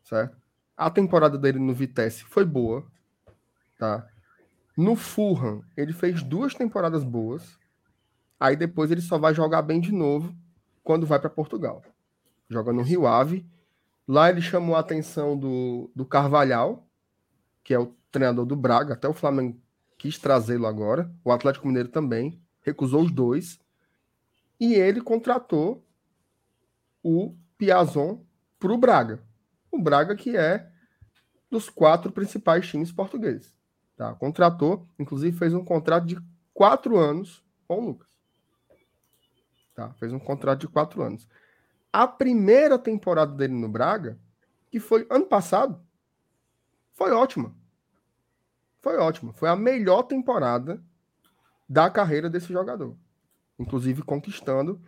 certo? 0.04 0.36
A 0.76 0.88
temporada 0.88 1.36
dele 1.36 1.58
no 1.58 1.74
Vitesse 1.74 2.22
foi 2.24 2.44
boa, 2.44 2.86
tá? 3.76 4.08
No 4.76 4.94
Fulham, 4.94 5.64
ele 5.76 5.92
fez 5.92 6.22
duas 6.22 6.54
temporadas 6.54 7.02
boas. 7.02 7.58
Aí 8.38 8.56
depois 8.56 8.90
ele 8.90 9.00
só 9.00 9.18
vai 9.18 9.34
jogar 9.34 9.62
bem 9.62 9.80
de 9.80 9.92
novo 9.92 10.34
quando 10.82 11.06
vai 11.06 11.18
para 11.18 11.30
Portugal 11.30 11.82
joga 12.54 12.72
no 12.72 12.82
Rio 12.82 13.06
Ave. 13.06 13.44
Lá 14.06 14.30
ele 14.30 14.40
chamou 14.40 14.76
a 14.76 14.80
atenção 14.80 15.36
do, 15.36 15.90
do 15.94 16.06
Carvalhal, 16.06 16.86
que 17.62 17.74
é 17.74 17.78
o 17.78 17.94
treinador 18.12 18.46
do 18.46 18.54
Braga, 18.54 18.94
até 18.94 19.08
o 19.08 19.14
Flamengo 19.14 19.60
quis 19.98 20.18
trazê-lo 20.18 20.66
agora, 20.66 21.10
o 21.24 21.32
Atlético 21.32 21.66
Mineiro 21.66 21.88
também, 21.88 22.40
recusou 22.60 23.02
os 23.02 23.10
dois, 23.10 23.58
e 24.60 24.74
ele 24.74 25.00
contratou 25.00 25.84
o 27.02 27.34
Piazon 27.56 28.22
para 28.58 28.72
o 28.72 28.78
Braga. 28.78 29.22
O 29.70 29.80
Braga 29.80 30.14
que 30.14 30.36
é 30.36 30.70
dos 31.50 31.70
quatro 31.70 32.12
principais 32.12 32.68
times 32.68 32.92
portugueses. 32.92 33.56
Tá? 33.96 34.14
Contratou, 34.14 34.86
inclusive 34.98 35.36
fez 35.36 35.54
um 35.54 35.64
contrato 35.64 36.06
de 36.06 36.18
quatro 36.52 36.98
anos 36.98 37.42
com 37.66 37.80
o 37.80 37.86
Lucas. 37.86 38.08
Tá? 39.74 39.92
Fez 39.94 40.12
um 40.12 40.18
contrato 40.18 40.60
de 40.60 40.68
quatro 40.68 41.02
anos 41.02 41.26
a 41.94 42.08
primeira 42.08 42.76
temporada 42.76 43.32
dele 43.36 43.54
no 43.54 43.68
Braga, 43.68 44.18
que 44.68 44.80
foi 44.80 45.06
ano 45.08 45.26
passado, 45.26 45.80
foi 46.92 47.12
ótima. 47.12 47.54
Foi 48.80 48.96
ótima. 48.96 49.32
Foi 49.32 49.48
a 49.48 49.54
melhor 49.54 50.02
temporada 50.02 50.82
da 51.68 51.88
carreira 51.88 52.28
desse 52.28 52.52
jogador. 52.52 52.96
Inclusive 53.56 54.02
conquistando 54.02 54.82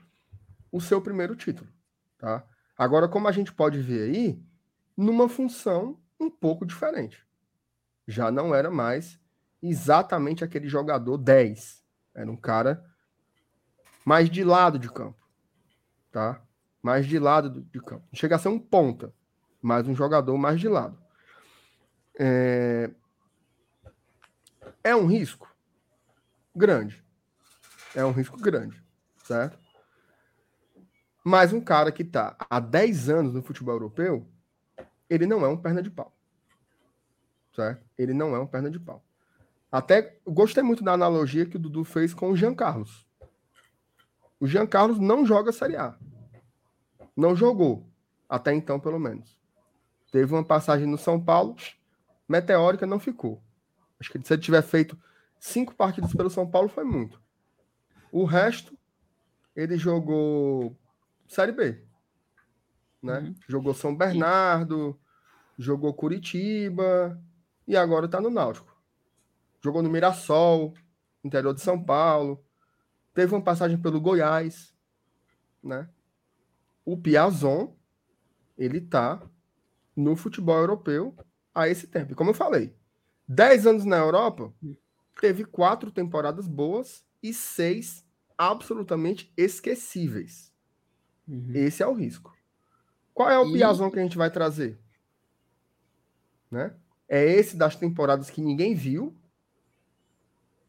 o 0.73 0.81
seu 0.81 1.01
primeiro 1.01 1.37
título. 1.37 1.71
Tá? 2.19 2.45
Agora, 2.77 3.07
como 3.07 3.29
a 3.29 3.33
gente 3.33 3.53
pode 3.53 3.81
ver 3.81 4.11
aí, 4.11 4.43
numa 4.97 5.29
função 5.29 6.01
um 6.19 6.29
pouco 6.29 6.67
diferente. 6.67 7.25
Já 8.05 8.33
não 8.33 8.53
era 8.53 8.69
mais 8.69 9.17
exatamente 9.63 10.43
aquele 10.43 10.69
jogador 10.69 11.19
10. 11.19 11.85
Era 12.17 12.29
um 12.29 12.37
cara 12.37 12.85
mais 14.05 14.29
de 14.29 14.43
lado 14.43 14.77
de 14.77 14.91
campo. 14.91 15.25
Tá? 16.11 16.43
Mais 16.87 17.05
de 17.05 17.19
lado 17.19 17.63
de 17.63 17.81
campo. 17.81 18.07
Chega 18.13 18.37
a 18.37 18.39
ser 18.39 18.47
um 18.47 18.61
ponta, 18.61 19.13
mas 19.61 19.89
um 19.89 19.95
jogador 19.95 20.39
mais 20.39 20.61
de 20.61 20.69
lado. 20.69 20.97
É, 22.17 22.89
é 24.85 24.95
um 24.95 25.07
risco 25.07 25.53
grande. 26.55 27.05
É 27.93 28.05
um 28.05 28.13
risco 28.13 28.41
grande, 28.41 28.81
certo? 29.25 29.59
Mas 31.25 31.53
um 31.53 31.61
cara 31.61 31.91
que 31.91 32.03
está 32.03 32.37
há 32.49 32.61
10 32.61 33.09
anos 33.09 33.35
no 33.35 33.43
futebol 33.43 33.75
europeu, 33.75 34.25
ele 35.11 35.27
não 35.27 35.45
é 35.45 35.49
um 35.49 35.57
perna 35.57 35.83
de 35.83 35.91
pau. 35.91 36.17
Certo? 37.53 37.85
Ele 37.99 38.15
não 38.15 38.37
é 38.37 38.39
um 38.39 38.47
perna 38.47 38.71
de 38.71 38.79
pau. 38.79 39.05
Até 39.73 40.21
gostei 40.25 40.63
muito 40.63 40.85
da 40.85 40.93
analogia 40.93 41.47
que 41.47 41.57
o 41.57 41.59
Dudu 41.59 41.83
fez 41.83 42.15
com 42.15 42.31
o 42.31 42.37
Jean 42.37 42.55
Carlos. 42.55 43.05
O 44.39 44.47
Jean 44.47 44.69
Carlos 44.69 45.01
não 45.01 45.27
joga 45.27 45.51
Série 45.51 45.75
A. 45.75 45.99
Não 47.17 47.35
jogou, 47.35 47.89
até 48.29 48.53
então, 48.53 48.79
pelo 48.79 48.99
menos. 48.99 49.37
Teve 50.13 50.33
uma 50.33 50.45
passagem 50.45 50.87
no 50.87 50.99
São 50.99 51.23
Paulo, 51.23 51.57
meteórica, 52.29 52.87
não 52.87 52.99
ficou. 52.99 53.43
Acho 53.99 54.13
que 54.13 54.27
se 54.27 54.35
ele 54.35 54.43
tiver 54.43 54.63
feito 54.63 54.99
cinco 55.39 55.75
partidas 55.75 56.13
pelo 56.13 56.29
São 56.29 56.49
Paulo, 56.49 56.69
foi 56.69 56.85
muito. 56.85 57.21
O 58.13 58.25
resto, 58.25 58.77
ele 59.55 59.79
jogou 59.79 60.77
Série 61.27 61.53
B. 61.53 61.83
Né? 63.03 63.19
Uhum. 63.21 63.35
Jogou 63.49 63.75
São 63.75 63.97
Bernardo, 63.97 64.99
jogou 65.59 65.95
Curitiba 65.95 67.21
e 67.67 67.77
agora 67.77 68.07
está 68.07 68.21
no 68.21 68.31
Náutico. 68.31 68.77
Jogou 69.63 69.83
no 69.83 69.91
Mirassol, 69.91 70.75
interior 71.25 71.55
de 71.55 71.61
São 71.61 71.83
Paulo. 71.83 72.45
Teve 73.15 73.35
uma 73.35 73.43
passagem 73.43 73.79
pelo 73.79 74.01
Goiás, 74.01 74.75
né? 75.63 75.89
O 76.87 76.97
Piazon, 76.97 77.75
ele 78.57 78.81
tá 78.81 79.21
no 79.95 80.17
futebol 80.17 80.57
europeu 80.57 81.15
a 81.53 81.69
esse 81.69 81.89
tempo. 81.89 82.13
E 82.13 82.15
como 82.15 82.31
eu 82.31 82.35
falei, 82.35 82.75
10 83.27 83.67
anos 83.67 83.85
na 83.85 83.97
Europa, 83.97 84.55
teve 85.21 85.45
quatro 85.45 85.91
temporadas 85.91 86.47
boas 86.47 87.05
e 87.23 87.35
seis 87.35 88.07
absolutamente 88.39 89.33
esquecíveis. 89.37 90.53
Uhum. 91.27 91.51
Esse 91.55 91.83
é 91.83 91.87
o 91.87 91.93
risco. 91.93 92.37
Qual 93.13 93.29
é 93.29 93.39
o 93.39 93.49
e... 93.49 93.55
Piazon 93.55 93.91
que 93.91 93.99
a 93.99 94.03
gente 94.03 94.17
vai 94.17 94.31
trazer? 94.31 94.79
Né? 96.51 96.73
É 97.09 97.25
esse 97.25 97.57
das 97.57 97.75
temporadas 97.75 98.31
que 98.31 98.41
ninguém 98.41 98.75
viu? 98.75 99.17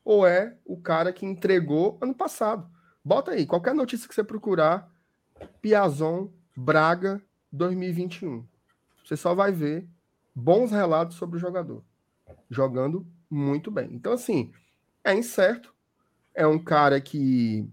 Ou 0.03 0.25
é 0.25 0.57
o 0.65 0.77
cara 0.77 1.13
que 1.13 1.25
entregou 1.25 1.97
ano 2.01 2.15
passado? 2.15 2.67
Bota 3.03 3.31
aí, 3.31 3.45
qualquer 3.45 3.75
notícia 3.75 4.07
que 4.07 4.15
você 4.15 4.23
procurar, 4.23 4.91
Piazon 5.61 6.29
Braga 6.55 7.21
2021. 7.51 8.45
Você 9.03 9.15
só 9.15 9.33
vai 9.33 9.51
ver 9.51 9.87
bons 10.33 10.71
relatos 10.71 11.17
sobre 11.17 11.37
o 11.37 11.39
jogador. 11.39 11.83
Jogando 12.49 13.07
muito 13.29 13.71
bem. 13.71 13.89
Então, 13.93 14.13
assim, 14.13 14.51
é 15.03 15.13
incerto. 15.13 15.73
É 16.33 16.45
um 16.45 16.59
cara 16.59 17.01
que 17.01 17.67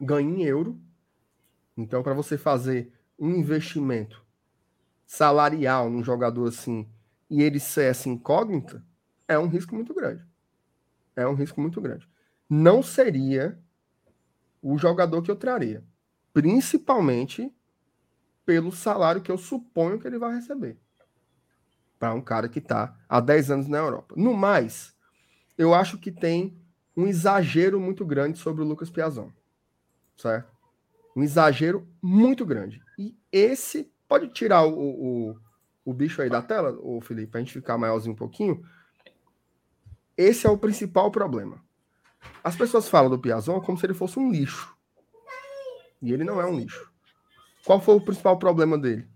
ganha 0.00 0.28
em 0.28 0.42
euro. 0.44 0.80
Então, 1.76 2.02
para 2.02 2.14
você 2.14 2.36
fazer 2.36 2.92
um 3.18 3.30
investimento 3.30 4.24
salarial 5.06 5.88
num 5.90 6.02
jogador 6.02 6.48
assim 6.48 6.88
e 7.30 7.42
ele 7.42 7.60
ser 7.60 7.84
essa 7.84 8.08
incógnita, 8.08 8.84
é 9.28 9.38
um 9.38 9.48
risco 9.48 9.74
muito 9.74 9.94
grande. 9.94 10.26
É 11.14 11.26
um 11.26 11.34
risco 11.34 11.60
muito 11.60 11.80
grande. 11.80 12.08
Não 12.48 12.82
seria 12.82 13.58
o 14.60 14.76
jogador 14.76 15.22
que 15.22 15.30
eu 15.30 15.36
traria. 15.36 15.84
Principalmente 16.32 17.52
pelo 18.44 18.72
salário 18.72 19.20
que 19.20 19.30
eu 19.30 19.38
suponho 19.38 19.98
que 19.98 20.06
ele 20.06 20.18
vai 20.18 20.34
receber. 20.34 20.78
Para 21.98 22.14
um 22.14 22.20
cara 22.20 22.48
que 22.48 22.58
está 22.58 22.96
há 23.08 23.20
10 23.20 23.50
anos 23.50 23.68
na 23.68 23.78
Europa. 23.78 24.14
No 24.16 24.34
mais, 24.34 24.94
eu 25.56 25.72
acho 25.72 25.98
que 25.98 26.10
tem 26.10 26.60
um 26.96 27.06
exagero 27.06 27.80
muito 27.80 28.04
grande 28.04 28.38
sobre 28.38 28.62
o 28.62 28.66
Lucas 28.66 28.90
Piazon. 28.90 29.30
Certo? 30.16 30.50
Um 31.16 31.22
exagero 31.22 31.86
muito 32.00 32.44
grande. 32.44 32.82
E 32.98 33.16
esse. 33.30 33.90
Pode 34.08 34.28
tirar 34.28 34.64
o, 34.64 35.30
o, 35.30 35.36
o 35.84 35.94
bicho 35.94 36.20
aí 36.20 36.28
da 36.28 36.42
tela, 36.42 36.76
o 36.82 37.00
Felipe, 37.00 37.30
para 37.30 37.40
a 37.40 37.42
gente 37.42 37.54
ficar 37.54 37.78
maiorzinho 37.78 38.12
um 38.12 38.16
pouquinho. 38.16 38.62
Esse 40.16 40.46
é 40.46 40.50
o 40.50 40.58
principal 40.58 41.10
problema. 41.10 41.62
As 42.44 42.54
pessoas 42.54 42.88
falam 42.88 43.10
do 43.10 43.18
Piazon 43.18 43.60
como 43.60 43.78
se 43.78 43.86
ele 43.86 43.94
fosse 43.94 44.18
um 44.18 44.30
lixo. 44.30 44.76
E 46.02 46.12
ele 46.12 46.24
não 46.24 46.40
é 46.40 46.46
um 46.46 46.58
lixo. 46.58 46.90
Qual 47.64 47.80
foi 47.80 47.94
o 47.94 48.00
principal 48.00 48.38
problema 48.38 48.76
dele? 48.76 49.08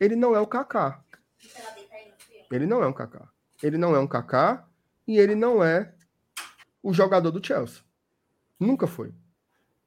Ele 0.00 0.16
não 0.16 0.34
é 0.34 0.40
o 0.40 0.46
Kaká. 0.46 1.02
Ele 2.50 2.66
não 2.66 2.82
é 2.82 2.86
um 2.86 2.92
Kaká. 2.92 3.28
Ele 3.62 3.78
não 3.78 3.94
é 3.94 3.98
um 4.00 4.06
Kaká 4.06 4.68
e 5.06 5.16
ele 5.16 5.34
não 5.34 5.62
é 5.62 5.94
o 6.82 6.92
jogador 6.92 7.30
do 7.30 7.44
Chelsea. 7.44 7.82
Nunca 8.58 8.86
foi. 8.86 9.14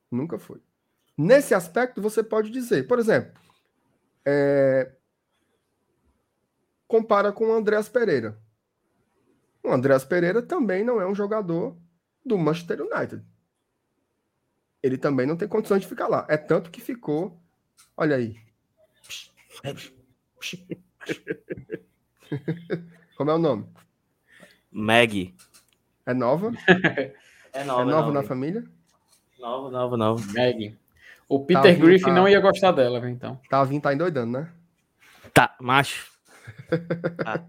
Nunca 0.10 0.40
foi. 0.40 0.62
Nesse 1.18 1.54
aspecto, 1.54 2.02
você 2.02 2.24
pode 2.24 2.50
dizer, 2.50 2.88
por 2.88 2.98
exemplo, 2.98 3.34
é... 4.26 4.94
compara 6.88 7.32
com 7.32 7.50
o 7.50 7.54
Andreas 7.54 7.90
Pereira. 7.90 8.40
O 9.64 9.70
Andreas 9.70 10.06
Pereira 10.06 10.42
também 10.42 10.84
não 10.84 11.02
é 11.02 11.06
um 11.06 11.14
jogador 11.14 11.78
do 12.26 12.38
Manchester 12.38 12.82
United. 12.82 13.24
Ele 14.84 14.98
também 14.98 15.28
não 15.28 15.38
tem 15.38 15.48
condições 15.48 15.82
de 15.82 15.88
ficar 15.88 16.08
lá. 16.08 16.26
É 16.28 16.38
tanto 16.38 16.72
que 16.72 16.82
ficou. 16.82 17.40
Olha 17.96 18.16
aí. 18.16 18.36
Como 23.18 23.30
é 23.30 23.36
o 23.36 23.40
nome? 23.40 23.68
Maggie. 24.72 25.36
É 26.06 26.14
nova? 26.14 26.52
É 27.54 27.66
nova. 27.66 27.82
É 27.82 27.86
nova 27.86 28.14
na 28.14 28.24
família? 28.24 28.64
Nova, 29.38 29.70
nova, 29.70 29.98
nova. 29.98 30.26
Maggie. 30.34 30.80
O 31.28 31.46
Peter 31.46 31.78
tá 31.78 31.86
Griffin 31.86 32.06
tá... 32.06 32.14
não 32.14 32.26
ia 32.26 32.40
gostar 32.40 32.72
dela, 32.72 33.10
então. 33.10 33.38
Tá 33.50 33.62
vindo, 33.66 33.82
tá 33.82 33.94
endoidando, 33.94 34.40
né? 34.40 34.50
Tá, 35.34 35.54
macho. 35.60 36.10
Tá. 37.24 37.46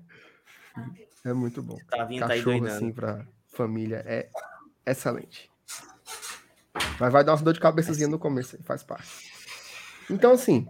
É 1.24 1.32
muito 1.32 1.62
bom. 1.62 1.78
Tá 1.88 2.04
vindo, 2.04 2.20
tá 2.20 2.28
Cachorro, 2.28 2.66
tá 2.66 2.72
assim, 2.72 2.92
pra 2.92 3.26
família 3.46 4.02
é 4.06 4.28
excelente. 4.84 5.50
Mas 7.02 7.12
vai 7.12 7.24
dar 7.24 7.32
uma 7.32 7.42
dor 7.42 7.52
de 7.52 7.58
cabeçazinha 7.58 8.06
no 8.06 8.16
começo, 8.16 8.56
faz 8.62 8.84
parte. 8.84 9.32
Então, 10.08 10.30
assim, 10.30 10.68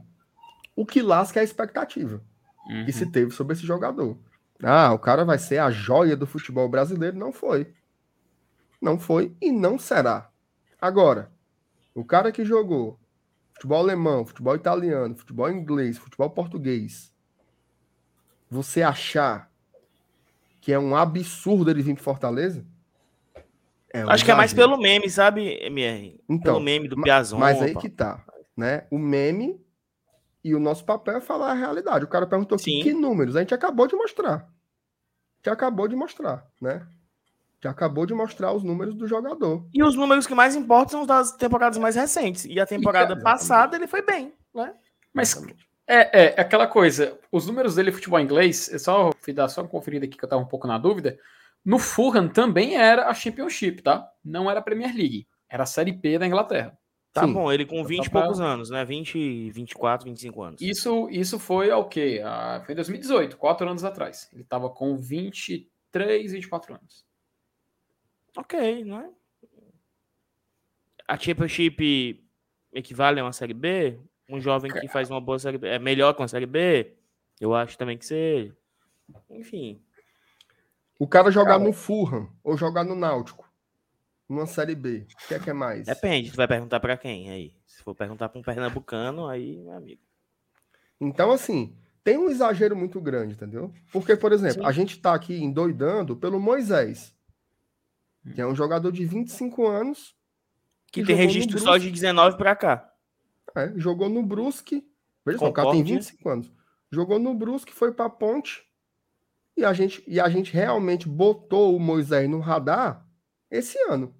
o 0.74 0.86
que 0.86 1.02
lasca 1.02 1.38
é 1.38 1.42
a 1.42 1.44
expectativa 1.44 2.22
uhum. 2.66 2.86
que 2.86 2.92
se 2.94 3.04
teve 3.04 3.32
sobre 3.32 3.52
esse 3.52 3.66
jogador. 3.66 4.16
Ah, 4.62 4.94
o 4.94 4.98
cara 4.98 5.26
vai 5.26 5.36
ser 5.36 5.58
a 5.58 5.70
joia 5.70 6.16
do 6.16 6.26
futebol 6.26 6.66
brasileiro. 6.70 7.18
Não 7.18 7.34
foi. 7.34 7.74
Não 8.80 8.98
foi 8.98 9.36
e 9.42 9.52
não 9.52 9.78
será. 9.78 10.30
Agora, 10.80 11.30
o 11.94 12.02
cara 12.02 12.32
que 12.32 12.46
jogou 12.46 12.98
futebol 13.52 13.80
alemão, 13.80 14.24
futebol 14.24 14.56
italiano, 14.56 15.14
futebol 15.14 15.50
inglês, 15.50 15.98
futebol 15.98 16.30
português, 16.30 17.12
você 18.48 18.80
achar 18.80 19.52
que 20.62 20.72
é 20.72 20.78
um 20.78 20.96
absurdo 20.96 21.70
ele 21.70 21.82
vir 21.82 21.92
para 21.92 22.02
Fortaleza? 22.02 22.64
É 23.92 24.04
um 24.04 24.10
Acho 24.10 24.24
que 24.24 24.30
é 24.30 24.34
mais 24.34 24.54
pelo 24.54 24.78
meme, 24.78 25.10
sabe, 25.10 25.58
MR? 25.64 26.20
Então, 26.28 26.54
pelo 26.54 26.64
meme 26.64 26.88
do 26.88 27.00
Piazon. 27.00 27.38
Mas 27.38 27.60
aí 27.60 27.74
que 27.74 27.88
tá, 27.88 28.24
né? 28.56 28.86
O 28.90 28.98
meme 28.98 29.60
e 30.42 30.54
o 30.54 30.60
nosso 30.60 30.84
papel 30.84 31.18
é 31.18 31.20
falar 31.20 31.50
a 31.50 31.54
realidade. 31.54 32.04
O 32.04 32.08
cara 32.08 32.26
perguntou 32.26 32.56
aqui, 32.56 32.82
que 32.82 32.92
números? 32.92 33.36
A 33.36 33.40
gente 33.40 33.54
acabou 33.54 33.86
de 33.86 33.94
mostrar. 33.94 34.34
A 34.34 35.36
gente 35.36 35.50
acabou 35.50 35.86
de 35.86 35.94
mostrar, 35.94 36.46
né? 36.60 36.86
que 37.62 37.68
acabou 37.68 38.04
de 38.04 38.12
mostrar 38.12 38.52
os 38.52 38.64
números 38.64 38.92
do 38.92 39.06
jogador. 39.06 39.64
E 39.72 39.84
os 39.84 39.94
números 39.94 40.26
que 40.26 40.34
mais 40.34 40.56
importam 40.56 40.90
são 40.90 41.00
os 41.02 41.06
das 41.06 41.30
temporadas 41.36 41.78
mais 41.78 41.94
recentes. 41.94 42.44
E 42.44 42.58
a 42.58 42.66
temporada 42.66 43.14
e, 43.14 43.22
passada 43.22 43.76
ele 43.76 43.86
foi 43.86 44.02
bem, 44.02 44.34
né? 44.52 44.74
Mas 45.14 45.40
é, 45.86 46.24
é, 46.24 46.40
aquela 46.40 46.66
coisa, 46.66 47.16
os 47.30 47.46
números 47.46 47.76
dele 47.76 47.92
futebol 47.92 48.18
inglês, 48.18 48.68
eu 48.72 48.80
só 48.80 49.12
fui 49.20 49.32
dar 49.32 49.48
só 49.48 49.62
uma 49.62 49.68
conferida 49.68 50.06
aqui 50.06 50.18
que 50.18 50.24
eu 50.24 50.28
tava 50.28 50.42
um 50.42 50.46
pouco 50.46 50.66
na 50.66 50.76
dúvida. 50.76 51.16
No 51.64 51.78
Fulham 51.78 52.28
também 52.28 52.74
era 52.76 53.08
a 53.08 53.14
Championship, 53.14 53.82
tá? 53.82 54.10
Não 54.24 54.50
era 54.50 54.60
a 54.60 54.62
Premier 54.62 54.94
League, 54.94 55.28
era 55.48 55.62
a 55.62 55.66
Série 55.66 55.92
P 55.92 56.18
da 56.18 56.26
Inglaterra. 56.26 56.76
Tá 57.12 57.26
Sim. 57.26 57.32
bom, 57.34 57.52
ele 57.52 57.66
com 57.66 57.84
20 57.84 58.06
e 58.06 58.10
poucos 58.10 58.40
anos, 58.40 58.70
né? 58.70 58.84
20, 58.86 59.50
24, 59.50 60.06
25 60.06 60.42
anos. 60.42 60.62
Isso, 60.62 61.10
isso 61.10 61.38
foi 61.38 61.70
ao 61.70 61.86
quê? 61.86 62.22
Ah, 62.24 62.62
foi 62.64 62.72
em 62.72 62.76
2018, 62.76 63.36
quatro 63.36 63.68
anos 63.68 63.84
atrás. 63.84 64.30
Ele 64.32 64.44
tava 64.44 64.70
com 64.70 64.96
23, 64.96 66.32
24 66.32 66.74
anos. 66.74 67.04
Ok, 68.34 68.82
não 68.84 68.98
é? 69.00 69.10
A 71.06 71.18
Championship 71.18 72.24
equivale 72.72 73.20
a 73.20 73.24
uma 73.24 73.32
Série 73.32 73.52
B? 73.52 74.00
Um 74.26 74.40
jovem 74.40 74.72
que 74.72 74.88
faz 74.88 75.10
uma 75.10 75.20
boa 75.20 75.38
Série 75.38 75.58
B 75.58 75.68
é 75.68 75.78
melhor 75.78 76.14
que 76.14 76.22
uma 76.22 76.28
Série 76.28 76.46
B? 76.46 76.96
Eu 77.38 77.54
acho 77.54 77.76
também 77.76 77.98
que 77.98 78.06
seja. 78.06 78.56
Enfim. 79.28 79.82
O 81.02 81.08
cara 81.08 81.30
jogar 81.30 81.58
cara... 81.58 81.64
no 81.64 81.72
Fulham 81.72 82.28
ou 82.44 82.56
jogar 82.56 82.84
no 82.84 82.94
Náutico, 82.94 83.50
numa 84.28 84.46
Série 84.46 84.76
B, 84.76 85.06
o 85.24 85.28
que 85.28 85.34
é 85.34 85.38
que 85.40 85.50
é 85.50 85.52
mais? 85.52 85.86
Depende, 85.86 86.30
tu 86.30 86.36
vai 86.36 86.46
perguntar 86.46 86.78
para 86.78 86.96
quem 86.96 87.28
aí. 87.28 87.54
Se 87.66 87.82
for 87.82 87.94
perguntar 87.94 88.28
para 88.28 88.38
um 88.38 88.42
pernambucano, 88.42 89.26
aí, 89.26 89.58
meu 89.58 89.72
amigo. 89.72 90.00
Então, 91.00 91.32
assim, 91.32 91.76
tem 92.04 92.16
um 92.16 92.30
exagero 92.30 92.76
muito 92.76 93.00
grande, 93.00 93.34
entendeu? 93.34 93.72
Porque, 93.92 94.14
por 94.14 94.30
exemplo, 94.30 94.62
Sim. 94.62 94.68
a 94.68 94.70
gente 94.70 95.00
tá 95.00 95.12
aqui 95.12 95.34
endoidando 95.34 96.16
pelo 96.16 96.38
Moisés 96.38 97.12
que 98.34 98.40
é 98.40 98.46
um 98.46 98.54
jogador 98.54 98.92
de 98.92 99.04
25 99.04 99.66
anos. 99.66 100.14
Que, 100.92 101.00
que 101.00 101.06
tem 101.08 101.16
registro 101.16 101.58
só 101.58 101.76
de 101.76 101.90
19 101.90 102.36
para 102.36 102.54
cá. 102.54 102.92
É, 103.56 103.72
jogou 103.76 104.08
no 104.08 104.22
Brusque. 104.22 104.86
Veja 105.24 105.38
só, 105.38 105.48
o 105.48 105.52
cara 105.52 105.72
tem 105.72 105.82
25 105.82 106.28
anos. 106.28 106.52
Jogou 106.90 107.18
no 107.18 107.34
Brusque, 107.34 107.72
foi 107.72 107.92
para 107.92 108.08
Ponte. 108.08 108.62
E 109.56 109.64
a, 109.64 109.72
gente, 109.72 110.02
e 110.06 110.18
a 110.18 110.28
gente 110.28 110.52
realmente 110.52 111.08
botou 111.08 111.76
o 111.76 111.80
Moisés 111.80 112.28
no 112.28 112.40
radar 112.40 113.06
esse 113.50 113.78
ano. 113.88 114.14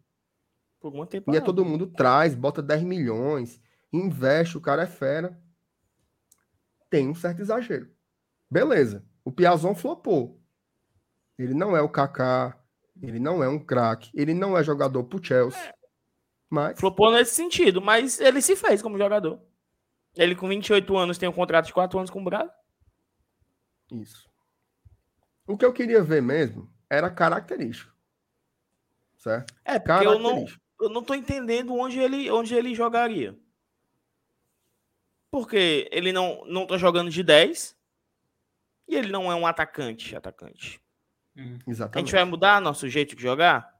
Por 0.78 0.92
muito 0.92 1.10
tempo. 1.10 1.32
E 1.32 1.36
é 1.36 1.40
todo 1.40 1.64
mundo 1.64 1.86
traz, 1.86 2.34
bota 2.34 2.60
10 2.60 2.82
milhões, 2.82 3.60
investe, 3.92 4.59
o 4.59 4.60
cara 4.60 4.82
é 4.82 4.86
fera. 4.86 5.40
Tem 6.90 7.09
um 7.09 7.14
certo 7.14 7.40
exagero. 7.40 7.90
Beleza. 8.50 9.04
O 9.24 9.32
Piazon 9.32 9.74
flopou. 9.74 10.40
Ele 11.38 11.54
não 11.54 11.76
é 11.76 11.80
o 11.80 11.88
Kaká, 11.88 12.59
ele 13.00 13.18
não 13.18 13.42
é 13.42 13.48
um 13.48 13.59
craque. 13.59 14.10
Ele 14.14 14.34
não 14.34 14.56
é 14.56 14.62
jogador 14.62 15.04
pro 15.04 15.22
Chelsea. 15.22 15.60
É. 15.60 15.74
Mas... 16.50 16.78
Flopou 16.78 17.10
nesse 17.10 17.34
sentido, 17.34 17.80
mas 17.80 18.20
ele 18.20 18.42
se 18.42 18.54
fez 18.54 18.82
como 18.82 18.98
jogador. 18.98 19.40
Ele 20.14 20.34
com 20.34 20.48
28 20.48 20.96
anos 20.96 21.16
tem 21.16 21.28
um 21.28 21.32
contrato 21.32 21.66
de 21.66 21.72
4 21.72 21.98
anos 21.98 22.10
com 22.10 22.20
o 22.20 22.24
Braga. 22.24 22.52
Isso. 23.90 24.31
O 25.53 25.59
que 25.59 25.66
eu 25.66 25.73
queria 25.73 26.03
ver 26.03 26.23
mesmo 26.23 26.73
era 26.89 27.11
característico. 27.11 27.93
Certo? 29.19 29.55
É, 29.62 29.79
porque 29.79 30.07
eu 30.07 30.19
não, 30.19 30.47
eu 30.81 30.89
não 30.89 31.03
tô 31.03 31.15
entendendo 31.15 31.74
onde 31.74 31.99
ele, 31.99 32.31
onde 32.31 32.55
ele 32.55 32.74
jogaria. 32.74 33.39
Porque 35.31 35.91
ele 35.93 36.11
não, 36.11 36.43
não 36.47 36.66
tá 36.66 36.79
jogando 36.79 37.11
de 37.11 37.23
10 37.23 37.77
e 38.89 38.97
ele 38.97 39.12
não 39.12 39.31
é 39.31 39.35
um 39.35 39.47
atacante, 39.47 40.16
atacante. 40.16 40.81
Hum. 41.37 41.59
Exatamente. 41.66 41.97
A 41.97 42.01
gente 42.01 42.12
vai 42.12 42.24
mudar 42.24 42.59
nosso 42.59 42.89
jeito 42.89 43.15
de 43.15 43.20
jogar? 43.23 43.79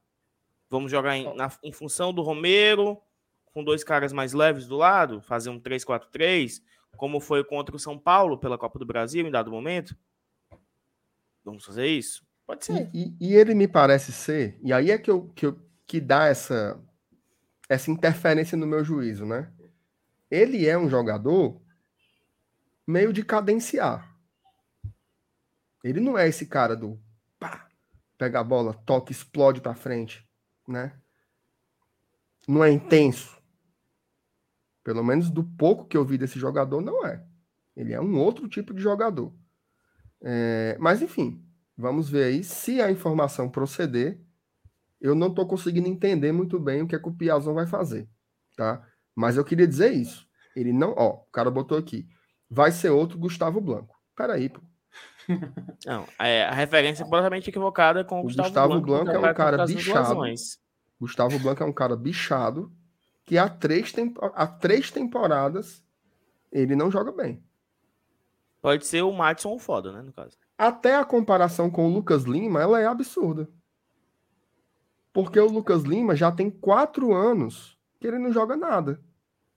Vamos 0.69 0.91
jogar 0.91 1.17
em, 1.17 1.35
na, 1.35 1.51
em 1.63 1.71
função 1.71 2.13
do 2.13 2.21
Romero, 2.21 3.01
com 3.45 3.63
dois 3.63 3.83
caras 3.83 4.13
mais 4.13 4.33
leves 4.33 4.67
do 4.67 4.77
lado, 4.77 5.23
fazer 5.23 5.49
um 5.49 5.59
3-4-3, 5.59 6.61
como 6.95 7.19
foi 7.19 7.43
contra 7.43 7.75
o 7.75 7.79
São 7.79 7.97
Paulo 7.97 8.37
pela 8.37 8.59
Copa 8.59 8.77
do 8.77 8.85
Brasil 8.85 9.25
em 9.25 9.31
dado 9.31 9.49
momento? 9.49 9.97
Vamos 11.43 11.65
fazer 11.65 11.87
isso? 11.87 12.25
Pode 12.45 12.65
ser. 12.65 12.89
E, 12.93 13.15
e, 13.19 13.29
e 13.29 13.35
ele 13.35 13.53
me 13.53 13.67
parece 13.67 14.11
ser, 14.11 14.59
e 14.61 14.73
aí 14.73 14.91
é 14.91 14.97
que, 14.97 15.09
eu, 15.09 15.29
que, 15.29 15.45
eu, 15.45 15.59
que 15.85 15.99
dá 15.99 16.27
essa, 16.27 16.79
essa 17.69 17.89
interferência 17.89 18.57
no 18.57 18.67
meu 18.67 18.83
juízo, 18.83 19.25
né? 19.25 19.51
Ele 20.29 20.67
é 20.67 20.77
um 20.77 20.89
jogador 20.89 21.61
meio 22.85 23.13
de 23.13 23.23
cadenciar. 23.23 24.11
Ele 25.83 25.99
não 25.99 26.17
é 26.17 26.27
esse 26.27 26.45
cara 26.45 26.75
do 26.75 26.99
pá, 27.39 27.67
pega 28.17 28.39
a 28.39 28.43
bola, 28.43 28.73
toca, 28.73 29.11
explode 29.11 29.61
para 29.61 29.75
frente, 29.75 30.27
né? 30.67 30.93
Não 32.47 32.63
é 32.63 32.71
intenso. 32.71 33.41
Pelo 34.83 35.03
menos 35.03 35.29
do 35.29 35.43
pouco 35.43 35.85
que 35.85 35.95
eu 35.95 36.03
vi 36.03 36.17
desse 36.17 36.37
jogador, 36.37 36.81
não 36.81 37.05
é. 37.05 37.25
Ele 37.75 37.93
é 37.93 38.01
um 38.01 38.17
outro 38.17 38.47
tipo 38.47 38.73
de 38.73 38.81
jogador. 38.81 39.33
É, 40.23 40.77
mas 40.79 41.01
enfim, 41.01 41.43
vamos 41.77 42.09
ver 42.09 42.25
aí 42.25 42.43
se 42.43 42.81
a 42.81 42.91
informação 42.91 43.49
proceder. 43.49 44.19
Eu 45.01 45.13
não 45.13 45.27
estou 45.27 45.45
conseguindo 45.45 45.89
entender 45.89 46.31
muito 46.31 46.57
bem 46.57 46.81
o 46.81 46.87
que, 46.87 46.95
é 46.95 46.99
que 46.99 47.09
o 47.09 47.13
Piazon 47.13 47.53
vai 47.53 47.67
fazer, 47.67 48.07
tá? 48.55 48.81
Mas 49.13 49.35
eu 49.35 49.43
queria 49.43 49.67
dizer 49.67 49.91
isso. 49.91 50.25
Ele 50.55 50.71
não, 50.71 50.93
ó, 50.95 51.15
o 51.15 51.31
cara 51.31 51.51
botou 51.51 51.77
aqui. 51.77 52.07
Vai 52.49 52.71
ser 52.71 52.89
outro 52.89 53.17
Gustavo 53.17 53.59
Blanco. 53.59 53.95
Peraí, 54.15 54.47
pô. 54.47 54.61
Não, 55.85 56.05
é, 56.19 56.43
a 56.43 56.53
referência 56.53 57.01
é 57.01 57.05
completamente 57.05 57.49
equivocada 57.49 58.03
com 58.03 58.17
o, 58.17 58.19
o 58.19 58.23
Gustavo, 58.23 58.49
Gustavo 58.49 58.81
Blanco. 58.81 59.11
É 59.11 59.17
um 59.17 59.33
cara 59.33 59.65
bichado. 59.65 60.19
Gustavo 60.99 61.39
Blanco 61.39 61.63
é 61.63 61.65
um 61.65 61.73
cara 61.73 61.95
bichado 61.95 62.71
que 63.25 63.37
há 63.37 63.49
três, 63.49 63.93
há 64.35 64.47
três 64.47 64.91
temporadas 64.91 65.83
ele 66.51 66.75
não 66.75 66.91
joga 66.91 67.11
bem. 67.11 67.43
Pode 68.63 68.85
ser 68.85 69.01
o 69.01 69.11
Matson 69.11 69.59
foda, 69.59 69.91
né, 69.91 70.01
no 70.01 70.13
caso. 70.13 70.37
Até 70.57 70.95
a 70.95 71.03
comparação 71.03 71.69
com 71.69 71.85
o 71.85 71.93
Lucas 71.93 72.23
Lima, 72.23 72.61
ela 72.61 72.79
é 72.79 72.85
absurda. 72.85 73.49
Porque 75.11 75.37
o 75.37 75.49
Lucas 75.49 75.83
Lima 75.83 76.15
já 76.15 76.31
tem 76.31 76.49
quatro 76.49 77.13
anos 77.13 77.77
que 77.99 78.07
ele 78.07 78.17
não 78.17 78.31
joga 78.31 78.55
nada. 78.55 79.03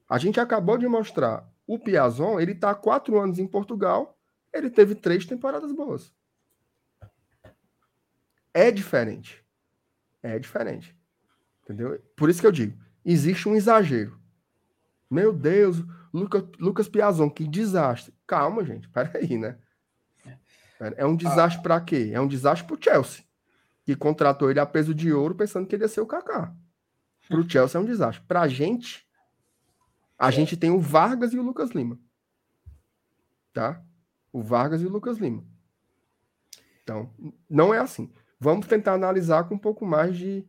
A 0.09 0.17
gente 0.17 0.41
acabou 0.41 0.77
de 0.77 0.89
mostrar 0.89 1.49
o 1.65 1.79
Piazon, 1.79 2.37
ele 2.37 2.51
está 2.51 2.71
há 2.71 2.75
quatro 2.75 3.17
anos 3.17 3.39
em 3.39 3.47
Portugal, 3.47 4.19
ele 4.51 4.69
teve 4.69 4.93
três 4.93 5.25
temporadas 5.25 5.71
boas. 5.71 6.13
É 8.53 8.69
diferente. 8.71 9.41
É 10.21 10.37
diferente. 10.37 10.93
Entendeu? 11.63 11.97
Por 12.13 12.29
isso 12.29 12.41
que 12.41 12.47
eu 12.47 12.51
digo, 12.51 12.77
existe 13.05 13.47
um 13.47 13.55
exagero. 13.55 14.19
Meu 15.09 15.31
Deus, 15.33 15.83
Lucas, 16.13 16.43
Lucas 16.59 16.89
Piazon, 16.89 17.29
que 17.29 17.47
desastre. 17.47 18.13
Calma, 18.25 18.63
gente, 18.63 18.89
peraí, 18.89 19.37
né? 19.37 19.57
É 20.95 21.05
um 21.05 21.15
desastre 21.15 21.59
ah. 21.59 21.63
para 21.63 21.81
quê? 21.81 22.11
É 22.13 22.21
um 22.21 22.27
desastre 22.27 22.67
pro 22.67 22.81
Chelsea, 22.81 23.23
que 23.83 23.95
contratou 23.95 24.51
ele 24.51 24.59
a 24.59 24.65
peso 24.65 24.93
de 24.93 25.11
ouro 25.11 25.33
pensando 25.33 25.65
que 25.65 25.75
ele 25.75 25.83
ia 25.83 25.87
ser 25.87 26.01
o 26.01 26.05
Kaká. 26.05 26.53
Pro 27.27 27.49
Chelsea 27.49 27.79
é 27.79 27.83
um 27.83 27.85
desastre. 27.85 28.23
Pra 28.27 28.47
gente, 28.47 29.07
a 30.17 30.29
é. 30.29 30.31
gente 30.31 30.55
tem 30.55 30.69
o 30.69 30.79
Vargas 30.79 31.33
e 31.33 31.39
o 31.39 31.41
Lucas 31.41 31.71
Lima. 31.71 31.99
Tá? 33.53 33.81
O 34.31 34.41
Vargas 34.41 34.81
e 34.81 34.85
o 34.85 34.89
Lucas 34.89 35.17
Lima. 35.17 35.43
Então, 36.83 37.11
não 37.49 37.73
é 37.73 37.79
assim. 37.79 38.11
Vamos 38.39 38.67
tentar 38.67 38.93
analisar 38.93 39.45
com 39.45 39.55
um 39.55 39.59
pouco 39.59 39.85
mais 39.85 40.15
de, 40.15 40.47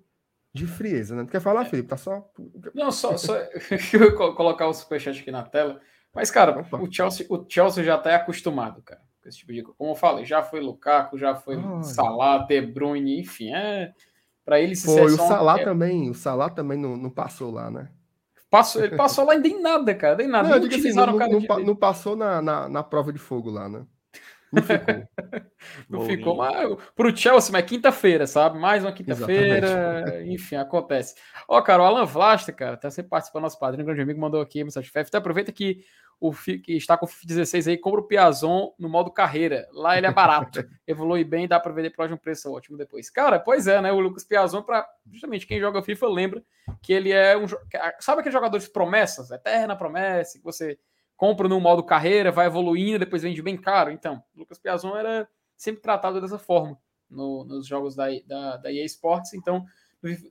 de 0.59 0.67
frieza, 0.67 1.17
né? 1.17 1.27
quer 1.31 1.41
falar, 1.41 1.63
é. 1.63 1.65
Felipe? 1.65 1.89
Tá 1.89 1.97
só. 1.97 2.31
Não, 2.75 2.91
só, 2.91 3.17
só 3.17 3.35
eu 3.95 4.15
colocar 4.35 4.67
o 4.67 4.75
superchat 4.75 5.21
aqui 5.21 5.31
na 5.31 5.43
tela. 5.43 5.81
Mas, 6.15 6.31
cara, 6.31 6.67
o 6.73 6.93
Chelsea, 6.93 7.27
o 7.29 7.45
Chelsea 7.49 7.85
já 7.85 7.97
tá 7.97 8.15
acostumado, 8.15 8.83
cara. 8.83 9.01
Com 9.23 9.29
esse 9.29 9.39
tipo 9.39 9.53
de 9.53 9.63
Como 9.63 9.93
eu 9.93 9.97
falei, 9.97 10.25
já 10.25 10.43
foi 10.43 10.61
Lukaku, 10.61 11.19
já 11.19 11.35
foi 11.35 11.57
Olha. 11.57 11.83
Salah, 11.83 12.39
De 12.39 12.61
Bruyne, 12.61 13.21
enfim, 13.21 13.55
é. 13.55 13.93
Para 14.45 14.61
ele 14.61 14.75
se 14.75 14.87
Foi, 14.87 15.03
o 15.03 15.17
Salah 15.17 15.63
também, 15.63 16.11
o 16.11 16.15
Salah 16.15 16.49
também 16.49 16.79
não, 16.79 16.97
não 16.97 17.11
passou 17.11 17.51
lá, 17.51 17.71
né? 17.71 17.91
Passou, 18.51 18.83
ele 18.83 18.97
passou 18.97 19.27
lá 19.27 19.35
e 19.35 19.39
nem 19.39 19.61
nada, 19.61 19.95
cara, 19.95 20.17
nem 20.17 20.27
nada. 20.27 20.49
Não, 20.49 20.59
não, 20.59 20.67
assim, 20.67 20.93
não, 20.95 21.07
não, 21.07 21.59
não, 21.67 21.77
passou 21.77 22.17
na, 22.17 22.41
na, 22.41 22.67
na 22.67 22.83
prova 22.83 23.13
de 23.13 23.19
fogo 23.19 23.51
lá, 23.51 23.69
né? 23.69 23.85
Não 24.53 24.63
ficou. 24.63 24.95
não 25.89 26.01
ficou, 26.07 26.37
mas 26.37 26.77
pro 26.95 27.17
Chelsea, 27.17 27.53
mas 27.53 27.65
quinta-feira, 27.65 28.27
sabe? 28.27 28.59
Mais 28.59 28.83
uma 28.83 28.93
quinta-feira, 28.93 30.23
enfim, 30.27 30.57
acontece. 30.57 31.15
Ó, 31.47 31.61
cara, 31.61 31.83
o 31.83 31.87
Alan 31.87 32.05
Vlasta, 32.05 32.53
cara, 32.53 32.77
tá 32.77 32.91
sempre 32.91 33.11
participando, 33.11 33.43
nosso 33.43 33.59
padrinho, 33.59 33.85
grande 33.85 34.03
amigo, 34.03 34.21
mandou 34.21 34.41
aqui 34.41 34.65
mensagem 34.65 34.91
de 34.91 35.01
Então 35.01 35.19
aproveita 35.19 35.53
que 35.53 35.85
o 36.21 36.33
que 36.33 36.77
está 36.77 36.97
com 36.97 37.07
o 37.07 37.09
FIFA 37.09 37.27
16 37.27 37.69
aí, 37.69 37.79
compra 37.79 38.01
o 38.01 38.05
Piazon 38.05 38.75
no 38.79 38.89
modo 38.89 39.11
carreira. 39.11 39.69
Lá 39.73 39.97
ele 39.97 40.07
é 40.07 40.13
barato, 40.13 40.65
evolui 40.87 41.23
bem, 41.23 41.47
dá 41.47 41.61
para 41.61 41.73
vender 41.73 41.91
por 41.91 42.11
um 42.11 42.17
preço 42.17 42.53
ótimo 42.53 42.77
depois. 42.77 43.09
Cara, 43.09 43.39
pois 43.39 43.67
é, 43.69 43.81
né? 43.81 43.93
O 43.93 44.01
Lucas 44.01 44.25
Piazon, 44.25 44.63
para 44.63 44.89
justamente 45.13 45.47
quem 45.47 45.61
joga 45.61 45.83
FIFA 45.83 46.09
lembra 46.09 46.43
que 46.83 46.93
ele 46.93 47.13
é 47.13 47.37
um. 47.37 47.47
Sabe 48.01 48.21
aqueles 48.21 48.33
jogadores 48.33 48.67
promessas? 48.67 49.31
Eterna 49.31 49.77
promessa, 49.77 50.39
que 50.39 50.45
você 50.45 50.79
compra 51.19 51.49
no 51.49 51.61
modo 51.61 51.83
carreira, 51.83 52.31
vai 52.31 52.47
evoluindo, 52.47 53.01
depois 53.01 53.23
vende 53.23 53.43
bem 53.43 53.57
caro. 53.57 53.91
Então, 53.91 54.23
Lucas 54.35 54.59
Piazon 54.59 54.97
era 54.97 55.29
sempre 55.57 55.83
tratado 55.83 56.21
dessa 56.21 56.39
forma 56.39 56.79
no, 57.11 57.45
nos 57.45 57.67
jogos 57.67 57.97
da, 57.97 58.07
da, 58.25 58.57
da 58.57 58.73
EA 58.73 58.85
Sports. 58.85 59.35
Então, 59.35 59.67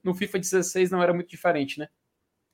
no 0.02 0.14
FIFA 0.14 0.38
16 0.38 0.90
não 0.90 1.02
era 1.02 1.12
muito 1.12 1.28
diferente, 1.28 1.78
né? 1.78 1.88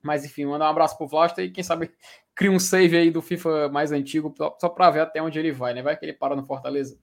Mas 0.02 0.24
enfim, 0.24 0.44
mandar 0.44 0.66
um 0.66 0.70
abraço 0.70 0.98
pro 0.98 1.06
Vlasta 1.06 1.42
e 1.42 1.50
quem 1.50 1.62
sabe 1.62 1.94
cria 2.34 2.50
um 2.50 2.58
save 2.58 2.96
aí 2.96 3.10
do 3.10 3.22
FIFA 3.22 3.68
mais 3.68 3.92
antigo, 3.92 4.34
só 4.60 4.68
para 4.68 4.90
ver 4.90 5.00
até 5.00 5.22
onde 5.22 5.38
ele 5.38 5.52
vai, 5.52 5.72
né? 5.72 5.80
Vai 5.80 5.96
que 5.96 6.04
ele 6.04 6.12
para 6.12 6.34
no 6.34 6.44
Fortaleza. 6.44 6.98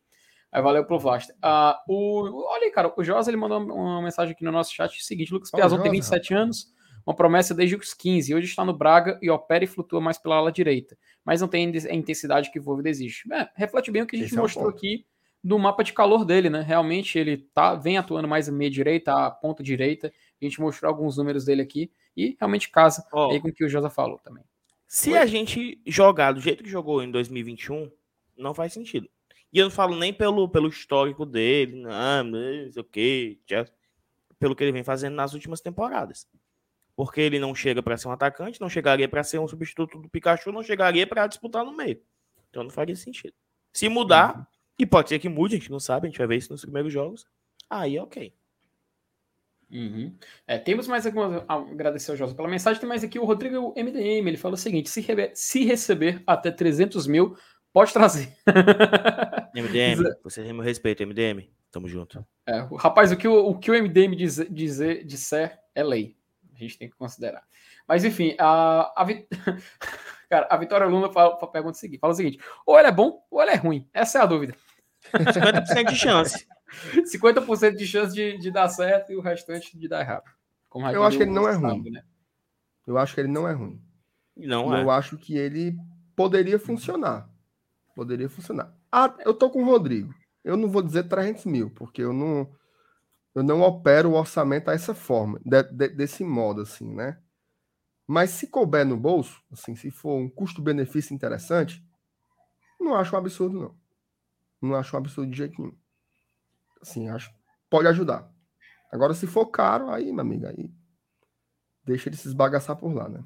Aí 0.51 0.61
valeu 0.61 0.85
pro 0.85 0.99
Vlasta. 0.99 1.33
Uh, 1.35 1.79
o, 1.87 2.45
olha 2.49 2.65
aí, 2.65 2.71
cara, 2.71 2.93
o 2.95 3.03
Josa 3.05 3.31
ele 3.31 3.37
mandou 3.37 3.57
uma 3.57 4.01
mensagem 4.01 4.33
aqui 4.33 4.43
no 4.43 4.51
nosso 4.51 4.73
chat 4.73 4.99
o 4.99 5.01
seguinte: 5.01 5.33
Lucas 5.33 5.49
Piazon 5.49 5.81
tem 5.81 5.91
27 5.91 6.33
anos, 6.33 6.67
uma 7.05 7.15
promessa 7.15 7.53
desde 7.53 7.75
os 7.75 7.93
15. 7.93 8.33
Hoje 8.35 8.47
está 8.47 8.63
no 8.63 8.73
Braga 8.73 9.19
e 9.21 9.29
opera 9.29 9.63
e 9.63 9.67
flutua 9.67 10.01
mais 10.01 10.17
pela 10.17 10.35
ala 10.35 10.51
direita, 10.51 10.97
mas 11.23 11.41
não 11.41 11.47
tem 11.47 11.71
a 11.89 11.93
intensidade 11.93 12.51
que 12.51 12.59
o 12.59 12.63
Volvo 12.63 12.87
exige. 12.87 13.23
É, 13.31 13.49
reflete 13.55 13.91
bem 13.91 14.01
o 14.01 14.07
que 14.07 14.15
a 14.15 14.19
gente 14.19 14.27
Esse 14.27 14.37
mostrou 14.37 14.67
é 14.67 14.69
aqui 14.69 15.05
do 15.43 15.57
mapa 15.57 15.83
de 15.83 15.93
calor 15.93 16.23
dele, 16.23 16.49
né? 16.49 16.61
Realmente 16.61 17.17
ele 17.17 17.37
tá, 17.37 17.73
vem 17.75 17.97
atuando 17.97 18.27
mais 18.27 18.47
meia 18.49 18.69
direita, 18.69 19.13
a 19.13 19.31
ponta 19.31 19.63
direita. 19.63 20.13
A 20.39 20.45
gente 20.45 20.61
mostrou 20.61 20.89
alguns 20.89 21.17
números 21.17 21.45
dele 21.45 21.61
aqui 21.61 21.91
e 22.15 22.35
realmente 22.39 22.69
casa 22.69 23.05
oh. 23.11 23.31
aí 23.31 23.39
com 23.39 23.47
o 23.47 23.53
que 23.53 23.65
o 23.65 23.69
Josa 23.69 23.89
falou 23.89 24.19
também. 24.19 24.43
Se 24.87 25.11
Oi? 25.11 25.17
a 25.17 25.25
gente 25.25 25.81
jogar 25.85 26.33
do 26.33 26.41
jeito 26.41 26.63
que 26.63 26.69
jogou 26.69 27.01
em 27.01 27.09
2021, 27.09 27.89
não 28.37 28.53
faz 28.53 28.73
sentido. 28.73 29.09
E 29.51 29.57
eu 29.57 29.65
não 29.65 29.71
falo 29.71 29.95
nem 29.95 30.13
pelo, 30.13 30.47
pelo 30.47 30.69
histórico 30.69 31.25
dele, 31.25 31.81
não, 31.81 32.23
não 32.23 32.71
sei 32.71 32.81
o 32.81 32.83
que, 32.83 33.39
pelo 34.39 34.55
que 34.55 34.63
ele 34.63 34.71
vem 34.71 34.83
fazendo 34.83 35.15
nas 35.15 35.33
últimas 35.33 35.59
temporadas. 35.59 36.27
Porque 36.95 37.21
ele 37.21 37.39
não 37.39 37.55
chega 37.55 37.81
para 37.81 37.97
ser 37.97 38.07
um 38.07 38.11
atacante, 38.11 38.61
não 38.61 38.69
chegaria 38.69 39.07
para 39.07 39.23
ser 39.23 39.39
um 39.39 39.47
substituto 39.47 39.97
do 39.99 40.09
Pikachu, 40.09 40.51
não 40.51 40.63
chegaria 40.63 41.07
para 41.07 41.27
disputar 41.27 41.63
no 41.63 41.75
meio. 41.75 42.01
Então 42.49 42.63
não 42.63 42.69
faria 42.69 42.95
sentido. 42.95 43.33
Se 43.73 43.87
mudar, 43.87 44.37
uhum. 44.37 44.45
e 44.79 44.85
pode 44.85 45.09
ser 45.09 45.19
que 45.19 45.29
mude, 45.29 45.55
a 45.55 45.59
gente 45.59 45.71
não 45.71 45.79
sabe, 45.79 46.07
a 46.07 46.09
gente 46.09 46.17
vai 46.17 46.27
ver 46.27 46.37
isso 46.37 46.51
nos 46.51 46.61
primeiros 46.61 46.91
jogos, 46.91 47.25
aí 47.69 47.97
ok. 47.97 48.33
Uhum. 49.71 50.13
É, 50.45 50.57
temos 50.57 50.85
mais 50.87 51.05
algumas. 51.05 51.43
Agradecer 51.47 52.11
ao 52.11 52.17
José 52.17 52.33
pela 52.33 52.47
mensagem. 52.49 52.79
Tem 52.79 52.89
mais 52.89 53.03
aqui 53.03 53.17
o 53.17 53.23
Rodrigo 53.23 53.73
MDM. 53.77 54.27
Ele 54.27 54.37
fala 54.37 54.55
o 54.55 54.57
seguinte: 54.57 54.89
se, 54.89 55.01
se 55.33 55.63
receber 55.63 56.21
até 56.27 56.51
300 56.51 57.07
mil, 57.07 57.37
pode 57.71 57.93
trazer. 57.93 58.33
MDM, 59.55 60.03
você 60.23 60.43
tem 60.43 60.53
meu 60.53 60.61
respeito, 60.61 61.05
MDM. 61.05 61.49
Tamo 61.71 61.87
junto. 61.87 62.25
É, 62.45 62.67
rapaz, 62.77 63.13
o 63.13 63.17
que 63.17 63.27
o, 63.27 63.47
o, 63.47 63.57
que 63.57 63.71
o 63.71 63.83
MDM 63.83 64.13
diz, 64.15 64.45
dizer, 64.49 65.05
disser 65.05 65.57
é 65.73 65.81
lei. 65.81 66.17
A 66.61 66.67
gente 66.67 66.77
tem 66.77 66.89
que 66.89 66.95
considerar. 66.95 67.43
Mas 67.87 68.05
enfim, 68.05 68.35
a, 68.39 68.93
a, 68.95 69.05
Cara, 70.29 70.47
a 70.49 70.57
Vitória 70.57 70.85
Luna 70.85 71.11
fala, 71.11 71.35
pergunta 71.47 71.75
o 71.75 71.79
seguinte: 71.79 71.99
fala 71.99 72.13
o 72.13 72.15
seguinte: 72.15 72.39
ou 72.65 72.77
ele 72.77 72.87
é 72.87 72.91
bom 72.91 73.25
ou 73.31 73.41
ele 73.41 73.51
é 73.51 73.55
ruim. 73.55 73.89
Essa 73.91 74.19
é 74.19 74.21
a 74.21 74.25
dúvida. 74.25 74.55
50% 75.13 75.89
de 75.89 75.95
chance. 75.95 76.47
50% 77.03 77.75
de 77.75 77.85
chance 77.85 78.13
de, 78.13 78.37
de, 78.37 78.51
dar 78.51 78.69
certo 78.69 79.11
e 79.11 79.17
o 79.17 79.21
restante 79.21 79.77
de 79.77 79.87
dar 79.89 80.01
errado. 80.01 80.23
eu 80.93 81.03
acho 81.03 81.17
que 81.17 81.23
ele 81.23 81.31
não 81.31 81.49
é 81.49 81.53
ruim. 81.53 81.89
Né? 81.89 82.03
Eu 82.85 82.97
acho 82.97 83.13
que 83.13 83.19
ele 83.19 83.27
não 83.27 83.47
é 83.47 83.53
ruim. 83.53 83.81
Não 84.37 84.77
eu 84.77 84.89
é. 84.89 84.95
acho 84.95 85.17
que 85.17 85.35
ele 85.35 85.75
poderia 86.15 86.59
funcionar. 86.59 87.27
Poderia 87.95 88.29
funcionar. 88.29 88.73
Ah, 88.91 89.13
eu 89.25 89.33
tô 89.33 89.49
com 89.49 89.63
o 89.63 89.65
Rodrigo. 89.65 90.13
Eu 90.43 90.55
não 90.55 90.69
vou 90.69 90.81
dizer 90.81 91.09
300 91.09 91.45
mil, 91.45 91.71
porque 91.71 92.01
eu 92.01 92.13
não. 92.13 92.49
Eu 93.33 93.43
não 93.43 93.61
opero 93.61 94.11
o 94.11 94.15
orçamento 94.15 94.65
dessa 94.65 94.93
forma, 94.93 95.39
de, 95.45 95.63
de, 95.63 95.89
desse 95.89 96.23
modo, 96.23 96.61
assim, 96.61 96.93
né? 96.93 97.19
Mas 98.05 98.31
se 98.31 98.47
couber 98.47 98.85
no 98.85 98.97
bolso, 98.97 99.41
assim, 99.51 99.75
se 99.75 99.89
for 99.89 100.17
um 100.17 100.29
custo-benefício 100.29 101.13
interessante, 101.13 101.85
não 102.79 102.95
acho 102.95 103.15
um 103.15 103.19
absurdo, 103.19 103.59
não. 103.59 103.81
Não 104.61 104.75
acho 104.75 104.95
um 104.95 104.99
absurdo 104.99 105.31
de 105.31 105.37
jeito 105.37 105.61
nenhum. 105.61 105.77
Assim, 106.81 107.09
acho 107.09 107.31
pode 107.69 107.87
ajudar. 107.87 108.29
Agora, 108.91 109.13
se 109.13 109.25
for 109.25 109.45
caro, 109.45 109.89
aí, 109.89 110.11
meu 110.11 110.21
amigo, 110.21 110.45
aí 110.45 110.69
deixa 111.85 112.09
ele 112.09 112.17
se 112.17 112.27
esbagaçar 112.27 112.75
por 112.75 112.93
lá, 112.93 113.07
né? 113.07 113.23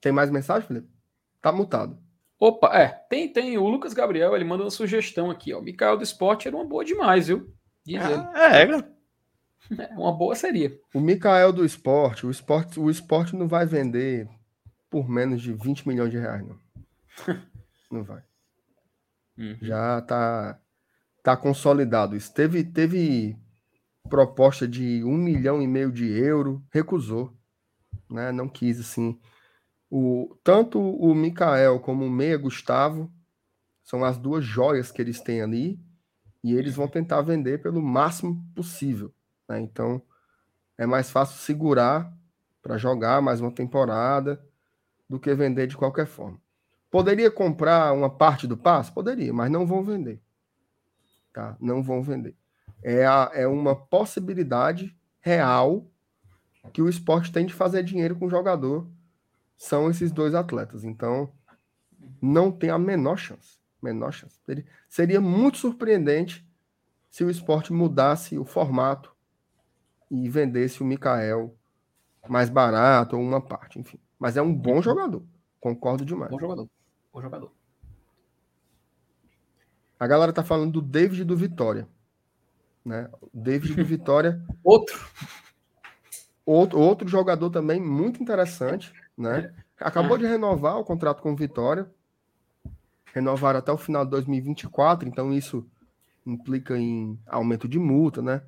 Tem 0.00 0.10
mais 0.10 0.30
mensagem, 0.30 0.66
Felipe? 0.66 0.88
Tá 1.42 1.52
mutado. 1.52 1.98
Opa, 2.38 2.68
é, 2.74 2.88
tem, 2.88 3.30
tem. 3.30 3.58
O 3.58 3.68
Lucas 3.68 3.92
Gabriel, 3.92 4.34
ele 4.34 4.44
manda 4.44 4.64
uma 4.64 4.70
sugestão 4.70 5.30
aqui, 5.30 5.52
ó. 5.52 5.58
O 5.58 5.62
Mikael 5.62 5.96
do 5.96 6.04
Esporte 6.04 6.48
era 6.48 6.56
uma 6.56 6.64
boa 6.64 6.84
demais, 6.84 7.26
viu? 7.26 7.52
Diz 7.88 8.02
é, 8.02 8.62
ele. 8.62 8.74
É, 8.74 9.84
é, 9.84 9.88
uma 9.96 10.12
boa 10.12 10.34
seria. 10.34 10.78
O 10.94 11.00
Mikael 11.00 11.52
do 11.52 11.64
Esporte, 11.64 12.26
o 12.26 12.30
esporte, 12.30 12.78
o 12.78 12.90
esporte 12.90 13.34
não 13.34 13.48
vai 13.48 13.66
vender 13.66 14.28
por 14.90 15.08
menos 15.08 15.42
de 15.42 15.52
20 15.52 15.88
milhões 15.88 16.10
de 16.10 16.18
reais, 16.18 16.46
não. 16.46 16.58
não 17.90 18.04
vai. 18.04 18.22
Uhum. 19.36 19.56
Já 19.60 20.00
tá, 20.02 20.60
tá 21.22 21.36
consolidado 21.36 22.16
isso. 22.16 22.32
Teve, 22.32 22.64
teve 22.64 23.36
proposta 24.08 24.66
de 24.66 25.02
um 25.04 25.16
milhão 25.16 25.62
e 25.62 25.66
meio 25.66 25.90
de 25.90 26.06
euro, 26.06 26.62
recusou. 26.70 27.36
Né? 28.10 28.32
Não 28.32 28.48
quis, 28.48 28.80
assim 28.80 29.18
o, 29.90 30.36
tanto 30.44 30.78
o 30.78 31.14
Mikael 31.14 31.80
como 31.80 32.04
o 32.04 32.10
Meia 32.10 32.36
Gustavo 32.36 33.10
são 33.82 34.04
as 34.04 34.18
duas 34.18 34.44
joias 34.44 34.92
que 34.92 35.00
eles 35.00 35.20
têm 35.20 35.40
ali 35.40 35.80
e 36.42 36.54
eles 36.54 36.74
vão 36.74 36.88
tentar 36.88 37.22
vender 37.22 37.62
pelo 37.62 37.82
máximo 37.82 38.44
possível. 38.54 39.12
Né? 39.48 39.60
Então 39.60 40.02
é 40.76 40.86
mais 40.86 41.10
fácil 41.10 41.38
segurar 41.38 42.12
para 42.62 42.76
jogar 42.76 43.20
mais 43.20 43.40
uma 43.40 43.50
temporada 43.50 44.44
do 45.08 45.18
que 45.18 45.34
vender 45.34 45.66
de 45.66 45.76
qualquer 45.76 46.06
forma. 46.06 46.40
Poderia 46.90 47.30
comprar 47.30 47.92
uma 47.92 48.08
parte 48.08 48.46
do 48.46 48.56
passe? 48.56 48.92
Poderia, 48.92 49.32
mas 49.32 49.50
não 49.50 49.66
vão 49.66 49.82
vender. 49.82 50.20
Tá? 51.32 51.56
Não 51.60 51.82
vão 51.82 52.02
vender. 52.02 52.36
É, 52.82 53.06
a, 53.06 53.30
é 53.34 53.46
uma 53.46 53.74
possibilidade 53.74 54.96
real 55.20 55.86
que 56.72 56.82
o 56.82 56.88
esporte 56.88 57.32
tem 57.32 57.46
de 57.46 57.54
fazer 57.54 57.82
dinheiro 57.82 58.16
com 58.16 58.26
o 58.26 58.30
jogador 58.30 58.86
são 59.56 59.90
esses 59.90 60.12
dois 60.12 60.34
atletas. 60.34 60.84
Então, 60.84 61.32
não 62.22 62.50
tem 62.50 62.70
a 62.70 62.78
menor 62.78 63.16
chance. 63.16 63.57
Menor 63.80 64.12
chance. 64.12 64.38
Seria 64.88 65.20
muito 65.20 65.58
surpreendente 65.58 66.46
se 67.10 67.24
o 67.24 67.30
esporte 67.30 67.72
mudasse 67.72 68.36
o 68.38 68.44
formato 68.44 69.14
e 70.10 70.28
vendesse 70.28 70.82
o 70.82 70.86
Mikael 70.86 71.54
mais 72.28 72.50
barato 72.50 73.16
ou 73.16 73.22
uma 73.22 73.40
parte, 73.40 73.78
enfim. 73.78 73.98
Mas 74.18 74.36
é 74.36 74.42
um 74.42 74.54
bom 74.54 74.76
uhum. 74.76 74.82
jogador. 74.82 75.22
Concordo 75.60 76.04
demais. 76.04 76.30
Bom 76.30 76.38
jogador. 76.38 76.68
Bom 77.12 77.22
jogador. 77.22 77.52
A 79.98 80.06
galera 80.06 80.32
tá 80.32 80.44
falando 80.44 80.72
do 80.72 80.82
David 80.82 81.24
do 81.24 81.36
Vitória. 81.36 81.88
Né? 82.84 83.10
David 83.32 83.74
do 83.74 83.84
Vitória. 83.86 84.44
outro. 84.62 84.98
outro. 86.44 86.78
Outro 86.78 87.08
jogador 87.08 87.50
também 87.50 87.80
muito 87.80 88.22
interessante 88.22 88.92
né? 89.18 89.52
Acabou 89.80 90.16
de 90.16 90.26
renovar 90.26 90.78
o 90.78 90.84
contrato 90.84 91.22
com 91.22 91.32
o 91.32 91.36
Vitória. 91.36 91.90
Renovaram 93.14 93.58
até 93.58 93.72
o 93.72 93.78
final 93.78 94.04
de 94.04 94.10
2024, 94.10 95.08
então 95.08 95.32
isso 95.32 95.66
implica 96.26 96.76
em 96.78 97.18
aumento 97.26 97.66
de 97.66 97.78
multa, 97.78 98.20
né? 98.20 98.42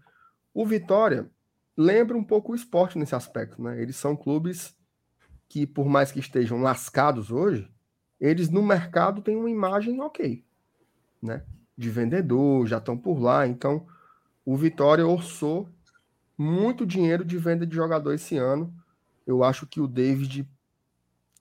O 0.52 0.66
Vitória 0.66 1.30
lembra 1.76 2.16
um 2.16 2.24
pouco 2.24 2.52
o 2.52 2.54
esporte 2.54 2.98
nesse 2.98 3.14
aspecto, 3.14 3.62
né? 3.62 3.80
Eles 3.80 3.96
são 3.96 4.14
clubes 4.14 4.76
que, 5.48 5.66
por 5.66 5.88
mais 5.88 6.12
que 6.12 6.20
estejam 6.20 6.60
lascados 6.60 7.30
hoje, 7.30 7.70
eles 8.20 8.50
no 8.50 8.62
mercado 8.62 9.22
têm 9.22 9.36
uma 9.36 9.50
imagem 9.50 10.00
ok, 10.00 10.44
né? 11.22 11.42
De 11.76 11.88
vendedor, 11.88 12.66
já 12.66 12.78
estão 12.78 12.96
por 12.96 13.18
lá. 13.18 13.46
Então, 13.46 13.86
o 14.44 14.56
Vitória 14.56 15.06
orçou 15.06 15.68
muito 16.36 16.86
dinheiro 16.86 17.24
de 17.24 17.38
venda 17.38 17.66
de 17.66 17.74
jogador 17.74 18.12
esse 18.12 18.36
ano. 18.36 18.72
Eu 19.26 19.42
acho 19.42 19.66
que 19.66 19.80
o 19.80 19.86
David 19.86 20.48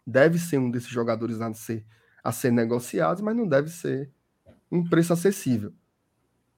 deve 0.06 0.40
ser 0.40 0.58
um 0.58 0.72
desses 0.72 0.90
jogadores 0.90 1.42
a 1.42 1.54
ser, 1.54 1.86
a 2.24 2.32
ser 2.32 2.52
negociados, 2.52 3.22
mas 3.22 3.36
não 3.36 3.48
deve 3.48 3.70
ser 3.70 4.10
um 4.72 4.88
preço 4.88 5.14
acessível. 5.14 5.74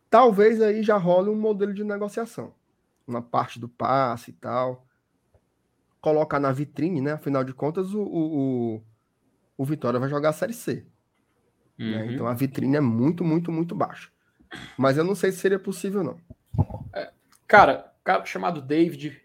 Talvez 0.09 0.61
aí 0.61 0.83
já 0.83 0.97
role 0.97 1.29
um 1.29 1.35
modelo 1.35 1.73
de 1.73 1.83
negociação. 1.83 2.53
Uma 3.07 3.21
parte 3.21 3.59
do 3.59 3.69
passe 3.69 4.31
e 4.31 4.33
tal. 4.33 4.85
Colocar 6.01 6.39
na 6.39 6.51
vitrine, 6.51 7.01
né? 7.01 7.13
Afinal 7.13 7.43
de 7.43 7.53
contas, 7.53 7.93
o, 7.93 8.01
o, 8.01 8.83
o 9.57 9.65
Vitória 9.65 9.99
vai 9.99 10.09
jogar 10.09 10.29
a 10.29 10.33
Série 10.33 10.53
C. 10.53 10.85
Né? 11.77 11.85
Uhum. 11.85 11.91
Né? 11.91 12.13
Então 12.13 12.27
a 12.27 12.33
vitrine 12.33 12.77
é 12.77 12.81
muito, 12.81 13.23
muito, 13.23 13.51
muito 13.51 13.75
baixa. 13.75 14.11
Mas 14.77 14.97
eu 14.97 15.03
não 15.03 15.15
sei 15.15 15.31
se 15.31 15.39
seria 15.39 15.59
possível, 15.59 16.03
não. 16.03 16.17
É, 16.93 17.11
cara, 17.47 17.93
cara 18.03 18.25
chamado 18.25 18.61
David, 18.61 19.21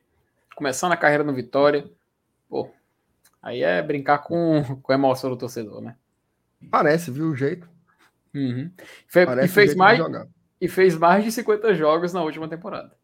começando 0.55 0.93
a 0.93 0.97
carreira 0.97 1.25
no 1.25 1.35
Vitória, 1.35 1.91
pô, 2.49 2.71
Aí 3.47 3.63
é 3.63 3.81
brincar 3.81 4.19
com, 4.19 4.61
com 4.83 4.91
a 4.91 4.97
emoção 4.97 5.31
do 5.31 5.37
torcedor, 5.37 5.81
né? 5.81 5.97
Parece, 6.71 7.11
viu 7.11 7.27
o 7.27 7.37
jeito. 7.37 7.69
Uhum. 8.35 8.71
Fe 9.07 9.21
e, 9.45 9.49
fez 9.49 9.75
mais, 9.75 10.01
e 10.61 10.69
fez 10.69 10.97
mais 10.97 11.25
de 11.25 11.33
50 11.33 11.75
jogos 11.75 12.13
na 12.13 12.23
última 12.23 12.49
temporada. 12.49 12.97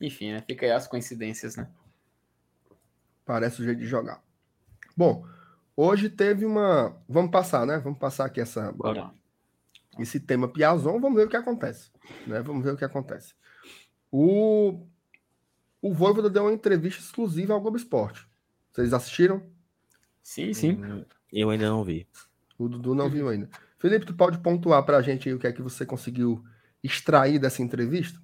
Enfim, 0.00 0.32
né? 0.32 0.42
Fica 0.46 0.66
aí 0.66 0.72
as 0.72 0.88
coincidências, 0.88 1.56
né? 1.56 1.68
Parece 3.24 3.60
o 3.60 3.64
jeito 3.64 3.78
de 3.78 3.86
jogar. 3.86 4.22
Bom, 4.96 5.26
hoje 5.76 6.10
teve 6.10 6.44
uma. 6.44 6.96
Vamos 7.08 7.30
passar, 7.30 7.66
né? 7.66 7.78
Vamos 7.78 7.98
passar 7.98 8.26
aqui 8.26 8.40
essa. 8.40 8.72
Bora. 8.72 9.12
Esse 9.98 10.18
tema 10.18 10.48
Piazon, 10.48 10.98
vamos 10.98 11.18
ver 11.18 11.26
o 11.26 11.30
que 11.30 11.36
acontece. 11.36 11.90
Né? 12.26 12.40
Vamos 12.40 12.64
ver 12.64 12.72
o 12.72 12.76
que 12.76 12.84
acontece. 12.84 13.34
O, 14.10 14.86
o 15.80 15.92
Voivoda 15.92 16.30
deu 16.30 16.44
uma 16.44 16.52
entrevista 16.52 17.02
exclusiva 17.02 17.52
ao 17.52 17.60
Globo 17.60 17.76
Esporte. 17.76 18.26
Vocês 18.72 18.92
assistiram? 18.92 19.42
Sim, 20.22 20.54
sim. 20.54 21.04
Eu 21.32 21.50
ainda 21.50 21.68
não 21.68 21.82
vi. 21.82 22.06
O 22.58 22.68
Dudu 22.68 22.94
não 22.94 23.08
viu 23.08 23.28
ainda. 23.28 23.48
Felipe, 23.78 24.06
tu 24.06 24.14
pode 24.14 24.38
pontuar 24.38 24.84
pra 24.84 25.02
gente 25.02 25.28
aí 25.28 25.34
o 25.34 25.38
que 25.38 25.46
é 25.46 25.52
que 25.52 25.62
você 25.62 25.86
conseguiu 25.86 26.44
extrair 26.82 27.38
dessa 27.38 27.62
entrevista? 27.62 28.20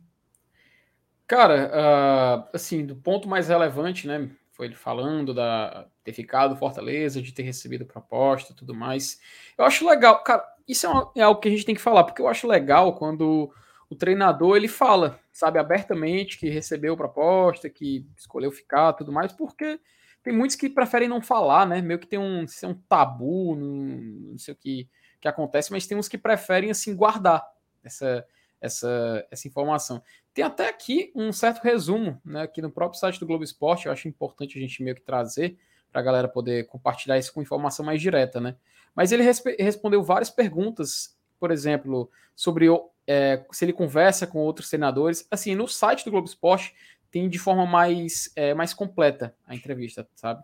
Cara, 1.27 1.71
uh, 1.71 2.49
assim, 2.55 2.87
do 2.87 2.97
ponto 2.97 3.29
mais 3.29 3.49
relevante, 3.49 4.07
né? 4.07 4.31
Foi 4.53 4.67
ele 4.67 4.75
falando 4.75 5.33
da 5.33 5.87
ter 6.03 6.13
ficado 6.13 6.57
Fortaleza, 6.57 7.23
de 7.23 7.33
ter 7.33 7.43
recebido 7.43 7.87
proposta 7.87 8.55
tudo 8.55 8.75
mais. 8.75 9.21
Eu 9.57 9.65
acho 9.65 9.89
legal, 9.89 10.23
cara, 10.23 10.45
isso 10.67 10.87
é, 10.87 10.89
uma, 10.89 11.13
é 11.15 11.23
algo 11.23 11.41
que 11.41 11.49
a 11.49 11.51
gente 11.51 11.65
tem 11.65 11.75
que 11.75 11.81
falar, 11.81 12.05
porque 12.05 12.21
eu 12.21 12.29
acho 12.29 12.47
legal 12.47 12.95
quando 12.95 13.53
o 13.91 13.95
treinador 13.95 14.57
ele 14.57 14.69
fala, 14.69 15.19
sabe, 15.33 15.59
abertamente 15.59 16.39
que 16.39 16.49
recebeu 16.49 16.97
proposta, 16.97 17.71
que 17.71 18.07
escolheu 18.17 18.51
ficar, 18.51 18.93
tudo 18.95 19.13
mais, 19.13 19.33
porque 19.33 19.81
tem 20.23 20.33
muitos 20.33 20.57
que 20.57 20.69
preferem 20.69 21.09
não 21.09 21.21
falar, 21.21 21.67
né? 21.67 21.81
Meio 21.81 21.99
que 21.99 22.07
tem 22.07 22.19
um, 22.19 22.45
é 22.45 22.67
um 22.67 22.75
tabu, 22.75 23.55
não, 23.57 23.77
não 24.33 24.39
sei 24.39 24.55
o 24.55 24.57
que, 24.57 24.89
que 25.21 25.29
acontece, 25.29 25.73
mas 25.73 25.87
tem 25.87 25.97
uns 25.97 26.09
que 26.09 26.19
preferem 26.19 26.71
assim 26.71 26.95
guardar 26.95 27.47
essa, 27.83 28.27
essa, 28.61 29.27
essa 29.31 29.49
informação. 29.49 30.03
Tem 30.35 30.45
até 30.45 30.69
aqui 30.69 31.11
um 31.15 31.33
certo 31.33 31.63
resumo, 31.63 32.21
né? 32.25 32.43
Aqui 32.43 32.63
no 32.63 32.71
próprio 32.71 33.01
site 33.01 33.19
do 33.19 33.27
Globo 33.27 33.45
Esporte, 33.45 33.87
eu 33.87 33.93
acho 33.93 34.09
importante 34.09 34.59
a 34.59 34.61
gente 34.61 34.83
meio 34.83 34.97
que 34.97 35.03
trazer 35.03 35.59
para 35.91 36.01
a 36.01 36.05
galera 36.05 36.29
poder 36.29 36.67
compartilhar 36.67 37.19
isso 37.19 37.33
com 37.33 37.43
informação 37.43 37.85
mais 37.85 38.01
direta, 38.01 38.41
né? 38.41 38.57
Mas 38.95 39.13
ele 39.13 39.23
respondeu 39.59 40.03
várias 40.03 40.31
perguntas, 40.31 41.17
por 41.39 41.51
exemplo, 41.51 42.11
sobre 42.35 42.67
é, 43.07 43.45
se 43.51 43.65
ele 43.65 43.73
conversa 43.73 44.27
com 44.27 44.39
outros 44.39 44.69
senadores. 44.69 45.27
Assim, 45.31 45.55
no 45.55 45.67
site 45.67 46.05
do 46.05 46.11
Globo 46.11 46.27
Esporte 46.27 46.75
tem 47.11 47.29
de 47.29 47.39
forma 47.39 47.67
mais, 47.67 48.31
é, 48.37 48.55
mais 48.55 48.75
completa 48.75 49.35
a 49.47 49.55
entrevista, 49.55 50.09
sabe? 50.15 50.43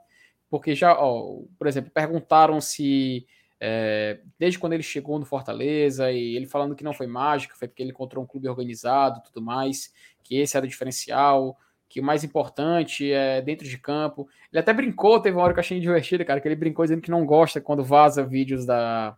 Porque 0.48 0.74
já, 0.74 0.94
ó, 0.98 1.42
por 1.58 1.66
exemplo, 1.66 1.90
perguntaram 1.90 2.60
se 2.60 3.26
é, 3.60 4.20
desde 4.38 4.58
quando 4.58 4.74
ele 4.74 4.82
chegou 4.82 5.18
no 5.18 5.24
Fortaleza 5.24 6.10
e 6.12 6.36
ele 6.36 6.46
falando 6.46 6.74
que 6.74 6.84
não 6.84 6.92
foi 6.92 7.06
mágica, 7.06 7.56
foi 7.56 7.68
porque 7.68 7.82
ele 7.82 7.90
encontrou 7.90 8.22
um 8.22 8.26
clube 8.26 8.48
organizado, 8.48 9.22
tudo 9.24 9.42
mais, 9.42 9.92
que 10.22 10.36
esse 10.36 10.56
era 10.56 10.66
o 10.66 10.68
diferencial, 10.68 11.56
que 11.88 12.00
o 12.00 12.04
mais 12.04 12.24
importante 12.24 13.10
é 13.12 13.40
dentro 13.40 13.66
de 13.66 13.78
campo. 13.78 14.28
Ele 14.52 14.60
até 14.60 14.72
brincou, 14.72 15.20
teve 15.20 15.36
uma 15.36 15.44
hora 15.44 15.52
que 15.52 15.58
eu 15.58 15.62
achei 15.62 15.80
divertida, 15.80 16.24
cara, 16.24 16.40
que 16.40 16.48
ele 16.48 16.56
brincou 16.56 16.84
dizendo 16.84 17.02
que 17.02 17.10
não 17.10 17.24
gosta 17.24 17.60
quando 17.60 17.84
vaza 17.84 18.24
vídeos 18.24 18.66
da, 18.66 19.16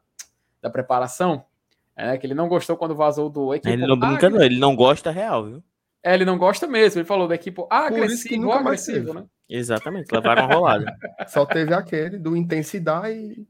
da 0.60 0.70
preparação, 0.70 1.44
é, 1.97 2.16
que 2.18 2.27
ele 2.27 2.35
não 2.35 2.48
gostou 2.48 2.77
quando 2.77 2.94
vazou 2.94 3.28
do 3.28 3.55
equipe. 3.55 3.73
Ele 3.73 3.86
não 3.86 3.98
brinca, 3.98 4.28
não, 4.28 4.43
ele 4.43 4.59
não 4.59 4.77
gosta 4.77 5.10
real, 5.10 5.44
viu? 5.44 5.62
É, 6.06 6.14
ele 6.14 6.24
não 6.24 6.38
gosta 6.38 6.68
mesmo. 6.68 7.00
Ele 7.00 7.08
falou 7.08 7.26
da 7.26 7.34
equipe 7.34 7.60
agressivo, 7.68 8.52
agressivo, 8.52 9.12
né? 9.12 9.26
Exatamente, 9.48 10.14
levaram 10.14 10.44
uma 10.44 10.54
rolada. 10.54 10.96
Só 11.26 11.44
teve 11.44 11.74
aquele 11.74 12.16
do 12.16 12.36
intensidade 12.36 13.18
e. 13.18 13.40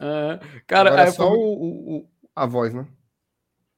Uh, 0.00 0.38
cara, 0.68 0.90
Agora 0.90 1.02
é 1.02 1.10
só 1.10 1.30
o, 1.30 1.98
o, 1.98 2.08
a 2.34 2.46
voz, 2.46 2.72
né? 2.72 2.86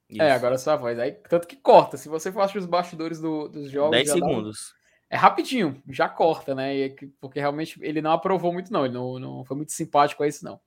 Isso. 0.07 0.21
É, 0.21 0.31
agora 0.31 0.57
sua 0.57 0.75
voz. 0.75 0.97
Aí, 0.99 1.11
tanto 1.27 1.47
que 1.47 1.55
corta. 1.55 1.97
Se 1.97 2.07
você 2.07 2.31
for 2.31 2.49
os 2.55 2.65
bastidores 2.65 3.19
do, 3.19 3.49
dos 3.49 3.69
jogos. 3.69 3.91
10 3.91 4.11
segundos. 4.11 4.73
Dá... 5.09 5.17
É 5.17 5.17
rapidinho, 5.17 5.81
já 5.89 6.07
corta, 6.07 6.55
né? 6.55 6.95
Porque 7.19 7.39
realmente 7.39 7.77
ele 7.81 8.01
não 8.01 8.11
aprovou 8.11 8.53
muito, 8.53 8.71
não. 8.71 8.85
Ele 8.85 8.93
não, 8.93 9.19
não 9.19 9.43
foi 9.43 9.57
muito 9.57 9.73
simpático 9.73 10.23
a 10.23 10.27
isso, 10.27 10.45
não. 10.45 10.61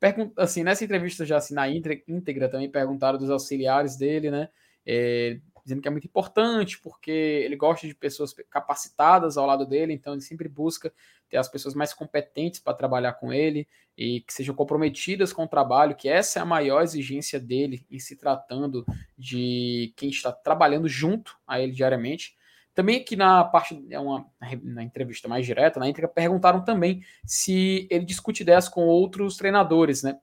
Pergunta, 0.00 0.42
assim, 0.42 0.62
nessa 0.62 0.84
entrevista 0.84 1.26
já 1.26 1.36
assim, 1.36 1.54
na 1.54 1.68
íntegra 1.68 2.48
também 2.48 2.70
perguntaram 2.70 3.18
dos 3.18 3.30
auxiliares 3.30 3.96
dele, 3.96 4.30
né? 4.30 4.48
É, 4.86 5.38
dizendo 5.64 5.80
que 5.80 5.88
é 5.88 5.90
muito 5.90 6.06
importante 6.06 6.78
porque 6.78 7.10
ele 7.10 7.56
gosta 7.56 7.86
de 7.86 7.94
pessoas 7.94 8.34
capacitadas 8.50 9.38
ao 9.38 9.46
lado 9.46 9.66
dele, 9.66 9.94
então 9.94 10.12
ele 10.12 10.22
sempre 10.22 10.48
busca 10.48 10.92
ter 11.28 11.38
as 11.38 11.48
pessoas 11.48 11.74
mais 11.74 11.94
competentes 11.94 12.60
para 12.60 12.74
trabalhar 12.74 13.14
com 13.14 13.32
ele 13.32 13.66
e 13.96 14.20
que 14.20 14.32
sejam 14.32 14.54
comprometidas 14.54 15.32
com 15.32 15.44
o 15.44 15.48
trabalho, 15.48 15.96
que 15.96 16.08
essa 16.08 16.38
é 16.38 16.42
a 16.42 16.46
maior 16.46 16.82
exigência 16.82 17.40
dele 17.40 17.86
em 17.90 17.98
se 17.98 18.16
tratando 18.16 18.84
de 19.16 19.92
quem 19.96 20.10
está 20.10 20.30
trabalhando 20.30 20.88
junto 20.88 21.36
a 21.46 21.60
ele 21.60 21.72
diariamente. 21.72 22.36
Também 22.74 23.00
aqui 23.00 23.14
na 23.14 23.44
parte, 23.44 23.86
é 23.88 23.98
uma, 24.00 24.26
na 24.62 24.82
entrevista 24.82 25.28
mais 25.28 25.46
direta, 25.46 25.78
na 25.78 25.88
íntegra, 25.88 26.08
perguntaram 26.08 26.62
também 26.62 27.02
se 27.24 27.86
ele 27.88 28.04
discute 28.04 28.42
ideias 28.42 28.68
com 28.68 28.84
outros 28.84 29.36
treinadores, 29.36 30.02
né? 30.02 30.18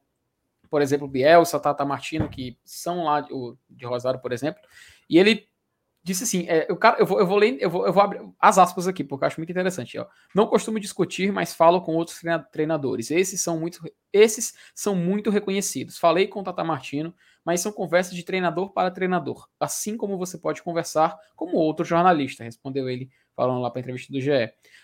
Por 0.70 0.82
exemplo, 0.82 1.08
Bielsa, 1.08 1.60
Tata 1.60 1.84
Martino, 1.84 2.30
que 2.30 2.58
são 2.64 3.06
lá 3.06 3.26
de 3.70 3.86
Rosário, 3.86 4.22
por 4.22 4.32
exemplo, 4.32 4.62
e 5.12 5.20
ele 5.20 5.46
disse 6.02 6.24
assim: 6.24 6.46
é, 6.48 6.66
eu, 6.70 6.80
eu, 6.98 7.06
vou, 7.06 7.20
eu 7.20 7.28
vou 7.28 7.38
ler, 7.38 7.58
eu 7.60 7.70
vou, 7.70 7.86
eu 7.86 7.92
vou 7.92 8.02
abrir 8.02 8.22
as 8.40 8.58
aspas 8.58 8.88
aqui, 8.88 9.04
porque 9.04 9.26
eu 9.26 9.28
acho 9.28 9.40
muito 9.40 9.52
interessante. 9.52 9.98
Ó. 10.00 10.06
Não 10.34 10.48
costumo 10.48 10.80
discutir, 10.80 11.34
mas 11.34 11.54
falo 11.54 11.82
com 11.82 11.94
outros 11.96 12.22
treinadores. 12.52 13.12
Esses 13.12 13.42
são 13.42 13.60
muito, 13.60 13.82
esses 14.14 14.54
são 14.74 14.96
muito 14.96 15.30
reconhecidos. 15.30 15.98
Falei 15.98 16.28
com 16.28 16.40
o 16.40 16.44
Tata 16.44 16.64
Martino, 16.64 17.14
mas 17.46 17.60
são 17.60 17.74
conversas 17.74 18.16
de 18.16 18.24
treinador 18.24 18.72
para 18.72 18.90
treinador, 18.90 19.48
assim 19.60 19.98
como 19.98 20.18
você 20.18 20.38
pode 20.38 20.64
conversar 20.64 21.18
como 21.36 21.58
outro 21.58 21.84
jornalista, 21.84 22.44
respondeu 22.44 22.88
ele, 22.88 23.10
falando 23.36 23.60
lá 23.62 23.70
para 23.70 23.80
a 23.80 23.82
entrevista 23.82 24.14
do 24.14 24.22
GE. 24.22 24.32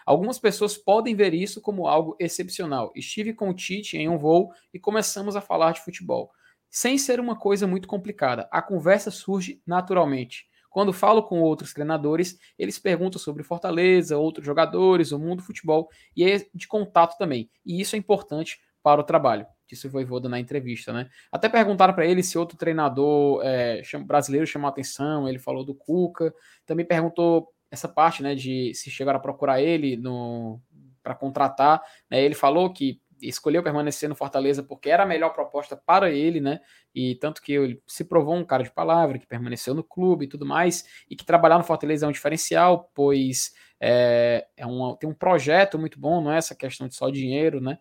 Algumas 0.06 0.40
pessoas 0.40 0.78
podem 0.78 1.16
ver 1.16 1.34
isso 1.34 1.62
como 1.62 1.88
algo 1.88 2.18
excepcional. 2.20 2.92
Estive 2.94 3.34
com 3.34 3.50
o 3.50 3.54
Tite 3.54 3.98
em 3.98 4.10
um 4.10 4.18
voo 4.18 4.52
e 4.74 4.80
começamos 4.80 5.36
a 5.36 5.42
falar 5.42 5.72
de 5.72 5.82
futebol 5.82 6.32
sem 6.70 6.98
ser 6.98 7.20
uma 7.20 7.36
coisa 7.36 7.66
muito 7.68 7.88
complicada. 7.88 8.48
A 8.52 8.62
conversa 8.62 9.12
surge 9.12 9.62
naturalmente. 9.66 10.48
Quando 10.70 10.94
falo 10.94 11.24
com 11.24 11.42
outros 11.42 11.74
treinadores, 11.74 12.38
eles 12.58 12.78
perguntam 12.78 13.20
sobre 13.20 13.42
Fortaleza, 13.42 14.18
outros 14.18 14.46
jogadores, 14.46 15.12
o 15.12 15.18
mundo 15.18 15.38
do 15.38 15.44
futebol 15.44 15.90
e 16.16 16.24
é 16.24 16.46
de 16.54 16.68
contato 16.68 17.18
também. 17.18 17.50
E 17.66 17.82
isso 17.82 17.96
é 17.96 18.00
importante 18.00 18.60
para 18.84 19.02
o 19.02 19.04
trabalho. 19.04 19.46
Disse 19.68 19.88
o 19.88 19.90
Voivoda 19.90 20.30
na 20.30 20.40
entrevista, 20.40 20.94
né? 20.94 21.10
Até 21.32 21.50
perguntaram 21.50 21.94
para 21.94 22.06
ele 22.06 22.24
se 22.24 22.38
outro 22.38 22.58
treinador 22.58 23.42
é, 23.44 23.82
brasileiro 24.06 24.48
chamou 24.48 24.70
atenção. 24.70 25.28
Ele 25.28 25.40
falou 25.40 25.66
do 25.66 25.76
Cuca. 25.76 26.34
Também 26.66 26.86
perguntou 26.86 27.52
essa 27.70 27.88
parte, 27.88 28.24
né, 28.24 28.34
de 28.34 28.74
se 28.74 28.90
chegaram 28.90 29.18
a 29.18 29.22
procurar 29.22 29.62
ele 29.62 29.98
no 29.98 30.62
para 31.04 31.16
contratar. 31.16 31.82
Né? 32.10 32.22
Ele 32.22 32.36
falou 32.36 32.72
que 32.72 33.02
escolheu 33.22 33.64
permanecer 33.64 34.08
no 34.08 34.16
Fortaleza 34.16 34.62
porque 34.64 34.90
era 34.90 35.04
a 35.04 35.06
melhor 35.06 35.34
proposta 35.34 35.76
para 35.76 36.12
ele, 36.12 36.40
né? 36.40 36.60
E 36.94 37.16
tanto 37.16 37.42
que 37.42 37.54
ele 37.54 37.82
se 37.88 38.04
provou 38.04 38.36
um 38.36 38.46
cara 38.46 38.64
de 38.64 38.72
palavra, 38.72 39.18
que 39.18 39.28
permaneceu 39.28 39.74
no 39.74 39.84
clube 39.84 40.26
e 40.26 40.28
tudo 40.28 40.46
mais, 40.46 40.86
e 41.10 41.16
que 41.16 41.26
trabalhar 41.26 41.58
no 41.58 41.64
Fortaleza 41.64 42.06
é 42.06 42.10
um 42.10 42.12
diferencial, 42.12 42.92
pois 42.94 43.54
é, 43.80 44.48
é 44.56 44.66
um, 44.66 44.96
tem 44.96 45.10
um 45.10 45.14
projeto 45.14 45.78
muito 45.78 46.00
bom, 46.00 46.22
não 46.22 46.32
é 46.32 46.38
essa 46.38 46.56
questão 46.56 46.88
de 46.88 46.96
só 46.96 47.10
dinheiro, 47.10 47.62
né? 47.62 47.78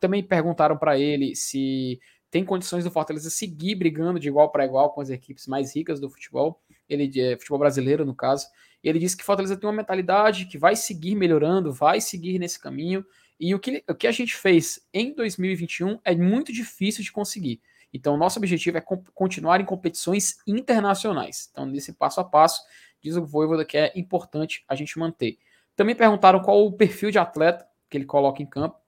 Também 0.00 0.22
perguntaram 0.22 0.76
para 0.76 0.98
ele 0.98 1.34
se 1.34 1.98
tem 2.30 2.44
condições 2.44 2.84
do 2.84 2.90
Fortaleza 2.90 3.30
seguir 3.30 3.74
brigando 3.74 4.20
de 4.20 4.28
igual 4.28 4.50
para 4.50 4.64
igual 4.64 4.92
com 4.92 5.00
as 5.00 5.08
equipes 5.08 5.46
mais 5.46 5.74
ricas 5.74 5.98
do 5.98 6.10
futebol, 6.10 6.60
ele 6.88 7.10
é 7.20 7.36
futebol 7.36 7.58
brasileiro 7.58 8.04
no 8.04 8.14
caso. 8.14 8.46
Ele 8.82 8.98
disse 8.98 9.16
que 9.16 9.24
Fortaleza 9.24 9.56
tem 9.56 9.68
uma 9.68 9.76
mentalidade 9.76 10.46
que 10.46 10.58
vai 10.58 10.76
seguir 10.76 11.14
melhorando, 11.14 11.72
vai 11.72 12.00
seguir 12.00 12.38
nesse 12.38 12.60
caminho 12.60 13.04
e 13.38 13.54
o 13.54 13.58
que, 13.58 13.84
o 13.88 13.94
que 13.94 14.06
a 14.06 14.12
gente 14.12 14.34
fez 14.34 14.80
em 14.92 15.14
2021 15.14 15.98
é 16.04 16.14
muito 16.14 16.52
difícil 16.52 17.04
de 17.04 17.12
conseguir. 17.12 17.60
Então, 17.92 18.16
nosso 18.16 18.38
objetivo 18.38 18.78
é 18.78 18.84
continuar 19.14 19.60
em 19.60 19.64
competições 19.64 20.38
internacionais. 20.46 21.48
Então, 21.50 21.64
nesse 21.64 21.92
passo 21.92 22.20
a 22.20 22.24
passo, 22.24 22.62
diz 23.00 23.16
o 23.16 23.24
Voivoda 23.24 23.64
que 23.64 23.78
é 23.78 23.92
importante 23.94 24.64
a 24.68 24.74
gente 24.74 24.98
manter. 24.98 25.38
Também 25.74 25.94
perguntaram 25.94 26.40
qual 26.40 26.66
o 26.66 26.72
perfil 26.72 27.10
de 27.10 27.18
atleta 27.18 27.66
que 27.88 27.96
ele 27.96 28.04
coloca 28.04 28.42
em 28.42 28.46
campo. 28.46 28.78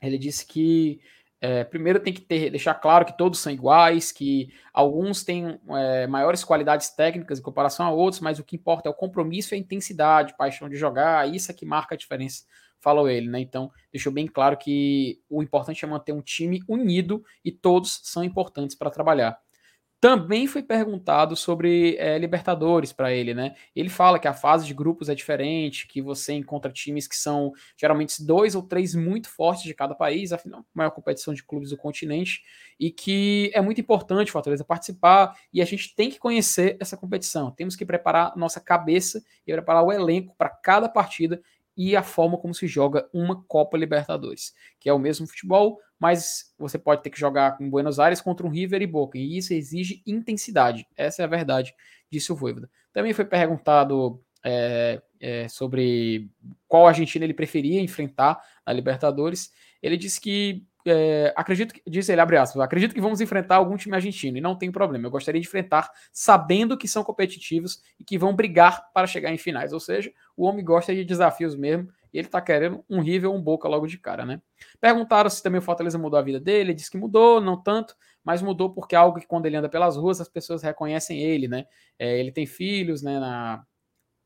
Ele 0.00 0.18
disse 0.18 0.44
que 0.46 1.00
é, 1.40 1.62
primeiro 1.62 2.00
tem 2.00 2.12
que 2.12 2.20
ter, 2.20 2.50
deixar 2.50 2.74
claro 2.74 3.04
que 3.04 3.16
todos 3.16 3.38
são 3.38 3.52
iguais, 3.52 4.10
que 4.10 4.52
alguns 4.72 5.22
têm 5.22 5.60
é, 5.68 6.06
maiores 6.06 6.42
qualidades 6.42 6.90
técnicas 6.90 7.38
em 7.38 7.42
comparação 7.42 7.86
a 7.86 7.90
outros, 7.90 8.20
mas 8.20 8.38
o 8.38 8.44
que 8.44 8.56
importa 8.56 8.88
é 8.88 8.90
o 8.90 8.94
compromisso 8.94 9.52
e 9.52 9.56
a 9.56 9.58
intensidade, 9.58 10.36
paixão 10.36 10.68
de 10.68 10.76
jogar, 10.76 11.28
isso 11.32 11.50
é 11.50 11.54
que 11.54 11.66
marca 11.66 11.94
a 11.94 11.98
diferença 11.98 12.44
falou 12.82 13.08
ele, 13.08 13.28
né? 13.28 13.40
Então, 13.40 13.70
deixou 13.92 14.12
bem 14.12 14.26
claro 14.26 14.56
que 14.58 15.20
o 15.30 15.42
importante 15.42 15.84
é 15.84 15.88
manter 15.88 16.12
um 16.12 16.20
time 16.20 16.60
unido 16.68 17.24
e 17.44 17.52
todos 17.52 18.00
são 18.02 18.24
importantes 18.24 18.76
para 18.76 18.90
trabalhar. 18.90 19.38
Também 20.02 20.48
foi 20.48 20.64
perguntado 20.64 21.36
sobre 21.36 21.94
é, 21.96 22.18
Libertadores 22.18 22.92
para 22.92 23.12
ele, 23.12 23.34
né? 23.34 23.54
Ele 23.72 23.88
fala 23.88 24.18
que 24.18 24.26
a 24.26 24.34
fase 24.34 24.66
de 24.66 24.74
grupos 24.74 25.08
é 25.08 25.14
diferente, 25.14 25.86
que 25.86 26.02
você 26.02 26.32
encontra 26.32 26.72
times 26.72 27.06
que 27.06 27.14
são 27.14 27.52
geralmente 27.76 28.20
dois 28.26 28.56
ou 28.56 28.64
três 28.64 28.96
muito 28.96 29.28
fortes 29.28 29.62
de 29.62 29.72
cada 29.72 29.94
país, 29.94 30.32
afinal, 30.32 30.66
maior 30.74 30.90
competição 30.90 31.32
de 31.32 31.44
clubes 31.44 31.70
do 31.70 31.76
continente, 31.76 32.42
e 32.80 32.90
que 32.90 33.52
é 33.54 33.60
muito 33.60 33.80
importante 33.80 34.30
o 34.30 34.32
Fortaleza 34.32 34.64
participar 34.64 35.38
e 35.52 35.62
a 35.62 35.64
gente 35.64 35.94
tem 35.94 36.10
que 36.10 36.18
conhecer 36.18 36.76
essa 36.80 36.96
competição. 36.96 37.52
Temos 37.52 37.76
que 37.76 37.86
preparar 37.86 38.36
nossa 38.36 38.60
cabeça 38.60 39.22
e 39.46 39.52
preparar 39.52 39.84
o 39.84 39.92
elenco 39.92 40.34
para 40.36 40.48
cada 40.48 40.88
partida 40.88 41.40
e 41.76 41.96
a 41.96 42.02
forma 42.02 42.38
como 42.38 42.54
se 42.54 42.66
joga 42.66 43.08
uma 43.12 43.42
Copa 43.44 43.76
Libertadores, 43.76 44.52
que 44.78 44.88
é 44.88 44.92
o 44.92 44.98
mesmo 44.98 45.26
futebol, 45.26 45.78
mas 45.98 46.52
você 46.58 46.78
pode 46.78 47.02
ter 47.02 47.10
que 47.10 47.18
jogar 47.18 47.56
com 47.56 47.70
Buenos 47.70 47.98
Aires 47.98 48.20
contra 48.20 48.46
um 48.46 48.50
River 48.50 48.82
e 48.82 48.86
Boca, 48.86 49.16
e 49.16 49.38
isso 49.38 49.54
exige 49.54 50.02
intensidade. 50.06 50.86
Essa 50.96 51.22
é 51.22 51.24
a 51.24 51.28
verdade, 51.28 51.74
disse 52.10 52.32
o 52.32 52.36
Voivoda. 52.36 52.68
Também 52.92 53.12
foi 53.12 53.24
perguntado 53.24 54.22
é, 54.44 55.00
é, 55.20 55.48
sobre 55.48 56.28
qual 56.66 56.86
Argentina 56.86 57.24
ele 57.24 57.34
preferia 57.34 57.80
enfrentar 57.80 58.42
na 58.66 58.72
Libertadores. 58.72 59.52
Ele 59.82 59.96
disse 59.96 60.20
que 60.20 60.66
é, 60.84 61.32
acredito 61.36 61.72
que, 61.72 61.82
diz 61.86 62.08
ele, 62.08 62.20
abre 62.20 62.36
aspas, 62.36 62.60
acredito 62.60 62.94
que 62.94 63.00
vamos 63.00 63.20
enfrentar 63.20 63.56
algum 63.56 63.76
time 63.76 63.94
argentino 63.94 64.36
e 64.36 64.40
não 64.40 64.56
tem 64.56 64.70
problema. 64.70 65.06
Eu 65.06 65.10
gostaria 65.10 65.40
de 65.40 65.46
enfrentar 65.46 65.90
sabendo 66.12 66.76
que 66.76 66.88
são 66.88 67.04
competitivos 67.04 67.80
e 67.98 68.04
que 68.04 68.18
vão 68.18 68.34
brigar 68.34 68.90
para 68.92 69.06
chegar 69.06 69.32
em 69.32 69.38
finais. 69.38 69.72
Ou 69.72 69.80
seja, 69.80 70.12
o 70.36 70.44
homem 70.44 70.64
gosta 70.64 70.94
de 70.94 71.04
desafios 71.04 71.56
mesmo 71.56 71.88
e 72.12 72.18
ele 72.18 72.28
tá 72.28 72.40
querendo 72.40 72.84
um 72.88 73.00
River 73.00 73.30
ou 73.30 73.36
um 73.36 73.42
Boca 73.42 73.66
logo 73.68 73.86
de 73.86 73.98
cara, 73.98 74.24
né? 74.24 74.40
Perguntaram 74.80 75.30
se 75.30 75.42
também 75.42 75.58
o 75.58 75.62
Fortaleza 75.62 75.98
mudou 75.98 76.18
a 76.18 76.22
vida 76.22 76.38
dele. 76.38 76.70
Ele 76.70 76.74
disse 76.74 76.90
que 76.90 76.98
mudou, 76.98 77.40
não 77.40 77.60
tanto, 77.60 77.96
mas 78.22 78.42
mudou 78.42 78.70
porque 78.72 78.94
é 78.94 78.98
algo 78.98 79.18
que 79.18 79.26
quando 79.26 79.46
ele 79.46 79.56
anda 79.56 79.68
pelas 79.68 79.96
ruas 79.96 80.20
as 80.20 80.28
pessoas 80.28 80.62
reconhecem 80.62 81.18
ele, 81.18 81.48
né? 81.48 81.64
É, 81.98 82.18
ele 82.18 82.30
tem 82.30 82.46
filhos, 82.46 83.02
né, 83.02 83.18
na, 83.18 83.64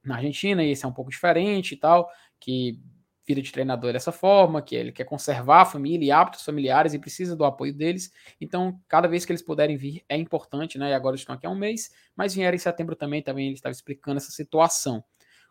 na 0.05 0.17
Argentina 0.17 0.65
e 0.65 0.71
esse 0.71 0.85
é 0.85 0.89
um 0.89 0.93
pouco 0.93 1.11
diferente 1.11 1.75
e 1.75 1.77
tal, 1.77 2.09
que 2.41 2.81
vida 3.27 3.43
de 3.43 3.51
treinador 3.51 3.93
dessa 3.93 4.13
forma, 4.13 4.63
que 4.63 4.77
ele 4.77 4.93
quer 4.93 5.05
conservar 5.05 5.63
a 5.63 5.65
família 5.65 6.07
e 6.07 6.11
hábitos 6.13 6.45
familiares 6.45 6.95
e 6.95 6.99
precisa 6.99 7.35
do 7.35 7.45
apoio 7.45 7.75
deles. 7.75 8.13
Então, 8.41 8.81
cada 8.87 9.09
vez 9.09 9.25
que 9.25 9.33
eles 9.33 9.43
puderem 9.43 9.77
vir 9.77 10.05
é 10.09 10.17
importante, 10.17 10.79
né? 10.79 10.91
E 10.91 10.95
agora 10.95 11.17
estão 11.17 11.35
aqui 11.35 11.45
há 11.45 11.51
um 11.51 11.57
mês, 11.57 11.91
mas 12.15 12.35
vieram 12.35 12.55
em 12.55 12.59
setembro 12.59 12.95
também, 12.95 13.23
também 13.23 13.47
ele 13.47 13.57
estava 13.57 13.73
explicando 13.73 14.19
essa 14.19 14.31
situação. 14.31 15.03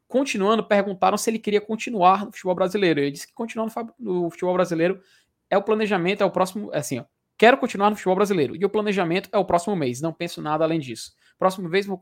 Continuando, 0.07 0.64
perguntaram 0.64 1.18
se 1.18 1.30
ele 1.30 1.40
queria 1.40 1.60
continuar 1.60 2.26
no 2.26 2.32
futebol 2.32 2.56
brasileiro. 2.56 2.99
Ele 2.99 3.11
disse 3.11 3.27
que 3.27 3.34
continuar 3.34 3.72
no 3.99 4.30
futebol 4.30 4.53
brasileiro 4.53 5.02
é 5.49 5.57
o 5.57 5.64
planejamento, 5.64 6.22
é 6.22 6.26
o 6.26 6.32
próximo, 6.32 6.73
é 6.73 6.77
assim, 6.77 6.99
ó, 6.99 7.06
quero 7.38 7.57
continuar 7.57 7.90
no 7.90 7.95
futebol 7.95 8.15
brasileiro. 8.15 8.56
E 8.56 8.64
o 8.64 8.69
planejamento 8.69 9.30
é 9.32 9.38
o 9.38 9.45
próximo 9.45 9.76
mês, 9.76 10.02
não 10.02 10.14
penso 10.14 10.41
nada 10.41 10.64
além 10.64 10.80
disso. 10.80 11.14
Próximo 11.38 11.68
mês 11.68 11.86
vou 11.86 11.99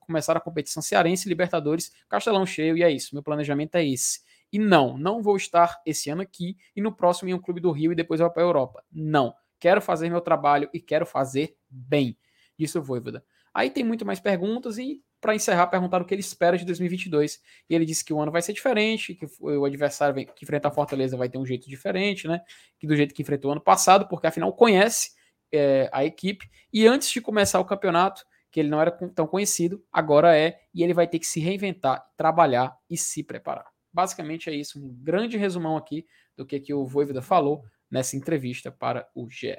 começar 0.00 0.36
a 0.36 0.40
competição 0.40 0.82
cearense, 0.82 1.28
Libertadores, 1.28 1.92
Castelão 2.08 2.44
cheio, 2.44 2.76
e 2.76 2.82
é 2.82 2.90
isso. 2.90 3.14
Meu 3.14 3.22
planejamento 3.22 3.76
é 3.76 3.86
esse. 3.86 4.20
E 4.52 4.58
não, 4.58 4.98
não 4.98 5.22
vou 5.22 5.36
estar 5.36 5.80
esse 5.86 6.10
ano 6.10 6.20
aqui 6.20 6.56
e 6.76 6.82
no 6.82 6.92
próximo 6.92 7.30
em 7.30 7.34
um 7.34 7.38
clube 7.38 7.60
do 7.60 7.70
Rio 7.70 7.92
e 7.92 7.94
depois 7.94 8.20
vou 8.20 8.30
para 8.30 8.42
a 8.42 8.46
Europa. 8.46 8.84
Não. 8.92 9.34
Quero 9.58 9.80
fazer 9.80 10.10
meu 10.10 10.20
trabalho 10.20 10.68
e 10.74 10.80
quero 10.80 11.06
fazer 11.06 11.56
bem. 11.70 12.18
Disse 12.58 12.76
o 12.76 12.82
Voivoda. 12.82 13.24
Aí 13.54 13.70
tem 13.70 13.84
muito 13.84 14.04
mais 14.04 14.20
perguntas 14.20 14.76
e 14.76 15.02
para 15.22 15.36
encerrar 15.36 15.68
perguntaram 15.68 16.04
o 16.04 16.06
que 16.06 16.12
ele 16.12 16.20
espera 16.20 16.58
de 16.58 16.64
2022 16.66 17.40
e 17.70 17.74
ele 17.76 17.86
disse 17.86 18.04
que 18.04 18.12
o 18.12 18.20
ano 18.20 18.32
vai 18.32 18.42
ser 18.42 18.52
diferente, 18.52 19.14
que 19.14 19.24
o 19.40 19.64
adversário 19.64 20.26
que 20.26 20.44
enfrentar 20.44 20.68
a 20.68 20.72
Fortaleza 20.72 21.16
vai 21.16 21.28
ter 21.28 21.38
um 21.38 21.46
jeito 21.46 21.68
diferente, 21.68 22.26
né? 22.26 22.40
Que 22.76 22.88
do 22.88 22.96
jeito 22.96 23.14
que 23.14 23.22
enfrentou 23.22 23.50
o 23.50 23.52
ano 23.52 23.60
passado, 23.60 24.08
porque 24.08 24.26
afinal 24.26 24.52
conhece 24.52 25.12
é, 25.52 25.88
a 25.92 26.04
equipe 26.04 26.50
e 26.72 26.88
antes 26.88 27.08
de 27.08 27.20
começar 27.20 27.60
o 27.60 27.64
campeonato 27.64 28.24
que 28.50 28.58
ele 28.58 28.68
não 28.68 28.80
era 28.80 28.90
tão 28.90 29.26
conhecido, 29.26 29.82
agora 29.92 30.36
é, 30.36 30.58
e 30.74 30.82
ele 30.82 30.92
vai 30.92 31.06
ter 31.06 31.20
que 31.20 31.26
se 31.26 31.38
reinventar, 31.38 32.04
trabalhar 32.16 32.76
e 32.90 32.98
se 32.98 33.22
preparar. 33.22 33.66
Basicamente 33.92 34.50
é 34.50 34.54
isso, 34.54 34.84
um 34.84 34.92
grande 34.92 35.38
resumão 35.38 35.76
aqui 35.76 36.04
do 36.36 36.44
que, 36.44 36.58
que 36.58 36.74
o 36.74 36.84
Voivoda 36.84 37.22
falou 37.22 37.64
nessa 37.88 38.16
entrevista 38.16 38.72
para 38.72 39.08
o 39.14 39.30
GE. 39.30 39.56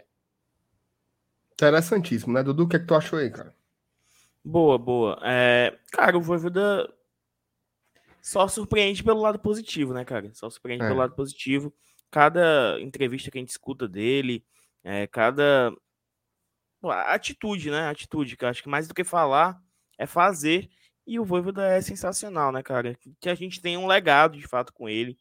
Interessantíssimo, 1.54 2.34
né, 2.34 2.44
Dudu? 2.44 2.66
O 2.66 2.68
que, 2.68 2.76
é 2.76 2.80
que 2.80 2.86
tu 2.86 2.94
achou 2.94 3.18
aí, 3.18 3.32
cara? 3.32 3.56
Boa, 4.44 4.78
boa. 4.78 5.20
É, 5.24 5.78
cara, 5.92 6.18
o 6.18 6.22
Voivoda 6.22 6.92
só 8.22 8.48
surpreende 8.48 9.04
pelo 9.04 9.22
lado 9.22 9.40
positivo, 9.40 9.94
né, 9.94 10.04
cara? 10.04 10.34
Só 10.34 10.50
surpreende 10.50 10.84
é. 10.84 10.88
pelo 10.88 11.00
lado 11.00 11.16
positivo. 11.16 11.74
Cada 12.12 12.80
entrevista 12.80 13.32
que 13.32 13.38
a 13.38 13.42
gente 13.42 13.50
escuta 13.50 13.88
dele, 13.88 14.46
é, 14.84 15.08
cada 15.08 15.74
atitude, 17.08 17.72
né? 17.72 17.90
Atitude, 17.90 18.36
que 18.36 18.46
eu 18.46 18.50
acho 18.50 18.62
que 18.62 18.70
mais 18.70 18.88
do 18.88 18.94
que 18.94 19.04
falar 19.04 19.62
é 19.98 20.06
fazer. 20.06 20.70
E 21.06 21.20
o 21.20 21.26
Voivoda 21.26 21.66
é 21.66 21.82
sensacional, 21.82 22.52
né, 22.52 22.62
cara? 22.62 22.98
Que 23.20 23.30
a 23.30 23.36
gente 23.36 23.62
tem 23.62 23.78
um 23.78 23.88
legado, 23.88 24.38
de 24.38 24.48
fato, 24.48 24.74
com 24.74 24.88
ele. 24.88 25.18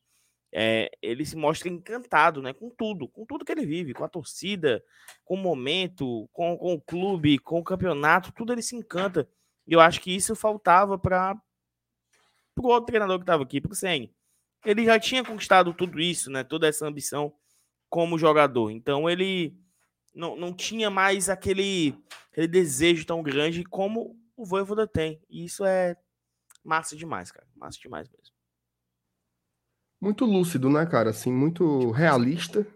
É, 0.54 0.90
ele 1.00 1.24
se 1.24 1.34
mostra 1.34 1.68
encantado, 1.68 2.42
né? 2.42 2.52
Com 2.52 2.68
tudo, 2.68 3.08
com 3.08 3.24
tudo 3.24 3.44
que 3.44 3.52
ele 3.52 3.64
vive, 3.64 3.94
com 3.94 4.04
a 4.04 4.08
torcida, 4.08 4.84
com 5.24 5.34
o 5.34 5.38
momento, 5.38 6.28
com, 6.32 6.56
com 6.58 6.74
o 6.74 6.80
clube, 6.80 7.38
com 7.38 7.58
o 7.58 7.64
campeonato, 7.64 8.32
tudo 8.32 8.52
ele 8.52 8.62
se 8.62 8.76
encanta. 8.76 9.26
E 9.66 9.72
eu 9.72 9.80
acho 9.80 10.00
que 10.00 10.14
isso 10.14 10.36
faltava 10.36 10.98
para 10.98 11.40
o 12.56 12.66
outro 12.66 12.86
treinador 12.86 13.18
que 13.18 13.22
estava 13.22 13.42
aqui, 13.42 13.60
para 13.60 13.72
o 13.72 13.74
Senni. 13.74 14.14
Ele 14.64 14.84
já 14.84 15.00
tinha 15.00 15.24
conquistado 15.24 15.72
tudo 15.72 15.98
isso, 15.98 16.30
né? 16.30 16.44
Toda 16.44 16.68
essa 16.68 16.86
ambição 16.86 17.32
como 17.88 18.18
jogador. 18.18 18.70
Então 18.70 19.08
ele 19.08 19.56
não, 20.14 20.36
não 20.36 20.52
tinha 20.52 20.90
mais 20.90 21.28
aquele, 21.28 21.94
aquele 22.30 22.48
desejo 22.48 23.06
tão 23.06 23.22
grande 23.22 23.64
como 23.64 24.16
o 24.36 24.44
Voivoda 24.44 24.86
tem. 24.86 25.20
E 25.28 25.44
isso 25.44 25.64
é 25.64 25.96
massa 26.64 26.96
demais, 26.96 27.30
cara. 27.30 27.46
Massa 27.56 27.78
demais 27.80 28.08
mesmo. 28.08 28.31
Muito 30.02 30.24
lúcido, 30.24 30.68
né, 30.68 30.84
cara? 30.84 31.10
Assim, 31.10 31.32
muito 31.32 31.92
realista. 31.92 32.66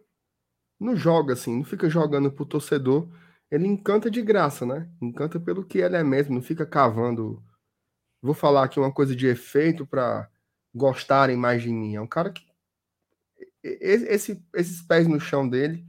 Não 0.78 0.94
joga 0.94 1.32
assim, 1.32 1.56
não 1.56 1.64
fica 1.64 1.90
jogando 1.90 2.30
pro 2.30 2.46
torcedor. 2.46 3.08
Ele 3.50 3.66
encanta 3.66 4.08
de 4.08 4.22
graça, 4.22 4.64
né? 4.64 4.88
Encanta 5.02 5.40
pelo 5.40 5.64
que 5.64 5.78
ele 5.78 5.96
é 5.96 6.04
mesmo, 6.04 6.36
não 6.36 6.42
fica 6.42 6.64
cavando. 6.64 7.42
Vou 8.22 8.32
falar 8.32 8.62
aqui 8.62 8.78
uma 8.78 8.92
coisa 8.92 9.16
de 9.16 9.26
efeito 9.26 9.84
para 9.84 10.30
gostarem 10.72 11.36
mais 11.36 11.62
de 11.64 11.70
mim. 11.70 11.96
É 11.96 12.00
um 12.00 12.06
cara 12.06 12.30
que 12.30 12.46
esse, 13.60 14.40
esses 14.54 14.82
pés 14.82 15.08
no 15.08 15.18
chão 15.18 15.48
dele 15.48 15.84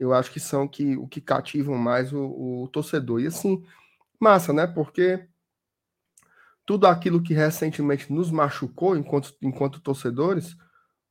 eu 0.00 0.12
acho 0.12 0.32
que 0.32 0.40
são 0.40 0.66
que, 0.66 0.96
o 0.96 1.06
que 1.06 1.20
cativam 1.20 1.76
mais 1.76 2.12
o, 2.12 2.64
o 2.64 2.68
torcedor. 2.72 3.20
E 3.20 3.28
assim, 3.28 3.64
massa, 4.20 4.52
né? 4.52 4.66
Porque 4.66 5.28
tudo 6.66 6.88
aquilo 6.88 7.22
que 7.22 7.32
recentemente 7.32 8.12
nos 8.12 8.30
machucou 8.30 8.96
enquanto, 8.96 9.32
enquanto 9.40 9.80
torcedores, 9.80 10.56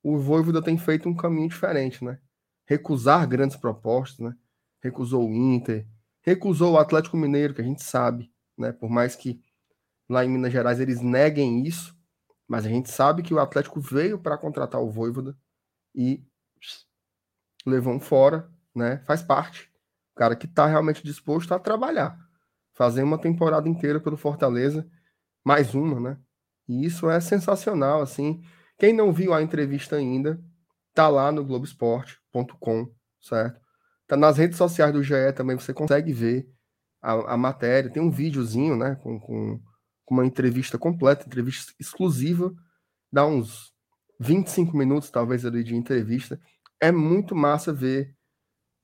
o 0.02 0.18
Voivoda 0.18 0.62
tem 0.62 0.76
feito 0.76 1.08
um 1.08 1.16
caminho 1.16 1.48
diferente, 1.48 2.04
né? 2.04 2.20
Recusar 2.66 3.26
grandes 3.26 3.56
propostas, 3.56 4.18
né? 4.18 4.36
Recusou 4.82 5.26
o 5.26 5.32
Inter, 5.32 5.86
recusou 6.20 6.74
o 6.74 6.78
Atlético 6.78 7.16
Mineiro, 7.16 7.54
que 7.54 7.62
a 7.62 7.64
gente 7.64 7.82
sabe, 7.82 8.30
né? 8.56 8.70
Por 8.70 8.90
mais 8.90 9.16
que 9.16 9.40
lá 10.08 10.24
em 10.24 10.28
Minas 10.28 10.52
Gerais 10.52 10.78
eles 10.78 11.00
neguem 11.00 11.66
isso, 11.66 11.96
mas 12.46 12.66
a 12.66 12.68
gente 12.68 12.90
sabe 12.90 13.22
que 13.22 13.32
o 13.32 13.40
Atlético 13.40 13.80
veio 13.80 14.18
para 14.18 14.38
contratar 14.38 14.80
o 14.80 14.90
Voivoda 14.90 15.36
e 15.94 16.22
levou 17.64 17.94
um 17.94 18.00
fora, 18.00 18.48
né? 18.74 18.98
Faz 19.06 19.22
parte. 19.22 19.72
O 20.14 20.18
cara 20.18 20.36
que 20.36 20.46
está 20.46 20.66
realmente 20.66 21.02
disposto 21.02 21.52
a 21.52 21.58
trabalhar, 21.58 22.18
fazer 22.74 23.02
uma 23.02 23.18
temporada 23.18 23.68
inteira 23.68 23.98
pelo 23.98 24.16
Fortaleza, 24.16 24.88
mais 25.46 25.76
uma, 25.76 26.00
né? 26.00 26.18
E 26.68 26.84
isso 26.84 27.08
é 27.08 27.20
sensacional, 27.20 28.02
assim. 28.02 28.42
Quem 28.76 28.92
não 28.92 29.12
viu 29.12 29.32
a 29.32 29.40
entrevista 29.40 29.94
ainda, 29.94 30.42
tá 30.92 31.06
lá 31.06 31.30
no 31.30 31.44
Globoesporte.com, 31.44 32.92
certo? 33.20 33.60
Tá 34.08 34.16
nas 34.16 34.38
redes 34.38 34.58
sociais 34.58 34.92
do 34.92 35.04
GE 35.04 35.32
também, 35.36 35.56
você 35.56 35.72
consegue 35.72 36.12
ver 36.12 36.48
a, 37.00 37.34
a 37.34 37.36
matéria. 37.36 37.92
Tem 37.92 38.02
um 38.02 38.10
videozinho, 38.10 38.74
né? 38.74 38.96
Com, 38.96 39.20
com, 39.20 39.60
com 40.04 40.14
uma 40.16 40.26
entrevista 40.26 40.76
completa, 40.76 41.24
entrevista 41.24 41.72
exclusiva. 41.78 42.52
Dá 43.12 43.24
uns 43.24 43.72
25 44.18 44.76
minutos, 44.76 45.10
talvez, 45.10 45.46
ali 45.46 45.62
de 45.62 45.76
entrevista. 45.76 46.40
É 46.80 46.90
muito 46.90 47.36
massa 47.36 47.72
ver 47.72 48.12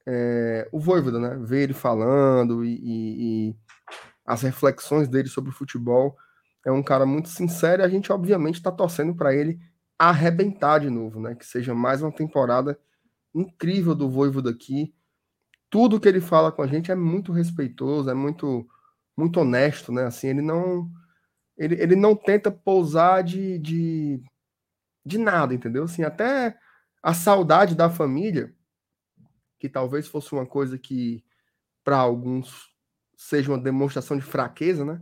é, 0.06 0.68
o 0.70 0.78
Voivoda, 0.78 1.18
né? 1.18 1.36
Ver 1.44 1.64
ele 1.64 1.74
falando 1.74 2.64
e, 2.64 2.76
e, 2.76 3.48
e, 3.50 3.56
as 4.24 4.42
reflexões 4.42 5.08
dele 5.08 5.28
sobre 5.28 5.50
o 5.50 5.54
futebol. 5.54 6.16
É 6.64 6.70
um 6.70 6.82
cara 6.82 7.04
muito 7.04 7.28
sincero 7.28 7.82
e 7.82 7.84
a 7.84 7.88
gente, 7.88 8.12
obviamente, 8.12 8.56
está 8.56 8.70
torcendo 8.70 9.14
para 9.14 9.34
ele 9.34 9.58
arrebentar 9.98 10.78
de 10.80 10.90
novo, 10.90 11.20
né? 11.20 11.34
Que 11.34 11.44
seja 11.46 11.74
mais 11.74 12.02
uma 12.02 12.12
temporada 12.12 12.78
incrível 13.34 13.94
do 13.94 14.08
Voivoda 14.08 14.50
aqui. 14.50 14.94
Tudo 15.70 16.00
que 16.00 16.08
ele 16.08 16.20
fala 16.20 16.52
com 16.52 16.62
a 16.62 16.66
gente 16.66 16.90
é 16.90 16.94
muito 16.94 17.32
respeitoso, 17.32 18.10
é 18.10 18.14
muito 18.14 18.66
muito 19.16 19.40
honesto, 19.40 19.92
né? 19.92 20.04
Assim, 20.04 20.28
ele 20.28 20.42
não 20.42 20.90
ele, 21.56 21.80
ele 21.80 21.96
não 21.96 22.16
tenta 22.16 22.50
pousar 22.50 23.22
de, 23.22 23.58
de, 23.58 24.22
de 25.04 25.18
nada, 25.18 25.54
entendeu? 25.54 25.84
Assim, 25.84 26.02
até 26.02 26.56
a 27.02 27.14
saudade 27.14 27.74
da 27.74 27.90
família 27.90 28.54
que 29.58 29.68
talvez 29.68 30.08
fosse 30.08 30.32
uma 30.32 30.46
coisa 30.46 30.78
que 30.78 31.24
para 31.84 31.98
alguns 31.98 32.70
seja 33.16 33.52
uma 33.52 33.58
demonstração 33.58 34.16
de 34.16 34.22
fraqueza, 34.22 34.84
né? 34.84 35.00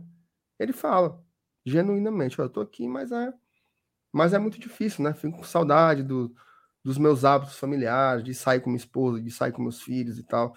Ele 0.59 0.73
fala 0.73 1.23
genuinamente, 1.65 2.37
eu 2.39 2.49
tô 2.49 2.61
aqui, 2.61 2.87
mas 2.87 3.11
é 3.11 3.33
mas 4.11 4.33
é 4.33 4.39
muito 4.39 4.59
difícil, 4.59 5.03
né? 5.03 5.13
Fico 5.13 5.37
com 5.37 5.43
saudade 5.43 6.03
do, 6.03 6.35
dos 6.83 6.97
meus 6.97 7.23
hábitos 7.23 7.57
familiares, 7.57 8.23
de 8.23 8.33
sair 8.33 8.59
com 8.59 8.69
minha 8.69 8.77
esposa, 8.77 9.21
de 9.21 9.31
sair 9.31 9.51
com 9.53 9.61
meus 9.61 9.81
filhos 9.81 10.19
e 10.19 10.23
tal. 10.23 10.53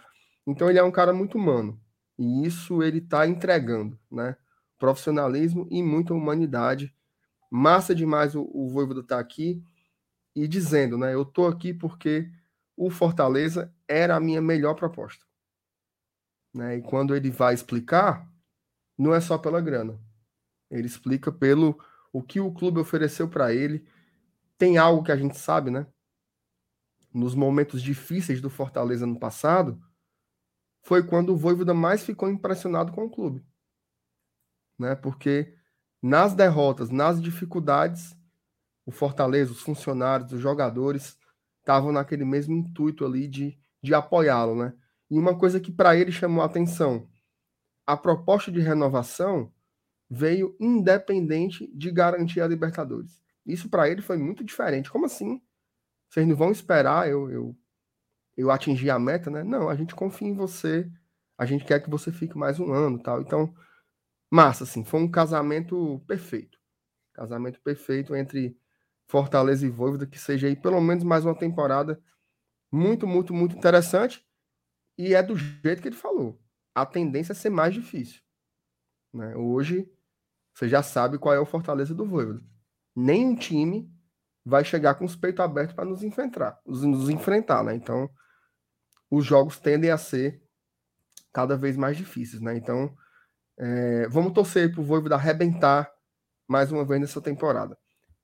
Então 0.47 0.69
ele 0.69 0.79
é 0.79 0.83
um 0.83 0.91
cara 0.91 1.13
muito 1.13 1.39
humano. 1.39 1.81
E 2.19 2.47
isso 2.47 2.83
ele 2.83 3.01
tá 3.01 3.27
entregando, 3.27 3.99
né? 4.11 4.37
Profissionalismo 4.79 5.69
e 5.71 5.83
muita 5.83 6.15
humanidade. 6.15 6.95
Massa 7.51 7.95
demais 7.95 8.35
o, 8.35 8.43
o 8.53 8.69
Voivoda 8.69 9.03
tá 9.03 9.19
aqui 9.19 9.63
e 10.35 10.49
dizendo, 10.49 10.99
né? 10.99 11.15
Eu 11.15 11.25
tô 11.25 11.47
aqui 11.47 11.73
porque 11.73 12.29
o 12.77 12.91
Fortaleza 12.91 13.73
era 13.87 14.17
a 14.17 14.21
minha 14.21 14.41
melhor 14.41 14.75
proposta. 14.75 15.25
Né? 16.53 16.79
E 16.79 16.83
quando 16.83 17.15
ele 17.15 17.31
vai 17.31 17.55
explicar, 17.55 18.29
não 18.99 19.15
é 19.15 19.21
só 19.21 19.39
pela 19.39 19.61
grana. 19.61 19.99
Ele 20.71 20.87
explica 20.87 21.31
pelo 21.31 21.79
o 22.13 22.23
que 22.23 22.41
o 22.41 22.53
clube 22.53 22.81
ofereceu 22.81 23.29
para 23.29 23.53
ele. 23.53 23.87
Tem 24.57 24.79
algo 24.79 25.03
que 25.03 25.13
a 25.13 25.17
gente 25.17 25.39
sabe, 25.39 25.71
né? 25.71 25.87
Nos 27.13 27.35
momentos 27.35 27.83
difíceis 27.83 28.41
do 28.41 28.51
Fortaleza 28.51 29.07
no 29.07 29.19
passado, 29.19 29.81
foi 30.83 31.07
quando 31.07 31.31
o 31.31 31.37
Voivoda 31.37 31.73
mais 31.73 32.05
ficou 32.05 32.29
impressionado 32.29 32.93
com 32.93 33.05
o 33.05 33.11
clube. 33.11 33.45
Né? 34.79 34.95
Porque 34.95 35.55
nas 36.03 36.35
derrotas, 36.35 36.91
nas 36.91 37.21
dificuldades, 37.21 38.17
o 38.85 38.93
Fortaleza, 38.93 39.53
os 39.53 39.63
funcionários, 39.63 40.33
os 40.33 40.41
jogadores 40.41 41.19
estavam 41.61 41.91
naquele 41.91 42.25
mesmo 42.25 42.55
intuito 42.55 43.07
ali 43.07 43.27
de, 43.27 43.59
de 43.83 43.95
apoiá-lo, 43.95 44.55
né? 44.55 44.75
E 45.11 45.19
uma 45.19 45.39
coisa 45.39 45.59
que 45.59 45.73
para 45.73 45.97
ele 45.97 46.13
chamou 46.13 46.43
a 46.43 46.47
atenção, 46.47 47.09
a 47.87 47.97
proposta 47.97 48.53
de 48.53 48.61
renovação 48.61 49.51
veio 50.09 50.57
independente 50.61 51.71
de 51.75 51.91
garantir 51.91 52.41
a 52.41 52.47
Libertadores. 52.47 53.23
Isso 53.47 53.69
para 53.69 53.89
ele 53.89 54.03
foi 54.03 54.17
muito 54.17 54.45
diferente. 54.45 54.91
Como 54.91 55.07
assim? 55.07 55.41
Vocês 56.09 56.27
não 56.27 56.37
vão 56.37 56.51
esperar 56.51 57.09
eu, 57.09 57.31
eu, 57.31 57.57
eu 58.37 58.51
atingir 58.51 58.91
a 58.91 58.99
meta, 58.99 59.31
né? 59.31 59.43
Não, 59.43 59.69
a 59.69 59.75
gente 59.75 59.95
confia 59.95 60.29
em 60.29 60.35
você, 60.35 60.91
a 61.37 61.45
gente 61.45 61.65
quer 61.65 61.81
que 61.81 61.91
você 61.91 62.13
fique 62.13 62.39
mais 62.39 62.61
um 62.61 62.73
ano 62.73 63.03
tal. 63.03 63.21
Então, 63.21 63.55
massa, 64.31 64.65
assim, 64.65 64.85
foi 64.85 65.01
um 65.01 65.11
casamento 65.11 66.03
perfeito. 66.07 66.59
Casamento 67.13 67.61
perfeito 67.61 68.15
entre 68.15 68.57
Fortaleza 69.07 69.67
e 69.67 69.71
Voivoda, 69.71 70.07
que 70.07 70.19
seja 70.19 70.47
aí 70.47 70.57
pelo 70.57 70.81
menos 70.81 71.05
mais 71.05 71.25
uma 71.25 71.37
temporada 71.37 72.01
muito, 72.73 73.07
muito, 73.07 73.35
muito 73.35 73.57
interessante. 73.57 74.25
E 74.97 75.15
é 75.15 75.23
do 75.23 75.37
jeito 75.37 75.83
que 75.83 75.89
ele 75.89 75.97
falou. 75.97 76.41
A 76.75 76.87
tendência 76.87 77.33
é 77.33 77.35
ser 77.35 77.51
mais 77.51 77.75
difícil. 77.75 78.21
Né? 79.13 79.35
Hoje, 79.37 79.89
você 80.55 80.69
já 80.69 80.83
sabe 80.83 81.19
qual 81.19 81.35
é 81.35 81.41
o 81.41 81.47
Fortaleza 81.47 81.95
do 81.95 82.07
Voivoda. 82.07 82.41
Nenhum 82.95 83.35
time 83.35 83.93
vai 84.45 84.65
chegar 84.65 84.95
com 84.95 85.05
os 85.05 85.17
peitos 85.17 85.45
abertos 85.45 85.75
para 85.75 85.85
nos 85.85 86.03
enfrentar, 86.03 86.61
nos 86.65 87.09
enfrentar, 87.09 87.65
né? 87.65 87.75
Então, 87.75 88.09
os 89.11 89.25
jogos 89.25 89.59
tendem 89.59 89.91
a 89.91 89.99
ser 89.99 90.41
cada 91.33 91.57
vez 91.57 91.77
mais 91.77 91.97
difíceis, 91.97 92.41
né? 92.41 92.57
Então, 92.57 92.95
é, 93.59 94.07
vamos 94.09 94.33
torcer 94.33 94.71
para 94.71 94.81
o 94.81 94.85
Voivoda 94.85 95.17
arrebentar 95.17 95.93
mais 96.47 96.71
uma 96.71 96.85
vez 96.85 97.01
nessa 97.01 97.21
temporada. 97.21 97.77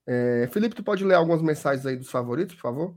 É, 0.07 0.49
Felipe, 0.53 0.75
tu 0.75 0.85
pode 0.85 1.05
ler 1.05 1.15
algumas 1.15 1.43
mensagens 1.43 1.85
aí 1.85 1.97
dos 1.97 2.11
favoritos, 2.11 2.55
por 2.55 2.63
favor? 2.63 2.97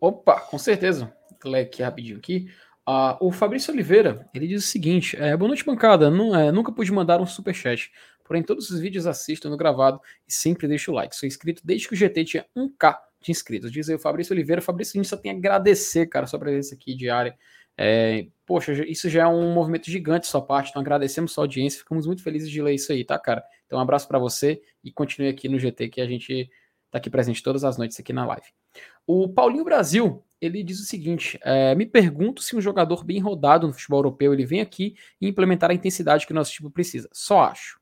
Opa, 0.00 0.40
com 0.40 0.58
certeza. 0.58 1.12
Vou 1.42 1.52
ler 1.52 1.62
aqui 1.62 1.82
rapidinho 1.82 2.18
aqui. 2.18 2.48
Uh, 2.88 3.14
o 3.20 3.30
Fabrício 3.30 3.72
Oliveira, 3.72 4.28
ele 4.34 4.48
diz 4.48 4.64
o 4.64 4.66
seguinte: 4.66 5.16
é, 5.16 5.36
Boa 5.36 5.48
noite, 5.48 5.64
bancada. 5.64 6.10
Não, 6.10 6.34
é, 6.34 6.50
nunca 6.50 6.72
pude 6.72 6.90
mandar 6.90 7.20
um 7.20 7.26
superchat, 7.26 7.92
porém 8.24 8.42
todos 8.42 8.70
os 8.70 8.80
vídeos 8.80 9.06
assisto 9.06 9.48
no 9.48 9.56
gravado 9.56 10.00
e 10.26 10.32
sempre 10.32 10.66
deixo 10.66 10.90
o 10.90 10.94
like. 10.94 11.14
Sou 11.14 11.26
inscrito 11.26 11.62
desde 11.64 11.86
que 11.86 11.94
o 11.94 11.96
GT 11.96 12.24
tinha 12.24 12.46
1k 12.56 12.98
de 13.20 13.30
inscritos. 13.30 13.70
Diz 13.70 13.88
aí 13.88 13.94
o 13.94 14.00
Fabrício 14.00 14.32
Oliveira. 14.32 14.60
Fabrício, 14.60 14.98
a 14.98 15.02
gente 15.02 15.08
só 15.08 15.16
tem 15.16 15.30
a 15.30 15.34
agradecer, 15.34 16.06
cara, 16.06 16.26
sua 16.26 16.40
presença 16.40 16.74
aqui 16.74 16.94
diária. 16.94 17.36
É, 17.76 18.26
poxa, 18.44 18.72
isso 18.86 19.08
já 19.08 19.22
é 19.22 19.26
um 19.26 19.54
movimento 19.54 19.90
gigante 19.90 20.26
sua 20.26 20.42
parte, 20.42 20.70
então 20.70 20.82
agradecemos 20.82 21.32
sua 21.32 21.44
audiência, 21.44 21.78
ficamos 21.78 22.06
muito 22.06 22.22
felizes 22.22 22.50
de 22.50 22.60
ler 22.60 22.74
isso 22.74 22.92
aí, 22.92 23.04
tá, 23.04 23.18
cara? 23.18 23.42
Então 23.66 23.78
um 23.78 23.82
abraço 23.82 24.06
para 24.06 24.18
você 24.18 24.60
e 24.84 24.92
continue 24.92 25.28
aqui 25.28 25.48
no 25.48 25.58
GT 25.58 25.88
que 25.88 26.00
a 26.00 26.06
gente 26.06 26.50
tá 26.90 26.98
aqui 26.98 27.08
presente 27.08 27.42
todas 27.42 27.64
as 27.64 27.78
noites 27.78 27.98
aqui 27.98 28.12
na 28.12 28.26
live. 28.26 28.61
O 29.06 29.28
Paulinho 29.28 29.64
Brasil, 29.64 30.24
ele 30.40 30.62
diz 30.62 30.80
o 30.80 30.84
seguinte: 30.84 31.38
é, 31.42 31.74
me 31.74 31.86
pergunto 31.86 32.42
se 32.42 32.56
um 32.56 32.60
jogador 32.60 33.04
bem 33.04 33.20
rodado 33.20 33.66
no 33.66 33.72
futebol 33.72 34.00
europeu 34.00 34.32
ele 34.32 34.46
vem 34.46 34.60
aqui 34.60 34.96
e 35.20 35.28
implementar 35.28 35.70
a 35.70 35.74
intensidade 35.74 36.26
que 36.26 36.32
o 36.32 36.34
nosso 36.34 36.52
time 36.52 36.70
precisa. 36.70 37.08
Só 37.12 37.42
acho. 37.42 37.80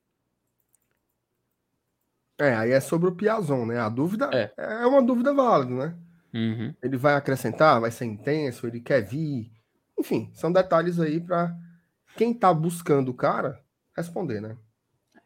É, 2.38 2.54
aí 2.54 2.70
é 2.70 2.80
sobre 2.80 3.08
o 3.08 3.14
Piazon, 3.14 3.66
né? 3.66 3.78
A 3.78 3.88
dúvida 3.88 4.30
é, 4.32 4.52
é 4.56 4.86
uma 4.86 5.02
dúvida 5.02 5.34
válida, 5.34 5.74
né? 5.74 5.96
Uhum. 6.32 6.74
Ele 6.82 6.96
vai 6.96 7.14
acrescentar, 7.14 7.80
vai 7.80 7.90
ser 7.90 8.06
intenso, 8.06 8.66
ele 8.66 8.80
quer 8.80 9.02
vir. 9.02 9.52
Enfim, 9.98 10.30
são 10.32 10.50
detalhes 10.50 10.98
aí 10.98 11.20
para 11.20 11.54
quem 12.16 12.32
tá 12.32 12.52
buscando 12.54 13.10
o 13.10 13.14
cara 13.14 13.62
responder, 13.94 14.40
né? 14.40 14.56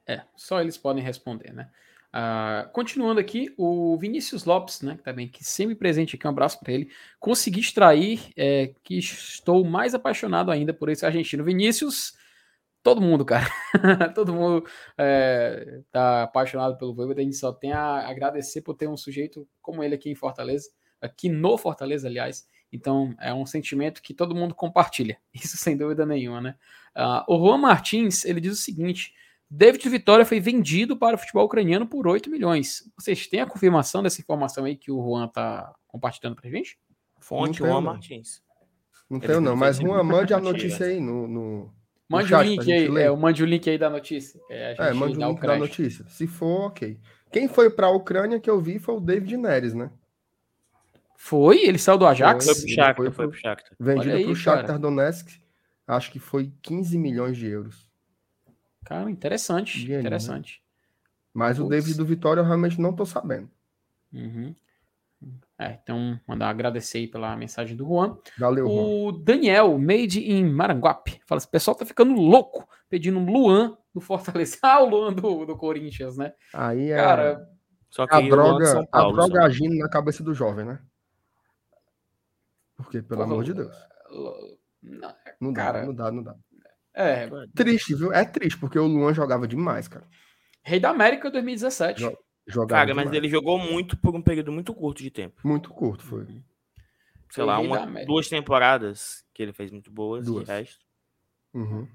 É, 0.06 0.22
só 0.36 0.60
eles 0.60 0.76
podem 0.76 1.02
responder, 1.02 1.52
né? 1.52 1.70
Uh, 2.14 2.70
continuando 2.70 3.18
aqui, 3.18 3.52
o 3.58 3.98
Vinícius 3.98 4.44
Lopes, 4.44 4.82
né, 4.82 4.96
também 5.02 5.26
que 5.26 5.42
sempre 5.42 5.74
presente 5.74 6.14
aqui, 6.14 6.24
um 6.24 6.30
abraço 6.30 6.60
para 6.60 6.72
ele. 6.72 6.88
Consegui 7.18 7.58
extrair 7.58 8.30
é, 8.36 8.72
que 8.84 8.96
estou 8.96 9.64
mais 9.64 9.96
apaixonado 9.96 10.52
ainda 10.52 10.72
por 10.72 10.88
esse 10.88 11.04
argentino. 11.04 11.42
Vinícius, 11.42 12.16
todo 12.84 13.00
mundo, 13.00 13.24
cara, 13.24 13.48
todo 14.14 14.32
mundo 14.32 14.64
é, 14.96 15.80
tá 15.90 16.22
apaixonado 16.22 16.78
pelo 16.78 16.94
Voivoda. 16.94 17.20
A 17.20 17.24
gente 17.24 17.36
só 17.36 17.52
tem 17.52 17.72
a 17.72 18.08
agradecer 18.08 18.62
por 18.62 18.74
ter 18.76 18.88
um 18.88 18.96
sujeito 18.96 19.48
como 19.60 19.82
ele 19.82 19.96
aqui 19.96 20.08
em 20.08 20.14
Fortaleza, 20.14 20.70
aqui 21.00 21.28
no 21.28 21.58
Fortaleza, 21.58 22.06
aliás. 22.06 22.46
Então 22.72 23.12
é 23.20 23.34
um 23.34 23.44
sentimento 23.44 24.00
que 24.00 24.14
todo 24.14 24.36
mundo 24.36 24.54
compartilha, 24.54 25.18
isso 25.34 25.56
sem 25.56 25.76
dúvida 25.76 26.06
nenhuma, 26.06 26.40
né? 26.40 26.54
Uh, 26.94 27.34
o 27.34 27.38
Juan 27.38 27.58
Martins 27.58 28.24
ele 28.24 28.40
diz 28.40 28.52
o 28.52 28.62
seguinte 28.62 29.12
David 29.50 29.88
Vitória 29.88 30.24
foi 30.24 30.40
vendido 30.40 30.96
para 30.96 31.16
o 31.16 31.18
futebol 31.18 31.44
ucraniano 31.44 31.86
por 31.86 32.06
8 32.06 32.30
milhões. 32.30 32.82
Vocês 32.98 33.26
têm 33.26 33.40
a 33.40 33.46
confirmação 33.46 34.02
dessa 34.02 34.20
informação 34.20 34.64
aí 34.64 34.76
que 34.76 34.90
o 34.90 35.02
Juan 35.02 35.26
está 35.26 35.72
compartilhando 35.86 36.36
para 36.36 36.48
a 36.48 36.50
gente? 36.50 36.78
Fonte 37.20 37.58
Juan 37.58 37.80
Martins. 37.80 38.42
Não 39.08 39.20
tenho 39.20 39.40
não, 39.40 39.54
mas 39.54 39.78
Juan, 39.78 40.02
mande 40.02 40.34
a 40.34 40.40
notícia 40.40 40.86
aí 40.86 41.00
no... 41.00 41.28
no... 41.28 41.74
Mande 42.08 42.34
o 42.34 42.42
link 42.42 42.70
aí, 42.70 42.86
é, 42.86 43.10
mande 43.10 43.42
o 43.42 43.46
link 43.46 43.68
aí 43.68 43.78
da 43.78 43.88
notícia. 43.88 44.38
É, 44.50 44.76
é 44.78 44.92
mande 44.92 45.16
o 45.16 45.28
link 45.28 45.40
da 45.40 45.56
notícia. 45.56 46.04
Se 46.08 46.26
for, 46.26 46.66
ok. 46.66 46.98
Quem 47.32 47.48
foi 47.48 47.70
para 47.70 47.86
a 47.86 47.90
Ucrânia 47.90 48.38
que 48.38 48.48
eu 48.48 48.60
vi 48.60 48.78
foi 48.78 48.94
o 48.94 49.00
David 49.00 49.36
Neres, 49.36 49.74
né? 49.74 49.90
Foi? 51.16 51.64
Ele 51.64 51.78
saiu 51.78 51.96
do 51.96 52.06
Ajax? 52.06 52.44
Foi, 52.44 52.54
pro 52.54 52.68
Shakhtar, 52.68 52.96
foi, 52.96 53.10
foi 53.10 53.28
pro 53.28 53.38
Shakhtar. 53.38 53.72
Vendido 53.80 54.22
para 54.22 54.30
o 54.30 54.36
Shakhtar 54.36 54.78
Donetsk. 54.78 55.40
Acho 55.86 56.12
que 56.12 56.18
foi 56.18 56.52
15 56.62 56.98
milhões 56.98 57.36
de 57.36 57.46
euros. 57.46 57.90
Cara, 58.84 59.10
interessante. 59.10 59.88
Né? 59.88 60.00
interessante. 60.00 60.62
Né? 60.62 60.64
Mas 61.32 61.56
Puts. 61.56 61.66
o 61.66 61.70
David 61.70 61.96
do 61.96 62.06
Vitória 62.06 62.40
eu 62.40 62.44
realmente 62.44 62.80
não 62.80 62.94
tô 62.94 63.04
sabendo. 63.04 63.50
Uhum. 64.12 64.54
É, 65.58 65.78
então, 65.82 66.20
mandar 66.26 66.48
agradecer 66.48 66.98
aí 66.98 67.08
pela 67.08 67.36
mensagem 67.36 67.76
do 67.76 67.86
Juan. 67.86 68.18
Valeu, 68.38 68.66
O 68.66 69.12
Juan. 69.12 69.22
Daniel, 69.22 69.78
made 69.78 70.20
in 70.20 70.44
Maranguape, 70.44 71.20
fala 71.24 71.38
assim: 71.38 71.48
o 71.48 71.50
pessoal 71.50 71.76
tá 71.76 71.86
ficando 71.86 72.12
louco 72.14 72.68
pedindo 72.88 73.18
Luan 73.18 73.76
do 73.94 74.00
Fortaleza. 74.00 74.58
Ah, 74.62 74.82
o 74.82 74.88
Luan 74.88 75.12
do, 75.12 75.46
do 75.46 75.56
Corinthians, 75.56 76.16
né? 76.16 76.32
Aí 76.52 76.90
é. 76.90 76.96
Cara, 76.96 77.48
só 77.88 78.06
que 78.06 78.14
a 78.14 78.20
droga, 78.20 78.86
Paulo, 78.90 79.22
a 79.22 79.26
droga 79.26 79.44
agindo 79.44 79.76
na 79.76 79.88
cabeça 79.88 80.22
do 80.22 80.34
jovem, 80.34 80.64
né? 80.64 80.80
Porque, 82.76 83.00
pelo 83.00 83.22
amor 83.22 83.44
de 83.44 83.54
Deus. 83.54 83.76
Não, 84.82 85.14
não 85.40 85.52
cara, 85.52 85.80
dá, 85.80 85.86
não 85.86 85.94
dá, 85.94 86.12
não 86.12 86.22
dá. 86.22 86.36
É. 86.94 87.28
Triste, 87.54 87.94
viu? 87.94 88.12
É 88.12 88.24
triste, 88.24 88.58
porque 88.58 88.78
o 88.78 88.86
Luan 88.86 89.12
jogava 89.12 89.48
demais, 89.48 89.88
cara. 89.88 90.06
Rei 90.62 90.78
da 90.78 90.90
América 90.90 91.30
2017. 91.30 92.00
Jogava 92.46 92.68
cara, 92.68 92.86
demais. 92.86 93.08
mas 93.08 93.16
ele 93.16 93.28
jogou 93.28 93.58
muito 93.58 93.96
por 93.96 94.14
um 94.14 94.22
período 94.22 94.52
muito 94.52 94.72
curto 94.72 95.02
de 95.02 95.10
tempo. 95.10 95.40
Muito 95.42 95.70
curto, 95.70 96.04
foi. 96.04 96.24
Sei 96.26 96.42
foi 97.42 97.44
lá, 97.44 97.58
uma, 97.58 98.04
duas 98.04 98.28
temporadas 98.28 99.24
que 99.32 99.42
ele 99.42 99.52
fez 99.52 99.70
muito 99.70 99.90
boas, 99.90 100.24
duas. 100.26 100.48
resto. 100.48 100.84
Uhum. 101.52 101.88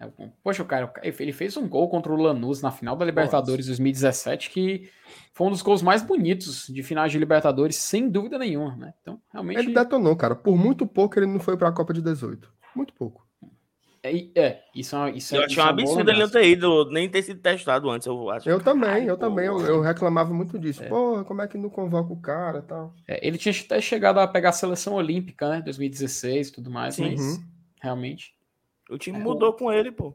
É 0.00 0.10
Poxa, 0.42 0.64
cara, 0.64 0.92
ele 1.02 1.32
fez 1.32 1.56
um 1.56 1.68
gol 1.68 1.88
contra 1.88 2.12
o 2.12 2.16
Lanús 2.16 2.60
na 2.60 2.72
final 2.72 2.96
da 2.96 3.04
Libertadores 3.04 3.66
Nossa. 3.66 3.78
2017, 3.78 4.50
que 4.50 4.90
foi 5.32 5.46
um 5.46 5.50
dos 5.50 5.62
gols 5.62 5.82
mais 5.82 6.02
bonitos 6.02 6.66
de 6.66 6.82
finais 6.82 7.12
de 7.12 7.18
Libertadores, 7.18 7.76
sem 7.76 8.08
dúvida 8.08 8.36
nenhuma, 8.36 8.74
né? 8.74 8.94
Então, 9.00 9.20
realmente. 9.30 9.60
Ele 9.60 9.72
detonou, 9.72 10.16
cara. 10.16 10.34
Por 10.34 10.56
muito 10.56 10.86
pouco 10.86 11.18
ele 11.18 11.26
não 11.26 11.38
foi 11.38 11.56
para 11.56 11.68
a 11.68 11.72
Copa 11.72 11.92
de 11.92 12.02
18. 12.02 12.52
Muito 12.74 12.92
pouco. 12.94 13.24
É, 14.02 14.10
é, 14.34 14.64
isso 14.74 14.96
é, 14.96 15.10
isso 15.12 15.36
Eu 15.36 15.42
é, 15.42 15.46
um 15.46 15.60
é 15.60 15.62
absurdo 15.62 16.10
ele 16.10 16.20
não 16.20 16.28
ter 16.28 16.48
ido, 16.48 16.90
nem 16.90 17.08
ter 17.08 17.22
sido 17.22 17.40
testado 17.40 17.88
antes. 17.88 18.06
Eu, 18.06 18.30
acho. 18.30 18.48
eu 18.48 18.60
também, 18.60 19.04
eu 19.04 19.16
pô, 19.16 19.20
também. 19.28 19.46
Eu, 19.46 19.60
eu, 19.60 19.80
reclamava 19.80 20.34
muito 20.34 20.58
disso. 20.58 20.82
É. 20.82 20.88
Pô, 20.88 21.24
como 21.24 21.40
é 21.40 21.46
que 21.46 21.56
não 21.56 21.70
convoca 21.70 22.12
o 22.12 22.20
cara 22.20 22.58
e 22.58 22.62
tal? 22.62 22.92
É, 23.06 23.24
ele 23.24 23.38
tinha 23.38 23.54
até 23.54 23.80
chegado 23.80 24.18
a 24.18 24.26
pegar 24.26 24.48
a 24.48 24.52
seleção 24.52 24.94
olímpica, 24.94 25.48
né? 25.48 25.62
2016 25.62 26.48
e 26.48 26.52
tudo 26.52 26.68
mais, 26.68 26.96
Sim. 26.96 27.10
mas 27.10 27.20
uhum. 27.20 27.44
realmente. 27.80 28.34
O 28.90 28.98
time 28.98 29.18
é, 29.18 29.22
mudou 29.22 29.52
com 29.52 29.72
ele, 29.72 29.92
pô. 29.92 30.14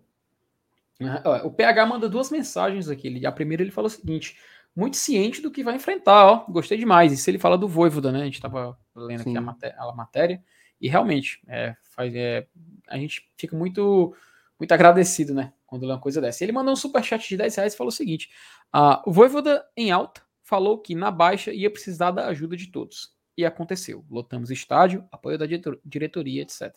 O 1.45 1.51
PH 1.51 1.85
manda 1.85 2.09
duas 2.09 2.30
mensagens 2.30 2.89
aqui. 2.89 3.26
A 3.26 3.31
primeira 3.31 3.64
ele 3.64 3.72
fala 3.72 3.88
o 3.88 3.89
seguinte: 3.89 4.38
muito 4.76 4.97
ciente 4.97 5.41
do 5.41 5.49
que 5.49 5.64
vai 5.64 5.76
enfrentar, 5.76 6.26
ó. 6.26 6.45
Gostei 6.49 6.77
demais. 6.77 7.14
Isso 7.14 7.30
ele 7.30 7.39
fala 7.39 7.57
do 7.57 7.69
Voivoda, 7.69 8.11
né? 8.11 8.22
A 8.22 8.26
gente 8.26 8.41
tava 8.41 8.77
lendo 8.93 9.23
Sim. 9.23 9.30
aqui 9.30 9.38
a, 9.38 9.41
maté 9.41 9.76
a 9.77 9.91
matéria. 9.93 10.43
E 10.79 10.87
realmente, 10.87 11.41
é, 11.47 11.75
faz, 11.83 12.13
é, 12.15 12.47
a 12.87 12.97
gente 12.97 13.31
fica 13.35 13.55
muito 13.55 14.15
muito 14.59 14.71
agradecido, 14.71 15.33
né? 15.33 15.53
Quando 15.65 15.85
lê 15.85 15.93
uma 15.93 15.99
coisa 15.99 16.19
dessa. 16.19 16.43
Ele 16.43 16.51
mandou 16.51 16.73
um 16.73 16.75
superchat 16.75 17.27
de 17.27 17.37
10 17.37 17.55
reais 17.55 17.73
e 17.73 17.77
falou 17.77 17.89
o 17.89 17.95
seguinte: 17.95 18.29
uh, 18.75 19.07
o 19.07 19.11
Voivoda 19.11 19.65
em 19.75 19.91
alta 19.91 20.21
falou 20.41 20.79
que 20.79 20.95
na 20.95 21.11
baixa 21.11 21.53
ia 21.53 21.69
precisar 21.69 22.11
da 22.11 22.27
ajuda 22.27 22.55
de 22.55 22.67
todos. 22.67 23.15
E 23.37 23.45
aconteceu. 23.45 24.03
Lotamos 24.09 24.49
estádio, 24.49 25.07
apoio 25.11 25.37
da 25.37 25.45
diretoria, 25.85 26.41
etc. 26.41 26.75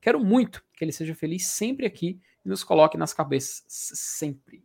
Quero 0.00 0.24
muito 0.24 0.62
que 0.74 0.84
ele 0.84 0.92
seja 0.92 1.14
feliz 1.14 1.46
sempre 1.46 1.84
aqui 1.84 2.20
e 2.44 2.48
nos 2.48 2.62
coloque 2.62 2.96
nas 2.96 3.12
cabeças 3.12 3.64
sempre. 3.68 4.62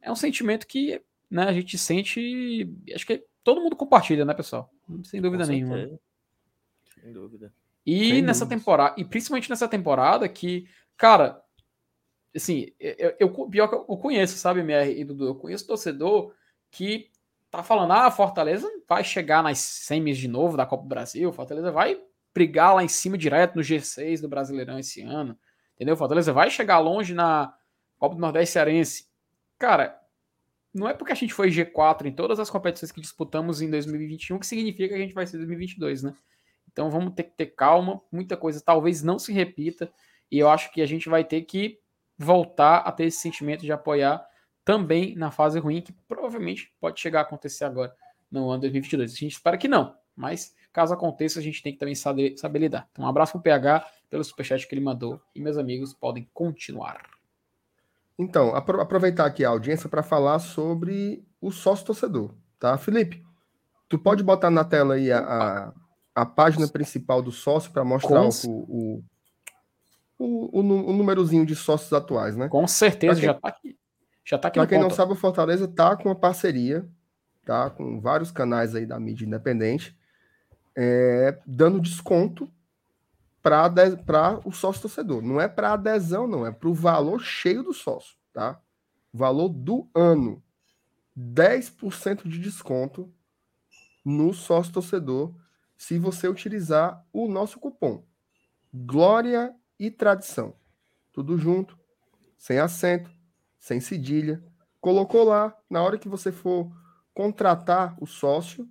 É 0.00 0.10
um 0.10 0.16
sentimento 0.16 0.66
que 0.66 1.00
né, 1.30 1.44
a 1.44 1.52
gente 1.52 1.78
sente, 1.78 2.68
acho 2.92 3.06
que 3.06 3.24
todo 3.44 3.60
mundo 3.60 3.76
compartilha, 3.76 4.24
né, 4.24 4.34
pessoal? 4.34 4.72
Sem 5.04 5.20
dúvida 5.20 5.46
nenhuma. 5.46 6.00
Sem 7.00 7.12
dúvida. 7.12 7.52
E 7.86 8.10
Sem 8.10 8.22
nessa 8.22 8.44
dúvida. 8.44 8.60
temporada, 8.60 8.94
e 8.98 9.04
principalmente 9.04 9.48
nessa 9.48 9.68
temporada 9.68 10.28
que, 10.28 10.68
cara, 10.96 11.40
assim, 12.34 12.72
eu, 12.80 13.14
eu, 13.20 13.48
pior 13.48 13.68
que 13.68 13.74
eu 13.76 13.96
conheço, 13.96 14.36
sabe, 14.36 14.60
MR 14.60 15.00
e 15.00 15.04
Dudu, 15.04 15.26
eu 15.26 15.34
conheço 15.36 15.66
torcedor 15.66 16.34
que 16.70 17.10
tá 17.50 17.62
falando, 17.62 17.92
ah, 17.92 18.10
Fortaleza 18.10 18.68
vai 18.88 19.04
chegar 19.04 19.42
nas 19.42 19.58
semis 19.58 20.18
de 20.18 20.26
novo 20.26 20.56
da 20.56 20.66
Copa 20.66 20.82
do 20.82 20.88
Brasil, 20.88 21.32
Fortaleza 21.32 21.70
vai 21.70 21.96
brigar 22.34 22.74
lá 22.74 22.82
em 22.82 22.88
cima 22.88 23.16
direto 23.16 23.54
no 23.54 23.62
G6 23.62 24.20
do 24.20 24.28
Brasileirão 24.28 24.78
esse 24.78 25.00
ano, 25.00 25.38
entendeu? 25.74 25.96
Fortaleza 25.96 26.32
vai 26.32 26.50
chegar 26.50 26.80
longe 26.80 27.14
na 27.14 27.54
Copa 27.98 28.16
do 28.16 28.20
Nordeste 28.20 28.52
Cearense. 28.52 29.06
Cara, 29.58 29.98
não 30.74 30.88
é 30.88 30.92
porque 30.92 31.12
a 31.12 31.16
gente 31.16 31.32
foi 31.32 31.48
G4 31.48 32.06
em 32.06 32.12
todas 32.12 32.38
as 32.38 32.50
competições 32.50 32.92
que 32.92 33.00
disputamos 33.00 33.62
em 33.62 33.70
2021 33.70 34.38
que 34.38 34.46
significa 34.46 34.88
que 34.88 34.94
a 34.94 34.98
gente 34.98 35.14
vai 35.14 35.26
ser 35.26 35.38
2022, 35.38 36.02
né? 36.02 36.14
Então 36.76 36.90
vamos 36.90 37.14
ter 37.14 37.22
que 37.22 37.30
ter 37.30 37.46
calma, 37.46 38.02
muita 38.12 38.36
coisa 38.36 38.60
talvez 38.60 39.02
não 39.02 39.18
se 39.18 39.32
repita, 39.32 39.90
e 40.30 40.38
eu 40.38 40.50
acho 40.50 40.70
que 40.70 40.82
a 40.82 40.86
gente 40.86 41.08
vai 41.08 41.24
ter 41.24 41.40
que 41.40 41.80
voltar 42.18 42.80
a 42.80 42.92
ter 42.92 43.06
esse 43.06 43.16
sentimento 43.16 43.62
de 43.62 43.72
apoiar 43.72 44.22
também 44.62 45.16
na 45.16 45.30
fase 45.30 45.58
ruim, 45.58 45.80
que 45.80 45.94
provavelmente 46.06 46.70
pode 46.78 47.00
chegar 47.00 47.20
a 47.20 47.22
acontecer 47.22 47.64
agora 47.64 47.96
no 48.30 48.50
ano 48.50 48.60
2022. 48.60 49.10
A 49.10 49.16
gente 49.16 49.32
espera 49.32 49.56
que 49.56 49.66
não, 49.66 49.96
mas 50.14 50.54
caso 50.70 50.92
aconteça, 50.92 51.38
a 51.38 51.42
gente 51.42 51.62
tem 51.62 51.72
que 51.72 51.78
também 51.78 51.94
saber, 51.94 52.36
saber 52.36 52.58
lidar. 52.58 52.86
Então, 52.92 53.06
um 53.06 53.08
abraço 53.08 53.32
pro 53.32 53.40
PH 53.40 53.86
pelo 54.10 54.22
superchat 54.22 54.68
que 54.68 54.74
ele 54.74 54.84
mandou 54.84 55.18
e 55.34 55.40
meus 55.40 55.56
amigos 55.56 55.94
podem 55.94 56.28
continuar. 56.34 57.08
Então, 58.18 58.54
aproveitar 58.54 59.24
aqui 59.24 59.46
a 59.46 59.48
audiência 59.48 59.88
para 59.88 60.02
falar 60.02 60.40
sobre 60.40 61.24
o 61.40 61.50
sócio 61.50 61.86
torcedor, 61.86 62.34
tá? 62.58 62.76
Felipe, 62.76 63.24
tu 63.88 63.98
pode 63.98 64.22
botar 64.22 64.50
na 64.50 64.62
tela 64.62 64.94
aí 64.94 65.10
a, 65.10 65.20
a 65.20 65.85
a 66.16 66.24
página 66.24 66.66
principal 66.66 67.20
do 67.20 67.30
sócio 67.30 67.70
para 67.70 67.84
mostrar 67.84 68.22
o, 68.22 68.48
o, 68.48 69.04
o, 70.18 70.60
o, 70.60 70.92
númerozinho 70.94 71.44
de 71.44 71.54
sócios 71.54 71.92
atuais, 71.92 72.34
né? 72.34 72.48
Com 72.48 72.66
certeza, 72.66 73.16
quem, 73.16 73.24
já 73.24 73.32
está 73.32 73.48
aqui. 73.48 73.78
Já 74.24 74.38
tá 74.38 74.48
aqui 74.48 74.58
Para 74.58 74.66
quem 74.66 74.78
ponto. 74.78 74.88
não 74.88 74.96
sabe, 74.96 75.12
o 75.12 75.16
Fortaleza 75.16 75.66
está 75.66 75.94
com 75.94 76.08
uma 76.08 76.14
parceria, 76.14 76.88
tá? 77.44 77.68
Com 77.68 78.00
vários 78.00 78.30
canais 78.30 78.74
aí 78.74 78.86
da 78.86 78.98
mídia 78.98 79.26
independente, 79.26 79.94
é, 80.74 81.38
dando 81.46 81.78
desconto 81.78 82.50
para 83.42 84.40
o 84.46 84.52
sócio 84.52 84.82
torcedor. 84.82 85.20
Não 85.20 85.38
é 85.38 85.46
para 85.46 85.74
adesão, 85.74 86.26
não, 86.26 86.46
é 86.46 86.50
para 86.50 86.68
o 86.70 86.74
valor 86.74 87.20
cheio 87.20 87.62
do 87.62 87.74
sócio, 87.74 88.16
tá? 88.32 88.58
Valor 89.12 89.50
do 89.50 89.86
ano. 89.94 90.42
10% 91.16 92.26
de 92.26 92.38
desconto 92.38 93.12
no 94.02 94.32
sócio 94.32 94.72
torcedor 94.72 95.34
se 95.76 95.98
você 95.98 96.28
utilizar 96.28 97.04
o 97.12 97.28
nosso 97.28 97.58
cupom. 97.58 98.04
Glória 98.72 99.54
e 99.78 99.90
Tradição. 99.90 100.54
Tudo 101.12 101.38
junto, 101.38 101.78
sem 102.36 102.58
acento, 102.58 103.10
sem 103.58 103.80
cedilha. 103.80 104.42
Colocou 104.80 105.24
lá, 105.24 105.56
na 105.68 105.82
hora 105.82 105.98
que 105.98 106.08
você 106.08 106.30
for 106.30 106.70
contratar 107.14 107.96
o 108.00 108.06
sócio, 108.06 108.68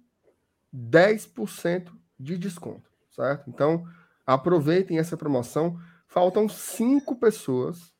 10% 0.73 1.91
de 2.19 2.37
desconto, 2.37 2.89
certo? 3.09 3.49
Então, 3.49 3.87
aproveitem 4.25 4.99
essa 4.99 5.17
promoção. 5.17 5.79
Faltam 6.07 6.47
cinco 6.47 7.15
pessoas, 7.15 7.93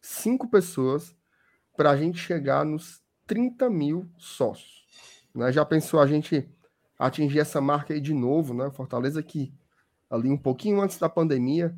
cinco 0.00 0.48
pessoas, 0.48 1.14
para 1.76 1.90
a 1.90 1.96
gente 1.96 2.18
chegar 2.18 2.64
nos 2.64 3.02
30 3.26 3.70
mil 3.70 4.10
sócios. 4.18 4.84
Né? 5.34 5.52
Já 5.52 5.64
pensou 5.64 6.00
a 6.00 6.06
gente 6.06 6.48
atingir 7.00 7.38
essa 7.38 7.62
marca 7.62 7.94
aí 7.94 8.00
de 8.00 8.12
novo, 8.12 8.52
né? 8.52 8.70
Fortaleza 8.70 9.22
que 9.22 9.54
ali 10.10 10.28
um 10.28 10.36
pouquinho 10.36 10.82
antes 10.82 10.98
da 10.98 11.08
pandemia 11.08 11.74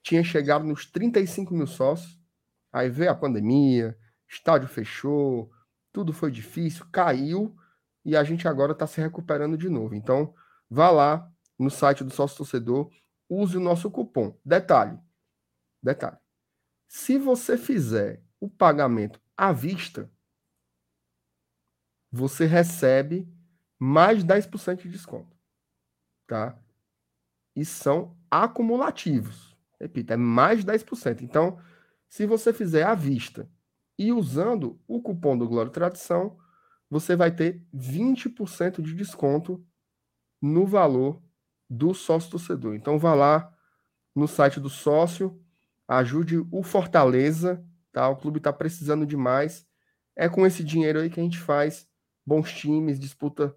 tinha 0.00 0.22
chegado 0.22 0.64
nos 0.64 0.86
35 0.86 1.52
mil 1.52 1.66
sócios. 1.66 2.18
Aí 2.72 2.88
veio 2.88 3.10
a 3.10 3.14
pandemia, 3.14 3.98
estádio 4.28 4.68
fechou, 4.68 5.50
tudo 5.92 6.12
foi 6.12 6.30
difícil, 6.30 6.86
caiu 6.92 7.56
e 8.04 8.16
a 8.16 8.22
gente 8.22 8.46
agora 8.46 8.70
está 8.70 8.86
se 8.86 9.00
recuperando 9.00 9.58
de 9.58 9.68
novo. 9.68 9.96
Então, 9.96 10.32
vá 10.70 10.88
lá 10.88 11.28
no 11.58 11.68
site 11.68 12.04
do 12.04 12.10
sócio 12.10 12.38
torcedor, 12.38 12.88
use 13.28 13.56
o 13.56 13.60
nosso 13.60 13.90
cupom. 13.90 14.38
Detalhe, 14.44 14.96
detalhe. 15.82 16.16
Se 16.86 17.18
você 17.18 17.58
fizer 17.58 18.22
o 18.38 18.48
pagamento 18.48 19.20
à 19.36 19.52
vista, 19.52 20.08
você 22.10 22.46
recebe 22.46 23.28
mais 23.80 24.22
10% 24.22 24.82
de 24.82 24.90
desconto. 24.90 25.34
Tá? 26.26 26.56
E 27.56 27.64
são 27.64 28.14
acumulativos. 28.30 29.56
Repita, 29.80 30.12
é 30.12 30.16
mais 30.18 30.62
10%. 30.62 31.22
Então, 31.22 31.58
se 32.06 32.26
você 32.26 32.52
fizer 32.52 32.82
à 32.82 32.94
vista 32.94 33.50
e 33.98 34.12
usando 34.12 34.78
o 34.86 35.00
cupom 35.00 35.36
do 35.36 35.48
Glória 35.48 35.72
Tradição, 35.72 36.38
você 36.90 37.16
vai 37.16 37.30
ter 37.30 37.64
20% 37.74 38.82
de 38.82 38.94
desconto 38.94 39.64
no 40.42 40.66
valor 40.66 41.22
do 41.68 41.94
sócio 41.94 42.32
torcedor. 42.32 42.74
Então 42.74 42.98
vá 42.98 43.14
lá 43.14 43.54
no 44.14 44.26
site 44.26 44.58
do 44.58 44.68
sócio, 44.68 45.40
ajude 45.86 46.38
o 46.50 46.62
Fortaleza, 46.62 47.64
tá? 47.92 48.08
O 48.08 48.16
clube 48.16 48.38
está 48.38 48.52
precisando 48.52 49.06
demais. 49.06 49.66
É 50.16 50.28
com 50.28 50.44
esse 50.44 50.64
dinheiro 50.64 51.00
aí 51.00 51.08
que 51.08 51.20
a 51.20 51.22
gente 51.22 51.38
faz 51.38 51.88
bons 52.26 52.52
times, 52.52 52.98
disputa 52.98 53.56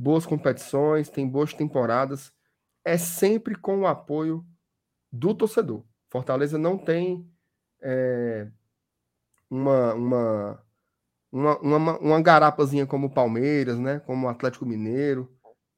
boas 0.00 0.24
competições, 0.24 1.10
tem 1.10 1.28
boas 1.28 1.52
temporadas. 1.52 2.32
É 2.82 2.96
sempre 2.96 3.54
com 3.54 3.80
o 3.80 3.86
apoio 3.86 4.46
do 5.12 5.34
torcedor. 5.34 5.84
Fortaleza 6.08 6.56
não 6.56 6.78
tem 6.78 7.30
é, 7.82 8.50
uma, 9.50 9.92
uma, 9.92 10.66
uma, 11.30 11.58
uma, 11.58 11.98
uma 11.98 12.22
garapazinha 12.22 12.86
como 12.86 13.08
o 13.08 13.12
Palmeiras, 13.12 13.78
né? 13.78 14.00
Como 14.00 14.26
o 14.26 14.30
Atlético 14.30 14.64
Mineiro. 14.64 15.30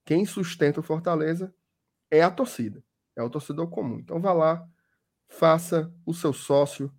Quem 0.04 0.24
sustenta 0.24 0.78
o 0.78 0.84
Fortaleza 0.84 1.52
é 2.08 2.22
a 2.22 2.30
torcida, 2.30 2.82
é 3.16 3.22
o 3.24 3.30
torcedor 3.30 3.68
comum. 3.70 3.98
Então 3.98 4.20
vá 4.20 4.32
lá, 4.32 4.68
faça 5.28 5.92
o 6.06 6.14
seu 6.14 6.32
sócio, 6.32 6.92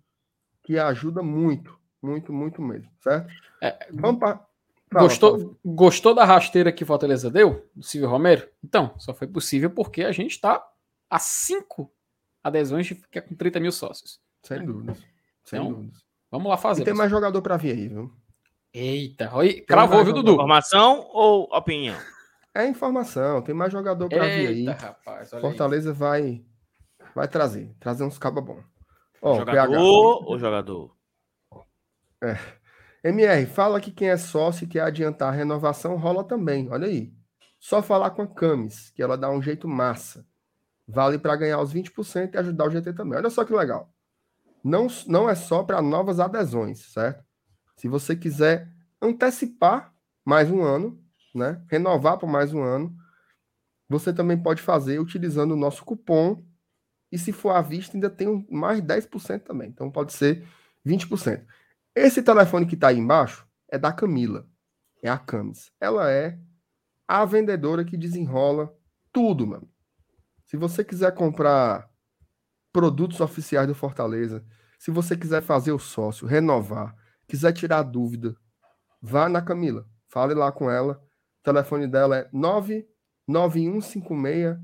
que 0.62 0.78
ajuda 0.78 1.22
muito, 1.22 1.78
muito, 2.02 2.34
muito 2.34 2.60
mesmo, 2.60 2.90
certo? 3.00 3.32
É, 3.62 3.90
Vamos 3.92 4.20
para. 4.20 4.46
Gostou, 5.00 5.58
gostou 5.64 6.14
da 6.14 6.24
rasteira 6.24 6.72
que 6.72 6.84
Fortaleza 6.84 7.30
deu, 7.30 7.68
do 7.74 7.84
Silvio 7.84 8.08
Romero? 8.08 8.48
Então, 8.62 8.94
só 8.98 9.12
foi 9.12 9.26
possível 9.26 9.70
porque 9.70 10.02
a 10.02 10.12
gente 10.12 10.32
está 10.32 10.64
a 11.10 11.18
cinco 11.18 11.92
adesões 12.42 12.86
de 12.86 12.94
ficar 12.94 13.22
com 13.22 13.34
30 13.34 13.60
mil 13.60 13.72
sócios. 13.72 14.20
Sem 14.42 14.64
dúvidas. 14.64 14.98
Sem 15.44 15.58
então, 15.60 15.72
dúvidas. 15.72 16.04
Vamos 16.30 16.48
lá 16.48 16.56
fazer. 16.56 16.82
E 16.82 16.84
tem 16.84 16.94
mais 16.94 17.10
jogador 17.10 17.40
para 17.40 17.56
vir 17.56 17.72
aí, 17.72 17.88
viu? 17.88 18.12
Eita, 18.72 19.34
oi, 19.36 19.60
cravou, 19.60 20.04
viu, 20.04 20.12
Dudu? 20.12 20.32
Informação 20.32 21.08
ou 21.12 21.44
opinião? 21.52 21.96
É 22.52 22.66
informação, 22.66 23.42
tem 23.42 23.54
mais 23.54 23.72
jogador 23.72 24.08
para 24.08 24.24
vir 24.24 24.48
aí. 24.48 24.64
Rapaz, 24.64 25.30
Fortaleza 25.30 25.90
aí. 25.90 25.96
vai 25.96 26.44
vai 27.14 27.28
trazer, 27.28 27.74
trazer 27.78 28.04
uns 28.04 28.18
cabos 28.18 28.44
bons. 28.44 28.64
Ó, 29.22 29.36
jogador 29.38 29.70
PH. 29.70 29.80
ou 29.80 30.38
jogador? 30.38 30.96
É. 32.22 32.36
MR, 33.04 33.46
fala 33.46 33.80
que 33.80 33.90
quem 33.92 34.08
é 34.08 34.16
sócio 34.16 34.64
e 34.64 34.68
quer 34.68 34.80
adiantar 34.80 35.28
a 35.28 35.36
renovação 35.36 35.96
rola 35.96 36.24
também, 36.24 36.68
olha 36.70 36.86
aí. 36.86 37.12
Só 37.60 37.82
falar 37.82 38.10
com 38.10 38.22
a 38.22 38.26
Camis, 38.26 38.90
que 38.90 39.02
ela 39.02 39.16
dá 39.16 39.30
um 39.30 39.40
jeito 39.40 39.68
massa. 39.68 40.26
Vale 40.86 41.18
para 41.18 41.36
ganhar 41.36 41.60
os 41.60 41.72
20% 41.72 42.34
e 42.34 42.38
ajudar 42.38 42.66
o 42.66 42.70
GT 42.70 42.92
também. 42.92 43.18
Olha 43.18 43.30
só 43.30 43.44
que 43.44 43.54
legal 43.54 43.94
não, 44.64 44.86
não 45.06 45.28
é 45.28 45.34
só 45.34 45.62
para 45.62 45.82
novas 45.82 46.18
adesões, 46.18 46.78
certo? 46.78 47.22
Se 47.76 47.86
você 47.86 48.16
quiser 48.16 48.72
antecipar 49.00 49.92
mais 50.24 50.50
um 50.50 50.62
ano, 50.62 50.98
né? 51.34 51.62
Renovar 51.68 52.16
por 52.16 52.26
mais 52.26 52.54
um 52.54 52.62
ano, 52.62 52.96
você 53.86 54.10
também 54.10 54.42
pode 54.42 54.62
fazer 54.62 54.98
utilizando 54.98 55.52
o 55.52 55.56
nosso 55.56 55.84
cupom. 55.84 56.42
E 57.12 57.18
se 57.18 57.30
for 57.30 57.50
à 57.50 57.60
vista, 57.60 57.94
ainda 57.94 58.08
tem 58.08 58.46
mais 58.50 58.80
10% 58.80 59.40
também. 59.40 59.68
Então 59.68 59.90
pode 59.90 60.14
ser 60.14 60.42
20%. 60.84 61.44
Esse 61.94 62.22
telefone 62.22 62.66
que 62.66 62.74
está 62.74 62.88
aí 62.88 62.98
embaixo 62.98 63.46
é 63.70 63.78
da 63.78 63.92
Camila. 63.92 64.46
É 65.02 65.08
a 65.08 65.18
Camis. 65.18 65.70
Ela 65.80 66.10
é 66.10 66.38
a 67.06 67.24
vendedora 67.24 67.84
que 67.84 67.96
desenrola 67.96 68.74
tudo, 69.12 69.46
mano. 69.46 69.68
Se 70.44 70.56
você 70.56 70.82
quiser 70.82 71.14
comprar 71.14 71.88
produtos 72.74 73.20
oficiais 73.20 73.68
do 73.68 73.74
Fortaleza. 73.74 74.44
Se 74.80 74.90
você 74.90 75.16
quiser 75.16 75.40
fazer 75.40 75.70
o 75.70 75.78
sócio, 75.78 76.26
renovar, 76.26 76.92
quiser 77.28 77.52
tirar 77.52 77.84
dúvida, 77.84 78.34
vá 79.00 79.28
na 79.28 79.40
Camila. 79.40 79.86
Fale 80.08 80.34
lá 80.34 80.50
com 80.50 80.68
ela. 80.68 81.00
O 81.40 81.44
telefone 81.44 81.86
dela 81.86 82.18
é 82.18 82.28
99156 82.32 84.58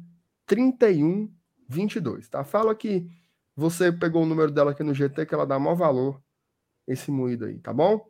3122, 0.44 2.28
tá? 2.28 2.42
Fala 2.42 2.74
que 2.74 3.08
você 3.54 3.92
pegou 3.92 4.24
o 4.24 4.26
número 4.26 4.50
dela 4.50 4.72
aqui 4.72 4.82
no 4.82 4.92
GT, 4.92 5.24
que 5.24 5.32
ela 5.32 5.46
dá 5.46 5.60
maior 5.60 5.76
valor 5.76 6.20
esse 6.92 7.10
moído 7.10 7.44
aí, 7.46 7.58
tá 7.58 7.72
bom? 7.72 8.06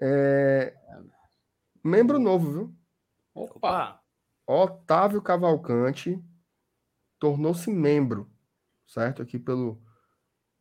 É... 0.00 0.74
Membro 1.82 2.18
novo, 2.18 2.52
viu? 2.52 2.74
Opa! 3.34 4.00
Otávio 4.46 5.22
Cavalcante 5.22 6.22
tornou-se 7.18 7.70
membro 7.70 8.30
certo? 8.90 9.22
Aqui 9.22 9.38
pelo, 9.38 9.80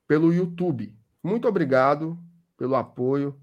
pelo 0.08 0.32
YouTube. 0.32 0.96
Muito 1.24 1.48
obrigado 1.48 2.18
pelo 2.56 2.76
apoio, 2.76 3.40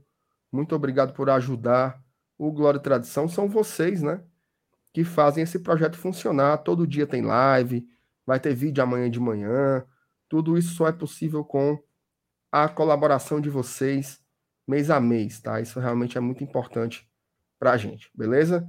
muito 0.53 0.75
obrigado 0.75 1.13
por 1.13 1.29
ajudar 1.29 2.01
o 2.39 2.53
Glória 2.53 2.79
e 2.79 2.83
Tradição. 2.83 3.29
São 3.29 3.49
vocês, 3.49 4.03
né? 4.03 4.23
Que 4.93 5.05
fazem 5.05 5.43
esse 5.43 5.59
projeto 5.59 5.99
funcionar. 5.99 6.59
Todo 6.59 6.87
dia 6.87 7.07
tem 7.07 7.23
live, 7.23 7.87
vai 8.25 8.39
ter 8.39 8.55
vídeo 8.55 8.83
amanhã 8.83 9.11
de 9.11 9.21
manhã. 9.21 9.85
Tudo 10.29 10.57
isso 10.57 10.75
só 10.75 10.87
é 10.87 10.93
possível 10.93 11.45
com 11.45 11.83
a 12.51 12.69
colaboração 12.69 13.41
de 13.41 13.51
vocês 13.51 14.21
mês 14.67 14.91
a 14.91 15.01
mês, 15.01 15.41
tá? 15.41 15.61
Isso 15.61 15.79
realmente 15.79 16.19
é 16.19 16.21
muito 16.21 16.43
importante 16.43 17.09
para 17.59 17.73
a 17.73 17.77
gente, 17.77 18.11
beleza? 18.15 18.69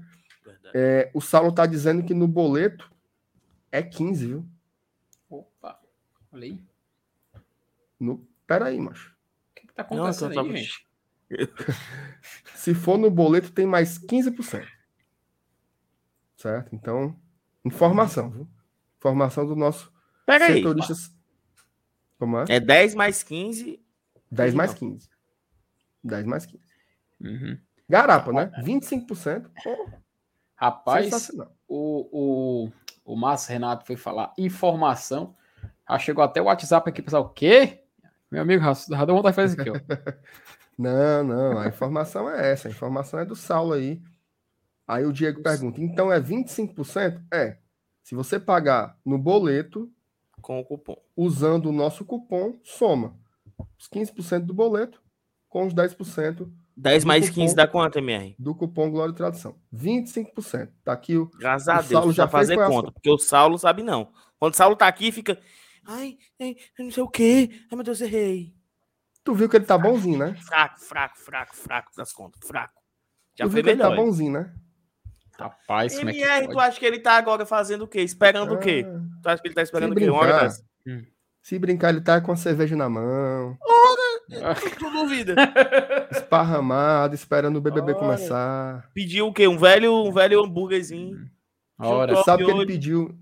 É, 0.73 1.09
o 1.13 1.21
Saulo 1.21 1.51
tá 1.51 1.65
dizendo 1.65 2.03
que 2.03 2.13
no 2.13 2.27
boleto 2.27 2.91
é 3.71 3.81
15, 3.81 4.27
viu? 4.27 4.49
Olha 6.31 6.43
aí. 6.43 6.63
No... 7.99 8.27
Pera 8.45 8.65
aí, 8.65 8.79
macho. 8.79 9.11
O 9.51 9.55
que, 9.55 9.67
que 9.67 9.73
tá 9.73 9.81
acontecendo 9.81 10.33
Não, 10.35 10.43
aí, 10.43 10.57
gente? 10.57 10.87
Se 12.55 12.73
for 12.73 12.97
no 12.97 13.09
boleto, 13.09 13.51
tem 13.51 13.65
mais 13.65 13.97
15%. 13.99 14.65
Certo? 16.37 16.75
Então, 16.75 17.19
informação, 17.65 18.29
viu? 18.29 18.47
Informação 18.97 19.45
do 19.45 19.55
nosso 19.55 19.91
Pega 20.25 20.47
setorista. 20.47 20.93
Aí, 20.93 21.16
Como 22.17 22.39
é? 22.39 22.45
É 22.49 22.59
10 22.59 22.95
mais 22.95 23.23
15. 23.23 23.79
10 24.31 24.53
mais 24.53 24.73
15. 24.73 25.09
10 26.03 26.25
mais 26.25 26.45
15. 26.45 26.63
Uhum. 27.21 27.57
Garapa, 27.89 28.31
né? 28.33 28.51
25%. 28.63 29.49
Pô, 29.63 29.89
Rapaz, 30.55 31.31
o, 31.67 32.09
o, 32.11 32.71
o 33.05 33.15
Márcio 33.15 33.53
Renato 33.53 33.85
foi 33.85 33.95
falar 33.95 34.33
informação. 34.37 35.35
Ah, 35.85 35.99
chegou 35.99 36.23
até 36.23 36.41
o 36.41 36.45
WhatsApp 36.45 36.89
aqui, 36.89 37.01
pessoal. 37.01 37.23
O 37.25 37.29
quê? 37.29 37.83
Meu 38.31 38.41
amigo, 38.41 38.63
já 38.63 39.05
deu 39.05 39.15
vontade 39.15 39.33
de 39.33 39.35
fazer 39.35 39.53
isso 39.53 39.61
aqui, 39.61 39.69
ó. 39.69 40.13
não, 40.77 41.23
não, 41.23 41.59
a 41.59 41.67
informação 41.67 42.29
é 42.29 42.51
essa. 42.51 42.67
A 42.67 42.71
informação 42.71 43.19
é 43.19 43.25
do 43.25 43.35
Saulo 43.35 43.73
aí. 43.73 44.01
Aí 44.87 45.05
o 45.05 45.13
Diego 45.13 45.43
pergunta: 45.43 45.79
então 45.79 46.11
é 46.11 46.19
25%? 46.19 47.23
É. 47.31 47.57
Se 48.01 48.15
você 48.15 48.39
pagar 48.39 48.97
no 49.05 49.17
boleto. 49.17 49.91
Com 50.41 50.59
o 50.59 50.65
cupom. 50.65 50.97
Usando 51.15 51.67
o 51.67 51.71
nosso 51.71 52.05
cupom, 52.05 52.59
soma 52.63 53.17
os 53.77 53.87
15% 53.87 54.41
do 54.41 54.53
boleto 54.53 55.01
com 55.49 55.65
os 55.65 55.73
10%. 55.73 56.49
10 56.75 57.05
mais 57.05 57.29
cupom, 57.29 57.41
15 57.41 57.55
dá 57.55 57.67
quanto, 57.67 57.97
MR? 57.97 58.35
Do 58.37 58.53
cupom 58.53 58.91
Glória 58.91 59.11
e 59.11 59.15
Tradução. 59.15 59.55
25%. 59.73 60.69
Tá 60.83 60.93
aqui 60.93 61.17
o. 61.17 61.25
Graças 61.37 61.67
o 61.67 61.71
a 61.71 61.75
Deus, 61.77 61.87
Saulo 61.87 62.11
já 62.13 62.27
fazer 62.27 62.55
conta, 62.55 62.91
porque 62.91 63.09
o 63.09 63.17
Saulo 63.17 63.57
sabe 63.57 63.81
não. 63.81 64.11
Quando 64.39 64.53
o 64.53 64.57
Saulo 64.57 64.75
tá 64.75 64.87
aqui, 64.87 65.11
fica. 65.11 65.39
Ai, 65.83 66.17
ai, 66.39 66.55
não 66.77 66.91
sei 66.91 67.01
o 67.01 67.09
quê. 67.09 67.49
Ai, 67.71 67.75
meu 67.75 67.83
Deus, 67.83 67.99
errei. 68.01 68.53
Tu 69.23 69.33
viu 69.33 69.49
que 69.49 69.57
ele 69.57 69.65
tá 69.65 69.77
bonzinho, 69.77 70.19
né? 70.19 70.35
Fraco, 70.35 70.79
fraco, 70.79 71.17
fraco, 71.17 71.55
fraco 71.55 71.91
das 71.97 72.13
contas. 72.13 72.39
Fraco. 72.47 72.81
Já 73.35 73.45
tu 73.45 73.51
foi 73.51 73.61
viu 73.61 73.71
que 73.71 73.75
melhor. 73.75 73.91
Ele 73.91 73.97
tá 73.97 74.03
bonzinho, 74.03 74.31
né? 74.31 74.53
Rapaz, 75.39 75.97
como 75.97 76.09
MR, 76.09 76.29
é 76.29 76.41
que 76.41 76.53
tu 76.53 76.59
acha 76.59 76.79
que 76.79 76.85
ele 76.85 76.99
tá 76.99 77.13
agora 77.13 77.45
fazendo 77.45 77.83
o 77.83 77.87
quê? 77.87 78.01
Esperando 78.01 78.53
ah, 78.53 78.57
o 78.57 78.59
quê? 78.59 78.85
Ah. 78.87 78.99
Tu 79.21 79.29
acha 79.29 79.41
que 79.41 79.47
ele 79.47 79.55
tá 79.55 79.61
esperando 79.61 79.91
o 79.91 79.95
quê? 79.95 80.09
Uma 80.09 80.19
hora 80.19 80.39
dessa? 80.39 80.63
Hum. 80.87 81.03
Se 81.41 81.57
brincar, 81.57 81.91
ele 81.91 82.01
tá 82.01 82.19
com 82.19 82.31
a 82.31 82.35
cerveja 82.35 82.75
na 82.75 82.89
mão. 82.89 83.57
Ora! 83.61 84.17
Tu 84.77 84.91
duvida. 84.91 85.35
Esparramado, 86.11 87.15
esperando 87.15 87.55
o 87.55 87.61
BBB 87.61 87.93
Ora. 87.93 87.99
começar. 87.99 88.89
Pediu 88.93 89.27
o 89.27 89.33
quê? 89.33 89.47
Um 89.47 89.57
velho, 89.57 89.93
um 89.93 90.11
velho 90.11 90.43
hambúrguerzinho. 90.43 91.17
Ora. 91.79 92.15
Sabe 92.23 92.43
que 92.43 92.51
ele 92.51 92.65
pediu... 92.65 93.17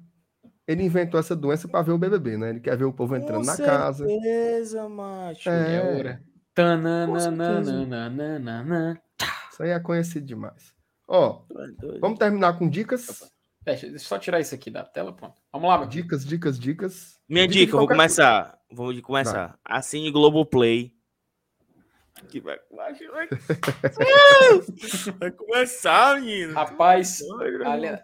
Ele 0.68 0.82
inventou 0.82 1.20
essa 1.20 1.36
doença 1.36 1.68
para 1.68 1.84
ver 1.84 1.92
o 1.92 1.98
BBB, 2.00 2.38
né? 2.38 2.50
Ele 2.50 2.60
quer 2.60 2.76
ver 2.76 2.86
o 2.86 2.94
povo 2.94 3.16
entrando 3.16 3.42
com 3.42 3.46
na 3.46 3.54
certeza, 3.56 3.78
casa. 3.78 4.06
Beleza, 4.06 4.90
macho. 4.90 5.48
É, 5.48 5.76
é 5.76 5.82
hora. 5.82 6.24
Isso 9.52 9.62
aí 9.62 9.70
é 9.70 9.80
conhecido 9.80 10.26
demais. 10.26 10.75
Ó, 11.08 11.42
vamos 12.00 12.18
terminar 12.18 12.58
com 12.58 12.70
dicas. 12.70 13.32
Deixa, 13.64 13.88
deixa 13.88 14.06
eu 14.06 14.08
só 14.08 14.20
tirar 14.20 14.40
isso 14.40 14.54
aqui 14.54 14.70
da 14.70 14.84
tela, 14.84 15.12
pronto. 15.12 15.42
Vamos 15.52 15.70
lá, 15.70 15.80
meu. 15.80 15.88
Dicas, 15.88 16.26
dicas, 16.26 16.60
dicas. 16.60 17.20
Minha 17.28 17.48
dica, 17.48 17.66
dica 17.66 17.78
vou 17.78 17.88
começar. 17.88 18.60
Vou 18.72 19.02
começar. 19.02 19.48
Vai. 19.48 19.78
Assine 19.78 20.12
Globoplay. 20.12 20.94
Que 22.30 22.40
vai, 22.40 22.58
vai, 22.72 22.94
vai 25.20 25.32
começar, 25.32 26.22
menino. 26.22 26.54
Rapaz, 26.54 27.22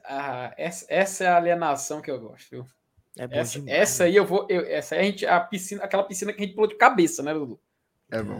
a, 0.04 0.54
essa, 0.58 0.86
essa 0.90 1.24
é 1.24 1.28
a 1.28 1.38
alienação 1.38 2.02
que 2.02 2.12
eu 2.12 2.20
gosto, 2.20 2.50
viu? 2.50 2.66
É 3.18 3.40
essa, 3.40 3.64
essa, 3.68 4.04
aí 4.04 4.16
eu 4.16 4.26
vou. 4.26 4.46
Eu, 4.50 4.66
essa 4.66 4.96
aí 4.96 5.02
a 5.02 5.04
gente. 5.04 5.26
A 5.26 5.40
piscina, 5.40 5.84
aquela 5.84 6.04
piscina 6.04 6.34
que 6.34 6.42
a 6.42 6.46
gente 6.46 6.56
pulou 6.56 6.70
de 6.70 6.76
cabeça, 6.76 7.24
né, 7.24 7.34
Dudu? 7.34 7.60
É 8.12 8.22
bom. 8.22 8.40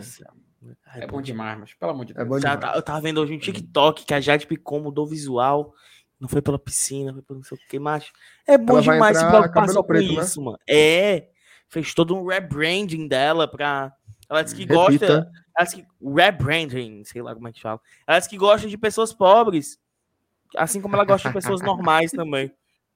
É, 0.94 1.04
é 1.04 1.08
bom 1.08 1.22
demais, 1.22 1.60
mas 1.60 1.74
pelo 1.74 1.92
amor 1.92 2.06
de 2.06 2.14
Deus. 2.14 2.26
É 2.26 2.30
bom 2.30 2.40
demais. 2.40 2.76
Eu 2.76 2.82
tava 2.82 3.02
vendo 3.02 3.20
hoje 3.20 3.34
um 3.34 3.40
TikTok 3.40 4.06
que 4.06 4.14
a 4.14 4.20
Jade 4.20 4.46
Picon 4.46 4.80
mudou 4.80 5.08
visual. 5.08 5.74
Não 6.20 6.28
foi 6.30 6.42
pela 6.42 6.60
piscina, 6.60 7.12
foi 7.14 7.22
pelo 7.24 7.40
não 7.40 7.44
sei 7.44 7.58
o 7.58 7.62
que, 7.68 7.80
macho. 7.80 8.14
É 8.48 8.58
bom 8.58 8.74
Ela 8.74 8.82
demais 8.82 9.18
se 9.18 9.28
preocupar 9.28 9.70
só 9.70 9.82
com 9.82 9.88
preto, 9.88 10.14
né? 10.14 10.22
isso, 10.22 10.40
né? 10.40 10.46
mano. 10.46 10.60
É. 10.70 11.30
Fez 11.68 11.94
todo 11.94 12.16
um 12.16 12.28
rebranding 12.28 13.08
dela 13.08 13.48
pra. 13.48 13.92
Ela 14.30 14.44
disse 14.44 14.56
que 14.56 14.66
Repita. 14.66 14.76
gosta. 14.76 15.32
Ela 15.58 15.66
disse 15.66 15.78
que. 15.78 15.88
Rebranding, 16.02 17.04
sei 17.06 17.22
lá 17.22 17.34
como 17.34 17.48
é 17.48 17.52
que 17.52 17.62
fala. 17.62 17.80
Ela 18.06 18.20
disse 18.20 18.30
que 18.30 18.38
gosta 18.38 18.68
de 18.68 18.78
pessoas 18.78 19.12
pobres. 19.12 19.80
Assim 20.56 20.82
como 20.82 20.96
ela 20.96 21.06
gosta 21.06 21.30
de 21.30 21.34
pessoas 21.34 21.62
normais 21.62 22.12
também. 22.12 22.54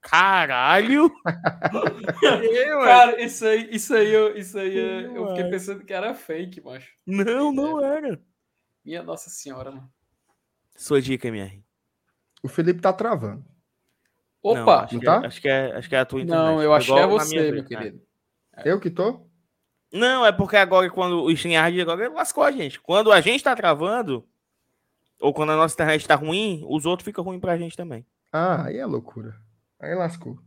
Caralho! 0.09 1.11
Cara, 2.85 3.21
isso 3.21 3.45
aí, 3.45 3.67
isso 3.71 3.93
aí, 3.95 4.13
eu, 4.13 4.37
isso 4.37 4.57
aí 4.57 4.77
eu 4.77 5.29
fiquei 5.29 5.49
pensando 5.49 5.83
que 5.83 5.91
era 5.91 6.13
fake, 6.13 6.61
macho. 6.61 6.93
Não, 7.05 7.51
não 7.51 7.83
era. 7.83 8.21
Minha 8.83 9.01
Nossa 9.01 9.31
Senhora, 9.31 9.71
mano. 9.71 9.91
Sua 10.75 11.01
dica, 11.01 11.27
MR. 11.27 11.63
O 12.43 12.47
Felipe 12.47 12.81
tá 12.81 12.93
travando. 12.93 13.43
Opa! 14.43 14.61
Não, 14.61 14.71
acho, 14.79 14.99
que, 14.99 15.07
é, 15.07 15.09
tá? 15.09 15.27
acho, 15.27 15.41
que 15.41 15.47
é, 15.49 15.75
acho 15.75 15.89
que 15.89 15.95
é 15.95 15.99
a 15.99 16.05
tua 16.05 16.21
internet. 16.21 16.45
Não, 16.45 16.61
eu 16.61 16.71
acho 16.71 16.93
que 16.93 16.99
é 16.99 17.07
você, 17.07 17.51
meu 17.51 17.65
querido. 17.65 18.01
É. 18.57 18.71
Eu 18.71 18.79
que 18.79 18.91
tô? 18.91 19.27
Não, 19.91 20.23
é 20.23 20.31
porque 20.31 20.55
agora, 20.55 20.87
quando 20.91 21.23
o 21.23 21.31
StreamYard 21.31 21.81
agora 21.81 22.09
lascou 22.09 22.43
a 22.43 22.51
gente. 22.51 22.79
Quando 22.79 23.11
a 23.11 23.21
gente 23.21 23.43
tá 23.43 23.55
travando, 23.55 24.23
ou 25.19 25.33
quando 25.33 25.51
a 25.51 25.55
nossa 25.55 25.73
internet 25.73 26.07
tá 26.07 26.13
ruim, 26.13 26.63
os 26.69 26.85
outros 26.85 27.05
ficam 27.05 27.23
ruins 27.23 27.41
pra 27.41 27.57
gente 27.57 27.75
também. 27.75 28.05
Ah, 28.31 28.65
aí 28.65 28.77
é 28.77 28.85
loucura. 28.85 29.35
Aí 29.79 29.93
lascou. 29.93 30.39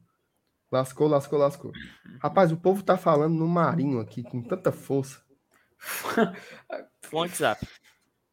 Lascou, 0.70 1.08
lascou, 1.08 1.38
lascou. 1.38 1.72
Rapaz, 2.20 2.52
o 2.52 2.56
povo 2.56 2.82
tá 2.82 2.96
falando 2.96 3.34
no 3.34 3.48
Marinho 3.48 4.00
aqui 4.00 4.22
com 4.22 4.42
tanta 4.42 4.70
força. 4.70 5.22
Fonte 7.00 7.36
Zap. 7.36 7.66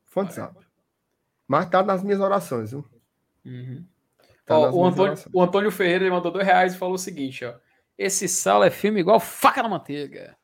Fonte 0.06 0.34
Zap. 0.34 0.56
Mas 1.48 1.70
tá 1.70 1.82
nas 1.82 2.04
minhas 2.04 2.20
orações, 2.20 2.72
viu? 2.72 2.86
Uhum. 3.46 3.86
Tá 4.46 4.58
ó, 4.58 4.72
o, 4.72 4.86
Antônio, 4.86 5.16
o, 5.34 5.42
Antônio, 5.42 5.72
Ferreira 5.72 6.04
ele 6.04 6.12
mandou 6.12 6.32
dois 6.32 6.46
reais 6.46 6.74
e 6.74 6.78
falou 6.78 6.96
o 6.96 7.00
seguinte, 7.00 7.46
ó. 7.46 7.56
Esse 7.98 8.28
sal 8.28 8.64
é 8.64 8.70
filme 8.70 9.00
igual 9.00 9.20
faca 9.20 9.64
na 9.64 9.70
manteiga. 9.70 10.36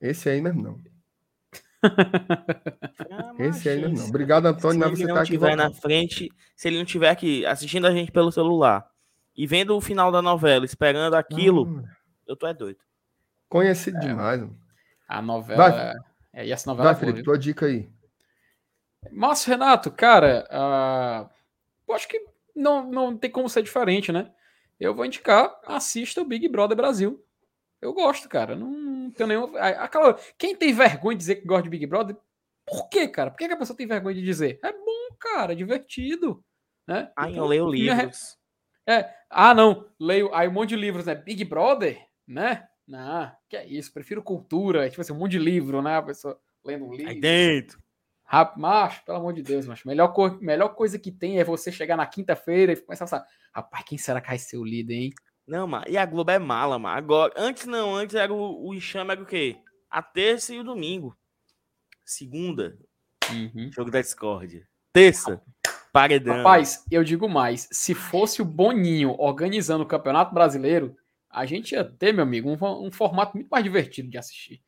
Esse 0.00 0.30
aí 0.30 0.40
mesmo 0.40 0.62
não. 0.62 0.80
Esse 3.38 3.68
aí 3.68 3.82
mesmo 3.82 3.98
não. 3.98 4.08
Obrigado, 4.08 4.46
Antônio. 4.46 4.96
Se 4.96 5.02
ele 5.02 5.12
não 5.12 5.22
estiver 5.22 5.56
na 5.56 5.70
frente, 5.70 6.30
se 6.56 6.68
ele 6.68 6.76
não 6.76 6.84
estiver 6.84 7.10
aqui 7.10 7.44
assistindo 7.44 7.86
a 7.86 7.92
gente 7.92 8.10
pelo 8.10 8.32
celular 8.32 8.93
e 9.36 9.46
vendo 9.46 9.76
o 9.76 9.80
final 9.80 10.12
da 10.12 10.22
novela, 10.22 10.64
esperando 10.64 11.14
aquilo, 11.14 11.82
ah. 11.84 11.96
eu 12.26 12.36
tô 12.36 12.46
é 12.46 12.54
doido. 12.54 12.78
Conhecido 13.48 13.98
é, 13.98 14.00
demais. 14.00 14.40
Mano. 14.40 14.58
A 15.08 15.22
novela. 15.22 15.70
Vai, 15.70 15.94
é, 16.32 16.46
e 16.46 16.52
essa 16.52 16.68
novela. 16.70 16.92
Vai, 16.92 17.00
Felipe, 17.00 17.22
tua 17.22 17.38
dica 17.38 17.66
aí. 17.66 17.88
Márcio 19.12 19.50
Renato, 19.50 19.90
cara, 19.90 20.48
uh, 20.50 21.30
eu 21.86 21.94
acho 21.94 22.08
que 22.08 22.18
não, 22.54 22.90
não 22.90 23.16
tem 23.16 23.30
como 23.30 23.48
ser 23.48 23.62
diferente, 23.62 24.10
né? 24.10 24.32
Eu 24.78 24.94
vou 24.94 25.04
indicar, 25.04 25.58
assista 25.66 26.20
o 26.20 26.24
Big 26.24 26.48
Brother 26.48 26.76
Brasil. 26.76 27.22
Eu 27.80 27.92
gosto, 27.92 28.28
cara. 28.28 28.56
Não 28.56 29.10
tenho 29.10 29.28
nenhum. 29.28 29.56
Aquela... 29.56 30.18
Quem 30.38 30.56
tem 30.56 30.72
vergonha 30.72 31.16
de 31.16 31.20
dizer 31.20 31.36
que 31.36 31.46
gosta 31.46 31.64
de 31.64 31.70
Big 31.70 31.86
Brother, 31.86 32.16
por 32.66 32.88
quê, 32.88 33.06
cara? 33.06 33.30
Por 33.30 33.36
que 33.36 33.44
a 33.44 33.56
pessoa 33.56 33.76
tem 33.76 33.86
vergonha 33.86 34.14
de 34.14 34.22
dizer? 34.22 34.58
É 34.62 34.72
bom, 34.72 35.16
cara, 35.20 35.52
é 35.52 35.56
divertido. 35.56 36.42
Né? 36.86 37.12
Ah, 37.14 37.30
então, 37.30 37.44
eu 37.44 37.48
leio 37.48 37.68
livros. 37.68 38.38
É, 38.86 39.14
ah, 39.34 39.54
não, 39.54 39.88
leio 39.98 40.34
aí 40.34 40.48
um 40.48 40.52
monte 40.52 40.70
de 40.70 40.76
livros, 40.76 41.06
né? 41.06 41.14
Big 41.14 41.44
Brother, 41.44 42.00
né? 42.26 42.66
Não, 42.86 43.32
que 43.48 43.56
é 43.56 43.66
isso, 43.66 43.92
prefiro 43.92 44.22
cultura, 44.22 44.88
tipo 44.88 45.00
assim, 45.00 45.12
um 45.12 45.18
monte 45.18 45.32
de 45.32 45.38
livro, 45.38 45.82
né? 45.82 45.96
A 45.96 46.02
pessoa 46.02 46.38
lendo 46.64 46.84
um 46.84 46.92
livro. 46.92 47.10
Aí 47.10 47.20
dentro. 47.20 47.82
Rap, 48.26 48.56
macho, 48.56 49.04
pelo 49.04 49.18
amor 49.18 49.34
de 49.34 49.42
Deus, 49.42 49.66
macho. 49.66 49.86
Melhor, 49.86 50.08
co 50.08 50.30
melhor 50.40 50.68
coisa 50.70 50.98
que 50.98 51.10
tem 51.10 51.38
é 51.38 51.44
você 51.44 51.70
chegar 51.70 51.96
na 51.96 52.06
quinta-feira 52.06 52.72
e 52.72 52.76
começar 52.76 53.04
a 53.04 53.06
pensar, 53.06 53.26
rapaz, 53.52 53.84
quem 53.84 53.98
será 53.98 54.20
que 54.20 54.28
vai 54.28 54.38
ser 54.38 54.56
o 54.56 54.64
líder, 54.64 54.94
hein? 54.94 55.12
Não, 55.46 55.66
mano, 55.66 55.84
e 55.88 55.98
a 55.98 56.06
Globo 56.06 56.30
é 56.30 56.38
mala, 56.38 56.78
mano. 56.78 56.96
Agora, 56.96 57.34
antes 57.36 57.66
não, 57.66 57.94
antes 57.94 58.14
era 58.14 58.32
o, 58.32 58.66
o 58.66 58.74
enxame 58.74 59.10
era 59.10 59.22
o 59.22 59.26
quê? 59.26 59.56
A 59.90 60.02
terça 60.02 60.54
e 60.54 60.58
o 60.58 60.64
domingo. 60.64 61.16
Segunda, 62.04 62.78
uhum. 63.30 63.70
jogo 63.72 63.90
da 63.90 64.00
Discord. 64.00 64.66
Terça, 64.92 65.42
Paredão. 65.94 66.38
Rapaz, 66.38 66.84
eu 66.90 67.04
digo 67.04 67.28
mais. 67.28 67.68
Se 67.70 67.94
fosse 67.94 68.42
o 68.42 68.44
Boninho 68.44 69.14
organizando 69.16 69.84
o 69.84 69.86
Campeonato 69.86 70.34
Brasileiro, 70.34 70.96
a 71.30 71.46
gente 71.46 71.70
ia 71.70 71.84
ter, 71.84 72.12
meu 72.12 72.24
amigo, 72.24 72.50
um, 72.50 72.86
um 72.86 72.90
formato 72.90 73.36
muito 73.36 73.48
mais 73.48 73.62
divertido 73.62 74.10
de 74.10 74.18
assistir. 74.18 74.60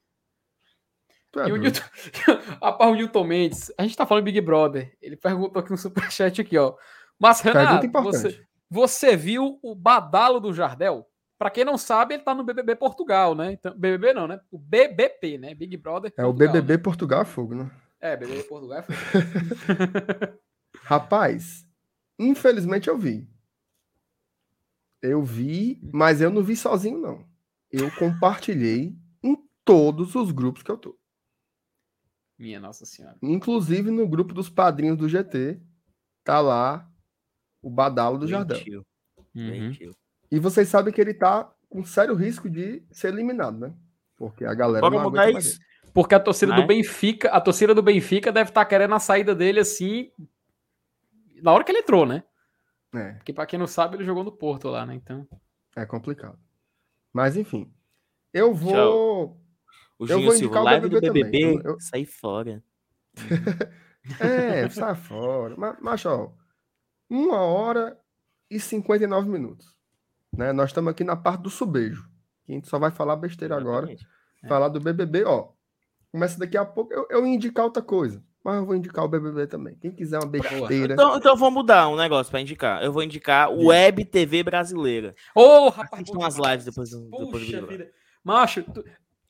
É 1.37 1.49
e 1.49 1.53
o 1.53 1.57
Newton, 1.57 1.81
a 2.63 2.87
o 2.87 2.95
Newton 2.95 3.25
Mendes, 3.25 3.73
a 3.77 3.83
gente 3.83 3.97
tá 3.97 4.07
falando 4.07 4.23
Big 4.23 4.41
Brother. 4.41 4.97
Ele 5.03 5.17
perguntou 5.17 5.59
aqui 5.59 5.73
no 5.73 5.77
superchat 5.77 6.41
aqui, 6.41 6.57
ó. 6.57 6.75
Mas, 7.19 7.41
Renato, 7.41 7.91
você, 8.05 8.47
você 8.71 9.17
viu 9.17 9.59
o 9.65 9.75
badalo 9.75 10.39
do 10.39 10.55
Jardel? 10.55 11.09
Para 11.37 11.51
quem 11.51 11.65
não 11.65 11.77
sabe, 11.77 12.15
ele 12.15 12.23
tá 12.23 12.37
no 12.37 12.45
BBB 12.45 12.77
Portugal, 12.77 13.35
né? 13.35 13.51
Então, 13.51 13.77
BBB 13.77 14.15
não, 14.15 14.29
né? 14.29 14.39
O 14.49 14.59
BBP, 14.59 15.39
né? 15.39 15.55
Big 15.57 15.77
Brother. 15.77 16.13
Portugal, 16.13 16.25
é 16.25 16.29
o 16.29 16.33
BBB 16.33 16.77
né? 16.77 16.79
Portugal 16.79 17.23
é 17.23 17.25
fogo, 17.25 17.57
né? 17.57 17.69
É, 18.01 18.17
BBB 18.17 18.45
Portugal 18.45 18.79
é 18.79 18.83
fogo. 18.83 18.97
Rapaz, 20.83 21.67
infelizmente 22.19 22.89
eu 22.89 22.99
vi. 22.99 23.29
Eu 25.03 25.23
vi, 25.23 25.81
mas 25.93 26.21
eu 26.21 26.31
não 26.31 26.43
vi 26.43 26.57
sozinho, 26.57 26.99
não. 26.99 27.25
Eu 27.71 27.91
compartilhei 27.97 28.97
em 29.23 29.37
todos 29.65 30.15
os 30.15 30.33
grupos 30.33 30.63
que 30.63 30.71
eu 30.71 30.77
tô. 30.77 30.99
Minha 32.39 32.61
Nossa 32.61 32.85
Senhora. 32.85 33.17
Inclusive 33.23 33.91
no 33.91 34.07
grupo 34.07 34.35
dos 34.35 34.49
padrinhos 34.49 34.97
do 34.97 35.09
GT, 35.09 35.61
tá 36.23 36.41
lá 36.41 36.91
o 37.63 37.71
badalo 37.71 38.19
do 38.19 38.27
Jardel. 38.27 38.85
Uhum. 39.35 39.73
E 40.31 40.39
vocês 40.39 40.69
sabem 40.69 40.93
que 40.93 41.01
ele 41.01 41.15
tá 41.15 41.51
com 41.69 41.85
sério 41.85 42.15
risco 42.15 42.49
de 42.49 42.83
ser 42.91 43.09
eliminado, 43.09 43.59
né? 43.59 43.75
Porque 44.17 44.45
a 44.45 44.55
galera 44.55 44.81
Bora 44.81 44.97
não 44.97 45.05
mudar 45.05 45.31
isso. 45.31 45.59
Porque 45.93 46.15
a 46.15 46.21
torcida 46.21 46.55
do 46.55 46.63
é? 46.63 46.67
Benfica, 46.67 47.31
a 47.31 47.41
torcida 47.41 47.75
do 47.75 47.83
Benfica 47.83 48.31
deve 48.31 48.51
estar 48.51 48.65
tá 48.65 48.69
querendo 48.69 48.95
a 48.95 48.99
saída 48.99 49.35
dele 49.35 49.61
assim 49.61 50.11
na 51.43 51.53
hora 51.53 51.65
que 51.65 51.71
ele 51.71 51.81
entrou, 51.81 52.07
né? 52.07 52.23
É. 52.95 53.13
Porque 53.15 53.33
para 53.33 53.47
quem 53.47 53.59
não 53.59 53.67
sabe, 53.67 53.97
ele 53.97 54.05
jogou 54.05 54.25
no 54.25 54.33
Porto 54.33 54.69
lá, 54.69 54.87
né? 54.87 54.95
Então. 54.95 55.27
É 55.77 55.85
complicado. 55.85 56.39
Mas 57.13 57.37
enfim. 57.37 57.73
Eu 58.33 58.55
vou. 58.55 58.73
Tchau. 58.73 59.41
O 59.99 60.07
eu 60.07 60.23
vou 60.23 60.35
indicar 60.35 60.63
Silva, 60.63 60.77
o 60.77 60.81
BBB, 60.81 60.89
do 60.89 61.01
BBB 61.01 61.41
também. 61.41 61.61
Eu... 61.65 61.81
Sai 61.81 62.05
fora. 62.05 62.63
é, 64.21 64.69
sai 64.69 64.95
fora. 64.95 65.55
Mas, 65.57 65.77
mas, 65.81 66.07
ó, 66.07 66.35
uma 67.09 67.39
hora 67.39 67.99
e 68.51 68.61
59 68.61 69.29
minutos. 69.29 69.75
Né? 70.37 70.53
Nós 70.53 70.71
estamos 70.71 70.91
aqui 70.91 71.03
na 71.03 71.17
parte 71.17 71.43
do 71.43 71.51
subejo. 71.51 72.09
A 72.49 72.53
gente 72.53 72.69
só 72.69 72.79
vai 72.79 72.91
falar 72.91 73.17
besteira 73.17 73.57
agora. 73.57 73.91
É. 73.91 74.49
Falar 74.49 74.69
do 74.69 74.81
BBB, 74.81 75.25
ó. 75.25 75.53
Começa 76.13 76.39
daqui 76.39 76.57
a 76.57 76.65
pouco. 76.65 76.93
Eu, 76.93 77.07
eu 77.11 77.27
indicar 77.27 77.65
outra 77.65 77.83
coisa. 77.83 78.23
Mas 78.47 78.59
eu 78.59 78.65
vou 78.65 78.77
indicar 78.77 79.05
o 79.05 79.09
BBB 79.09 79.49
também. 79.49 79.75
Quem 79.75 79.91
quiser 79.91 80.21
uma 80.21 80.31
besteira. 80.31 80.95
Então, 80.95 81.17
então 81.17 81.33
eu 81.33 81.37
vou 81.37 81.51
mudar 81.51 81.89
um 81.89 81.97
negócio 81.97 82.31
para 82.31 82.41
indicar. 82.41 82.81
Eu 82.81 82.93
vou 82.93 83.03
indicar 83.03 83.51
o 83.51 83.67
Web 83.67 84.05
TV 84.05 84.45
brasileira. 84.45 85.17
Ô, 85.35 85.41
oh, 85.41 85.69
rapaz. 85.69 86.05
Assistam 86.05 86.25
as 86.25 86.37
lives 86.37 86.65
depois 86.65 86.91
do, 86.91 87.11
depois 87.11 87.51
do 87.51 87.67
vida. 87.67 87.91
Macho, 88.23 88.63
tu... 88.63 88.85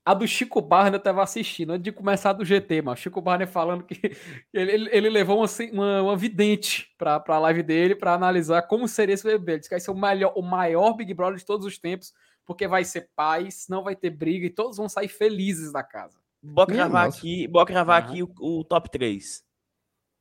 a 0.05 0.13
do 0.13 0.29
Chico 0.29 0.61
Barney 0.61 0.99
eu 0.99 1.03
tava 1.03 1.23
assistindo 1.23 1.71
antes 1.71 1.85
de 1.85 1.93
começar 1.93 2.35
do 2.35 2.45
GT, 2.45 2.83
mas 2.83 2.99
Chico 2.99 3.23
Barney 3.23 3.47
falando 3.47 3.85
que 3.85 3.99
ele, 4.53 4.91
ele 4.93 5.09
levou 5.09 5.39
uma, 5.39 5.49
uma, 5.73 6.03
uma 6.03 6.17
vidente 6.17 6.95
pra, 6.99 7.19
pra 7.19 7.39
live 7.39 7.63
dele 7.63 7.97
para 7.97 8.13
analisar 8.13 8.61
como 8.69 8.87
seria 8.87 9.15
esse 9.15 9.25
BBB. 9.25 9.53
Ele 9.53 9.59
disse 9.61 9.71
que 9.71 9.77
vai 9.77 9.81
ser 9.81 9.93
o, 9.93 9.95
melhor, 9.95 10.35
o 10.37 10.43
maior 10.43 10.93
Big 10.93 11.15
Brother 11.15 11.39
de 11.39 11.47
todos 11.47 11.65
os 11.65 11.79
tempos, 11.79 12.13
porque 12.45 12.69
vai 12.69 12.85
ser 12.85 13.09
paz, 13.17 13.65
não 13.67 13.83
vai 13.83 13.97
ter 13.97 14.11
briga 14.11 14.45
e 14.45 14.51
todos 14.51 14.77
vão 14.77 14.91
sair 14.91 15.09
felizes 15.09 15.73
da 15.73 15.83
casa. 15.83 16.19
Bora 16.47 16.73
gravar 16.73 17.05
aqui, 17.07 17.49
bora 17.49 17.65
gravar 17.67 18.03
uhum. 18.03 18.09
aqui 18.09 18.23
o, 18.23 18.35
o, 18.39 18.65
top 18.65 18.91
3. 18.91 19.45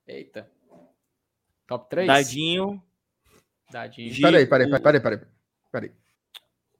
Eita. 0.07 0.49
Top 1.67 1.89
3? 1.89 2.07
Dadinho. 2.07 2.83
Dadinho. 3.71 4.21
Peraí, 4.21 4.45
peraí, 4.45 4.69
peraí, 4.69 4.99
peraí. 4.99 5.19
peraí. 5.71 5.91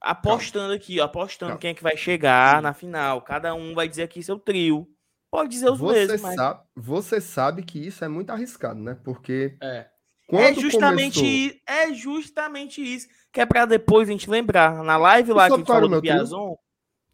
Apostando 0.02 0.66
Calma. 0.66 0.76
aqui, 0.76 1.02
apostando 1.02 1.50
Calma. 1.50 1.62
quem 1.62 1.72
é 1.72 1.74
que 1.74 1.84
vai 1.84 1.98
chegar 1.98 2.62
na 2.62 2.74
final. 2.74 3.22
Cada 3.22 3.54
um 3.54 3.74
vai 3.74 3.88
dizer 3.88 4.04
aqui 4.04 4.22
seu 4.22 4.38
trio. 4.38 4.88
Pode 5.32 5.50
dizer 5.50 5.70
os 5.70 5.80
você 5.80 6.08
mesmos. 6.08 6.22
Sabe, 6.36 6.60
mas... 6.76 6.86
Você 6.86 7.22
sabe 7.22 7.64
que 7.64 7.80
isso 7.80 8.06
é 8.06 8.08
muito 8.08 8.30
arriscado, 8.30 8.80
né? 8.80 8.98
Porque. 9.04 9.58
É. 9.62 9.88
é 10.32 10.54
justamente, 10.54 11.20
começou... 11.20 11.60
é 11.68 11.94
justamente 11.94 12.82
isso. 12.82 13.08
Que 13.32 13.42
é 13.42 13.46
pra 13.46 13.66
depois 13.66 14.08
a 14.08 14.12
gente 14.12 14.30
lembrar. 14.30 14.84
Na 14.84 14.98
live 14.98 15.34
lá 15.34 15.48
que 15.48 15.54
a 15.54 15.58
gente 15.58 15.68
falou 15.68 15.90
do 15.90 16.02
Piazon. 16.02 16.56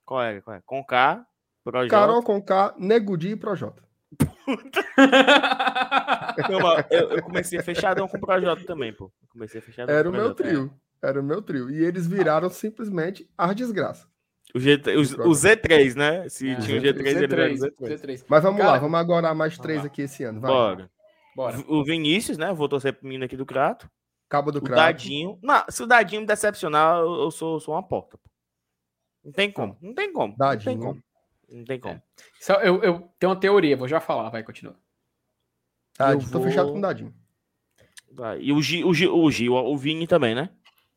Qual 0.06 0.22
é? 0.22 0.42
Qual 0.42 0.56
é? 0.56 0.62
Com 0.66 0.84
K. 0.84 1.26
Projota. 1.64 1.90
Carol 1.90 2.24
com 2.24 2.42
K, 2.42 2.76
Negudi 2.78 3.30
e 3.30 3.36
Projota. 3.36 3.84
eu, 6.90 7.10
eu, 7.12 7.24
comecei 7.24 7.62
fechadão 7.62 8.08
com 8.08 8.18
o 8.18 8.20
Projota 8.20 8.64
também, 8.66 8.94
pô. 8.94 9.12
comecei 9.30 9.62
fechadão 9.62 9.96
Era 9.96 10.10
o 10.10 10.12
meu 10.12 10.34
trio. 10.34 10.74
É. 11.02 11.10
Era 11.10 11.20
o 11.20 11.24
meu 11.24 11.42
trio. 11.42 11.70
E 11.70 11.84
eles 11.84 12.06
viraram 12.08 12.50
simplesmente 12.50 13.30
as 13.38 13.56
desgraças. 13.56 14.08
O, 14.54 14.60
G, 14.60 14.76
o, 14.76 15.30
o 15.30 15.32
Z3, 15.32 15.96
né? 15.96 16.28
Se 16.30 16.50
é, 16.50 16.56
tinha 16.56 16.78
o 16.78 16.82
G3, 16.82 17.00
o 17.00 17.04
Z3, 17.04 17.54
Z3. 17.58 17.72
Z3. 17.80 18.26
Mas 18.28 18.44
vamos 18.44 18.60
Cara, 18.60 18.72
lá, 18.74 18.80
vamos 18.80 19.00
agora 19.00 19.34
mais 19.34 19.58
três 19.58 19.86
aqui 19.86 20.04
esse 20.04 20.24
ano. 20.24 20.42
Vai. 20.42 20.52
Bora. 20.52 20.92
Bora. 21.36 21.64
O 21.68 21.84
Vinícius, 21.84 22.38
né? 22.38 22.52
Vou 22.54 22.68
torcer 22.68 22.94
pro 22.94 23.08
menino 23.08 23.24
aqui 23.24 23.38
do 23.38 23.46
Crato. 23.46 23.90
Cabo 24.30 24.52
do 24.52 24.60
o 24.60 24.62
Crato. 24.62 24.76
Dadinho. 24.76 25.40
Não, 25.42 25.64
se 25.70 25.82
o 25.84 25.88
Dadinho 25.88 26.22
me 26.22 26.28
decepcionar, 26.28 27.00
eu 27.00 27.32
sou, 27.32 27.60
sou 27.60 27.74
uma 27.74 27.84
porta. 27.84 28.18
Pô. 28.18 28.30
Não 29.24 29.32
tem 29.32 29.52
como. 29.52 29.78
Não 29.82 29.94
tem 29.94 30.12
como. 30.12 30.36
Dadinho. 30.38 30.76
Não 30.76 30.82
tem 30.82 30.88
como. 30.88 31.04
Não 31.52 31.66
tem 31.66 31.80
como. 31.80 31.96
É. 31.96 32.68
eu, 32.68 32.82
eu 32.82 33.12
tenho 33.20 33.32
uma 33.32 33.40
teoria, 33.40 33.76
vou 33.76 33.88
já 33.88 34.00
falar, 34.00 34.30
vai, 34.30 34.42
continua. 34.44 34.76
Tá, 35.94 36.14
eu 36.14 36.20
tô 36.20 36.40
vou... 36.40 36.44
fechado 36.44 36.72
com 36.72 36.78
o 36.78 36.82
Dadinho. 36.82 37.14
E 38.40 38.52
o 38.52 38.62
G, 38.62 38.84
o 38.84 38.94
G, 38.94 39.08
o, 39.08 39.32
G, 39.32 39.50
o 39.50 39.78
Vini 39.78 40.08
também, 40.08 40.34
né? 40.34 40.50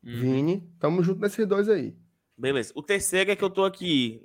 Uhum. 0.03 0.21
Vini, 0.21 0.71
tamo 0.79 1.03
junto 1.03 1.21
nesses 1.21 1.47
dois 1.47 1.69
aí. 1.69 1.97
Beleza. 2.37 2.73
O 2.75 2.83
terceiro 2.83 3.31
é 3.31 3.37
que 3.37 3.45
eu 3.45 3.51
tô 3.51 3.65
aqui. 3.65 4.23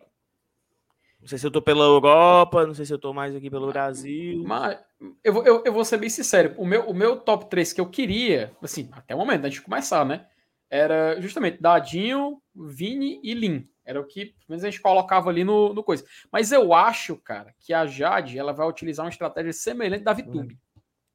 Não 1.19 1.27
sei 1.27 1.37
se 1.37 1.45
eu 1.45 1.51
tô 1.51 1.61
pela 1.61 1.83
Europa, 1.83 2.65
não 2.65 2.73
sei 2.73 2.85
se 2.85 2.93
eu 2.93 2.97
tô 2.97 3.13
mais 3.13 3.35
aqui 3.35 3.49
pelo 3.49 3.67
Brasil. 3.67 4.43
Mas 4.45 4.79
eu, 5.23 5.33
vou, 5.33 5.43
eu, 5.43 5.63
eu 5.65 5.73
vou 5.73 5.83
ser 5.83 5.97
bem 5.97 6.09
sincero. 6.09 6.55
O 6.57 6.65
meu, 6.65 6.89
o 6.89 6.93
meu 6.93 7.17
top 7.17 7.49
3 7.49 7.73
que 7.73 7.81
eu 7.81 7.89
queria, 7.89 8.51
assim, 8.61 8.89
até 8.91 9.13
o 9.13 9.17
momento, 9.17 9.45
antes 9.45 9.59
de 9.59 9.61
começar, 9.61 10.05
né? 10.05 10.25
Era 10.69 11.19
justamente 11.19 11.61
Dadinho, 11.61 12.41
Vini 12.55 13.19
e 13.23 13.33
Lin. 13.33 13.67
Era 13.89 13.99
o 13.99 14.05
que, 14.05 14.25
pelo 14.25 14.35
menos, 14.49 14.63
a 14.63 14.69
gente 14.69 14.81
colocava 14.81 15.31
ali 15.31 15.43
no, 15.43 15.73
no 15.73 15.83
coisa. 15.83 16.05
Mas 16.31 16.51
eu 16.51 16.75
acho, 16.75 17.17
cara, 17.17 17.55
que 17.59 17.73
a 17.73 17.87
Jade 17.87 18.37
ela 18.37 18.53
vai 18.53 18.67
utilizar 18.67 19.03
uma 19.03 19.09
estratégia 19.09 19.51
semelhante 19.51 20.03
da 20.03 20.13
Vitube. 20.13 20.55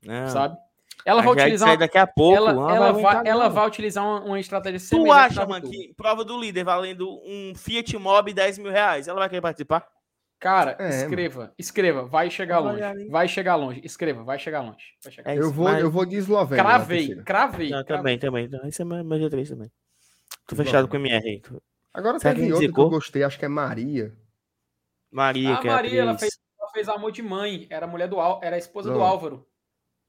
É. 0.04 0.26
Sabe? 0.26 0.58
Ela 1.06 1.20
a 1.20 1.24
vai 1.24 1.34
Jade 1.34 1.42
utilizar. 1.42 1.78
daqui 1.78 1.98
a 1.98 2.04
pouco. 2.04 2.36
Ela, 2.36 2.50
ela, 2.50 2.92
vai, 2.92 3.02
vai 3.02 3.22
ela 3.24 3.48
vai 3.48 3.68
utilizar 3.68 4.04
uma, 4.04 4.24
uma 4.24 4.40
estratégia 4.40 4.80
semelhante. 4.80 5.08
Tu 5.08 5.12
acha, 5.12 5.46
mano, 5.46 5.70
que 5.70 5.94
prova 5.96 6.24
do 6.24 6.36
líder 6.36 6.64
valendo 6.64 7.08
um 7.24 7.52
Fiat 7.54 7.96
Mobi 7.96 8.34
10 8.34 8.58
mil 8.58 8.72
reais, 8.72 9.06
ela 9.06 9.20
vai 9.20 9.28
querer 9.28 9.40
participar? 9.40 9.86
Cara, 10.40 10.76
é, 10.80 10.88
escreva, 10.88 11.40
mano. 11.42 11.52
escreva, 11.56 12.04
vai 12.06 12.28
chegar 12.28 12.58
longe. 12.58 13.08
Vai 13.08 13.28
chegar 13.28 13.54
longe, 13.54 13.80
escreva, 13.84 14.24
vai 14.24 14.36
chegar 14.36 14.62
longe. 14.62 14.84
Vai 15.02 15.12
chegar. 15.12 15.30
É 15.30 15.38
eu, 15.38 15.52
vou, 15.52 15.66
mas... 15.66 15.80
eu 15.80 15.90
vou 15.92 16.04
de 16.04 16.16
Eslovênia. 16.16 16.64
Cravei, 16.64 17.22
cravei. 17.22 17.70
Não, 17.70 17.84
também, 17.84 18.18
também. 18.18 18.50
Isso 18.66 18.82
é 18.82 18.84
meu 18.84 19.04
G3 19.04 19.48
também. 19.48 19.70
Tô 20.48 20.56
fechado 20.56 20.88
com 20.88 20.96
o 20.96 21.00
MR 21.00 21.26
aí. 21.26 21.42
Agora 21.94 22.18
Será 22.18 22.34
teve 22.34 22.52
outra 22.52 22.72
que 22.72 22.80
eu 22.80 22.90
gostei, 22.90 23.22
acho 23.22 23.38
que 23.38 23.44
é 23.44 23.48
Maria. 23.48 24.12
Maria, 25.12 25.54
a 25.54 25.60
que 25.60 25.68
é 25.68 25.70
Maria, 25.70 26.00
ela 26.00 26.18
fez, 26.18 26.36
ela 26.60 26.70
fez 26.70 26.88
amor 26.88 27.12
de 27.12 27.22
mãe, 27.22 27.68
era 27.70 27.86
mulher 27.86 28.08
do 28.08 28.16
era 28.42 28.56
a 28.56 28.58
esposa 28.58 28.90
Não. 28.90 28.98
do 28.98 29.02
Álvaro. 29.02 29.46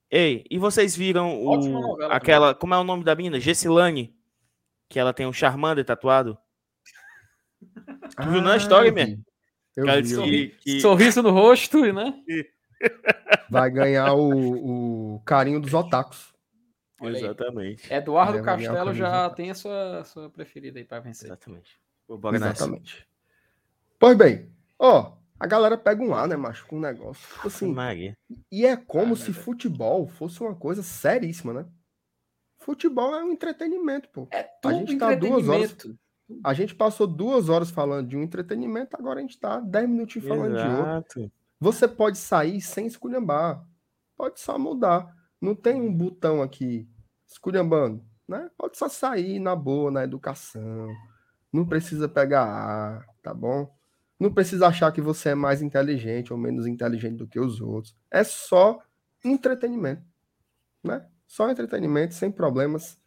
Ei, 0.10 0.44
e 0.50 0.58
vocês 0.58 0.96
viram 0.96 1.44
o, 1.44 2.02
aquela, 2.10 2.48
também. 2.48 2.60
como 2.60 2.74
é 2.74 2.78
o 2.80 2.84
nome 2.84 3.04
da 3.04 3.14
menina? 3.14 3.40
Gessilane, 3.40 4.16
que 4.90 5.00
ela 5.00 5.14
tem 5.14 5.28
um 5.28 5.34
Charmander 5.34 5.86
tatuado? 5.86 6.38
Tu 8.18 8.30
viu 8.30 8.42
na 8.42 8.58
história, 8.58 8.92
minha? 8.92 9.20
Eu 9.76 9.86
vi, 9.86 10.08
Sorri, 10.08 10.48
que... 10.62 10.80
Sorriso 10.80 11.22
no 11.22 11.32
rosto, 11.32 11.82
né? 11.94 12.14
Vai 13.50 13.70
ganhar 13.70 14.14
o, 14.14 15.16
o 15.16 15.20
carinho 15.22 15.60
dos 15.60 15.74
otakus. 15.74 16.34
Exatamente. 17.02 17.94
Eduardo 17.94 18.42
Castelo 18.42 18.94
já 18.94 19.30
tem 19.30 19.52
a 19.52 19.56
sua, 19.56 20.04
sua 20.06 20.30
preferida 20.30 20.80
aí 20.80 20.86
para 20.86 21.00
vencer. 21.00 21.28
Exatamente. 21.28 21.80
Exatamente. 22.34 23.08
Pois 24.00 24.18
bem, 24.18 24.50
ó, 24.80 25.14
a 25.40 25.48
galera 25.48 25.78
pega 25.78 26.02
um 26.02 26.14
ar, 26.14 26.28
né, 26.28 26.36
macho, 26.36 26.66
com 26.68 26.78
um 26.78 26.82
negócio. 26.82 27.28
Tipo 27.34 27.48
assim, 27.48 27.74
Maria. 27.74 28.18
E 28.52 28.66
é 28.66 28.78
como 28.78 29.14
ah, 29.14 29.18
se 29.18 29.34
futebol 29.34 30.08
fosse 30.08 30.42
uma 30.42 30.56
coisa 30.56 30.82
seríssima, 30.82 31.54
né? 31.54 31.66
Futebol 32.58 33.16
é 33.16 33.24
um 33.24 33.32
entretenimento, 33.32 34.10
pô. 34.10 34.28
É 34.32 34.44
tudo 34.44 34.74
a 34.74 34.78
gente 34.78 34.98
tá 34.98 35.14
duas 35.16 35.48
horas. 35.48 35.78
A 36.44 36.54
gente 36.54 36.74
passou 36.74 37.06
duas 37.06 37.50
horas 37.50 37.70
falando 37.70 38.08
de 38.08 38.18
um 38.18 38.24
entretenimento, 38.24 38.96
agora 38.98 39.20
a 39.20 39.22
gente 39.22 39.40
tá 39.40 39.60
dez 39.60 39.88
minutinhos 39.88 40.28
falando 40.28 40.56
Exato. 40.56 40.74
de 40.74 40.90
outro. 40.90 41.32
Você 41.60 41.88
pode 41.88 42.18
sair 42.18 42.62
sem 42.62 42.88
esculhambar. 42.88 43.64
Pode 44.18 44.40
só 44.40 44.58
mudar. 44.58 45.14
Não 45.46 45.54
tem 45.54 45.80
um 45.80 45.94
botão 45.94 46.42
aqui 46.42 46.90
esculhambando, 47.28 48.04
né? 48.28 48.50
Pode 48.58 48.80
só 48.80 48.90
sair 48.90 49.38
na 49.38 49.56
boa, 49.56 49.92
na 49.92 50.04
educação. 50.04 50.90
Não 51.54 51.68
precisa 51.68 52.10
pegar 52.10 52.44
ar, 52.44 53.06
tá 53.22 53.32
bom? 53.32 53.72
Não 54.20 54.34
precisa 54.34 54.66
achar 54.66 54.92
que 54.92 55.02
você 55.02 55.30
é 55.30 55.36
mais 55.36 55.62
inteligente 55.62 56.34
ou 56.34 56.40
menos 56.40 56.66
inteligente 56.66 57.18
do 57.18 57.28
que 57.28 57.40
os 57.40 57.62
outros. 57.62 57.96
É 58.10 58.24
só 58.24 58.80
entretenimento, 59.24 60.02
né? 60.84 61.06
Só 61.28 61.48
entretenimento, 61.52 62.16
sem 62.16 62.32
problemas, 62.32 63.00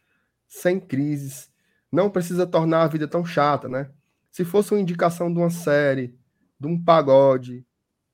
sem 0.47 0.79
crises. 0.79 1.51
Não 1.91 2.09
precisa 2.09 2.47
tornar 2.47 2.83
a 2.83 2.87
vida 2.87 3.05
tão 3.05 3.25
chata, 3.25 3.67
né? 3.67 3.91
Se 4.31 4.45
fosse 4.45 4.73
uma 4.73 4.79
indicação 4.79 5.33
de 5.33 5.37
uma 5.37 5.49
série, 5.49 6.17
de 6.57 6.67
um 6.67 6.81
pagode, 6.81 7.65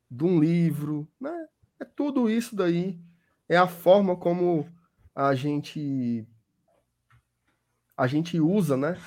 de 0.10 0.24
um 0.24 0.40
livro, 0.40 1.08
né? 1.22 1.46
É 1.80 1.86
tudo 1.86 2.28
isso 2.28 2.56
daí 2.56 3.05
é 3.50 3.58
a 3.58 3.68
forma 3.68 4.16
como 4.16 4.68
a 5.14 5.34
gente 5.36 6.28
a 7.98 8.08
gente 8.08 8.40
usa, 8.40 8.76
né? 8.76 8.98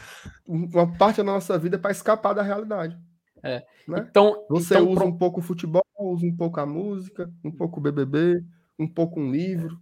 Uma 0.47 0.97
parte 0.97 1.19
da 1.19 1.25
nossa 1.25 1.59
vida 1.59 1.79
para 1.79 1.91
escapar 1.91 2.33
da 2.33 2.43
realidade. 2.43 2.99
É. 3.43 3.65
Né? 3.87 4.07
Então 4.09 4.47
você 4.49 4.75
então, 4.75 4.89
usa 4.89 5.01
pro... 5.01 5.09
um 5.09 5.17
pouco 5.17 5.41
o 5.41 5.43
futebol, 5.43 5.83
usa 5.99 6.27
um 6.27 6.37
pouco 6.37 6.59
a 6.59 6.67
música, 6.67 7.31
um 7.45 7.53
pouco 7.53 7.79
o 7.79 7.83
BBB, 7.83 8.43
um 8.79 8.89
pouco 8.89 9.21
um 9.21 9.31
livro, 9.31 9.79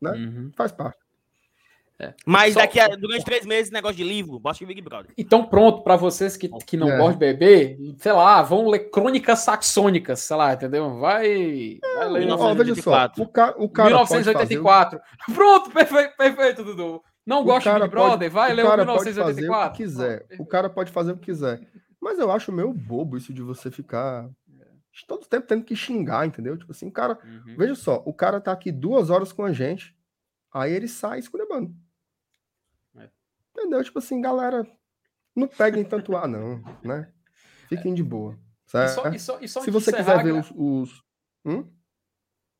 né? 0.00 0.12
Uhum. 0.12 0.50
Faz 0.56 0.72
parte. 0.72 0.98
É. 1.98 2.12
Mas 2.26 2.54
Só... 2.54 2.60
daqui 2.60 2.78
a 2.78 2.88
durante 2.88 3.24
três 3.24 3.46
meses, 3.46 3.72
negócio 3.72 3.96
de 3.96 4.04
livro, 4.04 4.38
bosta 4.38 4.64
de 4.64 4.66
Big 4.66 4.82
Brother. 4.82 5.12
Então, 5.16 5.44
pronto, 5.44 5.82
para 5.82 5.96
vocês 5.96 6.36
que, 6.36 6.48
que 6.66 6.76
não 6.76 6.90
é. 6.90 6.96
gostam 6.96 7.12
de 7.12 7.18
beber, 7.18 7.78
sei 7.98 8.12
lá, 8.12 8.42
vão 8.42 8.68
ler 8.68 8.90
crônicas 8.90 9.38
saxônicas, 9.40 10.20
sei 10.20 10.36
lá, 10.36 10.52
entendeu? 10.52 10.98
Vai. 10.98 11.78
vai 11.96 12.08
ler. 12.10 12.18
1984. 12.20 13.22
o, 13.22 13.26
ca, 13.26 13.54
o 13.56 13.68
cara 13.68 13.88
1984. 13.88 14.98
Fazer... 14.98 15.12
Pronto, 15.34 15.70
perfeito, 15.70 16.16
perfeito, 16.16 16.64
Dudu. 16.64 17.02
Não 17.24 17.42
gosta 17.42 17.72
de 17.72 17.80
Big 17.80 17.90
Brother? 17.90 18.10
Pode, 18.10 18.28
vai 18.28 18.52
ler 18.52 18.66
o 18.66 18.76
1984. 18.76 19.46
Pode 19.46 19.46
fazer 19.46 19.66
o 19.66 19.70
que 19.70 19.76
quiser. 19.76 20.26
o 20.38 20.46
cara 20.46 20.70
pode 20.70 20.92
fazer 20.92 21.12
o 21.12 21.16
que 21.16 21.26
quiser. 21.26 21.60
Mas 22.00 22.18
eu 22.18 22.30
acho 22.30 22.52
meio 22.52 22.72
bobo 22.72 23.16
isso 23.16 23.32
de 23.32 23.42
você 23.42 23.70
ficar 23.70 24.28
todo 25.04 25.26
tempo 25.26 25.46
tendo 25.46 25.64
que 25.64 25.76
xingar, 25.76 26.26
entendeu? 26.26 26.56
Tipo 26.56 26.72
assim, 26.72 26.90
cara, 26.90 27.18
uhum. 27.22 27.56
veja 27.56 27.74
só, 27.74 28.02
o 28.06 28.14
cara 28.14 28.40
tá 28.40 28.52
aqui 28.52 28.70
duas 28.70 29.10
horas 29.10 29.32
com 29.32 29.44
a 29.44 29.52
gente, 29.52 29.94
aí 30.52 30.72
ele 30.72 30.88
sai 30.88 31.18
esculhambando. 31.18 31.74
Entendeu? 33.56 33.82
Tipo 33.82 33.98
assim, 34.00 34.20
galera, 34.20 34.66
não 35.34 35.48
peguem 35.48 35.82
tanto 35.82 36.14
ar, 36.14 36.28
não, 36.28 36.62
né? 36.84 37.10
Fiquem 37.68 37.94
de 37.94 38.02
boa. 38.02 38.38
Certo? 38.66 38.90
E 38.90 38.94
só, 38.94 39.08
e 39.08 39.18
só, 39.18 39.40
e 39.40 39.48
só 39.48 39.60
Se 39.62 39.70
você 39.70 39.90
quiser 39.90 40.22
ver 40.22 40.32
os. 40.32 40.52
os... 40.54 41.02
Hum? 41.44 41.72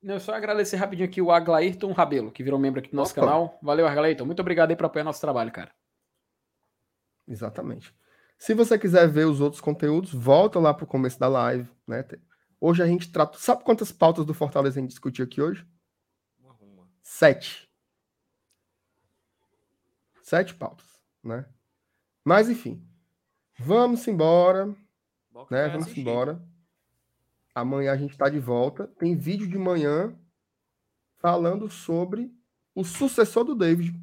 Não, 0.02 0.18
só 0.18 0.34
agradecer 0.34 0.76
rapidinho 0.76 1.08
aqui 1.08 1.20
o 1.20 1.30
Aglairton 1.30 1.92
Rabelo, 1.92 2.30
que 2.30 2.42
virou 2.42 2.58
membro 2.58 2.80
aqui 2.80 2.90
do 2.90 2.96
nosso 2.96 3.12
Opa. 3.12 3.20
canal. 3.22 3.58
Valeu, 3.62 3.86
Aglairton. 3.86 4.24
Muito 4.24 4.40
obrigado 4.40 4.70
aí 4.70 4.76
por 4.76 4.86
apoiar 4.86 5.04
nosso 5.04 5.20
trabalho, 5.20 5.52
cara. 5.52 5.70
Exatamente. 7.28 7.94
Se 8.38 8.54
você 8.54 8.78
quiser 8.78 9.08
ver 9.08 9.26
os 9.26 9.40
outros 9.40 9.60
conteúdos, 9.60 10.12
volta 10.12 10.58
lá 10.58 10.72
pro 10.72 10.86
começo 10.86 11.18
da 11.18 11.28
live, 11.28 11.68
né? 11.86 12.04
Hoje 12.60 12.82
a 12.82 12.86
gente 12.86 13.12
trata. 13.12 13.36
Sabe 13.38 13.64
quantas 13.64 13.92
pautas 13.92 14.24
do 14.24 14.32
Fortaleza 14.32 14.78
a 14.78 14.82
gente 14.82 14.90
discutiu 14.90 15.24
aqui 15.24 15.42
hoje? 15.42 15.66
Sete. 17.02 17.68
Sete 20.26 20.56
pautas, 20.56 20.84
né? 21.22 21.46
Mas 22.24 22.48
enfim. 22.48 22.84
Vamos 23.60 24.08
embora. 24.08 24.66
Né? 25.48 25.68
Vamos 25.68 25.84
assistir. 25.84 26.00
embora. 26.00 26.44
Amanhã 27.54 27.92
a 27.92 27.96
gente 27.96 28.10
está 28.10 28.28
de 28.28 28.40
volta. 28.40 28.88
Tem 28.98 29.16
vídeo 29.16 29.46
de 29.46 29.56
manhã 29.56 30.18
falando 31.18 31.70
sobre 31.70 32.34
o 32.74 32.82
sucessor 32.82 33.44
do 33.44 33.54
David. 33.54 33.96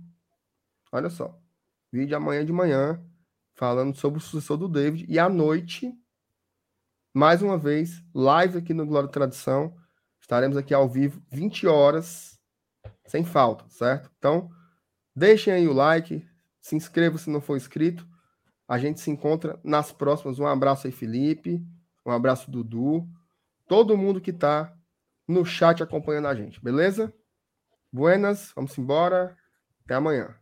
Olha 0.94 1.10
só. 1.10 1.38
Vídeo 1.92 2.16
amanhã 2.16 2.46
de 2.46 2.54
manhã 2.54 3.06
falando 3.54 3.94
sobre 3.94 4.20
o 4.20 4.22
sucessor 4.22 4.56
do 4.56 4.70
David. 4.70 5.06
E 5.10 5.20
à 5.20 5.28
noite, 5.28 5.94
mais 7.14 7.42
uma 7.42 7.58
vez, 7.58 8.02
live 8.16 8.60
aqui 8.60 8.74
no 8.74 8.86
Glória 8.86 9.10
e 9.10 9.12
Tradição. 9.12 9.76
Estaremos 10.22 10.56
aqui 10.56 10.74
ao 10.74 10.88
vivo, 10.88 11.22
20 11.30 11.68
horas, 11.68 12.40
sem 13.08 13.26
falta, 13.26 13.68
certo? 13.68 14.10
Então, 14.18 14.50
deixem 15.16 15.54
aí 15.54 15.68
o 15.68 15.74
like, 15.74 16.26
se 16.62 16.76
inscreva 16.76 17.18
se 17.18 17.30
não 17.30 17.42
for 17.42 17.58
inscrito. 17.58 18.08
A 18.68 18.78
gente 18.78 19.00
se 19.00 19.12
encontra 19.12 19.60
nas 19.64 19.92
próximas. 19.92 20.40
Um 20.40 20.48
abraço 20.48 20.88
aí, 20.88 20.94
Felipe. 20.94 21.62
Um 22.06 22.12
abraço, 22.12 22.50
Dudu. 22.50 23.08
Todo 23.68 23.98
mundo 23.98 24.22
que 24.22 24.32
está 24.32 24.74
no 25.28 25.46
chat 25.46 25.82
acompanhando 25.82 26.28
a 26.28 26.36
gente, 26.36 26.62
beleza? 26.62 27.14
Buenas, 27.92 28.52
vamos 28.56 28.78
embora. 28.78 29.38
Até 29.84 29.96
amanhã. 29.96 30.36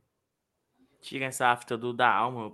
Tira 1.02 1.26
essa 1.26 1.48
afta 1.48 1.78
do 1.78 1.94
da 1.94 2.14
alma, 2.14 2.50